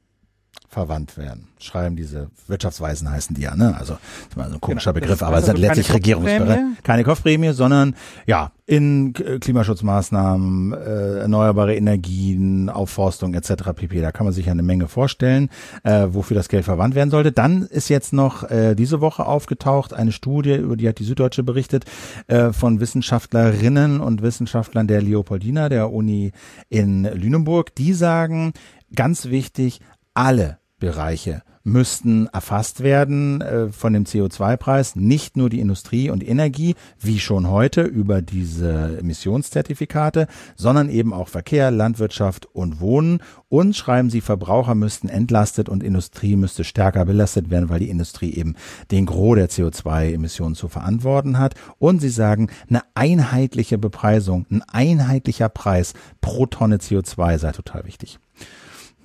verwandt 0.76 1.16
werden. 1.16 1.48
Schreiben 1.58 1.96
diese 1.96 2.28
Wirtschaftsweisen 2.48 3.10
heißen 3.10 3.34
die 3.34 3.40
ja, 3.40 3.56
ne? 3.56 3.74
Also 3.78 3.94
das 3.94 4.28
ist 4.28 4.36
mal 4.36 4.50
so 4.50 4.56
ein 4.56 4.60
komischer 4.60 4.92
genau, 4.92 5.06
Begriff, 5.06 5.22
aber 5.22 5.38
es 5.38 5.46
sind 5.46 5.56
letztlich 5.56 5.90
Regierungsbereit. 5.90 6.58
Keine 6.82 7.02
Kopfprämie, 7.02 7.54
sondern 7.54 7.96
ja, 8.26 8.52
in 8.66 9.14
Klimaschutzmaßnahmen, 9.14 10.74
äh, 10.74 11.20
erneuerbare 11.20 11.74
Energien, 11.74 12.68
Aufforstung 12.68 13.32
etc. 13.32 13.72
pp. 13.74 14.02
Da 14.02 14.12
kann 14.12 14.26
man 14.26 14.34
sich 14.34 14.46
ja 14.46 14.52
eine 14.52 14.62
Menge 14.62 14.86
vorstellen, 14.86 15.48
äh, 15.82 16.08
wofür 16.10 16.34
das 16.34 16.50
Geld 16.50 16.66
verwandt 16.66 16.94
werden 16.94 17.10
sollte. 17.10 17.32
Dann 17.32 17.62
ist 17.62 17.88
jetzt 17.88 18.12
noch 18.12 18.50
äh, 18.50 18.74
diese 18.74 19.00
Woche 19.00 19.24
aufgetaucht 19.24 19.94
eine 19.94 20.12
Studie, 20.12 20.56
über 20.56 20.76
die 20.76 20.86
hat 20.90 20.98
die 20.98 21.04
Süddeutsche 21.04 21.42
berichtet, 21.42 21.86
äh, 22.26 22.52
von 22.52 22.80
Wissenschaftlerinnen 22.80 24.00
und 24.02 24.20
Wissenschaftlern 24.20 24.86
der 24.86 25.00
Leopoldina, 25.00 25.70
der 25.70 25.90
Uni 25.90 26.32
in 26.68 27.04
Lüneburg. 27.04 27.74
Die 27.76 27.94
sagen, 27.94 28.52
ganz 28.94 29.30
wichtig, 29.30 29.80
alle 30.12 30.58
Bereiche 30.78 31.42
müssten 31.66 32.28
erfasst 32.28 32.84
werden 32.84 33.40
äh, 33.40 33.68
von 33.70 33.92
dem 33.92 34.04
CO2-Preis, 34.04 34.94
nicht 34.94 35.36
nur 35.36 35.50
die 35.50 35.58
Industrie 35.58 36.10
und 36.10 36.26
Energie, 36.26 36.76
wie 37.00 37.18
schon 37.18 37.50
heute 37.50 37.82
über 37.82 38.22
diese 38.22 38.98
Emissionszertifikate, 39.00 40.28
sondern 40.54 40.88
eben 40.88 41.12
auch 41.12 41.26
Verkehr, 41.26 41.72
Landwirtschaft 41.72 42.46
und 42.46 42.80
Wohnen. 42.80 43.18
Und 43.48 43.74
schreiben 43.74 44.10
sie, 44.10 44.20
Verbraucher 44.20 44.76
müssten 44.76 45.08
entlastet 45.08 45.68
und 45.68 45.82
Industrie 45.82 46.36
müsste 46.36 46.62
stärker 46.62 47.04
belastet 47.04 47.50
werden, 47.50 47.68
weil 47.68 47.80
die 47.80 47.90
Industrie 47.90 48.32
eben 48.32 48.54
den 48.92 49.04
Gros 49.04 49.34
der 49.34 49.50
CO2-Emissionen 49.50 50.54
zu 50.54 50.68
verantworten 50.68 51.36
hat. 51.36 51.56
Und 51.80 52.00
sie 52.00 52.10
sagen, 52.10 52.48
eine 52.70 52.82
einheitliche 52.94 53.76
Bepreisung, 53.76 54.46
ein 54.52 54.62
einheitlicher 54.62 55.48
Preis 55.48 55.94
pro 56.20 56.46
Tonne 56.46 56.76
CO2 56.76 57.38
sei 57.38 57.50
total 57.50 57.86
wichtig. 57.86 58.20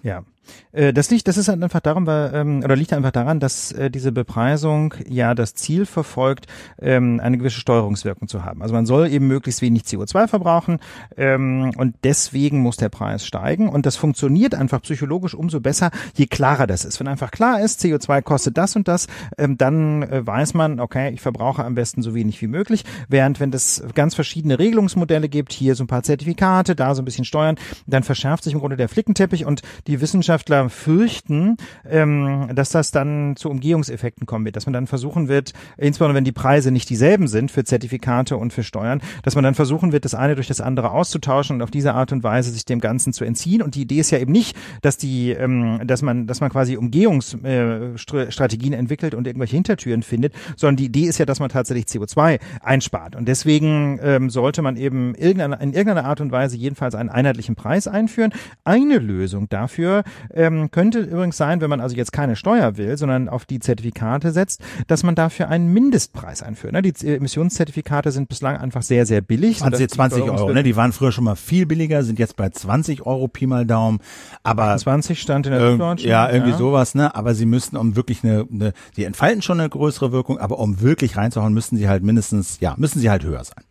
Ja, 0.03 0.24
das 0.71 1.09
liegt, 1.09 1.27
das 1.27 1.37
ist 1.37 1.47
halt 1.49 1.61
einfach 1.61 1.81
daran, 1.81 2.05
weil, 2.05 2.31
ähm, 2.33 2.61
oder 2.63 2.75
liegt 2.75 2.93
einfach 2.93 3.11
daran, 3.11 3.39
dass 3.39 3.71
äh, 3.71 3.91
diese 3.91 4.11
Bepreisung 4.11 4.93
ja 5.07 5.35
das 5.35 5.53
Ziel 5.53 5.85
verfolgt, 5.85 6.47
ähm, 6.81 7.19
eine 7.21 7.37
gewisse 7.37 7.59
Steuerungswirkung 7.59 8.27
zu 8.27 8.45
haben. 8.45 8.61
Also 8.61 8.73
man 8.73 8.85
soll 8.85 9.09
eben 9.09 9.27
möglichst 9.27 9.61
wenig 9.61 9.83
CO2 9.83 10.27
verbrauchen 10.27 10.79
ähm, 11.17 11.71
und 11.77 11.95
deswegen 12.03 12.61
muss 12.61 12.77
der 12.77 12.89
Preis 12.89 13.25
steigen 13.25 13.69
und 13.69 13.85
das 13.85 13.97
funktioniert 13.97 14.55
einfach 14.55 14.81
psychologisch 14.81 15.35
umso 15.35 15.59
besser, 15.59 15.91
je 16.15 16.27
klarer 16.27 16.67
das 16.67 16.85
ist. 16.85 16.99
Wenn 16.99 17.07
einfach 17.07 17.31
klar 17.31 17.61
ist, 17.61 17.81
CO2 17.81 18.21
kostet 18.21 18.57
das 18.57 18.75
und 18.75 18.87
das, 18.87 19.07
dann 19.37 20.03
äh, 20.03 20.25
weiß 20.25 20.53
man, 20.53 20.79
okay, 20.79 21.11
ich 21.13 21.21
verbrauche 21.21 21.63
am 21.63 21.75
besten 21.75 22.01
so 22.01 22.13
wenig 22.13 22.41
wie 22.41 22.47
möglich. 22.47 22.83
Während 23.09 23.39
wenn 23.39 23.51
es 23.53 23.83
ganz 23.93 24.15
verschiedene 24.15 24.59
Regelungsmodelle 24.59 25.29
gibt, 25.29 25.53
hier 25.53 25.75
so 25.75 25.83
ein 25.83 25.87
paar 25.87 26.03
Zertifikate, 26.03 26.75
da 26.75 26.95
so 26.95 27.01
ein 27.01 27.05
bisschen 27.05 27.25
Steuern, 27.25 27.57
dann 27.87 28.03
verschärft 28.03 28.43
sich 28.43 28.53
im 28.53 28.59
Grunde 28.59 28.78
der 28.78 28.89
Flickenteppich 28.89 29.45
und 29.45 29.61
die 29.87 30.01
Wissenschaftler 30.42 30.70
fürchten, 30.70 31.58
ähm, 31.89 32.50
dass 32.54 32.70
das 32.70 32.92
dann 32.92 33.36
zu 33.36 33.50
Umgehungseffekten 33.50 34.26
kommen 34.26 34.46
wird, 34.46 34.55
dass 34.55 34.66
man 34.66 34.74
dann 34.74 34.88
versuchen 34.88 35.28
wird, 35.28 35.54
insbesondere 35.78 36.18
wenn 36.18 36.24
die 36.24 36.32
Preise 36.32 36.72
nicht 36.72 36.89
dieselben 36.89 37.28
sind 37.28 37.51
für 37.51 37.63
Zertifikate 37.63 38.38
und 38.38 38.51
für 38.51 38.63
Steuern, 38.63 39.01
dass 39.24 39.36
man 39.36 39.43
dann 39.43 39.54
versuchen 39.54 39.92
wird, 39.92 40.05
das 40.05 40.16
eine 40.16 40.36
durch 40.36 40.47
das 40.47 40.62
andere 40.62 40.92
auszutauschen 40.92 41.58
und 41.58 41.62
auf 41.62 41.72
diese 41.72 41.93
Art 41.93 42.12
und 42.12 42.24
Weise 42.24 42.51
sich 42.51 42.66
dem 42.66 42.80
Ganzen 42.80 43.13
zu 43.13 43.24
entziehen. 43.24 43.62
Und 43.62 43.76
die 43.76 43.82
Idee 43.82 44.00
ist 44.00 44.12
ja 44.12 44.18
eben 44.18 44.32
nicht, 44.32 44.55
dass 44.82 44.97
die, 44.97 45.32
ähm, 45.32 45.82
dass 45.86 46.01
man, 46.01 46.28
dass 46.28 46.42
man 46.42 46.50
quasi 46.50 46.78
Umgehungsstrategien 46.78 48.74
äh, 48.74 48.78
entwickelt 48.78 49.13
und 49.13 49.28
irgendwelche 49.28 49.55
Hintertüren 49.55 50.04
findet, 50.04 50.34
sondern 50.55 50.78
die 50.78 50.86
Idee 50.86 51.05
ist 51.05 51.20
ja, 51.20 51.26
dass 51.26 51.39
man 51.39 51.50
tatsächlich 51.50 51.86
CO2 51.86 52.39
einspart. 52.62 53.16
Und 53.16 53.28
deswegen 53.28 54.00
ähm, 54.01 54.30
sollte 54.30 54.62
man 54.62 54.76
eben 54.76 55.13
irgendeine, 55.16 55.62
in 55.62 55.74
irgendeiner 55.74 56.05
Art 56.05 56.22
und 56.22 56.32
Weise 56.32 56.58
jedenfalls 56.58 56.96
einen 56.96 57.09
einheitlichen 57.09 57.55
Preis 57.55 57.88
einführen. 57.88 58.34
Eine 58.63 58.97
Lösung 58.97 59.47
dafür 59.50 60.04
ähm, 60.33 60.71
könnte 60.71 60.99
übrigens 60.99 61.37
sein, 61.37 61.61
wenn 61.61 61.69
man 61.69 61.81
also 61.81 61.95
jetzt 61.95 62.11
keine 62.11 62.35
Steuer 62.35 62.77
will, 62.77 62.97
sondern 62.97 63.29
auf 63.29 63.45
die 63.45 63.59
Zertifikate 63.59 64.31
setzt, 64.31 64.61
dass 64.87 65.03
man 65.03 65.15
dafür 65.15 65.49
einen 65.49 65.71
Mindestpreis 65.73 66.43
einführt. 66.43 66.73
Ne? 66.73 66.81
Die 66.81 67.07
Emissionszertifikate 67.07 68.11
sind 68.11 68.29
bislang 68.29 68.57
einfach 68.57 68.81
sehr, 68.81 69.05
sehr 69.05 69.21
billig. 69.21 69.59
20, 69.59 69.89
20 69.89 70.23
Euro, 70.23 70.53
ne? 70.53 70.63
Die 70.63 70.75
waren 70.75 70.91
früher 70.91 71.11
schon 71.11 71.23
mal 71.23 71.35
viel 71.35 71.65
billiger, 71.65 72.03
sind 72.03 72.19
jetzt 72.19 72.35
bei 72.35 72.49
20 72.49 73.05
Euro 73.05 73.27
Pi 73.27 73.47
mal 73.47 73.65
Daumen. 73.65 73.99
Aber 74.43 74.77
20 74.77 75.19
stand 75.19 75.45
in 75.45 75.53
der 75.53 75.71
Süddeutschen. 75.71 76.09
Ja, 76.09 76.29
irgendwie 76.29 76.51
ja. 76.51 76.57
sowas, 76.57 76.95
ne? 76.95 77.15
Aber 77.15 77.33
sie 77.35 77.45
müssten 77.45 77.77
um 77.77 77.95
wirklich 77.95 78.23
eine, 78.23 78.45
eine, 78.51 78.73
sie 78.95 79.03
entfalten 79.03 79.41
schon 79.41 79.59
eine 79.59 79.69
größere 79.69 80.11
Wirkung, 80.11 80.37
aber 80.37 80.59
um 80.59 80.81
wirklich 80.81 81.17
reinzuhauen, 81.17 81.53
müssen 81.53 81.77
sie 81.77 81.87
halt 81.87 82.03
mindestens, 82.03 82.59
ja, 82.59 82.75
müssen 82.77 82.99
sie 82.99 83.09
halt 83.09 83.23
höher 83.23 83.43
sein. 83.43 83.63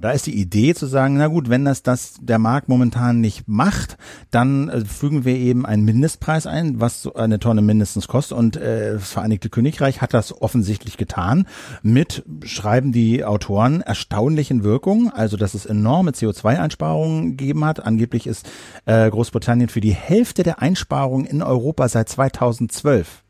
Da 0.00 0.12
ist 0.12 0.26
die 0.26 0.40
Idee 0.40 0.74
zu 0.74 0.86
sagen, 0.86 1.18
na 1.18 1.26
gut, 1.26 1.50
wenn 1.50 1.66
das 1.66 1.82
das 1.82 2.14
der 2.20 2.38
Markt 2.38 2.68
momentan 2.70 3.20
nicht 3.20 3.46
macht, 3.46 3.98
dann 4.30 4.68
äh, 4.70 4.84
fügen 4.84 5.26
wir 5.26 5.36
eben 5.36 5.66
einen 5.66 5.84
Mindestpreis 5.84 6.46
ein, 6.46 6.80
was 6.80 7.06
eine 7.14 7.38
Tonne 7.38 7.60
mindestens 7.60 8.08
kostet. 8.08 8.38
Und 8.38 8.56
äh, 8.56 8.94
das 8.94 9.10
Vereinigte 9.10 9.50
Königreich 9.50 10.00
hat 10.00 10.14
das 10.14 10.40
offensichtlich 10.40 10.96
getan 10.96 11.46
mit, 11.82 12.24
schreiben 12.44 12.92
die 12.92 13.24
Autoren, 13.24 13.82
erstaunlichen 13.82 14.64
Wirkungen, 14.64 15.10
also 15.10 15.36
dass 15.36 15.52
es 15.52 15.66
enorme 15.66 16.12
CO2-Einsparungen 16.12 17.36
gegeben 17.36 17.64
hat. 17.66 17.84
Angeblich 17.84 18.26
ist 18.26 18.48
äh, 18.86 19.10
Großbritannien 19.10 19.68
für 19.68 19.82
die 19.82 19.94
Hälfte 19.94 20.42
der 20.42 20.62
Einsparungen 20.62 21.26
in 21.26 21.42
Europa 21.42 21.88
seit 21.88 22.08
2012 22.08 23.22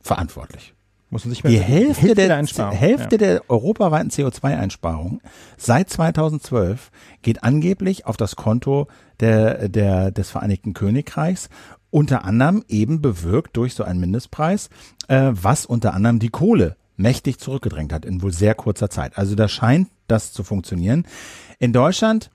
verantwortlich. 0.00 0.75
Muss 1.08 1.24
man 1.24 1.32
sich 1.32 1.44
mal 1.44 1.50
die 1.50 1.60
Hälfte, 1.60 2.14
der, 2.14 2.42
der 2.42 2.70
Hälfte 2.72 3.14
ja. 3.14 3.18
der 3.18 3.50
europaweiten 3.50 4.10
CO2-Einsparung 4.10 5.20
seit 5.56 5.88
2012 5.88 6.90
geht 7.22 7.44
angeblich 7.44 8.06
auf 8.06 8.16
das 8.16 8.34
Konto 8.34 8.88
der, 9.20 9.68
der, 9.68 10.10
des 10.10 10.30
Vereinigten 10.30 10.74
Königreichs. 10.74 11.48
Unter 11.90 12.24
anderem 12.24 12.64
eben 12.68 13.00
bewirkt 13.00 13.56
durch 13.56 13.74
so 13.74 13.84
einen 13.84 14.00
Mindestpreis, 14.00 14.68
äh, 15.06 15.30
was 15.30 15.64
unter 15.64 15.94
anderem 15.94 16.18
die 16.18 16.28
Kohle 16.28 16.76
mächtig 16.96 17.38
zurückgedrängt 17.38 17.92
hat 17.92 18.04
in 18.04 18.22
wohl 18.22 18.32
sehr 18.32 18.54
kurzer 18.54 18.90
Zeit. 18.90 19.16
Also 19.16 19.34
da 19.36 19.48
scheint 19.48 19.88
das 20.08 20.32
zu 20.32 20.42
funktionieren. 20.42 21.06
In 21.58 21.72
Deutschland 21.72 22.30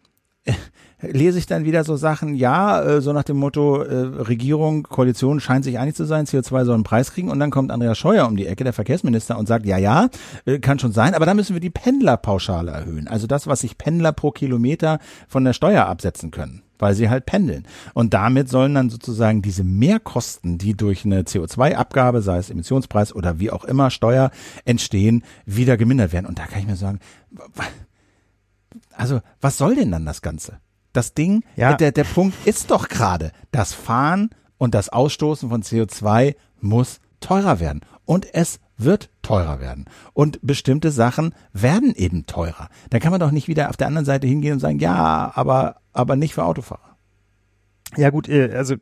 lese 1.01 1.39
ich 1.39 1.45
dann 1.45 1.65
wieder 1.65 1.83
so 1.83 1.95
Sachen, 1.95 2.35
ja, 2.35 2.81
äh, 2.81 3.01
so 3.01 3.13
nach 3.13 3.23
dem 3.23 3.37
Motto, 3.37 3.81
äh, 3.81 3.95
Regierung, 3.95 4.83
Koalition 4.83 5.39
scheint 5.39 5.63
sich 5.63 5.79
einig 5.79 5.95
zu 5.95 6.05
sein, 6.05 6.25
CO2 6.25 6.65
soll 6.65 6.75
einen 6.75 6.83
Preis 6.83 7.11
kriegen 7.11 7.29
und 7.29 7.39
dann 7.39 7.51
kommt 7.51 7.71
Andreas 7.71 7.97
Scheuer 7.97 8.27
um 8.27 8.35
die 8.35 8.47
Ecke, 8.47 8.63
der 8.63 8.73
Verkehrsminister, 8.73 9.37
und 9.37 9.47
sagt, 9.47 9.65
ja, 9.65 9.77
ja, 9.77 10.09
äh, 10.45 10.59
kann 10.59 10.79
schon 10.79 10.91
sein, 10.91 11.13
aber 11.13 11.25
dann 11.25 11.37
müssen 11.37 11.55
wir 11.55 11.61
die 11.61 11.69
Pendlerpauschale 11.69 12.71
erhöhen. 12.71 13.07
Also 13.07 13.27
das, 13.27 13.47
was 13.47 13.61
sich 13.61 13.77
Pendler 13.77 14.11
pro 14.11 14.31
Kilometer 14.31 14.99
von 15.27 15.43
der 15.43 15.53
Steuer 15.53 15.85
absetzen 15.85 16.31
können 16.31 16.63
weil 16.81 16.95
sie 16.95 17.11
halt 17.11 17.27
pendeln. 17.27 17.67
Und 17.93 18.15
damit 18.15 18.49
sollen 18.49 18.73
dann 18.73 18.89
sozusagen 18.89 19.43
diese 19.43 19.63
Mehrkosten, 19.63 20.57
die 20.57 20.73
durch 20.73 21.05
eine 21.05 21.21
CO2-Abgabe, 21.21 22.23
sei 22.23 22.39
es 22.39 22.49
Emissionspreis 22.49 23.13
oder 23.13 23.39
wie 23.39 23.51
auch 23.51 23.65
immer 23.65 23.91
Steuer 23.91 24.31
entstehen, 24.65 25.23
wieder 25.45 25.77
gemindert 25.77 26.11
werden. 26.11 26.25
Und 26.25 26.39
da 26.39 26.47
kann 26.47 26.59
ich 26.59 26.65
mir 26.65 26.75
sagen, 26.75 26.97
also 28.93 29.21
was 29.39 29.57
soll 29.57 29.75
denn 29.75 29.91
dann 29.91 30.05
das 30.05 30.21
Ganze? 30.21 30.59
Das 30.93 31.13
Ding, 31.13 31.43
ja. 31.55 31.73
der, 31.73 31.91
der 31.91 32.03
Punkt 32.03 32.35
ist 32.45 32.71
doch 32.71 32.89
gerade, 32.89 33.31
das 33.51 33.73
Fahren 33.73 34.29
und 34.57 34.75
das 34.75 34.89
Ausstoßen 34.89 35.49
von 35.49 35.63
CO2 35.63 36.35
muss 36.59 36.99
teurer 37.21 37.59
werden. 37.59 37.81
Und 38.05 38.33
es 38.33 38.59
wird 38.77 39.09
teurer 39.21 39.59
werden. 39.59 39.85
Und 40.13 40.39
bestimmte 40.41 40.91
Sachen 40.91 41.33
werden 41.53 41.93
eben 41.95 42.25
teurer. 42.25 42.69
Da 42.89 42.99
kann 42.99 43.11
man 43.11 43.19
doch 43.19 43.31
nicht 43.31 43.47
wieder 43.47 43.69
auf 43.69 43.77
der 43.77 43.87
anderen 43.87 44.05
Seite 44.05 44.27
hingehen 44.27 44.53
und 44.53 44.59
sagen, 44.59 44.79
ja, 44.79 45.31
aber, 45.33 45.77
aber 45.93 46.15
nicht 46.15 46.33
für 46.33 46.43
Autofahrer. 46.43 46.90
Ja 47.97 48.09
gut, 48.09 48.29
äh, 48.29 48.51
also 48.55 48.75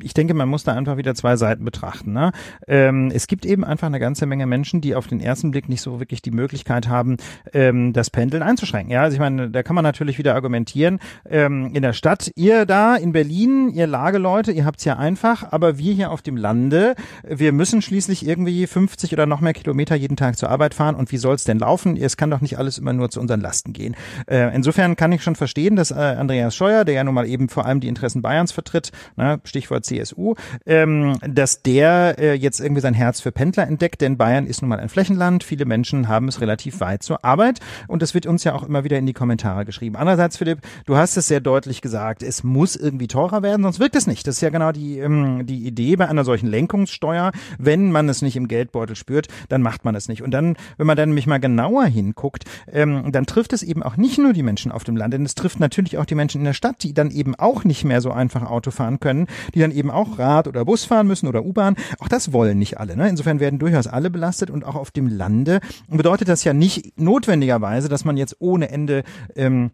ich 0.00 0.14
denke, 0.14 0.32
man 0.32 0.48
muss 0.48 0.64
da 0.64 0.74
einfach 0.74 0.96
wieder 0.96 1.14
zwei 1.14 1.36
Seiten 1.36 1.64
betrachten. 1.64 2.12
Ne? 2.12 2.32
Ähm, 2.66 3.10
es 3.12 3.26
gibt 3.26 3.44
eben 3.44 3.64
einfach 3.64 3.86
eine 3.86 4.00
ganze 4.00 4.26
Menge 4.26 4.46
Menschen, 4.46 4.80
die 4.80 4.94
auf 4.94 5.06
den 5.06 5.20
ersten 5.20 5.50
Blick 5.50 5.68
nicht 5.68 5.82
so 5.82 6.00
wirklich 6.00 6.22
die 6.22 6.30
Möglichkeit 6.30 6.88
haben, 6.88 7.16
ähm, 7.52 7.92
das 7.92 8.10
Pendeln 8.10 8.42
einzuschränken. 8.42 8.92
Ja, 8.92 9.02
also 9.02 9.14
ich 9.14 9.20
meine, 9.20 9.50
da 9.50 9.62
kann 9.62 9.74
man 9.74 9.82
natürlich 9.82 10.18
wieder 10.18 10.34
argumentieren, 10.34 10.98
ähm, 11.28 11.70
in 11.74 11.82
der 11.82 11.92
Stadt, 11.92 12.30
ihr 12.36 12.64
da 12.64 12.96
in 12.96 13.12
Berlin, 13.12 13.68
ihr 13.68 13.86
Lageleute, 13.86 14.52
ihr 14.52 14.64
habt's 14.64 14.84
ja 14.84 14.96
einfach, 14.96 15.52
aber 15.52 15.78
wir 15.78 15.92
hier 15.92 16.10
auf 16.10 16.22
dem 16.22 16.36
Lande, 16.36 16.94
wir 17.26 17.52
müssen 17.52 17.82
schließlich 17.82 18.26
irgendwie 18.26 18.66
50 18.66 19.12
oder 19.12 19.26
noch 19.26 19.40
mehr 19.40 19.52
Kilometer 19.52 19.94
jeden 19.94 20.16
Tag 20.16 20.38
zur 20.38 20.48
Arbeit 20.48 20.74
fahren 20.74 20.94
und 20.94 21.12
wie 21.12 21.18
soll's 21.18 21.44
denn 21.44 21.58
laufen? 21.58 21.96
Es 21.96 22.16
kann 22.16 22.30
doch 22.30 22.40
nicht 22.40 22.58
alles 22.58 22.78
immer 22.78 22.92
nur 22.92 23.10
zu 23.10 23.20
unseren 23.20 23.40
Lasten 23.40 23.72
gehen. 23.72 23.94
Äh, 24.26 24.54
insofern 24.54 24.96
kann 24.96 25.12
ich 25.12 25.22
schon 25.22 25.36
verstehen, 25.36 25.76
dass 25.76 25.90
äh, 25.90 25.94
Andreas 25.94 26.54
Scheuer, 26.54 26.84
der 26.84 26.94
ja 26.94 27.04
nun 27.04 27.14
mal 27.14 27.26
eben 27.26 27.48
vor 27.48 27.66
allem 27.66 27.80
die 27.80 27.88
Interessen 27.88 28.22
Bayern 28.22 28.37
Bayerns 28.38 28.52
vertritt, 28.52 28.92
ne, 29.16 29.40
Stichwort 29.44 29.84
CSU, 29.84 30.34
ähm, 30.64 31.18
dass 31.26 31.62
der 31.62 32.16
äh, 32.18 32.34
jetzt 32.34 32.60
irgendwie 32.60 32.80
sein 32.80 32.94
Herz 32.94 33.20
für 33.20 33.32
Pendler 33.32 33.66
entdeckt, 33.66 34.00
denn 34.00 34.16
Bayern 34.16 34.46
ist 34.46 34.62
nun 34.62 34.68
mal 34.68 34.78
ein 34.78 34.88
Flächenland, 34.88 35.42
viele 35.42 35.64
Menschen 35.64 36.06
haben 36.06 36.28
es 36.28 36.40
relativ 36.40 36.78
weit 36.78 37.02
zur 37.02 37.24
Arbeit 37.24 37.58
und 37.88 38.00
das 38.00 38.14
wird 38.14 38.26
uns 38.26 38.44
ja 38.44 38.54
auch 38.54 38.62
immer 38.62 38.84
wieder 38.84 38.96
in 38.96 39.06
die 39.06 39.12
Kommentare 39.12 39.64
geschrieben. 39.64 39.96
Andererseits, 39.96 40.36
Philipp, 40.36 40.60
du 40.86 40.96
hast 40.96 41.16
es 41.16 41.26
sehr 41.26 41.40
deutlich 41.40 41.80
gesagt, 41.80 42.22
es 42.22 42.44
muss 42.44 42.76
irgendwie 42.76 43.08
teurer 43.08 43.42
werden, 43.42 43.62
sonst 43.62 43.80
wirkt 43.80 43.96
es 43.96 44.06
nicht. 44.06 44.26
Das 44.26 44.36
ist 44.36 44.40
ja 44.40 44.50
genau 44.50 44.70
die, 44.70 44.98
ähm, 44.98 45.44
die 45.44 45.66
Idee 45.66 45.96
bei 45.96 46.08
einer 46.08 46.24
solchen 46.24 46.46
Lenkungssteuer, 46.46 47.32
wenn 47.58 47.90
man 47.90 48.08
es 48.08 48.22
nicht 48.22 48.36
im 48.36 48.46
Geldbeutel 48.46 48.94
spürt, 48.94 49.26
dann 49.48 49.62
macht 49.62 49.84
man 49.84 49.96
es 49.96 50.08
nicht. 50.08 50.22
Und 50.22 50.30
dann, 50.30 50.56
wenn 50.76 50.86
man 50.86 50.96
dann 50.96 51.08
nämlich 51.08 51.26
mal 51.26 51.38
genauer 51.38 51.86
hinguckt, 51.86 52.44
ähm, 52.70 53.10
dann 53.10 53.26
trifft 53.26 53.52
es 53.52 53.64
eben 53.64 53.82
auch 53.82 53.96
nicht 53.96 54.18
nur 54.18 54.32
die 54.32 54.44
Menschen 54.44 54.70
auf 54.70 54.84
dem 54.84 54.96
Land, 54.96 55.12
denn 55.14 55.24
es 55.24 55.34
trifft 55.34 55.58
natürlich 55.58 55.98
auch 55.98 56.04
die 56.04 56.14
Menschen 56.14 56.40
in 56.40 56.44
der 56.44 56.52
Stadt, 56.52 56.82
die 56.84 56.94
dann 56.94 57.10
eben 57.10 57.34
auch 57.34 57.64
nicht 57.64 57.84
mehr 57.84 58.00
so 58.00 58.12
einfach 58.28 58.50
Auto 58.50 58.70
fahren 58.70 59.00
können, 59.00 59.26
die 59.54 59.60
dann 59.60 59.70
eben 59.70 59.90
auch 59.90 60.18
Rad 60.18 60.48
oder 60.48 60.64
Bus 60.64 60.84
fahren 60.84 61.06
müssen 61.06 61.28
oder 61.28 61.44
U-Bahn. 61.44 61.76
Auch 61.98 62.08
das 62.08 62.32
wollen 62.32 62.58
nicht 62.58 62.78
alle. 62.78 62.96
Ne? 62.96 63.08
Insofern 63.08 63.40
werden 63.40 63.58
durchaus 63.58 63.86
alle 63.86 64.10
belastet 64.10 64.50
und 64.50 64.64
auch 64.64 64.74
auf 64.74 64.90
dem 64.90 65.08
Lande 65.08 65.60
bedeutet 65.88 66.28
das 66.28 66.44
ja 66.44 66.52
nicht 66.52 66.98
notwendigerweise, 66.98 67.88
dass 67.88 68.04
man 68.04 68.16
jetzt 68.16 68.36
ohne 68.38 68.70
Ende 68.70 69.02
ähm, 69.34 69.70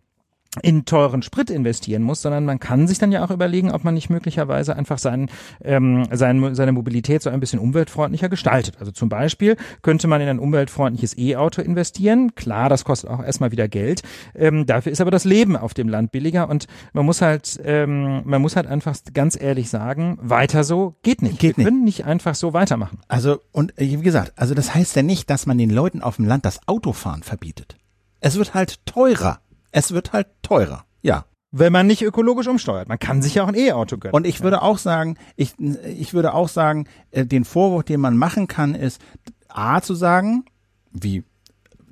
in 0.62 0.84
teuren 0.84 1.22
Sprit 1.22 1.50
investieren 1.50 2.02
muss, 2.02 2.22
sondern 2.22 2.44
man 2.44 2.60
kann 2.60 2.86
sich 2.86 2.98
dann 2.98 3.12
ja 3.12 3.24
auch 3.24 3.30
überlegen, 3.30 3.72
ob 3.72 3.84
man 3.84 3.94
nicht 3.94 4.10
möglicherweise 4.10 4.76
einfach 4.76 4.98
seinen, 4.98 5.28
ähm, 5.62 6.06
sein, 6.12 6.54
seine 6.54 6.72
Mobilität 6.72 7.22
so 7.22 7.30
ein 7.30 7.40
bisschen 7.40 7.58
umweltfreundlicher 7.58 8.28
gestaltet. 8.28 8.76
Also 8.78 8.92
zum 8.92 9.08
Beispiel 9.08 9.56
könnte 9.82 10.06
man 10.06 10.20
in 10.20 10.28
ein 10.28 10.38
umweltfreundliches 10.38 11.18
E-Auto 11.18 11.62
investieren. 11.62 12.34
Klar, 12.34 12.68
das 12.68 12.84
kostet 12.84 13.10
auch 13.10 13.22
erstmal 13.22 13.52
wieder 13.52 13.68
Geld. 13.68 14.02
Ähm, 14.34 14.66
dafür 14.66 14.92
ist 14.92 15.00
aber 15.00 15.10
das 15.10 15.24
Leben 15.24 15.56
auf 15.56 15.74
dem 15.74 15.88
Land 15.88 16.12
billiger 16.12 16.48
und 16.48 16.66
man 16.92 17.04
muss 17.04 17.20
halt, 17.20 17.60
ähm, 17.64 18.22
man 18.24 18.40
muss 18.40 18.56
halt 18.56 18.66
einfach 18.66 18.96
ganz 19.12 19.40
ehrlich 19.40 19.70
sagen, 19.70 20.18
weiter 20.20 20.64
so 20.64 20.94
geht 21.02 21.22
nicht. 21.22 21.38
Geht 21.38 21.56
Wir 21.56 21.64
nicht. 21.64 21.72
können 21.72 21.84
nicht 21.84 22.04
einfach 22.04 22.34
so 22.34 22.52
weitermachen. 22.52 22.98
Also, 23.08 23.40
und 23.52 23.78
äh, 23.78 23.90
wie 23.90 24.02
gesagt, 24.02 24.32
also 24.36 24.54
das 24.54 24.74
heißt 24.74 24.96
ja 24.96 25.02
nicht, 25.02 25.30
dass 25.30 25.46
man 25.46 25.58
den 25.58 25.70
Leuten 25.70 26.02
auf 26.02 26.16
dem 26.16 26.26
Land 26.26 26.44
das 26.44 26.60
Autofahren 26.66 27.22
verbietet. 27.22 27.76
Es 28.20 28.36
wird 28.36 28.54
halt 28.54 28.86
teurer. 28.86 29.40
Es 29.74 29.92
wird 29.92 30.12
halt 30.12 30.28
teurer. 30.42 30.84
Ja. 31.02 31.24
Wenn 31.50 31.72
man 31.72 31.88
nicht 31.88 32.02
ökologisch 32.02 32.46
umsteuert. 32.46 32.88
Man 32.88 32.98
kann 32.98 33.22
sich 33.22 33.34
ja 33.34 33.44
auch 33.44 33.48
ein 33.48 33.56
E-Auto 33.56 33.98
gönnen. 33.98 34.14
Und 34.14 34.24
ich 34.24 34.40
würde 34.40 34.62
auch 34.62 34.78
sagen, 34.78 35.16
ich, 35.34 35.54
ich 35.58 36.14
würde 36.14 36.32
auch 36.32 36.48
sagen, 36.48 36.86
äh, 37.10 37.26
den 37.26 37.44
Vorwurf, 37.44 37.82
den 37.82 38.00
man 38.00 38.16
machen 38.16 38.46
kann, 38.46 38.74
ist 38.74 39.00
A 39.48 39.80
zu 39.80 39.94
sagen, 39.94 40.44
wie 40.92 41.24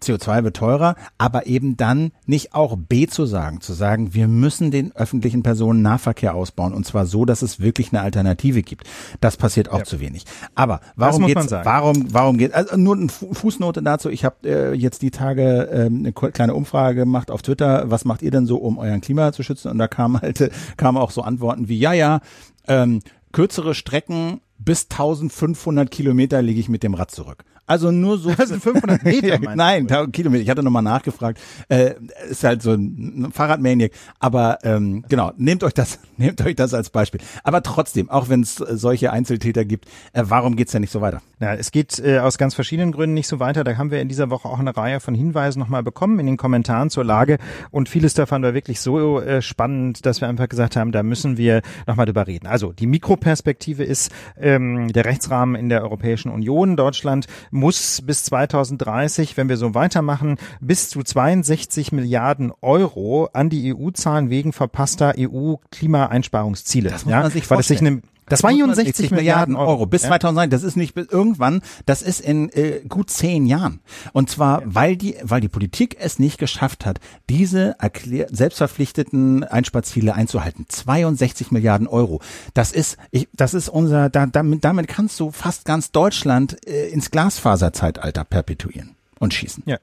CO2 0.03 0.45
wird 0.45 0.57
teurer, 0.57 0.97
aber 1.19 1.47
eben 1.47 1.77
dann 1.77 2.13
nicht 2.27 2.55
auch 2.55 2.77
B 2.77 3.07
zu 3.07 3.25
sagen, 3.27 3.61
zu 3.61 3.73
sagen, 3.73 4.15
wir 4.15 4.29
müssen 4.29 4.71
den 4.71 4.95
öffentlichen 4.95 5.43
Personennahverkehr 5.43 6.35
ausbauen 6.35 6.73
und 6.75 6.85
zwar 6.87 7.07
so, 7.07 7.25
dass 7.25 7.43
es 7.43 7.61
wirklich 7.61 7.93
eine 7.93 8.03
Alternative 8.03 8.63
gibt. 8.63 8.87
Das 9.21 9.37
passiert 9.37 9.71
auch 9.71 9.79
Ja. 9.81 9.85
zu 9.85 10.01
wenig. 10.01 10.25
Aber 10.55 10.81
warum 10.97 11.27
geht's, 11.27 11.49
sagen. 11.49 11.65
warum, 11.65 12.13
warum 12.13 12.39
geht, 12.39 12.53
also 12.55 12.77
nur 12.77 12.97
eine 12.97 13.09
Fu- 13.09 13.33
Fußnote 13.33 13.83
dazu. 13.83 14.11
Ich 14.11 14.25
habe 14.25 14.37
äh, 14.45 14.75
jetzt 14.75 15.03
die 15.03 15.11
Tage 15.11 15.69
ähm, 15.73 15.99
eine 16.01 16.13
kleine 16.13 16.55
Umfrage 16.55 16.97
gemacht 17.01 17.31
auf 17.31 17.43
Twitter. 17.43 17.91
Was 17.91 18.05
macht 18.05 18.23
ihr 18.23 18.31
denn 18.31 18.47
so, 18.47 18.57
um 18.57 18.79
euren 18.79 19.01
Klima 19.01 19.33
zu 19.33 19.43
schützen? 19.43 19.71
Und 19.71 19.79
da 19.79 19.89
kamen 19.89 20.21
halt, 20.21 20.41
äh, 20.41 20.51
kamen 20.77 20.99
auch 20.99 21.11
so 21.11 21.23
Antworten 21.23 21.69
wie, 21.69 21.79
ja, 21.79 21.93
ja, 21.93 22.21
ähm, 22.69 23.01
kürzere 23.33 23.75
Strecken 23.75 24.41
bis 24.59 24.85
1500 24.91 25.91
Kilometer 25.91 26.41
lege 26.43 26.61
ich 26.61 26.69
mit 26.69 26.83
dem 26.83 26.95
Rad 26.95 27.11
zurück. 27.11 27.45
Also 27.73 27.91
nur 27.91 28.19
so. 28.19 28.31
Das 28.35 28.51
sind 28.51 28.63
500 28.63 29.03
Meter, 29.03 29.39
Nein, 29.57 29.87
du? 29.87 29.95
1000 29.95 30.15
Kilometer. 30.15 30.43
Ich 30.43 30.51
hatte 30.51 30.63
nochmal 30.63 30.83
nachgefragt. 30.83 31.41
Äh, 31.71 31.95
ist 32.29 32.45
halt 32.45 32.61
so 32.61 32.73
ein 32.75 33.31
Fahrradmaniac. 33.33 33.93
Aber 34.19 34.59
ähm, 34.63 35.07
genau, 35.09 35.33
nehmt 35.39 35.65
euch 35.65 35.73
das, 35.73 35.99
nehmt 36.19 36.45
euch 36.45 36.55
das 36.55 36.75
als 36.75 36.91
Beispiel. 36.91 37.23
Aber 37.45 37.63
trotzdem, 37.63 38.11
auch 38.11 38.29
wenn 38.29 38.43
es 38.43 38.61
äh, 38.61 38.77
solche 38.77 39.11
Einzeltäter 39.11 39.65
gibt, 39.65 39.87
äh, 40.13 40.25
warum 40.27 40.55
geht's 40.55 40.73
denn 40.73 40.83
nicht 40.83 40.91
so 40.91 41.01
weiter? 41.01 41.23
Ja, 41.41 41.55
es 41.55 41.73
geht 41.73 41.99
äh, 41.99 42.19
aus 42.19 42.37
ganz 42.37 42.55
verschiedenen 42.55 42.93
Gründen 42.93 43.15
nicht 43.15 43.27
so 43.27 43.41
weiter. 43.41 43.65
Da 43.65 43.79
haben 43.79 43.91
wir 43.91 44.03
in 44.03 44.09
dieser 44.09 44.29
Woche 44.29 44.51
auch 44.51 44.59
eine 44.59 44.77
Reihe 44.77 45.01
von 45.01 45.15
Hinweisen 45.15 45.59
nochmal 45.59 45.83
bekommen 45.83 46.19
in 46.19 46.27
den 46.27 46.37
Kommentaren 46.37 46.91
zur 46.91 47.05
Lage. 47.05 47.39
Und 47.71 47.89
vieles 47.89 48.13
davon 48.13 48.43
war 48.43 48.53
wirklich 48.53 48.81
so 48.81 49.19
äh, 49.19 49.41
spannend, 49.41 50.05
dass 50.05 50.21
wir 50.21 50.29
einfach 50.29 50.51
gesagt 50.51 50.77
haben, 50.77 50.93
da 50.93 51.03
müssen 51.03 51.39
wir 51.39 51.63
nochmal 51.87 52.05
drüber 52.05 52.27
reden. 52.27 52.47
Also 52.49 52.73
die 52.73 52.87
Mikroperspektive 52.87 53.83
ist 53.83 54.13
ähm, 54.39 54.93
der 54.93 55.07
Rechtsrahmen 55.07 55.55
in 55.55 55.71
der 55.71 55.83
Europäischen 55.83 56.31
Union. 56.31 56.77
Deutschland 56.77 57.29
muss 57.63 58.03
bis 58.03 58.25
2030, 58.25 59.37
wenn 59.37 59.49
wir 59.49 59.57
so 59.57 59.75
weitermachen, 59.75 60.37
bis 60.61 60.89
zu 60.89 61.03
62 61.03 61.93
Milliarden 61.93 62.53
Euro 62.61 63.29
an 63.33 63.51
die 63.51 63.75
EU 63.75 63.91
zahlen 63.91 64.31
wegen 64.31 64.53
verpasster 64.53 65.15
EU-Klimaeinsparungsziele. 65.19 66.91
Das 66.91 67.05
muss 67.05 67.13
man 67.13 67.31
sich 67.31 67.49
weil 67.51 67.61
es 67.61 67.69
sich 67.69 67.79
vorstellen. 67.79 68.03
eine, 68.03 68.12
62 68.41 69.11
Milliarden 69.11 69.57
Euro 69.57 69.87
bis 69.87 70.03
Ja? 70.03 70.09
2009. 70.09 70.51
Das 70.51 70.63
ist 70.63 70.77
nicht 70.77 70.95
bis 70.95 71.07
irgendwann, 71.09 71.63
das 71.87 72.03
ist 72.03 72.21
in 72.21 72.49
äh, 72.51 72.81
gut 72.89 73.11
zehn 73.11 73.47
Jahren. 73.47 73.81
Und 74.13 74.31
zwar, 74.31 74.63
weil 74.65 74.97
die, 74.97 75.17
weil 75.23 75.41
die 75.41 75.49
Politik 75.49 75.97
es 75.99 76.19
nicht 76.19 76.39
geschafft 76.39 76.87
hat, 76.87 76.99
diese 77.29 77.77
erklär, 77.79 78.27
selbstverpflichteten 78.31 79.45
Einsparziele 79.45 80.15
einzuhalten. 80.15 80.67
62 80.69 81.51
Milliarden 81.51 81.87
Euro. 81.87 82.21
Das 82.55 82.73
ist, 82.73 82.97
ich, 83.11 83.29
das 83.33 83.55
ist 83.55 83.69
unser, 83.69 84.11
da, 84.11 84.27
damit, 84.27 84.65
damit 84.65 84.89
kannst 84.89 85.19
du 85.21 85.31
fast 85.31 85.65
ganz 85.65 85.91
Deutschland 85.93 86.67
äh, 86.67 86.89
ins 86.89 87.11
Glasfaserzeitalter 87.11 88.25
perpetuieren 88.25 88.97
und 89.19 89.35
schießen. 89.35 89.63
Ja. 89.67 89.79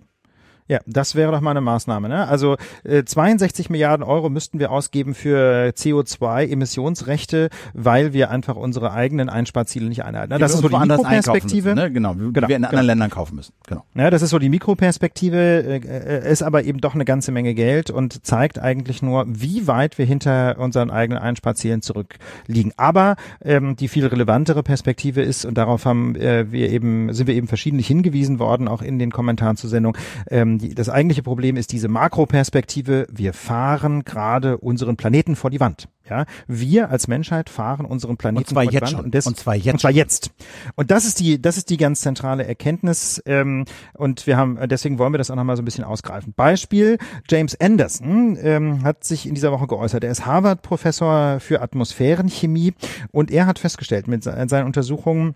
Ja, 0.70 0.80
das 0.86 1.16
wäre 1.16 1.32
doch 1.32 1.42
mal 1.42 1.52
eine 1.52 1.62
Maßnahme. 1.62 2.08
Ne? 2.10 2.28
Also 2.28 2.58
äh, 2.84 3.04
62 3.04 3.72
Milliarden 3.72 4.06
Euro 4.06 4.30
müssten 4.30 4.60
wir 4.60 4.72
ausgeben 4.72 5.16
für 5.16 5.70
CO2-Emissionsrechte, 5.76 7.50
weil 7.74 8.14
wir 8.14 8.30
einfach 8.30 8.56
unsere 8.56 8.92
eigenen 8.92 9.30
Einsparziele 9.30 9.88
nicht 9.88 10.04
einhalten. 10.04 10.34
Ne? 10.34 10.40
Das 10.40 10.54
ist 10.54 10.62
so 10.62 10.70
die 10.70 10.78
Mikroperspektive. 10.78 11.74
Ne? 11.74 11.92
Genau, 11.92 12.16
wie 12.20 12.32
Genau, 12.32 12.48
wir 12.48 12.56
in 12.56 12.66
anderen 12.66 12.82
genau. 12.82 12.92
Ländern 12.92 13.10
kaufen 13.10 13.36
müssen. 13.36 13.54
Genau. 13.66 13.84
Ja, 13.96 14.12
das 14.12 14.22
ist 14.22 14.30
so 14.30 14.38
die 14.38 14.50
Mikroperspektive, 14.50 15.82
äh, 15.84 16.32
ist 16.32 16.44
aber 16.44 16.64
eben 16.64 16.80
doch 16.82 16.94
eine 16.94 17.06
ganze 17.06 17.32
Menge 17.32 17.56
Geld 17.56 17.90
und 17.90 18.24
zeigt 18.24 18.60
eigentlich 18.60 19.02
nur, 19.02 19.26
wie 19.28 19.66
weit 19.66 19.98
wir 19.98 20.06
hinter 20.06 20.60
unseren 20.60 20.92
eigenen 20.92 21.20
Einsparzielen 21.20 21.82
zurückliegen. 21.82 22.74
Aber 22.78 23.16
ähm, 23.44 23.76
die 23.76 23.88
viel 23.88 24.06
relevantere 24.06 24.62
Perspektive 24.62 25.24
ist, 25.24 25.46
und 25.46 25.58
darauf 25.58 25.86
haben 25.86 26.16
äh, 26.16 26.52
wir 26.52 26.70
eben, 26.70 27.12
sind 27.12 27.26
wir 27.26 27.34
eben 27.34 27.48
verschiedentlich 27.48 27.88
hingewiesen 27.88 28.38
worden, 28.38 28.68
auch 28.68 28.84
in 28.84 29.00
den 29.00 29.12
Kommentaren 29.12 29.58
zur 29.58 29.72
Sendung, 29.72 29.98
ähm, 30.30 30.59
die, 30.60 30.76
das 30.76 30.90
eigentliche 30.90 31.24
Problem 31.24 31.58
ist 31.58 31.72
diese 31.72 31.88
Makroperspektive. 31.88 33.08
Wir 33.12 33.34
fahren 33.34 34.04
gerade 34.04 34.58
unseren 34.58 34.96
Planeten 34.98 35.36
vor 35.36 35.50
die 35.50 35.60
Wand. 35.60 35.88
Ja, 36.10 36.26
wir 36.48 36.90
als 36.90 37.08
Menschheit 37.08 37.52
fahren 37.52 37.86
unseren 37.86 38.18
Planeten 38.18 38.46
Und 38.46 38.50
zwar 38.50 38.64
vor 38.64 38.72
die 38.72 38.76
jetzt 38.76 38.82
Wand. 38.82 38.92
schon. 38.92 39.06
Und, 39.06 39.14
des, 39.14 39.28
Und 39.28 39.38
zwar 39.38 39.56
jetzt 39.56 39.74
Und 39.74 39.80
zwar 39.80 39.92
jetzt. 39.92 40.32
Und 40.76 40.90
das 40.90 41.06
ist 41.06 41.20
die, 41.20 41.40
das 41.40 41.56
ist 41.58 41.70
die 41.70 41.78
ganz 41.78 42.02
zentrale 42.02 42.46
Erkenntnis. 42.46 43.22
Ähm, 43.28 43.66
und 43.94 44.26
wir 44.26 44.36
haben, 44.36 44.58
deswegen 44.68 44.98
wollen 44.98 45.14
wir 45.14 45.20
das 45.20 45.30
auch 45.30 45.36
nochmal 45.36 45.56
so 45.56 45.62
ein 45.62 45.66
bisschen 45.66 45.84
ausgreifen. 45.84 46.34
Beispiel, 46.36 46.98
James 47.30 47.60
Anderson 47.62 48.38
ähm, 48.42 48.84
hat 48.84 49.04
sich 49.04 49.28
in 49.28 49.36
dieser 49.36 49.52
Woche 49.52 49.68
geäußert. 49.68 50.04
Er 50.04 50.10
ist 50.10 50.26
Harvard-Professor 50.26 51.40
für 51.40 51.62
Atmosphärenchemie 51.62 52.74
und 53.12 53.30
er 53.30 53.46
hat 53.46 53.60
festgestellt 53.60 54.08
mit 54.08 54.24
se- 54.24 54.46
seinen 54.48 54.66
Untersuchungen, 54.66 55.36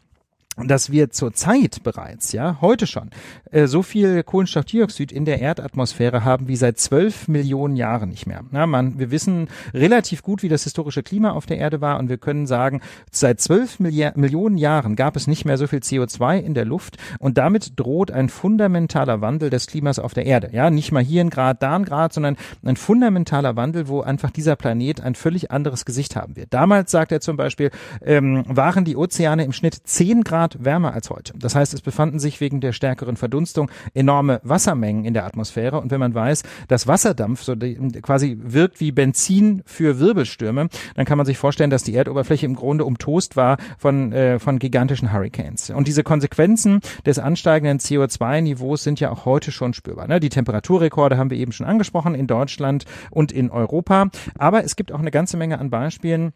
dass 0.57 0.91
wir 0.91 1.09
zurzeit 1.09 1.81
bereits, 1.83 2.31
ja, 2.31 2.57
heute 2.61 2.85
schon, 2.85 3.09
äh, 3.51 3.65
so 3.65 3.81
viel 3.81 4.23
Kohlenstoffdioxid 4.23 5.11
in 5.11 5.25
der 5.25 5.39
Erdatmosphäre 5.39 6.23
haben 6.23 6.47
wie 6.47 6.55
seit 6.55 6.79
zwölf 6.79 7.27
Millionen 7.27 7.75
Jahren 7.75 8.09
nicht 8.09 8.27
mehr. 8.27 8.41
Ja, 8.51 8.67
man, 8.67 8.99
wir 8.99 9.09
wissen 9.09 9.47
relativ 9.73 10.21
gut, 10.21 10.43
wie 10.43 10.49
das 10.49 10.63
historische 10.63 11.01
Klima 11.01 11.31
auf 11.31 11.47
der 11.47 11.57
Erde 11.57 11.81
war 11.81 11.97
und 11.97 12.09
wir 12.09 12.17
können 12.17 12.45
sagen, 12.45 12.81
seit 13.11 13.41
zwölf 13.41 13.79
Millionen 13.79 14.57
Jahren 14.57 14.95
gab 14.95 15.15
es 15.15 15.25
nicht 15.25 15.45
mehr 15.45 15.57
so 15.57 15.65
viel 15.65 15.79
CO2 15.79 16.39
in 16.39 16.53
der 16.53 16.65
Luft 16.65 16.97
und 17.17 17.37
damit 17.37 17.79
droht 17.79 18.11
ein 18.11 18.29
fundamentaler 18.29 19.21
Wandel 19.21 19.49
des 19.49 19.65
Klimas 19.65 19.97
auf 19.97 20.13
der 20.13 20.27
Erde. 20.27 20.49
Ja, 20.51 20.69
nicht 20.69 20.91
mal 20.91 21.03
hier 21.03 21.21
ein 21.21 21.31
Grad, 21.31 21.63
da 21.63 21.75
ein 21.75 21.85
Grad, 21.85 22.13
sondern 22.13 22.37
ein 22.63 22.75
fundamentaler 22.75 23.55
Wandel, 23.55 23.87
wo 23.87 24.01
einfach 24.01 24.29
dieser 24.29 24.55
Planet 24.55 25.01
ein 25.01 25.15
völlig 25.15 25.49
anderes 25.49 25.85
Gesicht 25.85 26.15
haben 26.15 26.35
wird. 26.35 26.53
Damals, 26.53 26.91
sagt 26.91 27.11
er 27.11 27.21
zum 27.21 27.37
Beispiel, 27.37 27.71
ähm, 28.03 28.43
waren 28.47 28.85
die 28.85 28.95
Ozeane 28.95 29.43
im 29.45 29.51
Schnitt 29.51 29.75
10 29.83 30.23
Grad 30.23 30.42
wärmer 30.59 30.93
als 30.93 31.09
heute. 31.09 31.33
Das 31.37 31.55
heißt, 31.55 31.73
es 31.73 31.81
befanden 31.81 32.19
sich 32.19 32.41
wegen 32.41 32.61
der 32.61 32.73
stärkeren 32.73 33.17
Verdunstung 33.17 33.69
enorme 33.93 34.39
Wassermengen 34.43 35.05
in 35.05 35.13
der 35.13 35.25
Atmosphäre. 35.25 35.79
Und 35.79 35.91
wenn 35.91 35.99
man 35.99 36.13
weiß, 36.13 36.43
dass 36.67 36.87
Wasserdampf 36.87 37.43
so 37.43 37.55
die, 37.55 37.75
quasi 38.01 38.37
wirkt 38.41 38.79
wie 38.79 38.91
Benzin 38.91 39.63
für 39.65 39.99
Wirbelstürme, 39.99 40.67
dann 40.95 41.05
kann 41.05 41.17
man 41.17 41.25
sich 41.25 41.37
vorstellen, 41.37 41.69
dass 41.69 41.83
die 41.83 41.95
Erdoberfläche 41.95 42.45
im 42.45 42.55
Grunde 42.55 42.85
umtost 42.85 43.35
war 43.35 43.57
von, 43.77 44.11
äh, 44.11 44.39
von 44.39 44.59
gigantischen 44.59 45.11
Hurricanes. 45.13 45.69
Und 45.69 45.87
diese 45.87 46.03
Konsequenzen 46.03 46.79
des 47.05 47.19
ansteigenden 47.19 47.79
CO2-Niveaus 47.79 48.83
sind 48.83 48.99
ja 48.99 49.11
auch 49.11 49.25
heute 49.25 49.51
schon 49.51 49.73
spürbar. 49.73 50.07
Ne? 50.07 50.19
Die 50.19 50.29
Temperaturrekorde 50.29 51.17
haben 51.17 51.29
wir 51.29 51.37
eben 51.37 51.51
schon 51.51 51.65
angesprochen 51.65 52.15
in 52.15 52.27
Deutschland 52.27 52.85
und 53.11 53.31
in 53.31 53.49
Europa. 53.49 54.09
Aber 54.37 54.63
es 54.63 54.75
gibt 54.75 54.91
auch 54.91 54.99
eine 54.99 55.11
ganze 55.11 55.37
Menge 55.37 55.59
an 55.59 55.69
Beispielen, 55.69 56.33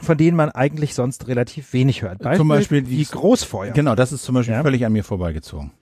von 0.00 0.16
denen 0.16 0.36
man 0.36 0.50
eigentlich 0.50 0.94
sonst 0.94 1.28
relativ 1.28 1.72
wenig 1.72 2.02
hört. 2.02 2.22
Zum 2.36 2.48
Beispiel 2.48 2.82
die, 2.82 2.96
die- 2.96 3.04
Großfeuer. 3.04 3.72
Genau, 3.72 3.94
das 3.94 4.12
ist 4.12 4.22
zum 4.24 4.34
Beispiel 4.34 4.54
Ja. 4.54 4.62
völlig 4.62 4.84
an 4.84 4.92
mir 4.92 5.04
vorbeigezogen. 5.04 5.72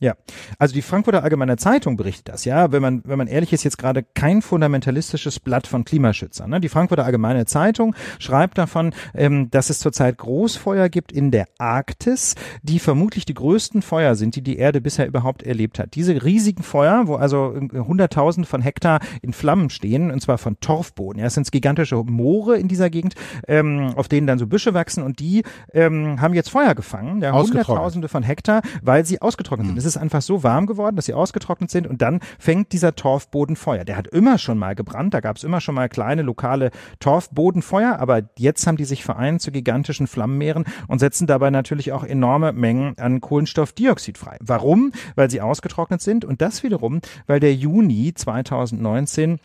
Ja, 0.00 0.14
also 0.60 0.74
die 0.74 0.82
Frankfurter 0.82 1.24
Allgemeine 1.24 1.56
Zeitung 1.56 1.96
berichtet 1.96 2.28
das, 2.28 2.44
ja, 2.44 2.70
wenn 2.70 2.80
man, 2.80 3.02
wenn 3.04 3.18
man 3.18 3.26
ehrlich 3.26 3.52
ist, 3.52 3.64
jetzt 3.64 3.78
gerade 3.78 4.04
kein 4.14 4.42
fundamentalistisches 4.42 5.40
Blatt 5.40 5.66
von 5.66 5.84
Klimaschützern. 5.84 6.50
Ne? 6.50 6.60
Die 6.60 6.68
Frankfurter 6.68 7.04
Allgemeine 7.04 7.46
Zeitung 7.46 7.96
schreibt 8.20 8.58
davon, 8.58 8.94
ähm, 9.14 9.50
dass 9.50 9.70
es 9.70 9.80
zurzeit 9.80 10.16
Großfeuer 10.18 10.88
gibt 10.88 11.10
in 11.10 11.32
der 11.32 11.46
Arktis, 11.58 12.36
die 12.62 12.78
vermutlich 12.78 13.24
die 13.24 13.34
größten 13.34 13.82
Feuer 13.82 14.14
sind, 14.14 14.36
die 14.36 14.42
die 14.42 14.56
Erde 14.58 14.80
bisher 14.80 15.08
überhaupt 15.08 15.42
erlebt 15.42 15.80
hat. 15.80 15.96
Diese 15.96 16.22
riesigen 16.22 16.62
Feuer, 16.62 17.08
wo 17.08 17.16
also 17.16 17.58
hunderttausend 17.72 18.46
von 18.46 18.62
Hektar 18.62 19.00
in 19.20 19.32
Flammen 19.32 19.68
stehen, 19.68 20.12
und 20.12 20.20
zwar 20.20 20.38
von 20.38 20.60
Torfboden. 20.60 21.18
Ja, 21.18 21.26
es 21.26 21.34
sind 21.34 21.50
gigantische 21.50 21.96
Moore 21.96 22.56
in 22.56 22.68
dieser 22.68 22.88
Gegend, 22.88 23.14
ähm, 23.48 23.94
auf 23.96 24.06
denen 24.06 24.28
dann 24.28 24.38
so 24.38 24.46
Büsche 24.46 24.74
wachsen 24.74 25.02
und 25.02 25.18
die 25.18 25.42
ähm, 25.72 26.20
haben 26.20 26.34
jetzt 26.34 26.50
Feuer 26.50 26.76
gefangen, 26.76 27.20
ja, 27.20 27.32
hunderttausende 27.32 28.08
von 28.08 28.22
Hektar, 28.22 28.62
weil 28.82 29.04
sie 29.04 29.20
ausgetrocknet 29.20 29.66
sind. 29.66 29.87
Ist 29.88 29.96
einfach 29.96 30.22
so 30.22 30.42
warm 30.42 30.66
geworden, 30.66 30.96
dass 30.96 31.06
sie 31.06 31.14
ausgetrocknet 31.14 31.70
sind 31.70 31.86
und 31.86 32.02
dann 32.02 32.20
fängt 32.38 32.72
dieser 32.72 32.94
Torfboden 32.94 33.56
Feuer. 33.56 33.84
Der 33.84 33.96
hat 33.96 34.06
immer 34.06 34.36
schon 34.36 34.58
mal 34.58 34.74
gebrannt, 34.74 35.14
da 35.14 35.20
gab 35.20 35.36
es 35.36 35.44
immer 35.44 35.60
schon 35.62 35.74
mal 35.74 35.88
kleine 35.88 36.22
lokale 36.22 36.70
Torfbodenfeuer, 37.00 37.98
aber 37.98 38.22
jetzt 38.36 38.66
haben 38.66 38.76
die 38.76 38.84
sich 38.84 39.02
vereint 39.02 39.40
zu 39.40 39.50
gigantischen 39.50 40.06
Flammenmeeren 40.06 40.66
und 40.88 40.98
setzen 40.98 41.26
dabei 41.26 41.48
natürlich 41.50 41.92
auch 41.92 42.04
enorme 42.04 42.52
Mengen 42.52 42.98
an 42.98 43.22
Kohlenstoffdioxid 43.22 44.18
frei. 44.18 44.36
Warum? 44.40 44.92
Weil 45.14 45.30
sie 45.30 45.40
ausgetrocknet 45.40 46.02
sind 46.02 46.24
und 46.26 46.42
das 46.42 46.62
wiederum, 46.62 47.00
weil 47.26 47.40
der 47.40 47.54
Juni 47.54 48.12
2019 48.14 49.40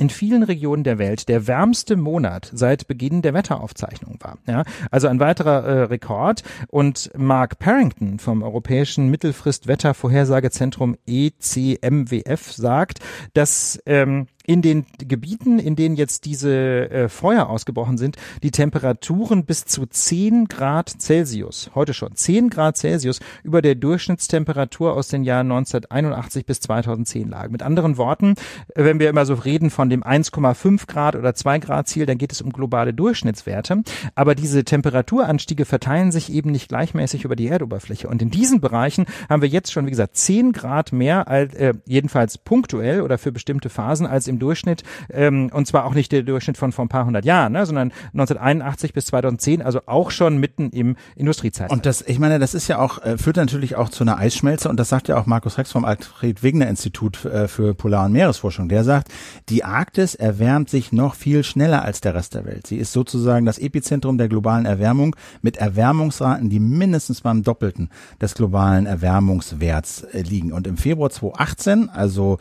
in 0.00 0.08
vielen 0.08 0.42
Regionen 0.42 0.82
der 0.82 0.98
Welt 0.98 1.28
der 1.28 1.46
wärmste 1.46 1.94
Monat 1.96 2.50
seit 2.54 2.88
Beginn 2.88 3.20
der 3.20 3.34
Wetteraufzeichnung 3.34 4.16
war. 4.20 4.38
Ja, 4.46 4.64
also 4.90 5.08
ein 5.08 5.20
weiterer 5.20 5.64
äh, 5.64 5.82
Rekord. 5.82 6.42
Und 6.68 7.10
Mark 7.16 7.58
Parrington 7.58 8.18
vom 8.18 8.42
Europäischen 8.42 9.10
Mittelfrist-Wettervorhersagezentrum 9.10 10.96
ECMWF 11.06 12.50
sagt, 12.52 13.00
dass 13.34 13.78
ähm, 13.84 14.26
in 14.50 14.62
den 14.62 14.84
Gebieten, 14.98 15.60
in 15.60 15.76
denen 15.76 15.94
jetzt 15.94 16.24
diese 16.24 16.90
äh, 16.90 17.08
Feuer 17.08 17.48
ausgebrochen 17.48 17.98
sind, 17.98 18.16
die 18.42 18.50
Temperaturen 18.50 19.44
bis 19.44 19.64
zu 19.64 19.86
10 19.86 20.48
Grad 20.48 20.88
Celsius, 20.88 21.70
heute 21.76 21.94
schon 21.94 22.16
10 22.16 22.50
Grad 22.50 22.76
Celsius 22.76 23.20
über 23.44 23.62
der 23.62 23.76
Durchschnittstemperatur 23.76 24.94
aus 24.94 25.06
den 25.06 25.22
Jahren 25.22 25.52
1981 25.52 26.46
bis 26.46 26.58
2010 26.62 27.28
lagen. 27.28 27.52
Mit 27.52 27.62
anderen 27.62 27.96
Worten, 27.96 28.34
äh, 28.74 28.82
wenn 28.82 28.98
wir 28.98 29.08
immer 29.08 29.24
so 29.24 29.34
reden 29.34 29.70
von 29.70 29.88
dem 29.88 30.02
1,5 30.02 30.88
Grad 30.88 31.14
oder 31.14 31.32
2 31.32 31.60
Grad 31.60 31.86
Ziel, 31.86 32.06
dann 32.06 32.18
geht 32.18 32.32
es 32.32 32.42
um 32.42 32.50
globale 32.50 32.92
Durchschnittswerte. 32.92 33.84
Aber 34.16 34.34
diese 34.34 34.64
Temperaturanstiege 34.64 35.64
verteilen 35.64 36.10
sich 36.10 36.32
eben 36.32 36.50
nicht 36.50 36.68
gleichmäßig 36.68 37.24
über 37.24 37.36
die 37.36 37.46
Erdoberfläche. 37.46 38.08
Und 38.08 38.20
in 38.20 38.32
diesen 38.32 38.60
Bereichen 38.60 39.06
haben 39.28 39.42
wir 39.42 39.48
jetzt 39.48 39.70
schon, 39.70 39.86
wie 39.86 39.90
gesagt, 39.90 40.16
10 40.16 40.50
Grad 40.50 40.92
mehr, 40.92 41.28
als, 41.28 41.54
äh, 41.54 41.74
jedenfalls 41.86 42.36
punktuell 42.36 43.02
oder 43.02 43.16
für 43.16 43.30
bestimmte 43.30 43.68
Phasen 43.68 44.08
als 44.08 44.26
im 44.26 44.39
Durchschnitt, 44.40 44.82
ähm, 45.12 45.50
und 45.52 45.66
zwar 45.66 45.84
auch 45.84 45.94
nicht 45.94 46.10
der 46.10 46.22
Durchschnitt 46.22 46.56
von 46.56 46.72
vor 46.72 46.84
ein 46.84 46.88
paar 46.88 47.06
hundert 47.06 47.24
Jahren, 47.24 47.52
ne, 47.52 47.64
sondern 47.66 47.92
1981 48.12 48.92
bis 48.92 49.06
2010, 49.06 49.62
also 49.62 49.80
auch 49.86 50.10
schon 50.10 50.38
mitten 50.38 50.70
im 50.70 50.96
Industriezeitalter. 51.16 51.72
Und 51.72 51.86
das, 51.86 52.02
ich 52.02 52.18
meine, 52.18 52.38
das 52.38 52.54
ist 52.54 52.68
ja 52.68 52.78
auch, 52.78 53.02
äh, 53.04 53.18
führt 53.18 53.36
natürlich 53.36 53.76
auch 53.76 53.88
zu 53.88 54.04
einer 54.04 54.18
Eisschmelze 54.18 54.68
und 54.68 54.78
das 54.78 54.88
sagt 54.88 55.08
ja 55.08 55.16
auch 55.18 55.26
Markus 55.26 55.58
Rex 55.58 55.70
vom 55.72 55.84
Alfred 55.84 56.42
Wegener 56.42 56.68
Institut 56.68 57.24
äh, 57.24 57.48
für 57.48 57.74
Polar- 57.74 58.06
und 58.06 58.12
Meeresforschung. 58.12 58.68
Der 58.68 58.84
sagt, 58.84 59.08
die 59.48 59.64
Arktis 59.64 60.14
erwärmt 60.14 60.70
sich 60.70 60.92
noch 60.92 61.14
viel 61.14 61.44
schneller 61.44 61.82
als 61.82 62.00
der 62.00 62.14
Rest 62.14 62.34
der 62.34 62.44
Welt. 62.44 62.66
Sie 62.66 62.76
ist 62.76 62.92
sozusagen 62.92 63.46
das 63.46 63.58
Epizentrum 63.58 64.18
der 64.18 64.28
globalen 64.28 64.66
Erwärmung 64.66 65.16
mit 65.42 65.56
Erwärmungsraten, 65.58 66.48
die 66.48 66.60
mindestens 66.60 67.20
beim 67.20 67.42
Doppelten 67.42 67.90
des 68.20 68.34
globalen 68.34 68.86
Erwärmungswerts 68.86 70.02
äh, 70.02 70.22
liegen. 70.22 70.52
Und 70.52 70.66
im 70.66 70.76
Februar 70.76 71.10
2018, 71.10 71.88
also 71.90 72.38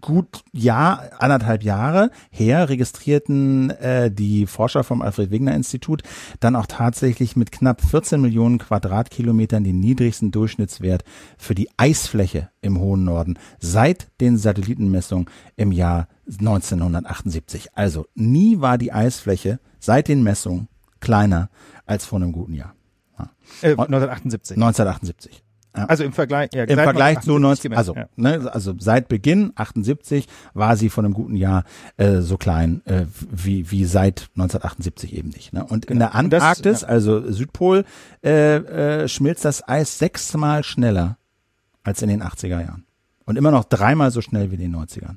gut 0.00 0.42
Jahr, 0.52 1.10
anderthalb 1.18 1.62
Jahre 1.62 2.10
her 2.30 2.68
registrierten 2.68 3.70
äh, 3.70 4.10
die 4.10 4.46
Forscher 4.46 4.84
vom 4.84 5.02
Alfred 5.02 5.30
Wegener 5.30 5.54
Institut 5.54 6.02
dann 6.40 6.56
auch 6.56 6.66
tatsächlich 6.66 7.36
mit 7.36 7.52
knapp 7.52 7.82
14 7.82 8.20
Millionen 8.20 8.58
Quadratkilometern 8.58 9.64
den 9.64 9.80
niedrigsten 9.80 10.30
Durchschnittswert 10.30 11.04
für 11.36 11.54
die 11.54 11.68
Eisfläche 11.76 12.50
im 12.60 12.78
hohen 12.78 13.04
Norden 13.04 13.38
seit 13.58 14.08
den 14.20 14.36
Satellitenmessungen 14.36 15.26
im 15.56 15.72
Jahr 15.72 16.08
1978. 16.26 17.76
Also 17.76 18.06
nie 18.14 18.60
war 18.60 18.78
die 18.78 18.92
Eisfläche 18.92 19.60
seit 19.78 20.08
den 20.08 20.22
Messungen 20.22 20.68
kleiner 21.00 21.50
als 21.86 22.04
vor 22.04 22.18
einem 22.18 22.32
guten 22.32 22.54
Jahr. 22.54 22.74
Ja. 23.18 23.30
Äh, 23.62 23.70
1978. 23.72 24.56
1978. 24.56 25.42
Ja. 25.76 25.84
Also 25.84 26.04
im 26.04 26.12
Vergleich, 26.12 26.50
ja, 26.54 26.64
im 26.64 26.76
Vergleich 26.76 27.20
zu 27.20 27.38
19, 27.38 27.74
also, 27.74 27.94
ja. 27.94 28.08
ne, 28.16 28.50
also 28.52 28.74
seit 28.78 29.08
Beginn 29.08 29.52
78 29.54 30.26
war 30.54 30.76
sie 30.76 30.88
von 30.88 31.04
einem 31.04 31.14
guten 31.14 31.36
Jahr 31.36 31.64
äh, 31.98 32.20
so 32.20 32.36
klein 32.36 32.82
äh, 32.86 33.04
wie 33.30 33.70
wie 33.70 33.84
seit 33.84 34.28
1978 34.34 35.14
eben 35.14 35.28
nicht. 35.28 35.52
Ne? 35.52 35.64
Und 35.64 35.86
genau. 35.86 35.92
in 35.92 35.98
der 35.98 36.14
Antarktis, 36.14 36.80
das, 36.80 36.84
also 36.84 37.30
Südpol, 37.30 37.84
äh, 38.24 38.56
äh, 38.56 39.08
schmilzt 39.08 39.44
das 39.44 39.66
Eis 39.68 39.98
sechsmal 39.98 40.64
schneller 40.64 41.18
als 41.84 42.02
in 42.02 42.08
den 42.08 42.22
80er 42.22 42.60
Jahren 42.60 42.84
und 43.24 43.36
immer 43.36 43.50
noch 43.50 43.64
dreimal 43.64 44.10
so 44.10 44.20
schnell 44.20 44.50
wie 44.50 44.54
in 44.56 44.72
den 44.72 44.76
90ern. 44.76 45.16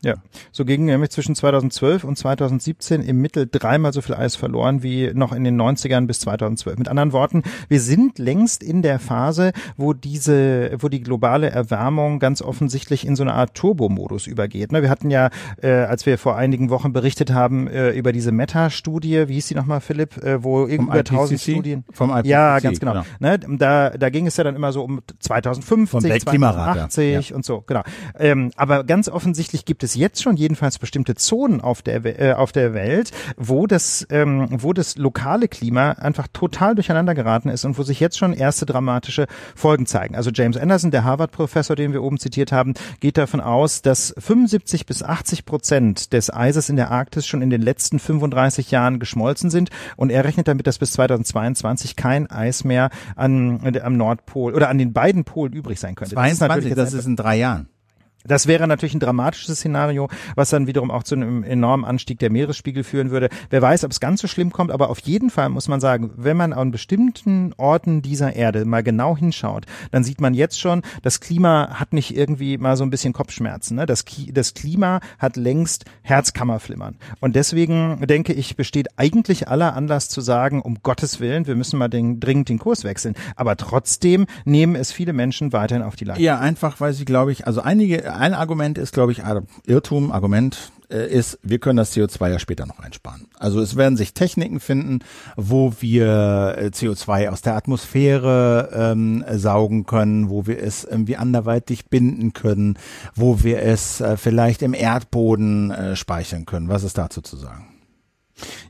Ja, 0.00 0.14
so 0.52 0.64
gingen 0.64 0.84
nämlich 0.86 1.10
zwischen 1.10 1.34
2012 1.34 2.04
und 2.04 2.16
2017 2.16 3.02
im 3.02 3.20
Mittel 3.20 3.48
dreimal 3.50 3.92
so 3.92 4.00
viel 4.00 4.14
Eis 4.14 4.36
verloren 4.36 4.84
wie 4.84 5.10
noch 5.12 5.32
in 5.32 5.42
den 5.42 5.60
90ern 5.60 6.06
bis 6.06 6.20
2012. 6.20 6.78
Mit 6.78 6.88
anderen 6.88 7.12
Worten, 7.12 7.42
wir 7.68 7.80
sind 7.80 8.20
längst 8.20 8.62
in 8.62 8.82
der 8.82 9.00
Phase, 9.00 9.50
wo 9.76 9.94
diese, 9.94 10.70
wo 10.78 10.88
die 10.88 11.00
globale 11.00 11.50
Erwärmung 11.50 12.20
ganz 12.20 12.42
offensichtlich 12.42 13.04
in 13.04 13.16
so 13.16 13.24
eine 13.24 13.34
Art 13.34 13.54
Turbomodus 13.54 14.28
übergeht. 14.28 14.70
Ne, 14.70 14.82
wir 14.82 14.90
hatten 14.90 15.10
ja, 15.10 15.30
äh, 15.60 15.70
als 15.70 16.06
wir 16.06 16.16
vor 16.16 16.36
einigen 16.36 16.70
Wochen 16.70 16.92
berichtet 16.92 17.32
haben 17.32 17.66
äh, 17.66 17.90
über 17.90 18.12
diese 18.12 18.30
Meta-Studie, 18.30 19.26
wie 19.26 19.34
hieß 19.34 19.48
die 19.48 19.56
nochmal, 19.56 19.80
Philipp, 19.80 20.16
äh, 20.22 20.44
wo 20.44 20.64
über 20.66 21.02
tausend 21.02 21.40
Studien. 21.40 21.84
Vom 21.90 22.10
IPCC, 22.10 22.26
ja, 22.26 22.60
ganz 22.60 22.78
genau. 22.78 22.92
genau. 22.92 23.04
Ne, 23.18 23.40
da, 23.58 23.90
da 23.90 24.10
ging 24.10 24.28
es 24.28 24.36
ja 24.36 24.44
dann 24.44 24.54
immer 24.54 24.70
so 24.70 24.84
um 24.84 25.00
2050, 25.18 26.22
2080 26.22 27.30
ja. 27.30 27.36
und 27.36 27.44
so, 27.44 27.64
genau. 27.66 27.82
Ähm, 28.16 28.52
aber 28.54 28.84
ganz 28.84 29.08
offensichtlich 29.08 29.64
gibt 29.64 29.82
es 29.82 29.87
es 29.88 29.94
jetzt 29.94 30.22
schon 30.22 30.36
jedenfalls 30.36 30.78
bestimmte 30.78 31.14
Zonen 31.14 31.60
auf 31.60 31.82
der, 31.82 32.04
äh, 32.20 32.32
auf 32.34 32.52
der 32.52 32.74
Welt, 32.74 33.10
wo 33.36 33.66
das, 33.66 34.06
ähm, 34.10 34.48
wo 34.50 34.72
das 34.72 34.96
lokale 34.96 35.48
Klima 35.48 35.92
einfach 35.92 36.28
total 36.32 36.74
durcheinander 36.74 37.14
geraten 37.14 37.48
ist 37.48 37.64
und 37.64 37.78
wo 37.78 37.82
sich 37.82 38.00
jetzt 38.00 38.18
schon 38.18 38.32
erste 38.32 38.66
dramatische 38.66 39.26
Folgen 39.54 39.86
zeigen. 39.86 40.14
Also 40.14 40.30
James 40.30 40.56
Anderson, 40.56 40.90
der 40.90 41.04
Harvard-Professor, 41.04 41.74
den 41.74 41.92
wir 41.92 42.02
oben 42.02 42.18
zitiert 42.18 42.52
haben, 42.52 42.74
geht 43.00 43.16
davon 43.16 43.40
aus, 43.40 43.82
dass 43.82 44.14
75 44.18 44.86
bis 44.86 45.02
80 45.02 45.44
Prozent 45.44 46.12
des 46.12 46.32
Eises 46.32 46.68
in 46.68 46.76
der 46.76 46.90
Arktis 46.90 47.26
schon 47.26 47.42
in 47.42 47.50
den 47.50 47.62
letzten 47.62 47.98
35 47.98 48.70
Jahren 48.70 48.98
geschmolzen 48.98 49.50
sind 49.50 49.70
und 49.96 50.10
er 50.10 50.24
rechnet 50.24 50.48
damit, 50.48 50.66
dass 50.66 50.78
bis 50.78 50.92
2022 50.92 51.96
kein 51.96 52.30
Eis 52.30 52.64
mehr 52.64 52.90
an, 53.16 53.60
am 53.82 53.96
Nordpol 53.96 54.54
oder 54.54 54.68
an 54.68 54.78
den 54.78 54.92
beiden 54.92 55.24
Polen 55.24 55.52
übrig 55.52 55.80
sein 55.80 55.94
könnte. 55.94 56.14
22, 56.14 56.74
das 56.74 56.88
ist, 56.88 56.94
das 56.94 57.00
ist 57.00 57.06
in 57.06 57.16
drei 57.16 57.36
Jahren. 57.36 57.68
Das 58.28 58.46
wäre 58.46 58.68
natürlich 58.68 58.94
ein 58.94 59.00
dramatisches 59.00 59.58
Szenario, 59.58 60.08
was 60.34 60.50
dann 60.50 60.66
wiederum 60.66 60.90
auch 60.90 61.02
zu 61.02 61.14
einem 61.14 61.42
enormen 61.42 61.84
Anstieg 61.84 62.18
der 62.18 62.30
Meeresspiegel 62.30 62.84
führen 62.84 63.10
würde. 63.10 63.28
Wer 63.50 63.62
weiß, 63.62 63.84
ob 63.84 63.90
es 63.90 64.00
ganz 64.00 64.20
so 64.20 64.28
schlimm 64.28 64.52
kommt, 64.52 64.70
aber 64.70 64.90
auf 64.90 65.00
jeden 65.00 65.30
Fall 65.30 65.48
muss 65.48 65.68
man 65.68 65.80
sagen, 65.80 66.10
wenn 66.16 66.36
man 66.36 66.52
an 66.52 66.70
bestimmten 66.70 67.52
Orten 67.56 68.02
dieser 68.02 68.34
Erde 68.36 68.64
mal 68.64 68.82
genau 68.82 69.16
hinschaut, 69.16 69.66
dann 69.90 70.04
sieht 70.04 70.20
man 70.20 70.34
jetzt 70.34 70.60
schon, 70.60 70.82
das 71.02 71.20
Klima 71.20 71.70
hat 71.80 71.92
nicht 71.92 72.16
irgendwie 72.16 72.58
mal 72.58 72.76
so 72.76 72.84
ein 72.84 72.90
bisschen 72.90 73.12
Kopfschmerzen. 73.12 73.76
Ne? 73.76 73.86
Das, 73.86 74.04
das 74.32 74.54
Klima 74.54 75.00
hat 75.18 75.36
längst 75.36 75.84
Herzkammerflimmern. 76.02 76.96
Und 77.20 77.36
deswegen 77.36 78.06
denke 78.06 78.32
ich, 78.32 78.56
besteht 78.56 78.88
eigentlich 78.96 79.48
aller 79.48 79.74
Anlass 79.74 80.08
zu 80.08 80.20
sagen, 80.20 80.62
um 80.62 80.78
Gottes 80.82 81.20
Willen, 81.20 81.46
wir 81.46 81.56
müssen 81.56 81.78
mal 81.78 81.88
den, 81.88 82.20
dringend 82.20 82.48
den 82.48 82.58
Kurs 82.58 82.84
wechseln. 82.84 83.14
Aber 83.36 83.56
trotzdem 83.56 84.26
nehmen 84.44 84.74
es 84.74 84.92
viele 84.92 85.12
Menschen 85.12 85.52
weiterhin 85.52 85.82
auf 85.82 85.96
die 85.96 86.04
Leiche. 86.04 86.22
Ja, 86.22 86.38
einfach, 86.38 86.80
weil 86.80 86.92
sie, 86.92 87.04
glaube 87.04 87.32
ich, 87.32 87.46
also 87.46 87.60
einige 87.60 88.17
ein 88.18 88.34
Argument 88.34 88.78
ist, 88.78 88.92
glaube 88.92 89.12
ich, 89.12 89.22
Irrtum, 89.66 90.12
Argument 90.12 90.72
äh, 90.90 91.06
ist, 91.06 91.38
wir 91.42 91.58
können 91.58 91.76
das 91.76 91.94
CO2 91.94 92.30
ja 92.30 92.38
später 92.38 92.66
noch 92.66 92.78
einsparen. 92.78 93.28
Also 93.38 93.60
es 93.60 93.76
werden 93.76 93.96
sich 93.96 94.14
Techniken 94.14 94.60
finden, 94.60 95.00
wo 95.36 95.74
wir 95.80 96.56
äh, 96.58 96.66
CO2 96.66 97.30
aus 97.30 97.42
der 97.42 97.56
Atmosphäre 97.56 98.70
ähm, 98.72 99.24
saugen 99.30 99.86
können, 99.86 100.30
wo 100.30 100.46
wir 100.46 100.62
es 100.62 100.84
irgendwie 100.84 101.16
anderweitig 101.16 101.86
binden 101.86 102.32
können, 102.32 102.78
wo 103.14 103.42
wir 103.42 103.62
es 103.62 104.00
äh, 104.00 104.16
vielleicht 104.16 104.62
im 104.62 104.74
Erdboden 104.74 105.70
äh, 105.70 105.96
speichern 105.96 106.46
können. 106.46 106.68
Was 106.68 106.84
ist 106.84 106.98
dazu 106.98 107.20
zu 107.20 107.36
sagen? 107.36 107.77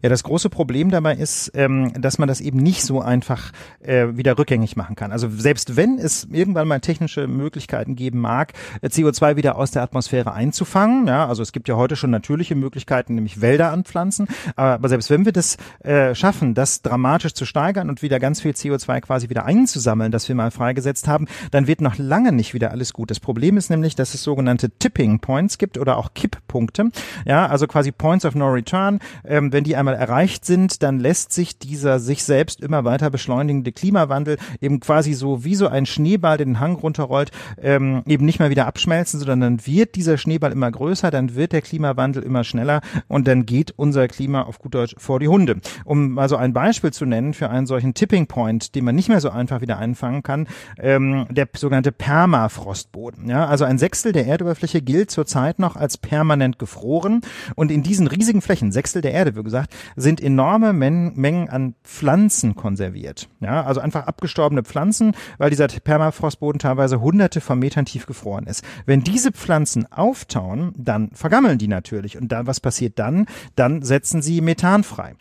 Ja, 0.03 0.09
das 0.09 0.23
große 0.23 0.51
Problem 0.51 0.91
dabei 0.91 1.15
ist, 1.15 1.51
ähm, 1.55 1.93
dass 2.01 2.19
man 2.19 2.29
das 2.29 2.41
eben 2.41 2.59
nicht 2.59 2.83
so 2.83 3.01
einfach 3.01 3.53
äh, 3.81 4.07
wieder 4.17 4.39
rückgängig 4.39 4.77
machen 4.77 4.97
kann. 4.97 5.13
Also 5.13 5.29
selbst 5.31 5.77
wenn 5.77 5.99
es 5.99 6.27
irgendwann 6.31 6.69
mal 6.69 6.81
technische 6.81 7.27
Möglichkeiten 7.27 7.97
geben 7.97 8.21
mag, 8.21 8.53
äh, 8.81 8.89
CO2 8.89 9.37
wieder 9.37 9.57
aus 9.57 9.71
der 9.71 9.83
Atmosphäre 9.83 10.33
einzufangen, 10.33 11.07
ja, 11.07 11.27
also 11.27 11.43
es 11.43 11.53
gibt 11.53 11.69
ja 11.69 11.77
heute 11.77 11.97
schon 11.97 12.11
natürliche 12.11 12.55
Möglichkeiten, 12.55 13.15
nämlich 13.15 13.41
Wälder 13.41 13.73
anpflanzen, 13.73 14.29
aber 14.57 14.89
selbst 14.89 15.11
wenn 15.11 15.25
wir 15.25 15.33
das 15.33 15.57
äh, 15.81 16.15
schaffen, 16.15 16.55
das 16.55 16.83
dramatisch 16.83 17.35
zu 17.35 17.45
steigern 17.45 17.89
und 17.89 18.03
wieder 18.03 18.19
ganz 18.21 18.41
viel 18.41 18.53
CO2 18.53 19.01
quasi 19.01 19.29
wieder 19.29 19.45
einzusammeln, 19.45 20.13
das 20.13 20.29
wir 20.29 20.35
mal 20.35 20.51
freigesetzt 20.51 21.09
haben, 21.09 21.27
dann 21.51 21.67
wird 21.67 21.81
noch 21.81 21.99
lange 21.99 22.33
nicht 22.33 22.55
wieder 22.55 22.71
alles 22.71 22.93
gut. 22.93 23.11
Das 23.11 23.21
Problem 23.21 23.57
ist 23.57 23.71
nämlich, 23.71 23.95
dass 23.97 24.15
es 24.15 24.23
sogenannte 24.23 24.71
Tipping 24.71 25.21
Points 25.21 25.59
gibt 25.59 25.79
oder 25.79 25.97
auch 25.97 26.15
Kipppunkte, 26.15 26.91
ja, 27.25 27.47
also 27.47 27.67
quasi 27.67 27.93
Points 27.93 28.25
of 28.25 28.35
No 28.35 28.49
Return. 28.49 29.01
Ähm, 29.25 29.51
wenn 29.59 29.65
die 29.65 29.75
einmal 29.75 29.97
erreicht 29.97 30.45
sind, 30.45 30.85
dann 30.85 31.01
lässt 31.01 31.33
sich 31.33 31.59
dieser 31.59 31.99
sich 31.99 32.23
selbst 32.23 32.61
immer 32.61 32.85
weiter 32.85 33.11
beschleunigende 33.11 33.73
Klimawandel 33.73 34.37
eben 34.61 34.79
quasi 34.79 35.15
so 35.15 35.43
wie 35.43 35.57
so 35.57 35.67
ein 35.67 35.85
Schneeball, 35.85 36.37
den 36.37 36.61
Hang 36.61 36.77
runterrollt, 36.77 37.33
ähm, 37.61 38.05
eben 38.07 38.25
nicht 38.25 38.39
mehr 38.39 38.51
wieder 38.51 38.69
abschmelzen, 38.69 39.19
sondern 39.19 39.41
dann 39.41 39.67
wird 39.67 39.97
dieser 39.97 40.17
Schneeball 40.17 40.53
immer 40.53 40.71
größer, 40.71 41.11
dann 41.11 41.35
wird 41.35 41.51
der 41.51 41.61
Klimawandel 41.61 42.23
immer 42.23 42.45
schneller 42.45 42.83
und 43.09 43.27
dann 43.27 43.47
geht 43.47 43.75
unser 43.75 44.07
Klima 44.07 44.43
auf 44.43 44.61
gut 44.61 44.77
Deutsch 44.77 44.95
vor 44.97 45.19
die 45.19 45.27
Hunde. 45.27 45.57
Um 45.85 46.11
mal 46.11 46.29
so 46.29 46.37
ein 46.37 46.53
Beispiel 46.53 46.93
zu 46.93 47.05
nennen 47.05 47.35
für 47.35 47.51
einen 47.51 47.67
solchen 47.67 47.95
Tipping 47.95 48.29
Point, 48.29 48.77
den 48.77 48.85
man 48.85 48.95
nicht 48.95 49.09
mehr 49.09 49.21
so 49.21 49.31
einfach 49.31 49.61
wieder 49.61 49.77
einfangen 49.79 50.23
kann, 50.23 50.47
ähm, 50.79 51.27
der 51.31 51.49
sogenannte 51.57 51.91
Permafrostboden. 51.91 53.29
Ja, 53.29 53.47
also 53.47 53.65
ein 53.65 53.79
Sechstel 53.79 54.13
der 54.13 54.29
Erdoberfläche 54.29 54.83
gilt 54.83 55.11
zurzeit 55.11 55.59
noch 55.59 55.75
als 55.75 55.99
permanent 55.99 56.61
gefroren 56.61 57.23
und 57.57 57.73
in 57.73 57.83
diesen 57.83 58.07
riesigen 58.07 58.41
Flächen, 58.41 58.71
Sechstel 58.71 59.03
der 59.03 59.15
Erde 59.15 59.35
gesagt, 59.49 59.75
sind 59.97 60.21
enorme 60.21 60.73
Men 60.73 61.13
Mengen 61.17 61.49
an 61.49 61.75
Pflanzen 61.83 62.55
konserviert. 62.55 63.29
Ja, 63.41 63.65
also 63.65 63.81
einfach 63.81 64.07
abgestorbene 64.07 64.63
Pflanzen, 64.63 65.13
weil 65.39 65.51
dieser 65.51 65.69
Permafrostboden 65.69 66.59
teilweise 66.59 67.01
hunderte 67.01 67.41
von 67.41 67.59
Metern 67.59 67.85
tief 67.85 68.07
gefroren 68.07 68.47
ist. 68.47 68.65
Wenn 68.87 69.03
diese 69.03 69.33
Pflanzen 69.33 69.91
auftauen, 69.91 70.73
dann 70.77 71.11
vergammeln 71.13 71.59
die 71.59 71.69
natürlich. 71.69 72.19
Und 72.19 72.33
dann, 72.33 72.47
was 72.47 72.61
passiert 72.61 72.99
dann? 72.99 73.27
Dann 73.57 73.83
setzen 73.83 74.23
sie 74.23 74.41
Methan 74.41 74.85
frei. 74.85 75.15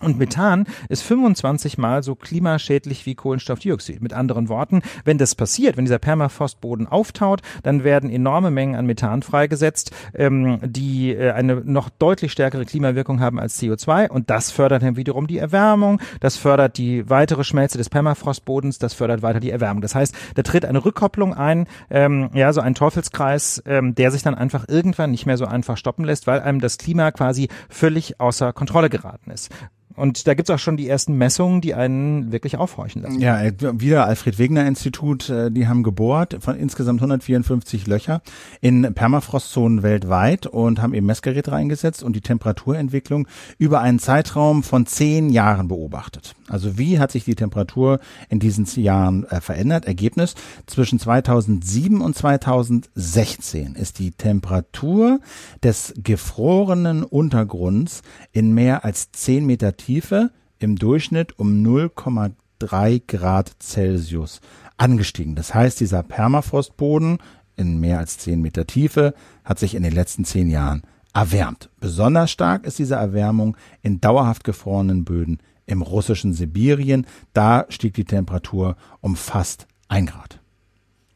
Und 0.00 0.18
Methan 0.18 0.66
ist 0.88 1.02
25 1.02 1.78
mal 1.78 2.02
so 2.02 2.16
klimaschädlich 2.16 3.06
wie 3.06 3.14
Kohlenstoffdioxid. 3.14 4.02
Mit 4.02 4.12
anderen 4.12 4.48
Worten, 4.48 4.82
wenn 5.04 5.18
das 5.18 5.36
passiert, 5.36 5.76
wenn 5.76 5.84
dieser 5.84 6.00
Permafrostboden 6.00 6.88
auftaut, 6.88 7.42
dann 7.62 7.84
werden 7.84 8.10
enorme 8.10 8.50
Mengen 8.50 8.74
an 8.74 8.86
Methan 8.86 9.22
freigesetzt, 9.22 9.92
ähm, 10.12 10.58
die 10.64 11.14
äh, 11.14 11.30
eine 11.30 11.56
noch 11.64 11.90
deutlich 11.90 12.32
stärkere 12.32 12.64
Klimawirkung 12.64 13.20
haben 13.20 13.38
als 13.38 13.60
CO2. 13.62 14.10
Und 14.10 14.30
das 14.30 14.50
fördert 14.50 14.82
dann 14.82 14.96
wiederum 14.96 15.28
die 15.28 15.38
Erwärmung, 15.38 16.00
das 16.18 16.36
fördert 16.36 16.76
die 16.76 17.08
weitere 17.08 17.44
Schmelze 17.44 17.78
des 17.78 17.88
Permafrostbodens, 17.88 18.78
das 18.78 18.94
fördert 18.94 19.22
weiter 19.22 19.40
die 19.40 19.50
Erwärmung. 19.50 19.80
Das 19.80 19.94
heißt, 19.94 20.14
da 20.34 20.42
tritt 20.42 20.64
eine 20.64 20.84
Rückkopplung 20.84 21.34
ein, 21.34 21.68
ähm, 21.88 22.30
ja, 22.34 22.52
so 22.52 22.60
ein 22.60 22.74
Teufelskreis, 22.74 23.62
ähm, 23.64 23.94
der 23.94 24.10
sich 24.10 24.22
dann 24.22 24.34
einfach 24.34 24.66
irgendwann 24.68 25.12
nicht 25.12 25.24
mehr 25.24 25.36
so 25.36 25.46
einfach 25.46 25.76
stoppen 25.76 26.04
lässt, 26.04 26.26
weil 26.26 26.40
einem 26.40 26.60
das 26.60 26.78
Klima 26.78 27.12
quasi 27.12 27.48
völlig 27.68 28.20
außer 28.20 28.52
Kontrolle 28.52 28.90
geraten 28.90 29.30
ist. 29.30 29.50
Und 29.96 30.26
da 30.26 30.34
gibt's 30.34 30.50
auch 30.50 30.58
schon 30.58 30.76
die 30.76 30.88
ersten 30.88 31.16
Messungen, 31.16 31.60
die 31.60 31.74
einen 31.74 32.32
wirklich 32.32 32.56
aufhorchen 32.56 33.02
lassen. 33.02 33.20
Ja, 33.20 33.40
äh, 33.40 33.52
wieder 33.60 34.06
Alfred 34.06 34.38
Wegener 34.38 34.66
Institut, 34.66 35.30
äh, 35.30 35.50
die 35.50 35.68
haben 35.68 35.82
gebohrt 35.82 36.36
von 36.40 36.56
insgesamt 36.56 37.00
154 37.00 37.86
Löcher 37.86 38.20
in 38.60 38.92
Permafrostzonen 38.94 39.82
weltweit 39.82 40.46
und 40.46 40.82
haben 40.82 40.94
eben 40.94 41.06
Messgeräte 41.06 41.52
reingesetzt 41.52 42.02
und 42.02 42.16
die 42.16 42.20
Temperaturentwicklung 42.20 43.28
über 43.58 43.80
einen 43.80 43.98
Zeitraum 43.98 44.62
von 44.62 44.86
zehn 44.86 45.30
Jahren 45.30 45.68
beobachtet. 45.68 46.34
Also 46.48 46.76
wie 46.76 46.98
hat 46.98 47.10
sich 47.10 47.24
die 47.24 47.36
Temperatur 47.36 48.00
in 48.28 48.38
diesen 48.38 48.66
Jahren 48.82 49.24
äh, 49.24 49.40
verändert? 49.40 49.86
Ergebnis, 49.86 50.34
zwischen 50.66 50.98
2007 50.98 52.00
und 52.00 52.16
2016 52.16 53.76
ist 53.76 53.98
die 53.98 54.10
Temperatur 54.10 55.20
des 55.62 55.94
gefrorenen 55.96 57.02
Untergrunds 57.02 58.02
in 58.32 58.52
mehr 58.52 58.84
als 58.84 59.12
10 59.12 59.46
Meter 59.46 59.76
Tiefe 59.84 60.30
im 60.58 60.76
Durchschnitt 60.76 61.38
um 61.38 61.62
0,3 61.62 63.02
Grad 63.06 63.54
Celsius 63.60 64.40
angestiegen. 64.78 65.34
Das 65.34 65.54
heißt, 65.54 65.78
dieser 65.78 66.02
Permafrostboden 66.02 67.18
in 67.56 67.80
mehr 67.80 67.98
als 67.98 68.16
10 68.16 68.40
Meter 68.40 68.66
Tiefe 68.66 69.12
hat 69.44 69.58
sich 69.58 69.74
in 69.74 69.82
den 69.82 69.92
letzten 69.92 70.24
10 70.24 70.48
Jahren 70.48 70.82
erwärmt. 71.12 71.68
Besonders 71.80 72.30
stark 72.30 72.66
ist 72.66 72.78
diese 72.78 72.94
Erwärmung 72.94 73.58
in 73.82 74.00
dauerhaft 74.00 74.42
gefrorenen 74.42 75.04
Böden 75.04 75.38
im 75.66 75.82
russischen 75.82 76.32
Sibirien. 76.32 77.06
Da 77.34 77.66
stieg 77.68 77.92
die 77.92 78.06
Temperatur 78.06 78.76
um 79.02 79.16
fast 79.16 79.66
ein 79.88 80.06
Grad. 80.06 80.40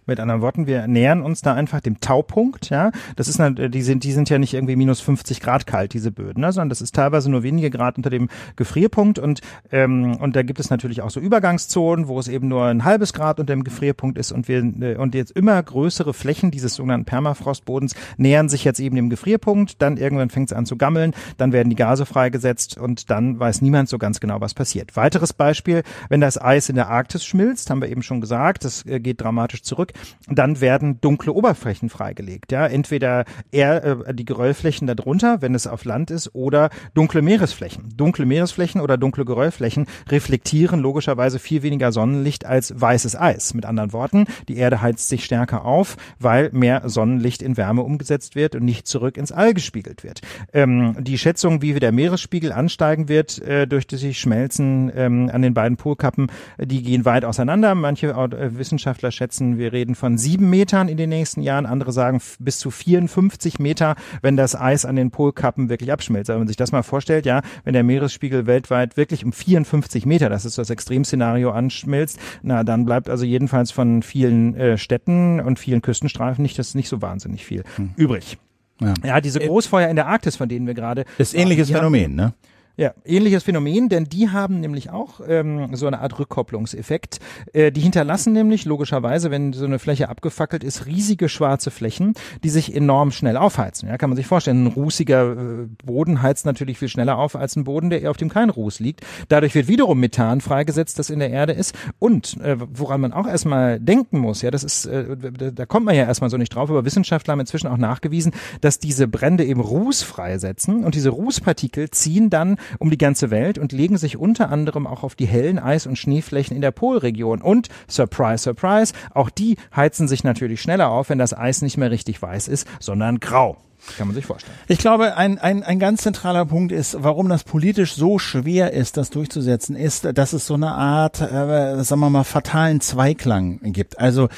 Mit 0.09 0.20
anderen 0.20 0.40
Worten, 0.40 0.66
wir 0.66 0.86
nähern 0.86 1.20
uns 1.20 1.43
da 1.43 1.52
einfach 1.55 1.80
dem 1.80 2.01
Taupunkt, 2.01 2.70
ja. 2.70 2.90
Das 3.16 3.28
ist, 3.28 3.39
die 3.39 3.82
sind, 3.82 4.05
die 4.05 4.12
sind 4.12 4.30
ja 4.30 4.39
nicht 4.39 4.55
irgendwie 4.55 4.74
minus 4.74 5.01
50 5.01 5.40
Grad 5.40 5.66
kalt, 5.66 5.93
diese 5.93 6.10
Böden, 6.10 6.40
ne? 6.40 6.51
sondern 6.51 6.70
das 6.70 6.80
ist 6.80 6.94
teilweise 6.94 7.30
nur 7.30 7.43
wenige 7.43 7.68
Grad 7.70 7.98
unter 7.98 8.09
dem 8.09 8.28
Gefrierpunkt 8.56 9.18
und, 9.18 9.43
ähm, 9.70 10.16
und 10.16 10.35
da 10.35 10.43
gibt 10.43 10.60
es 10.60 10.70
natürlich 10.70 11.02
auch 11.02 11.10
so 11.10 11.20
Übergangszonen, 11.20 12.09
wo 12.09 12.18
es 12.18 12.28
eben 12.28 12.48
nur 12.48 12.64
ein 12.64 12.85
halbes 12.85 13.12
Grad 13.12 13.39
unter 13.39 13.55
dem 13.55 13.64
Gefrierpunkt 13.64 14.16
ist 14.16 14.32
und 14.32 14.48
wir, 14.48 14.59
äh, 14.80 14.97
und 14.97 15.14
jetzt 15.14 15.32
immer 15.32 15.62
größere 15.62 16.14
Flächen 16.14 16.51
dieses 16.51 16.74
sogenannten 16.74 17.05
Permafrostbodens 17.05 17.94
nähern 18.16 18.48
sich 18.48 18.64
jetzt 18.64 18.80
eben 18.80 18.97
dem 18.97 19.10
Gefrierpunkt, 19.10 19.82
dann 19.82 19.98
irgendwann 19.98 20.30
fängt 20.30 20.51
es 20.51 20.56
an 20.56 20.64
zu 20.64 20.76
gammeln, 20.76 21.12
dann 21.36 21.52
werden 21.52 21.68
die 21.68 21.76
Gase 21.76 22.06
freigesetzt 22.06 22.78
und 22.78 23.10
dann 23.10 23.39
weiß 23.39 23.60
niemand 23.60 23.89
so 23.90 23.98
ganz 23.98 24.20
genau, 24.20 24.40
was 24.40 24.55
passiert. 24.55 24.97
Weiteres 24.97 25.35
Beispiel, 25.35 25.82
wenn 26.09 26.20
das 26.22 26.40
Eis 26.40 26.68
in 26.70 26.76
der 26.76 26.89
Arktis 26.89 27.24
schmilzt, 27.24 27.68
haben 27.68 27.82
wir 27.82 27.90
eben 27.90 28.02
schon 28.02 28.20
gesagt, 28.20 28.64
das 28.64 28.86
äh, 28.86 29.01
geht 29.01 29.20
dramatisch 29.20 29.62
zurück, 29.62 29.93
dann 30.28 30.60
werden 30.60 31.00
dunkle 31.00 31.32
Oberflächen 31.32 31.90
freigelegt. 31.90 32.52
Ja, 32.52 32.66
entweder 32.66 33.24
eher 33.50 33.84
äh, 33.84 34.14
die 34.14 34.24
Geröllflächen 34.24 34.86
darunter, 34.86 35.42
wenn 35.42 35.54
es 35.54 35.66
auf 35.66 35.84
Land 35.84 36.10
ist, 36.10 36.34
oder 36.34 36.70
dunkle 36.94 37.22
Meeresflächen. 37.22 37.90
Dunkle 37.96 38.26
Meeresflächen 38.26 38.80
oder 38.80 38.96
dunkle 38.96 39.24
Geröllflächen 39.24 39.86
reflektieren 40.08 40.80
logischerweise 40.80 41.38
viel 41.38 41.62
weniger 41.62 41.92
Sonnenlicht 41.92 42.46
als 42.46 42.80
weißes 42.80 43.16
Eis. 43.16 43.54
Mit 43.54 43.66
anderen 43.66 43.92
Worten, 43.92 44.24
die 44.48 44.56
Erde 44.56 44.80
heizt 44.80 45.08
sich 45.08 45.24
stärker 45.24 45.64
auf, 45.64 45.96
weil 46.18 46.50
mehr 46.52 46.88
Sonnenlicht 46.88 47.42
in 47.42 47.56
Wärme 47.56 47.82
umgesetzt 47.82 48.34
wird 48.34 48.54
und 48.54 48.64
nicht 48.64 48.86
zurück 48.86 49.16
ins 49.16 49.32
All 49.32 49.54
gespiegelt 49.54 50.04
wird. 50.04 50.22
Ähm, 50.52 50.96
die 51.00 51.18
Schätzung, 51.18 51.62
wie 51.62 51.74
der 51.74 51.92
Meeresspiegel 51.92 52.52
ansteigen 52.52 53.08
wird 53.08 53.40
äh, 53.42 53.66
durch 53.66 53.86
das 53.86 53.98
sich 54.00 54.18
Schmelzen 54.18 54.90
ähm, 54.94 55.30
an 55.32 55.42
den 55.42 55.54
beiden 55.54 55.76
Polkappen, 55.76 56.28
die 56.58 56.82
gehen 56.82 57.04
weit 57.04 57.24
auseinander. 57.24 57.74
Manche 57.74 58.08
äh, 58.08 58.56
Wissenschaftler 58.56 59.10
schätzen, 59.10 59.58
wir 59.58 59.72
reden 59.72 59.88
reden 59.89 59.94
von 59.94 60.19
sieben 60.19 60.51
Metern 60.51 60.89
in 60.89 60.97
den 60.97 61.09
nächsten 61.09 61.40
Jahren, 61.40 61.65
andere 61.65 61.93
sagen 61.93 62.20
bis 62.39 62.59
zu 62.59 62.70
54 62.70 63.59
Meter, 63.59 63.97
wenn 64.20 64.36
das 64.36 64.55
Eis 64.55 64.85
an 64.85 64.97
den 64.97 65.10
Polkappen 65.10 65.70
wirklich 65.70 65.90
abschmilzt. 65.90 66.28
wenn 66.28 66.39
man 66.39 66.47
sich 66.47 66.56
das 66.56 66.73
mal 66.73 66.82
vorstellt, 66.82 67.24
ja, 67.24 67.40
wenn 67.65 67.73
der 67.73 67.82
Meeresspiegel 67.82 68.47
weltweit 68.47 68.97
wirklich 68.97 69.24
um 69.24 69.32
54 69.32 70.05
Meter, 70.05 70.28
das 70.28 70.44
ist 70.44 70.59
das 70.59 70.69
Extremszenario, 70.70 71.51
anschmilzt, 71.51 72.19
na, 72.43 72.65
dann 72.65 72.85
bleibt 72.85 73.09
also 73.09 73.24
jedenfalls 73.24 73.70
von 73.70 74.02
vielen 74.02 74.55
äh, 74.56 74.77
Städten 74.77 75.40
und 75.40 75.59
vielen 75.59 75.81
Küstenstreifen 75.81 76.43
nicht, 76.43 76.59
das 76.59 76.74
nicht 76.74 76.89
so 76.89 77.01
wahnsinnig 77.01 77.44
viel 77.44 77.65
hm. 77.77 77.93
übrig. 77.97 78.39
Ja. 78.81 78.94
ja, 79.05 79.20
diese 79.20 79.40
Großfeuer 79.40 79.89
in 79.89 79.97
der 79.97 80.06
Arktis, 80.06 80.36
von 80.36 80.48
denen 80.48 80.66
wir 80.66 80.74
gerade. 80.74 81.05
Das 81.16 81.32
ist 81.32 81.35
ähnliches 81.35 81.70
Phänomen, 81.70 82.15
ne? 82.15 82.32
Ja, 82.78 82.94
ähnliches 83.05 83.42
Phänomen, 83.42 83.88
denn 83.88 84.05
die 84.05 84.30
haben 84.30 84.60
nämlich 84.60 84.90
auch 84.90 85.20
ähm, 85.26 85.74
so 85.74 85.88
eine 85.88 85.98
Art 85.98 86.16
Rückkopplungseffekt. 86.16 87.18
Äh, 87.52 87.72
die 87.72 87.80
hinterlassen 87.80 88.32
nämlich 88.32 88.66
logischerweise, 88.66 89.32
wenn 89.32 89.52
so 89.52 89.64
eine 89.64 89.80
Fläche 89.80 90.09
abgefackelt 90.09 90.62
ist, 90.62 90.86
riesige 90.86 91.28
schwarze 91.28 91.72
Flächen, 91.72 92.14
die 92.44 92.50
sich 92.50 92.72
enorm 92.72 93.10
schnell 93.10 93.36
aufheizen. 93.36 93.88
Ja, 93.88 93.98
kann 93.98 94.10
man 94.10 94.16
sich 94.16 94.28
vorstellen. 94.28 94.62
Ein 94.62 94.68
rußiger 94.68 95.32
äh, 95.32 95.66
Boden 95.84 96.22
heizt 96.22 96.46
natürlich 96.46 96.78
viel 96.78 96.86
schneller 96.86 97.18
auf 97.18 97.34
als 97.34 97.56
ein 97.56 97.64
Boden, 97.64 97.90
der 97.90 98.00
eher 98.00 98.12
auf 98.12 98.16
dem 98.16 98.28
kein 98.28 98.48
Ruß 98.48 98.78
liegt. 98.78 99.00
Dadurch 99.28 99.56
wird 99.56 99.66
wiederum 99.66 99.98
Methan 99.98 100.40
freigesetzt, 100.40 101.00
das 101.00 101.10
in 101.10 101.18
der 101.18 101.30
Erde 101.30 101.55
ist. 101.55 101.74
Und 101.98 102.40
äh, 102.42 102.59
woran 102.60 103.00
man 103.00 103.12
auch 103.12 103.26
erstmal 103.26 103.80
denken 103.80 104.20
muss, 104.20 104.40
ja, 104.42 104.52
das 104.52 104.62
ist, 104.62 104.86
äh, 104.86 105.16
da 105.52 105.66
kommt 105.66 105.84
man 105.84 105.96
ja 105.96 106.05
erstmal 106.05 106.30
so 106.30 106.36
nicht 106.36 106.55
drauf, 106.55 106.70
aber 106.70 106.84
Wissenschaftler 106.84 107.32
haben 107.32 107.40
inzwischen 107.40 107.66
auch 107.66 107.76
nachgewiesen, 107.76 108.30
dass 108.60 108.78
diese 108.78 109.09
Brände 109.09 109.44
eben 109.44 109.60
Ruß 109.60 110.02
freisetzen 110.02 110.84
und 110.84 110.94
diese 110.94 111.09
Rußpartikel 111.09 111.90
ziehen 111.90 112.30
dann 112.30 112.56
um 112.78 112.90
die 112.90 112.99
ganze 112.99 113.31
Welt 113.31 113.59
und 113.59 113.73
legen 113.73 113.97
sich 113.97 114.16
unter 114.16 114.51
anderem 114.51 114.86
auch 114.86 115.03
auf 115.03 115.15
die 115.15 115.27
hellen 115.27 115.59
Eis- 115.59 115.86
und 115.86 115.97
Schneeflächen 115.97 116.55
in 116.55 116.62
der 116.62 116.70
Polregion. 116.70 117.43
Und, 117.43 117.69
surprise, 117.89 118.43
surprise, 118.45 118.93
auch 119.15 119.31
die 119.31 119.57
heizen 119.74 120.09
sich 120.09 120.24
natürlich 120.24 120.61
schneller 120.61 120.90
auf, 120.90 121.09
wenn 121.09 121.19
das 121.19 121.36
Eis 121.36 121.62
nicht 121.62 121.77
mehr 121.77 121.90
richtig 121.90 122.20
weiß 122.20 122.49
ist, 122.49 122.66
sondern 122.81 123.20
grau. 123.20 123.57
Kann 123.97 124.09
man 124.09 124.15
sich 124.15 124.27
vorstellen. 124.27 124.56
Ich 124.69 124.78
glaube, 124.78 125.16
ein, 125.16 125.39
ein, 125.39 125.62
ein 125.62 125.78
ganz 125.78 126.02
zentraler 126.02 126.44
Punkt 126.47 126.73
ist, 126.73 126.97
warum 127.01 127.28
das 127.28 127.44
politisch 127.44 127.94
so 127.94 128.19
schwer 128.19 128.73
ist, 128.73 128.97
das 128.97 129.10
durchzusetzen, 129.10 129.77
ist, 129.77 130.06
dass 130.15 130.32
es 130.32 130.47
so 130.47 130.55
eine 130.55 130.73
Art, 130.73 131.20
äh, 131.20 131.82
sagen 131.82 132.01
wir 132.01 132.10
mal, 132.10 132.24
fatalen 132.24 132.81
Zweiklang 132.81 133.60
gibt. 133.73 133.98
Also 133.98 134.28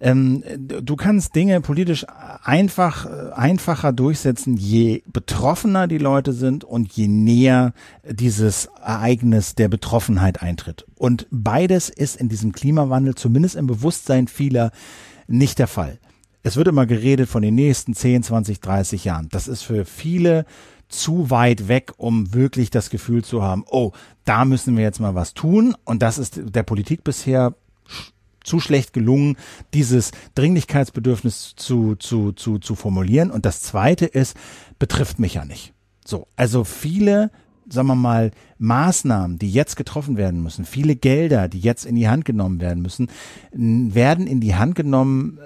ähm, 0.00 0.44
du 0.58 0.96
kannst 0.96 1.34
Dinge 1.34 1.60
politisch 1.60 2.06
einfach 2.42 3.06
einfacher 3.32 3.92
durchsetzen, 3.92 4.56
je 4.56 5.02
betroffener 5.06 5.86
die 5.86 5.98
Leute 5.98 6.32
sind 6.32 6.64
und 6.64 6.92
je 6.92 7.08
näher 7.08 7.72
dieses 8.08 8.68
Ereignis 8.82 9.54
der 9.54 9.68
Betroffenheit 9.68 10.42
eintritt. 10.42 10.86
Und 10.96 11.26
beides 11.30 11.88
ist 11.88 12.16
in 12.16 12.28
diesem 12.28 12.52
Klimawandel, 12.52 13.14
zumindest 13.14 13.56
im 13.56 13.66
Bewusstsein 13.66 14.28
vieler, 14.28 14.70
nicht 15.26 15.58
der 15.58 15.68
Fall. 15.68 15.98
Es 16.42 16.56
wird 16.56 16.68
immer 16.68 16.86
geredet 16.86 17.28
von 17.28 17.42
den 17.42 17.54
nächsten 17.54 17.94
10, 17.94 18.22
20, 18.22 18.60
30 18.60 19.04
Jahren. 19.04 19.28
Das 19.30 19.48
ist 19.48 19.62
für 19.62 19.84
viele 19.84 20.46
zu 20.88 21.30
weit 21.30 21.68
weg, 21.68 21.92
um 21.98 22.34
wirklich 22.34 22.70
das 22.70 22.90
Gefühl 22.90 23.22
zu 23.22 23.42
haben, 23.42 23.64
oh, 23.68 23.92
da 24.24 24.44
müssen 24.44 24.76
wir 24.76 24.82
jetzt 24.82 25.00
mal 25.00 25.14
was 25.14 25.34
tun. 25.34 25.76
Und 25.84 26.02
das 26.02 26.18
ist 26.18 26.40
der 26.42 26.62
Politik 26.62 27.04
bisher 27.04 27.54
zu 28.42 28.58
schlecht 28.58 28.92
gelungen, 28.92 29.36
dieses 29.74 30.12
Dringlichkeitsbedürfnis 30.34 31.54
zu, 31.56 31.94
zu, 31.96 32.32
zu, 32.32 32.58
zu 32.58 32.74
formulieren. 32.74 33.30
Und 33.30 33.44
das 33.44 33.62
zweite 33.62 34.06
ist, 34.06 34.36
betrifft 34.78 35.18
mich 35.18 35.34
ja 35.34 35.44
nicht. 35.44 35.74
So, 36.04 36.26
also 36.36 36.64
viele, 36.64 37.30
sagen 37.68 37.88
wir 37.88 37.94
mal, 37.94 38.32
Maßnahmen, 38.60 39.38
die 39.38 39.50
jetzt 39.50 39.76
getroffen 39.76 40.16
werden 40.16 40.42
müssen, 40.42 40.64
viele 40.64 40.94
Gelder, 40.94 41.48
die 41.48 41.60
jetzt 41.60 41.86
in 41.86 41.94
die 41.94 42.08
Hand 42.08 42.26
genommen 42.26 42.60
werden 42.60 42.82
müssen, 42.82 43.08
werden 43.52 44.26
in 44.26 44.40
die 44.40 44.54
Hand 44.54 44.74
genommen 44.74 45.38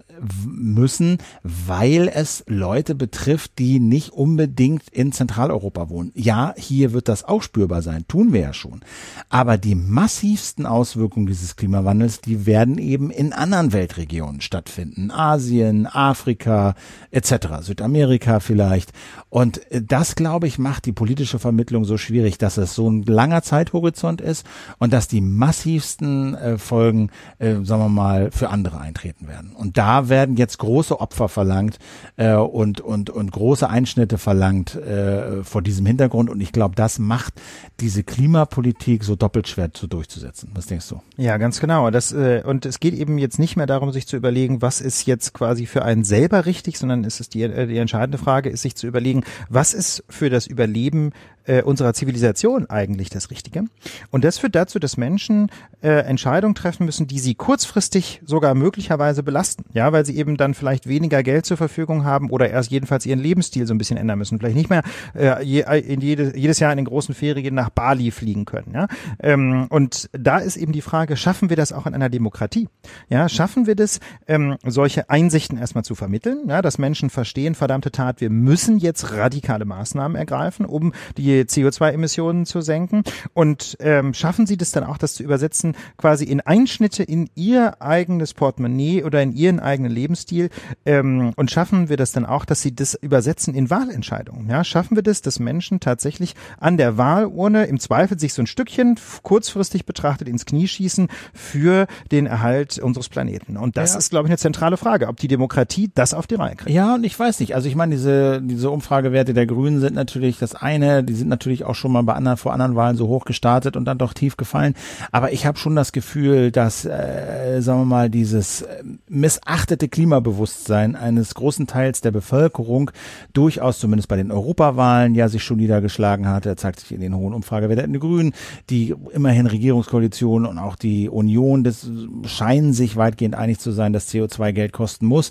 müssen, 0.47 1.19
weil 1.43 2.11
es 2.13 2.45
Leute 2.49 2.95
betrifft, 2.95 3.59
die 3.59 3.79
nicht 3.79 4.11
unbedingt 4.11 4.89
in 4.91 5.13
Zentraleuropa 5.13 5.89
wohnen. 5.89 6.11
Ja, 6.15 6.55
hier 6.57 6.93
wird 6.93 7.09
das 7.09 7.25
auch 7.25 7.43
spürbar 7.43 7.83
sein, 7.83 8.05
tun 8.09 8.33
wir 8.33 8.41
ja 8.41 8.53
schon. 8.53 8.81
Aber 9.29 9.59
die 9.59 9.77
massivsten 9.77 10.67
Auswirkungen 10.67 11.27
dieses 11.27 11.57
Klimawandels, 11.57 12.21
die 12.21 12.47
werden 12.47 12.79
eben 12.79 13.11
in 13.11 13.33
anderen 13.33 13.73
Weltregionen 13.73 14.41
stattfinden. 14.41 15.11
Asien, 15.11 15.87
Afrika 15.87 16.75
etc., 17.13 17.61
Südamerika 17.61 18.41
vielleicht. 18.41 18.93
Und 19.31 19.61
das, 19.71 20.17
glaube 20.17 20.49
ich, 20.49 20.59
macht 20.59 20.87
die 20.87 20.93
politische 20.93 21.39
Vermittlung 21.39 21.85
so 21.85 21.97
schwierig, 21.97 22.39
dass 22.39 22.57
es 22.57 22.75
so 22.75 22.91
ein 22.91 23.04
langer 23.09 23.43
Zeithorizont 23.43 24.21
ist 24.21 24.47
und 24.79 24.93
dass 24.93 25.09
die 25.09 25.21
massivsten 25.21 26.35
äh, 26.35 26.59
Folgen, 26.59 27.11
äh, 27.39 27.55
sagen 27.63 27.83
wir 27.83 27.89
mal, 27.89 28.31
für 28.31 28.51
andere 28.51 28.81
eintreten 28.81 29.29
werden. 29.29 29.53
Und 29.55 29.79
da 29.79 30.09
werden 30.09 30.37
jetzt 30.37 30.59
große 30.59 31.01
Opfer 31.01 31.29
verlangt 31.29 31.79
äh, 32.17 32.35
und, 32.35 32.81
und, 32.81 33.11
und 33.11 33.33
große 33.33 33.69
Einschnitte 33.69 34.19
verlangt 34.19 34.75
äh, 34.75 35.43
vor 35.45 35.63
diesem 35.63 35.87
Hintergrund. 35.87 36.31
Und 36.31 36.41
ich 36.41 36.53
glaube, 36.53 36.75
das 36.75 36.99
macht 36.99 37.35
diese 37.81 38.03
Klimapolitik 38.03 39.05
so 39.05 39.17
doppelt 39.17 39.49
schwer 39.49 39.73
zu 39.73 39.87
durchzusetzen. 39.87 40.51
Was 40.55 40.67
denkst 40.67 40.89
du? 40.89 41.01
Ja, 41.17 41.37
ganz 41.39 41.61
genau. 41.61 41.91
Das, 41.91 42.13
äh, 42.13 42.43
und 42.45 42.67
es 42.67 42.81
geht 42.81 42.95
eben 42.95 43.19
jetzt 43.19 43.39
nicht 43.39 43.57
mehr 43.57 43.67
darum, 43.67 43.93
sich 43.93 44.07
zu 44.07 44.17
überlegen, 44.17 44.63
was 44.63 44.81
ist 44.81 45.07
jetzt 45.07 45.33
quasi 45.35 45.67
für 45.67 45.85
einen 45.85 46.05
selber 46.05 46.47
richtig, 46.47 46.79
sondern 46.79 47.05
es 47.05 47.21
ist 47.21 47.35
die, 47.35 47.43
äh, 47.43 47.67
die 47.67 47.79
entscheidende 47.79 48.19
Frage, 48.19 48.51
ist 48.51 48.63
sich 48.63 48.77
zu 48.77 48.87
überlegen, 48.87 49.25
was 49.49 49.75
ist 49.75 50.05
für 50.09 50.31
das 50.31 50.47
Überleben 50.47 51.13
äh, 51.47 51.63
unserer 51.63 51.95
Zivilisation 51.95 52.69
eigentlich 52.69 53.11
das 53.11 53.31
Richtige. 53.31 53.65
Und 54.11 54.25
das 54.25 54.39
führt 54.39 54.55
dazu, 54.55 54.79
dass 54.79 54.97
Menschen 54.97 55.51
äh, 55.83 55.89
Entscheidungen 56.05 56.55
treffen 56.55 56.87
müssen, 56.87 57.07
die 57.07 57.19
sie 57.19 57.35
kurzfristig 57.35 58.23
sogar 58.25 58.55
möglicherweise 58.55 59.23
belasten. 59.23 59.65
Ja, 59.73 59.93
weil 59.93 60.05
sie 60.07 60.17
eben 60.17 60.37
dann 60.37 60.55
vielleicht 60.55 60.89
weniger 60.89 61.23
Geld 61.23 61.47
zur 61.47 61.57
Verfügung 61.57 62.05
haben 62.05 62.31
oder 62.31 62.51
erst 62.51 62.71
jedenfalls 62.71 63.07
ihren 63.07 63.19
Lebensstil 63.19 63.67
so 63.67 63.75
ein 63.75 63.79
bisschen 63.79 63.97
ändern 63.97 64.19
müssen. 64.19 64.39
Vielleicht 64.39 64.57
nicht 64.57 64.71
mehr 64.71 64.83
äh, 65.15 65.43
je, 65.45 65.65
in 65.81 66.01
jede, 66.01 66.37
jedes 66.37 66.59
Jahr 66.61 66.73
in 66.73 66.77
den 66.77 66.87
großen 66.87 67.15
Ferien 67.15 67.55
nach 67.55 67.71
Bali 67.71 68.11
fliegen 68.11 68.45
können. 68.45 68.73
Ja? 68.73 68.89
Ähm, 69.21 69.67
und 69.69 70.09
da 70.13 70.39
ist 70.39 70.57
eben 70.57 70.73
die 70.73 70.81
Frage, 70.81 71.17
schaffen 71.17 71.51
wir 71.51 71.57
das 71.57 71.73
auch 71.73 71.87
in 71.87 71.95
einer 71.95 72.09
Demokratie? 72.09 72.69
Ja, 73.09 73.29
schaffen 73.29 73.67
wir 73.67 73.75
das, 73.75 74.01
ähm, 74.27 74.57
solche 74.65 75.11
Einsichten 75.11 75.59
erstmal 75.59 75.85
zu 75.85 75.95
vermitteln, 75.95 76.49
ja, 76.49 76.63
dass 76.63 76.79
Menschen 76.79 77.11
verstehen, 77.11 77.55
verdammte 77.55 77.91
Tat, 77.91 78.21
wir 78.21 78.31
müssen 78.31 78.79
jetzt 78.79 79.13
radikale 79.13 79.65
Maßnahmen 79.65 80.17
ergreifen, 80.17 80.67
um 80.67 80.93
die 81.17 81.34
CO2-Emissionen 81.43 82.47
zu 82.47 82.61
senken? 82.61 83.03
Und 83.33 83.77
ähm, 83.81 84.15
schaffen 84.15 84.47
Sie 84.47 84.57
das 84.57 84.73
dann 84.73 84.85
auch, 84.85 84.99
das 84.99 85.15
zu 85.15 85.23
übersetzen, 85.23 85.77
quasi 85.97 86.25
in 86.25 86.41
Einschnitte 86.41 87.03
in 87.03 87.29
Ihr 87.35 87.81
eigenes 87.83 88.35
Portemonnaie 88.35 89.05
oder 89.05 89.23
in 89.23 89.33
Ihren 89.33 89.61
eigenen 89.61 89.93
Lebensstil? 89.93 90.51
Ähm, 90.85 91.33
und 91.37 91.51
schaffen 91.51 91.89
wir 91.89 91.97
das 91.97 92.13
dann 92.13 92.27
auch, 92.27 92.45
dass 92.45 92.63
Sie 92.63 92.75
das 92.75 92.95
übersetzen 92.95 93.55
in 93.55 93.71
Wahlentscheidungen? 93.71 94.49
Ja, 94.49 94.65
schaffen 94.65 94.97
wir 94.97 95.03
das, 95.03 95.23
dass 95.23 95.39
Menschen 95.39 95.81
tatsächlich 95.81 96.35
an 96.59 96.77
der 96.77 96.97
Wahlurne 96.97 97.65
im 97.65 97.81
Zweifel 97.81 98.19
sich 98.19 98.35
so 98.35 98.43
ein 98.43 98.47
Stückchen 98.47 98.99
kurzfristig 99.23 99.87
betrachtet 99.87 100.29
ins 100.29 100.47
Knie 100.47 100.69
schießen 100.69 101.09
für 101.33 101.87
den 102.11 102.27
Erhalt 102.27 102.79
unseres 102.79 103.09
Planeten? 103.09 103.57
Und 103.57 103.77
das 103.77 103.93
ja. 103.93 103.99
ist, 103.99 104.11
glaube 104.11 104.27
ich, 104.27 104.31
eine 104.31 104.39
zentrale 104.39 104.77
Frage, 104.77 105.09
ob 105.09 105.19
die 105.19 105.29
Demokratie 105.29 105.91
das 105.95 106.15
auf 106.15 106.27
die 106.27 106.37
Reihe 106.37 106.57
kriegt. 106.57 106.71
Ja, 106.71 106.95
und 106.95 107.05
ich 107.05 107.19
weiß 107.19 107.41
nicht. 107.41 107.55
Also 107.55 107.69
ich 107.69 107.75
meine, 107.75 107.95
diese, 107.95 108.41
diese 108.43 108.71
Umfragewerte 108.71 109.35
der 109.35 109.47
Grünen 109.47 109.81
sind 109.81 109.95
natürlich 109.95 110.39
das 110.39 110.55
eine, 110.55 111.05
die 111.05 111.15
sind 111.15 111.24
natürlich 111.29 111.65
auch 111.65 111.75
schon 111.75 111.93
mal 111.93 112.03
bei 112.03 112.15
anderen, 112.15 112.37
vor 112.37 112.53
anderen 112.53 112.77
Wahlen 112.77 112.97
so 112.97 113.09
hoch 113.09 113.25
gestartet 113.25 113.77
und 113.77 113.85
dann 113.85 113.99
doch 113.99 114.13
tief 114.13 114.37
gefallen. 114.37 114.75
Aber 115.13 115.33
ich 115.33 115.47
habe 115.47 115.59
schon 115.59 115.77
das 115.77 115.93
Gefühl, 115.93 116.51
dass, 116.51 116.85
äh, 116.85 117.61
sagen 117.61 117.81
wir 117.81 117.87
mal, 117.87 118.11
dieses 118.11 118.63
äh, 118.63 118.83
missachtete 119.09 119.89
Klimabewusstsein 119.89 120.97
eines 120.97 121.35
großen 121.35 121.67
Teils 121.67 122.01
der 122.01 122.11
Bevölkerung 122.11 122.91
durchaus 123.33 123.79
zumindest 123.79 124.09
bei 124.09 124.17
den 124.17 124.31
Europawahlen 124.31 125.15
ja 125.15 125.29
sich 125.29 125.43
schon 125.43 125.59
niedergeschlagen 125.59 126.27
hat. 126.29 126.47
Er 126.47 126.57
zeigt 126.57 126.81
sich 126.81 126.93
in 126.93 127.01
den 127.01 127.17
hohen 127.17 127.35
Umfragewerten 127.35 127.93
der 127.93 128.01
Grünen, 128.01 128.33
die 128.71 128.95
immerhin 129.13 129.47
Regierungskoalition 129.47 130.47
und 130.47 130.59
auch 130.59 130.77
die 130.77 131.09
Union, 131.09 131.65
das 131.65 131.89
scheinen 132.27 132.73
sich 132.73 132.97
weitgehend 132.97 133.35
einig 133.35 133.59
zu 133.59 133.71
sein, 133.71 133.93
dass 133.93 134.09
CO2 134.13 134.53
Geld 134.53 134.73
kosten 134.73 135.07
muss. 135.07 135.31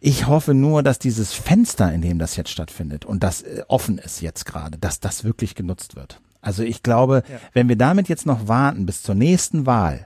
Ich 0.00 0.26
hoffe 0.26 0.54
nur, 0.54 0.82
dass 0.82 0.98
dieses 0.98 1.32
Fenster, 1.32 1.92
in 1.92 2.02
dem 2.02 2.18
das 2.18 2.36
jetzt 2.36 2.50
stattfindet 2.50 3.04
und 3.04 3.22
das 3.22 3.42
äh, 3.42 3.62
offen 3.66 3.98
ist 3.98 4.20
jetzt 4.20 4.44
gerade, 4.44 4.78
dass 4.78 5.00
das 5.00 5.24
wirklich 5.24 5.54
genutzt 5.54 5.96
wird. 5.96 6.20
Also 6.40 6.62
ich 6.62 6.82
glaube, 6.82 7.24
ja. 7.28 7.40
wenn 7.52 7.68
wir 7.68 7.76
damit 7.76 8.08
jetzt 8.08 8.24
noch 8.24 8.46
warten 8.46 8.86
bis 8.86 9.02
zur 9.02 9.16
nächsten 9.16 9.66
Wahl, 9.66 10.04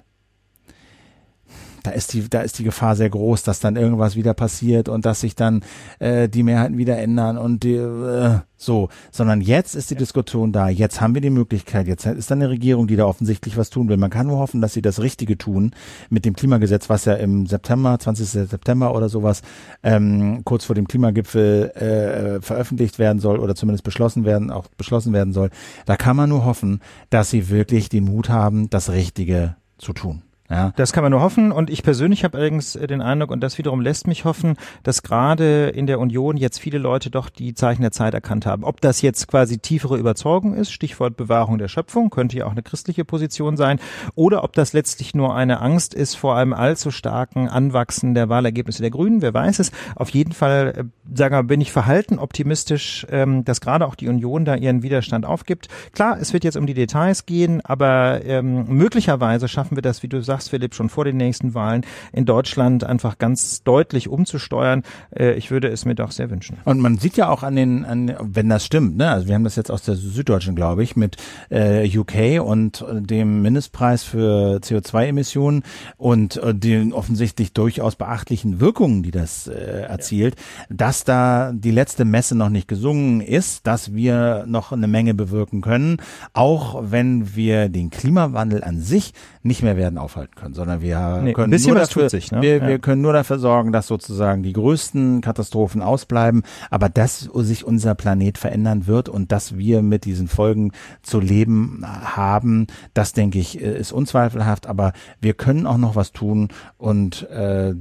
da 1.83 1.91
ist 1.91 2.13
die, 2.13 2.29
da 2.29 2.41
ist 2.41 2.59
die 2.59 2.65
Gefahr 2.65 2.97
sehr 2.97 3.11
groß, 3.11 3.43
dass 3.43 3.61
dann 3.61 3.77
irgendwas 3.77 4.17
wieder 4.17 4.35
passiert 4.35 4.89
und 4.89 5.05
dass 5.05 5.21
sich 5.21 5.35
dann 5.35 5.63
äh, 5.99 6.29
die 6.29 6.43
Mehrheiten 6.43 6.79
wieder 6.79 6.99
ändern 6.99 7.39
und 7.39 7.63
die, 7.65 7.75
äh, 7.75 8.39
so, 8.57 8.89
sondern 9.11 9.41
jetzt 9.41 9.75
ist 9.75 9.91
die 9.91 9.97
Diskussion 9.97 10.53
da, 10.53 10.69
jetzt 10.69 11.01
haben 11.01 11.15
wir 11.15 11.21
die 11.21 11.31
Möglichkeit, 11.31 11.89
jetzt 11.89 12.07
ist 12.07 12.31
dann 12.31 12.41
eine 12.41 12.51
Regierung, 12.51 12.87
die 12.87 12.97
da 12.97 13.07
offensichtlich 13.07 13.57
was 13.57 13.71
tun 13.71 13.89
will. 13.89 13.97
Man 13.97 14.11
kann 14.11 14.29
nur 14.29 14.39
hoffen, 14.39 14.61
dass 14.61 14.73
sie 14.73 14.83
das 14.83 15.01
Richtige 15.01 15.37
tun 15.37 15.73
mit 16.11 16.25
dem 16.25 16.35
Klimagesetz, 16.35 16.89
was 16.89 17.05
ja 17.05 17.15
im 17.15 17.47
September, 17.47 17.99
20. 17.99 18.49
September 18.49 18.95
oder 18.95 19.09
sowas, 19.09 19.43
ähm, 19.83 20.43
kurz 20.45 20.65
vor 20.65 20.75
dem 20.75 20.87
Klimagipfel 20.87 21.71
äh, 21.71 22.41
veröffentlicht 22.41 22.99
werden 22.99 23.19
soll 23.19 23.41
oder 23.41 23.55
zumindest 23.55 23.85
beschlossen 23.85 24.25
werden, 24.25 24.51
auch 24.51 24.69
beschlossen 24.77 25.13
werden 25.13 25.33
soll. 25.33 25.51
Da 25.87 25.97
kann 25.97 26.17
man 26.17 26.29
nur 26.29 26.45
hoffen, 26.45 26.81
dass 27.11 27.31
sie 27.31 27.51
wirklich 27.51 27.89
den 27.89 28.05
Mut 28.05 28.29
haben, 28.29 28.71
das 28.71 28.91
Richtige 28.91 29.57
zu 29.79 29.93
tun. 29.93 30.23
Ja. 30.51 30.73
Das 30.77 30.93
kann 30.93 31.03
man 31.03 31.13
nur 31.13 31.23
hoffen. 31.23 31.51
Und 31.51 31.71
ich 31.71 31.83
persönlich 31.83 32.25
habe 32.25 32.37
allerdings 32.37 32.77
äh, 32.77 32.87
den 32.87 33.01
Eindruck, 33.01 33.31
und 33.31 33.41
das 33.41 33.59
wiederum 33.59 33.81
lässt 33.81 34.07
mich 34.07 34.25
hoffen, 34.25 34.57
dass 34.83 35.03
gerade 35.03 35.69
in 35.69 35.87
der 35.87 35.99
Union 35.99 36.37
jetzt 36.37 36.59
viele 36.59 36.79
Leute 36.79 37.11
doch 37.11 37.31
die 37.31 37.55
Zeichen 37.55 37.83
der 37.83 37.93
Zeit 37.93 38.13
erkannt 38.13 38.45
haben. 38.45 38.65
Ob 38.65 38.81
das 38.81 39.01
jetzt 39.01 39.29
quasi 39.29 39.59
tiefere 39.59 39.97
Überzeugung 39.97 40.55
ist, 40.55 40.71
Stichwort 40.71 41.17
Bewahrung 41.17 41.59
der 41.59 41.69
Schöpfung, 41.69 42.11
könnte 42.11 42.37
ja 42.37 42.47
auch 42.47 42.53
eine 42.53 42.63
christliche 42.63 43.05
Position 43.05 43.57
sein, 43.57 43.79
oder 44.15 44.45
ob 44.45 44.53
das 44.53 44.73
letztlich 44.73 45.15
nur 45.15 45.35
eine 45.35 45.61
Angst 45.61 45.95
ist 45.95 46.17
vor 46.17 46.37
einem 46.37 46.53
allzu 46.53 46.91
starken 46.91 47.49
Anwachsen 47.49 48.15
der 48.15 48.29
Wahlergebnisse 48.29 48.83
der 48.83 48.91
Grünen, 48.91 49.23
wer 49.23 49.33
weiß 49.33 49.59
es. 49.59 49.73
Auf 49.97 50.11
jeden 50.11 50.33
Fall, 50.33 50.75
äh, 50.77 50.85
sagen 51.17 51.35
wir, 51.35 51.43
bin 51.45 51.61
ich 51.61 51.73
verhalten 51.73 52.19
optimistisch, 52.19 53.07
ähm, 53.11 53.45
dass 53.45 53.61
gerade 53.61 53.87
auch 53.87 53.95
die 53.95 54.09
Union 54.09 54.45
da 54.45 54.55
ihren 54.55 54.83
Widerstand 54.83 55.25
aufgibt. 55.25 55.69
Klar, 55.93 56.19
es 56.21 56.33
wird 56.33 56.45
jetzt 56.45 56.57
um 56.57 56.67
die 56.67 56.75
Details 56.75 57.25
gehen, 57.27 57.61
aber 57.65 58.21
ähm, 58.25 58.67
möglicherweise 58.69 59.49
schaffen 59.49 59.77
wir 59.77 59.83
das, 59.83 60.03
wie 60.03 60.09
du 60.09 60.21
sagst, 60.23 60.42
sagst, 60.43 60.51
Philipp, 60.51 60.75
schon 60.75 60.89
vor 60.89 61.05
den 61.05 61.17
nächsten 61.17 61.55
Wahlen 61.55 61.87
in 62.13 62.25
Deutschland 62.25 62.85
einfach 62.85 63.19
ganz 63.19 63.63
deutlich 63.63 64.09
umzusteuern. 64.09 64.83
Äh, 65.17 65.35
ich 65.35 65.51
würde 65.51 65.69
es 65.69 65.85
mir 65.85 65.95
doch 65.95 66.11
sehr 66.11 66.31
wünschen. 66.31 66.59
Und 66.65 66.81
man 66.81 66.99
sieht 66.99 67.17
ja 67.17 67.29
auch 67.29 67.43
an 67.43 67.57
den, 67.57 67.85
an, 67.85 68.15
wenn 68.21 68.49
das 68.49 68.65
stimmt, 68.65 68.97
ne? 68.97 69.11
also 69.11 69.29
wir 69.29 69.35
haben 69.35 69.45
das 69.45 69.57
jetzt 69.57 69.71
aus 69.71 69.83
der 69.83 69.95
Süddeutschen, 69.95 70.57
glaube 70.57 70.83
ich, 70.83 70.97
mit 70.97 71.17
äh, 71.51 71.89
UK 71.97 72.43
und 72.45 72.85
dem 72.91 73.43
Mindestpreis 73.43 74.03
für 74.03 74.59
CO2-Emissionen 74.59 75.63
und 75.97 76.37
äh, 76.37 76.55
den 76.55 76.93
offensichtlich 76.93 77.53
durchaus 77.53 77.97
beachtlichen 77.97 78.61
Wirkungen, 78.61 79.03
die 79.03 79.11
das 79.11 79.47
äh, 79.47 79.83
erzielt, 79.83 80.37
ja. 80.37 80.77
dass 80.77 81.05
da 81.05 81.53
die 81.55 81.71
letzte 81.71 82.05
Messe 82.05 82.35
noch 82.35 82.49
nicht 82.49 82.69
gesungen 82.69 83.21
ist, 83.21 83.67
dass 83.67 83.95
wir 83.95 84.45
noch 84.47 84.73
eine 84.73 84.89
Menge 84.89 85.15
bewirken 85.15 85.61
können, 85.61 85.99
auch 86.33 86.83
wenn 86.91 87.37
wir 87.37 87.69
den 87.69 87.91
Klimawandel 87.91 88.65
an 88.65 88.81
sich 88.81 89.13
nicht 89.43 89.63
mehr 89.63 89.77
werden 89.77 89.99
aufhalten 89.99 90.22
können, 90.29 90.55
sondern 90.55 90.81
wir 90.81 91.21
nee, 91.23 91.33
können 91.33 91.61
nur 91.63 91.75
dafür, 91.75 92.09
sich, 92.09 92.33
ne? 92.33 92.43
wir, 92.43 92.57
ja. 92.59 92.69
wir 92.69 92.79
können 92.79 93.03
nur 93.03 93.13
dafür 93.13 93.39
sorgen, 93.39 93.73
dass 93.73 93.87
sozusagen 93.87 94.43
die 94.43 94.53
größten 94.53 95.21
Katastrophen 95.21 95.83
ausbleiben, 95.83 96.43
aber 96.71 96.89
dass 96.89 97.21
sich 97.21 97.65
unser 97.65 97.95
Planet 97.95 98.39
verändern 98.39 98.87
wird 98.87 99.09
und 99.09 99.33
dass 99.33 99.57
wir 99.57 99.83
mit 99.83 100.05
diesen 100.05 100.29
Folgen 100.29 100.73
zu 101.03 101.21
leben 101.21 101.85
haben, 101.85 102.67
das 102.95 103.13
denke 103.13 103.39
ich 103.39 103.61
ist 103.61 103.93
unzweifelhaft, 103.93 104.67
aber 104.67 104.93
wir 105.21 105.35
können 105.35 105.67
auch 105.67 105.79
noch 105.79 105.97
was 105.97 106.13
tun 106.13 106.49
und 106.79 107.29
äh, 107.31 107.75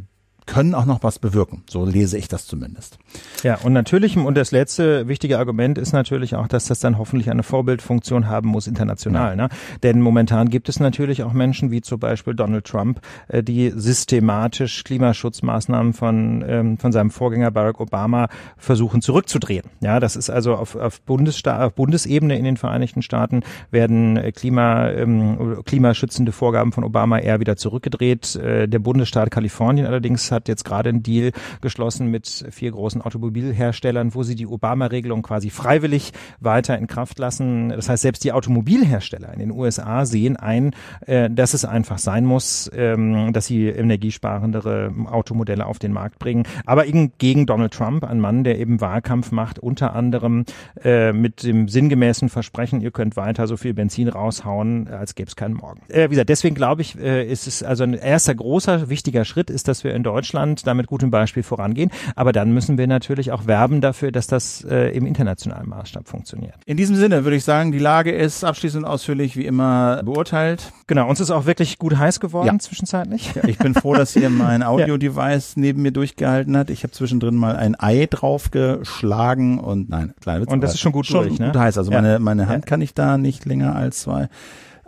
können 0.46 0.74
auch 0.74 0.86
noch 0.86 1.04
was 1.04 1.20
bewirken. 1.20 1.64
So 1.70 1.86
lese 1.86 2.18
ich 2.18 2.28
das 2.28 2.46
zumindest. 2.48 2.98
Ja, 3.44 3.58
und 3.64 3.74
natürlich, 3.74 4.18
und 4.18 4.36
das 4.36 4.52
letzte 4.52 5.08
wichtige 5.08 5.38
Argument 5.38 5.78
ist 5.78 5.94
natürlich 5.94 6.36
auch, 6.36 6.48
dass 6.48 6.66
das 6.66 6.80
dann 6.80 6.98
hoffentlich 6.98 7.30
eine 7.30 7.44
Vorbildfunktion 7.44 8.28
haben 8.28 8.50
muss 8.50 8.68
international. 8.68 9.38
Ja. 9.38 9.44
Ne? 9.44 9.50
Denn 9.84 10.02
momentan 10.02 10.50
gibt 10.50 10.70
es 10.70 10.80
natürlich 10.80 11.24
auch 11.24 11.34
Menschen 11.34 11.72
wie 11.72 11.82
zum 11.82 12.00
Beispiel 12.00 12.34
Donald 12.34 12.66
Trump, 12.66 13.02
äh, 13.28 13.44
die 13.44 13.72
systematisch 13.76 14.84
Klimaschutzmaßnahmen 14.84 15.94
von, 15.94 16.44
ähm, 16.48 16.78
von 16.78 16.92
seinem 16.92 17.12
Vorgänger 17.12 17.52
Barack 17.52 17.80
Obama 17.80 18.28
versuchen 18.58 19.02
zurückzudrehen. 19.02 19.66
Ja, 19.80 20.00
das 20.00 20.16
ist 20.16 20.30
also 20.30 20.56
auf, 20.56 20.76
auf, 20.76 21.02
Bundessta 21.02 21.66
auf 21.66 21.74
Bundesebene 21.74 22.38
in 22.38 22.46
den 22.46 22.58
Vereinigten 22.58 23.02
Staaten 23.02 23.44
werden 23.70 24.18
äh, 24.18 24.32
Klima, 24.32 24.90
ähm, 24.90 25.62
klimaschützende 25.66 26.32
Vorgaben 26.32 26.72
von 26.72 26.84
Obama 26.84 27.20
eher 27.20 27.40
wieder 27.40 27.58
zurückgedreht. 27.58 28.36
Äh, 28.36 28.68
der 28.68 28.80
Bundesstaat 28.80 29.32
Kalifornien 29.32 29.86
allerdings 29.86 30.31
Hat 30.32 30.48
jetzt 30.48 30.66
gerade 30.66 30.90
einen 30.90 31.04
Deal 31.04 31.32
geschlossen 31.62 32.08
mit 32.08 32.46
vier 32.50 32.72
großen 32.72 33.02
Automobilherstellern, 33.02 34.14
wo 34.16 34.24
sie 34.24 34.36
die 34.36 34.48
Obama-Regelung 34.48 35.22
quasi 35.22 35.50
freiwillig 35.50 36.14
weiter 36.40 36.78
in 36.78 36.88
Kraft 36.88 37.20
lassen. 37.20 37.70
Das 37.70 37.90
heißt, 37.90 38.02
selbst 38.02 38.24
die 38.24 38.32
Automobilhersteller 38.32 39.34
in 39.34 39.40
den 39.40 39.52
USA 39.52 40.06
sehen 40.06 40.38
ein, 40.38 40.72
äh, 41.06 41.30
dass 41.30 41.54
es 41.54 41.66
einfach 41.66 41.98
sein 41.98 42.26
muss, 42.26 42.70
ähm, 42.74 43.34
dass 43.34 43.46
sie 43.46 43.68
energiesparendere 43.68 44.94
Automodelle 45.06 45.66
auf 45.66 45.80
den 45.80 45.94
Markt 45.94 46.20
bringen. 46.20 46.44
Aber 46.66 46.86
eben 46.86 47.14
gegen 47.18 47.46
Donald 47.46 47.74
Trump, 47.74 48.04
ein 48.04 48.20
Mann, 48.20 48.44
der 48.44 48.60
eben 48.60 48.82
Wahlkampf 48.82 49.32
macht, 49.32 49.60
unter 49.60 49.96
anderem 49.96 50.46
äh, 50.84 51.14
mit 51.14 51.44
dem 51.44 51.68
sinngemäßen 51.68 52.30
Versprechen, 52.30 52.82
ihr 52.82 52.92
könnt 52.92 53.16
weiter 53.16 53.48
so 53.48 53.58
viel 53.58 53.74
Benzin 53.74 54.08
raushauen, 54.08 54.88
als 54.88 55.16
gäbe 55.16 55.28
es 55.28 55.36
keinen 55.36 55.56
Morgen. 55.56 55.82
Äh, 55.90 56.06
wie 56.06 56.12
gesagt, 56.12 56.30
deswegen 56.30 56.56
glaube 56.56 56.82
ich, 56.82 56.96
ist 56.96 57.48
es 57.48 57.64
also 57.64 57.84
ein 57.84 57.94
erster 57.94 58.36
großer, 58.36 58.90
wichtiger 58.90 59.26
Schritt 59.26 59.50
ist, 59.50 59.68
dass 59.68 59.84
wir 59.84 59.94
in 59.94 60.04
Deutschland 60.04 60.21
damit 60.64 60.88
gutem 60.88 61.12
Beispiel 61.12 61.44
vorangehen. 61.44 61.92
Aber 62.16 62.32
dann 62.32 62.52
müssen 62.54 62.78
wir 62.78 62.88
natürlich 62.88 63.32
auch 63.32 63.48
werben 63.48 63.82
dafür, 63.82 64.12
dass 64.12 64.28
das 64.28 64.64
äh, 64.70 64.90
im 64.96 65.06
internationalen 65.06 65.68
Maßstab 65.70 66.08
funktioniert. 66.08 66.56
In 66.66 66.78
diesem 66.78 66.96
Sinne 66.96 67.24
würde 67.26 67.38
ich 67.38 67.44
sagen, 67.44 67.72
die 67.72 67.80
Lage 67.80 68.12
ist 68.12 68.44
abschließend 68.44 68.86
ausführlich 68.86 69.36
wie 69.38 69.46
immer 69.46 70.02
beurteilt. 70.04 70.72
Genau, 70.88 71.08
uns 71.10 71.20
ist 71.20 71.32
auch 71.32 71.46
wirklich 71.46 71.78
gut 71.80 71.98
heiß 71.98 72.20
geworden 72.20 72.48
Ja. 72.48 72.60
zwischenzeitlich. 72.60 73.34
Ja, 73.36 73.44
ich 73.48 73.58
bin 73.58 73.74
froh, 73.74 73.94
dass 73.96 74.14
hier 74.14 74.30
mein 74.30 74.64
Audio-Device 74.64 75.58
neben 75.58 75.82
mir 75.82 75.92
durchgehalten 75.92 76.56
hat. 76.58 76.70
Ich 76.70 76.84
habe 76.84 76.92
zwischendrin 76.92 77.36
mal 77.36 77.56
ein 77.56 77.80
Ei 77.80 78.08
draufgeschlagen 78.10 79.60
und 79.60 79.90
nein, 79.90 80.14
kleine 80.22 80.42
Witz. 80.42 80.52
Und 80.52 80.62
das 80.62 80.74
ist 80.74 80.80
schon 80.80 80.92
gut 80.92 81.06
schon 81.06 81.28
durch, 81.28 81.40
ne? 81.40 81.48
gut 81.48 81.58
heiß. 81.58 81.78
Also 81.78 81.92
Ja. 81.92 82.02
meine, 82.02 82.20
meine 82.20 82.48
Hand 82.48 82.66
kann 82.66 82.82
ich 82.82 82.94
da 82.94 83.18
nicht 83.18 83.46
länger 83.46 83.76
als 83.76 84.02
zwei, 84.02 84.30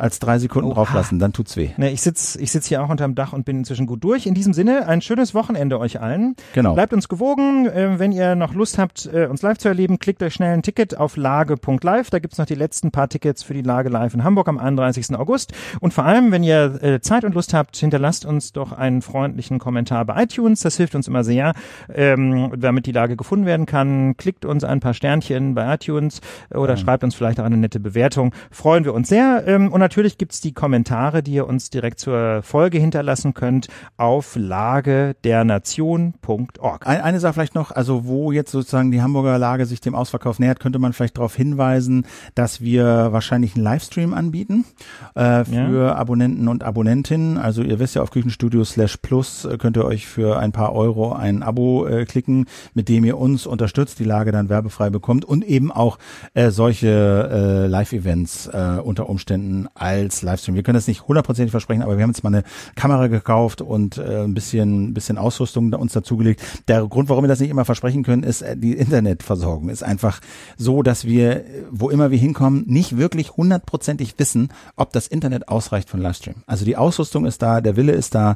als 0.03 0.19
drei 0.19 0.38
Sekunden 0.38 0.67
Oha. 0.67 0.75
drauf 0.75 0.93
lassen, 0.93 1.17
dann 1.17 1.31
tut's 1.31 1.55
weh. 1.55 1.69
Ne, 1.77 1.89
ich 1.89 2.01
sitz, 2.01 2.35
ich 2.35 2.51
sitz 2.51 2.67
hier 2.67 2.84
auch 2.84 2.89
unterm 2.89 3.15
Dach 3.15 3.31
und 3.31 3.45
bin 3.45 3.59
inzwischen 3.59 3.85
gut 3.85 4.03
durch. 4.03 4.25
In 4.25 4.34
diesem 4.34 4.53
Sinne, 4.53 4.85
ein 4.85 4.99
schönes 4.99 5.34
Wochenende 5.34 5.80
euch 5.80 6.01
allen. 6.01 6.35
Genau. 6.53 6.73
Bleibt 6.73 6.91
uns 6.91 7.07
gewogen. 7.07 7.67
Äh, 7.67 7.99
wenn 7.99 8.11
ihr 8.11 8.35
noch 8.35 8.53
Lust 8.53 8.77
habt, 8.77 9.05
äh, 9.05 9.27
uns 9.27 9.41
live 9.41 9.59
zu 9.59 9.69
erleben, 9.69 9.99
klickt 9.99 10.21
euch 10.21 10.34
schnell 10.34 10.53
ein 10.53 10.61
Ticket 10.61 10.97
auf 10.97 11.15
lage.live. 11.15 12.09
Da 12.09 12.19
gibt's 12.19 12.38
noch 12.38 12.45
die 12.45 12.55
letzten 12.55 12.91
paar 12.91 13.07
Tickets 13.07 13.43
für 13.43 13.53
die 13.53 13.61
Lage 13.61 13.88
live 13.88 14.13
in 14.13 14.25
Hamburg 14.25 14.49
am 14.49 14.57
31. 14.57 15.15
August. 15.15 15.53
Und 15.80 15.93
vor 15.93 16.03
allem, 16.03 16.34
wenn 16.34 16.43
ihr 16.43 16.84
äh, 16.84 16.99
Zeit 16.99 17.23
und 17.23 17.34
Lust 17.34 17.53
habt, 17.53 17.77
hinterlasst 17.77 18.25
uns 18.25 18.51
doch 18.51 18.73
einen 18.73 19.01
freundlichen 19.01 19.57
Kommentar 19.57 20.03
bei 20.03 20.23
iTunes. 20.23 20.59
Das 20.59 20.75
hilft 20.75 20.95
uns 20.95 21.07
immer 21.07 21.23
sehr, 21.23 21.53
ähm, 21.93 22.51
damit 22.57 22.88
die 22.88 22.91
Lage 22.91 23.15
gefunden 23.15 23.45
werden 23.45 23.65
kann. 23.65 24.17
Klickt 24.17 24.43
uns 24.43 24.65
ein 24.65 24.81
paar 24.81 24.93
Sternchen 24.95 25.55
bei 25.55 25.73
iTunes 25.73 26.19
oder 26.53 26.75
schreibt 26.75 27.05
uns 27.05 27.15
vielleicht 27.15 27.39
auch 27.39 27.45
eine 27.45 27.55
nette 27.55 27.80
Bewertung. 27.80 28.34
Freuen 28.51 28.84
wir 28.84 28.93
uns 28.93 29.07
sehr. 29.07 29.45
Ähm, 29.47 29.71
und 29.71 29.93
natürlich 29.94 30.18
gibt's 30.18 30.41
die 30.41 30.53
Kommentare, 30.53 31.22
die 31.22 31.34
ihr 31.34 31.45
uns 31.45 31.70
direkt 31.70 31.99
zur 31.99 32.41
Folge 32.41 32.80
hinterlassen 32.80 33.36
könnt 33.36 33.68
auf 33.95 34.36
lagedernation.org. 34.36 36.88
Ein, 36.88 37.02
eine 37.02 37.20
Sache 37.20 37.34
vielleicht 37.34 37.53
noch, 37.53 37.70
also 37.70 38.06
wo 38.06 38.32
jetzt 38.32 38.49
sozusagen 38.49 38.90
die 38.90 39.03
Hamburger 39.03 39.38
Lage 39.38 39.68
sich 39.68 39.82
dem 39.82 39.94
Ausverkauf 39.94 40.40
nähert, 40.40 40.60
könnte 40.60 40.80
man 40.80 40.94
vielleicht 40.94 41.18
darauf 41.18 41.36
hinweisen, 41.36 42.07
dass 42.34 42.60
wir 42.60 43.10
wahrscheinlich 43.11 43.53
einen 43.53 43.64
Livestream 43.64 44.15
anbieten 44.15 44.65
äh, 45.14 45.45
für 45.45 45.95
Abonnenten 45.95 46.48
und 46.48 46.64
Abonnentinnen. 46.64 47.38
Also 47.38 47.61
ihr 47.61 47.78
wisst 47.78 47.94
ja, 47.94 48.02
auf 48.02 48.10
Küchenstudio 48.10 48.64
slash 48.64 48.98
plus 48.98 49.45
äh, 49.45 49.60
könnt 49.60 49.78
ihr 49.78 49.86
euch 49.86 50.07
für 50.07 50.40
ein 50.40 50.53
paar 50.53 50.74
Euro 50.74 51.14
ein 51.14 51.44
Abo 51.44 51.86
äh, 51.86 52.06
klicken, 52.06 52.48
mit 52.74 52.90
dem 52.90 53.06
ihr 53.06 53.20
uns 53.20 53.45
unterstützt, 53.45 53.99
die 53.99 54.06
Lage 54.06 54.32
dann 54.32 54.49
werbefrei 54.49 54.90
bekommt 54.90 55.24
und 55.24 55.45
eben 55.45 55.72
auch 55.72 55.99
äh, 56.34 56.49
solche 56.49 57.30
äh, 57.32 57.68
Live-Events 57.68 58.48
äh, 58.48 58.80
unter 58.84 59.07
Umständen 59.07 59.68
als 59.76 60.22
Livestream. 60.22 60.56
Wir 60.56 60.64
können 60.64 60.76
das 60.76 60.88
nicht 60.88 61.08
hundertprozentig 61.08 61.52
versprechen, 61.52 61.82
aber 61.82 61.98
wir 61.98 62.04
haben 62.04 62.12
jetzt 62.12 62.24
mal 62.24 62.30
eine 62.34 62.44
Kamera 62.76 63.08
gekauft 63.08 63.62
und 63.62 63.98
äh, 63.98 64.24
ein 64.24 64.34
bisschen, 64.34 64.94
bisschen 64.94 65.18
Ausrüstung 65.18 65.72
da- 65.72 65.78
uns 65.78 65.94
dazugelegt. 65.94 66.41
Der 66.68 66.86
Grund, 66.88 67.10
warum 67.10 67.24
wir 67.24 67.28
das 67.28 67.40
nicht 67.40 67.50
immer 67.50 67.66
versprechen 67.66 68.04
können, 68.04 68.24
ist, 68.24 68.41
äh, 68.41 68.56
die 68.56 68.74
Internetversorgung 68.74 69.70
ist 69.70 69.84
einfach 69.84 70.20
so, 70.58 70.84
dass 70.84 71.06
wir, 71.06 71.38
äh, 71.38 71.64
wo 71.72 71.90
immer 71.90 72.12
wir 72.12 72.18
hinkommen, 72.20 72.64
nicht 72.68 72.98
wirklich 72.98 73.36
hundertprozentig 73.36 74.16
wissen, 74.18 74.50
ob 74.76 74.94
das 74.94 75.08
Internet 75.08 75.48
ausreicht 75.48 75.90
für 75.90 75.95
einen 75.95 76.04
Livestream. 76.04 76.36
Also 76.45 76.66
die 76.66 76.78
Ausrüstung 76.78 77.26
ist 77.26 77.41
da, 77.41 77.62
der 77.62 77.76
Wille 77.76 77.94
ist 77.94 78.16
da, 78.16 78.36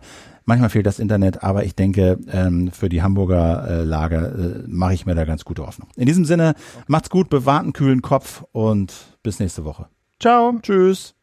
Manchmal 0.49 0.69
fehlt 0.69 0.85
das 0.85 0.99
Internet, 0.99 1.43
aber 1.43 1.65
ich 1.65 1.75
denke, 1.75 2.19
ähm, 2.31 2.71
für 2.71 2.87
die 2.87 3.01
Hamburger 3.03 3.67
äh, 3.67 3.83
Lage 3.83 4.63
äh, 4.65 4.67
mache 4.69 4.93
ich 4.93 5.05
mir 5.05 5.13
da 5.13 5.25
ganz 5.25 5.43
gute 5.43 5.67
Hoffnung. 5.67 5.89
In 5.97 6.05
diesem 6.05 6.23
Sinne, 6.23 6.53
macht's 6.87 7.09
gut, 7.09 7.27
bewahrt 7.27 7.63
einen 7.63 7.73
kühlen 7.73 8.01
Kopf 8.01 8.45
und 8.53 8.93
bis 9.23 9.41
nächste 9.41 9.65
Woche. 9.65 9.87
Ciao. 10.21 10.57
Tschüss. 10.61 11.16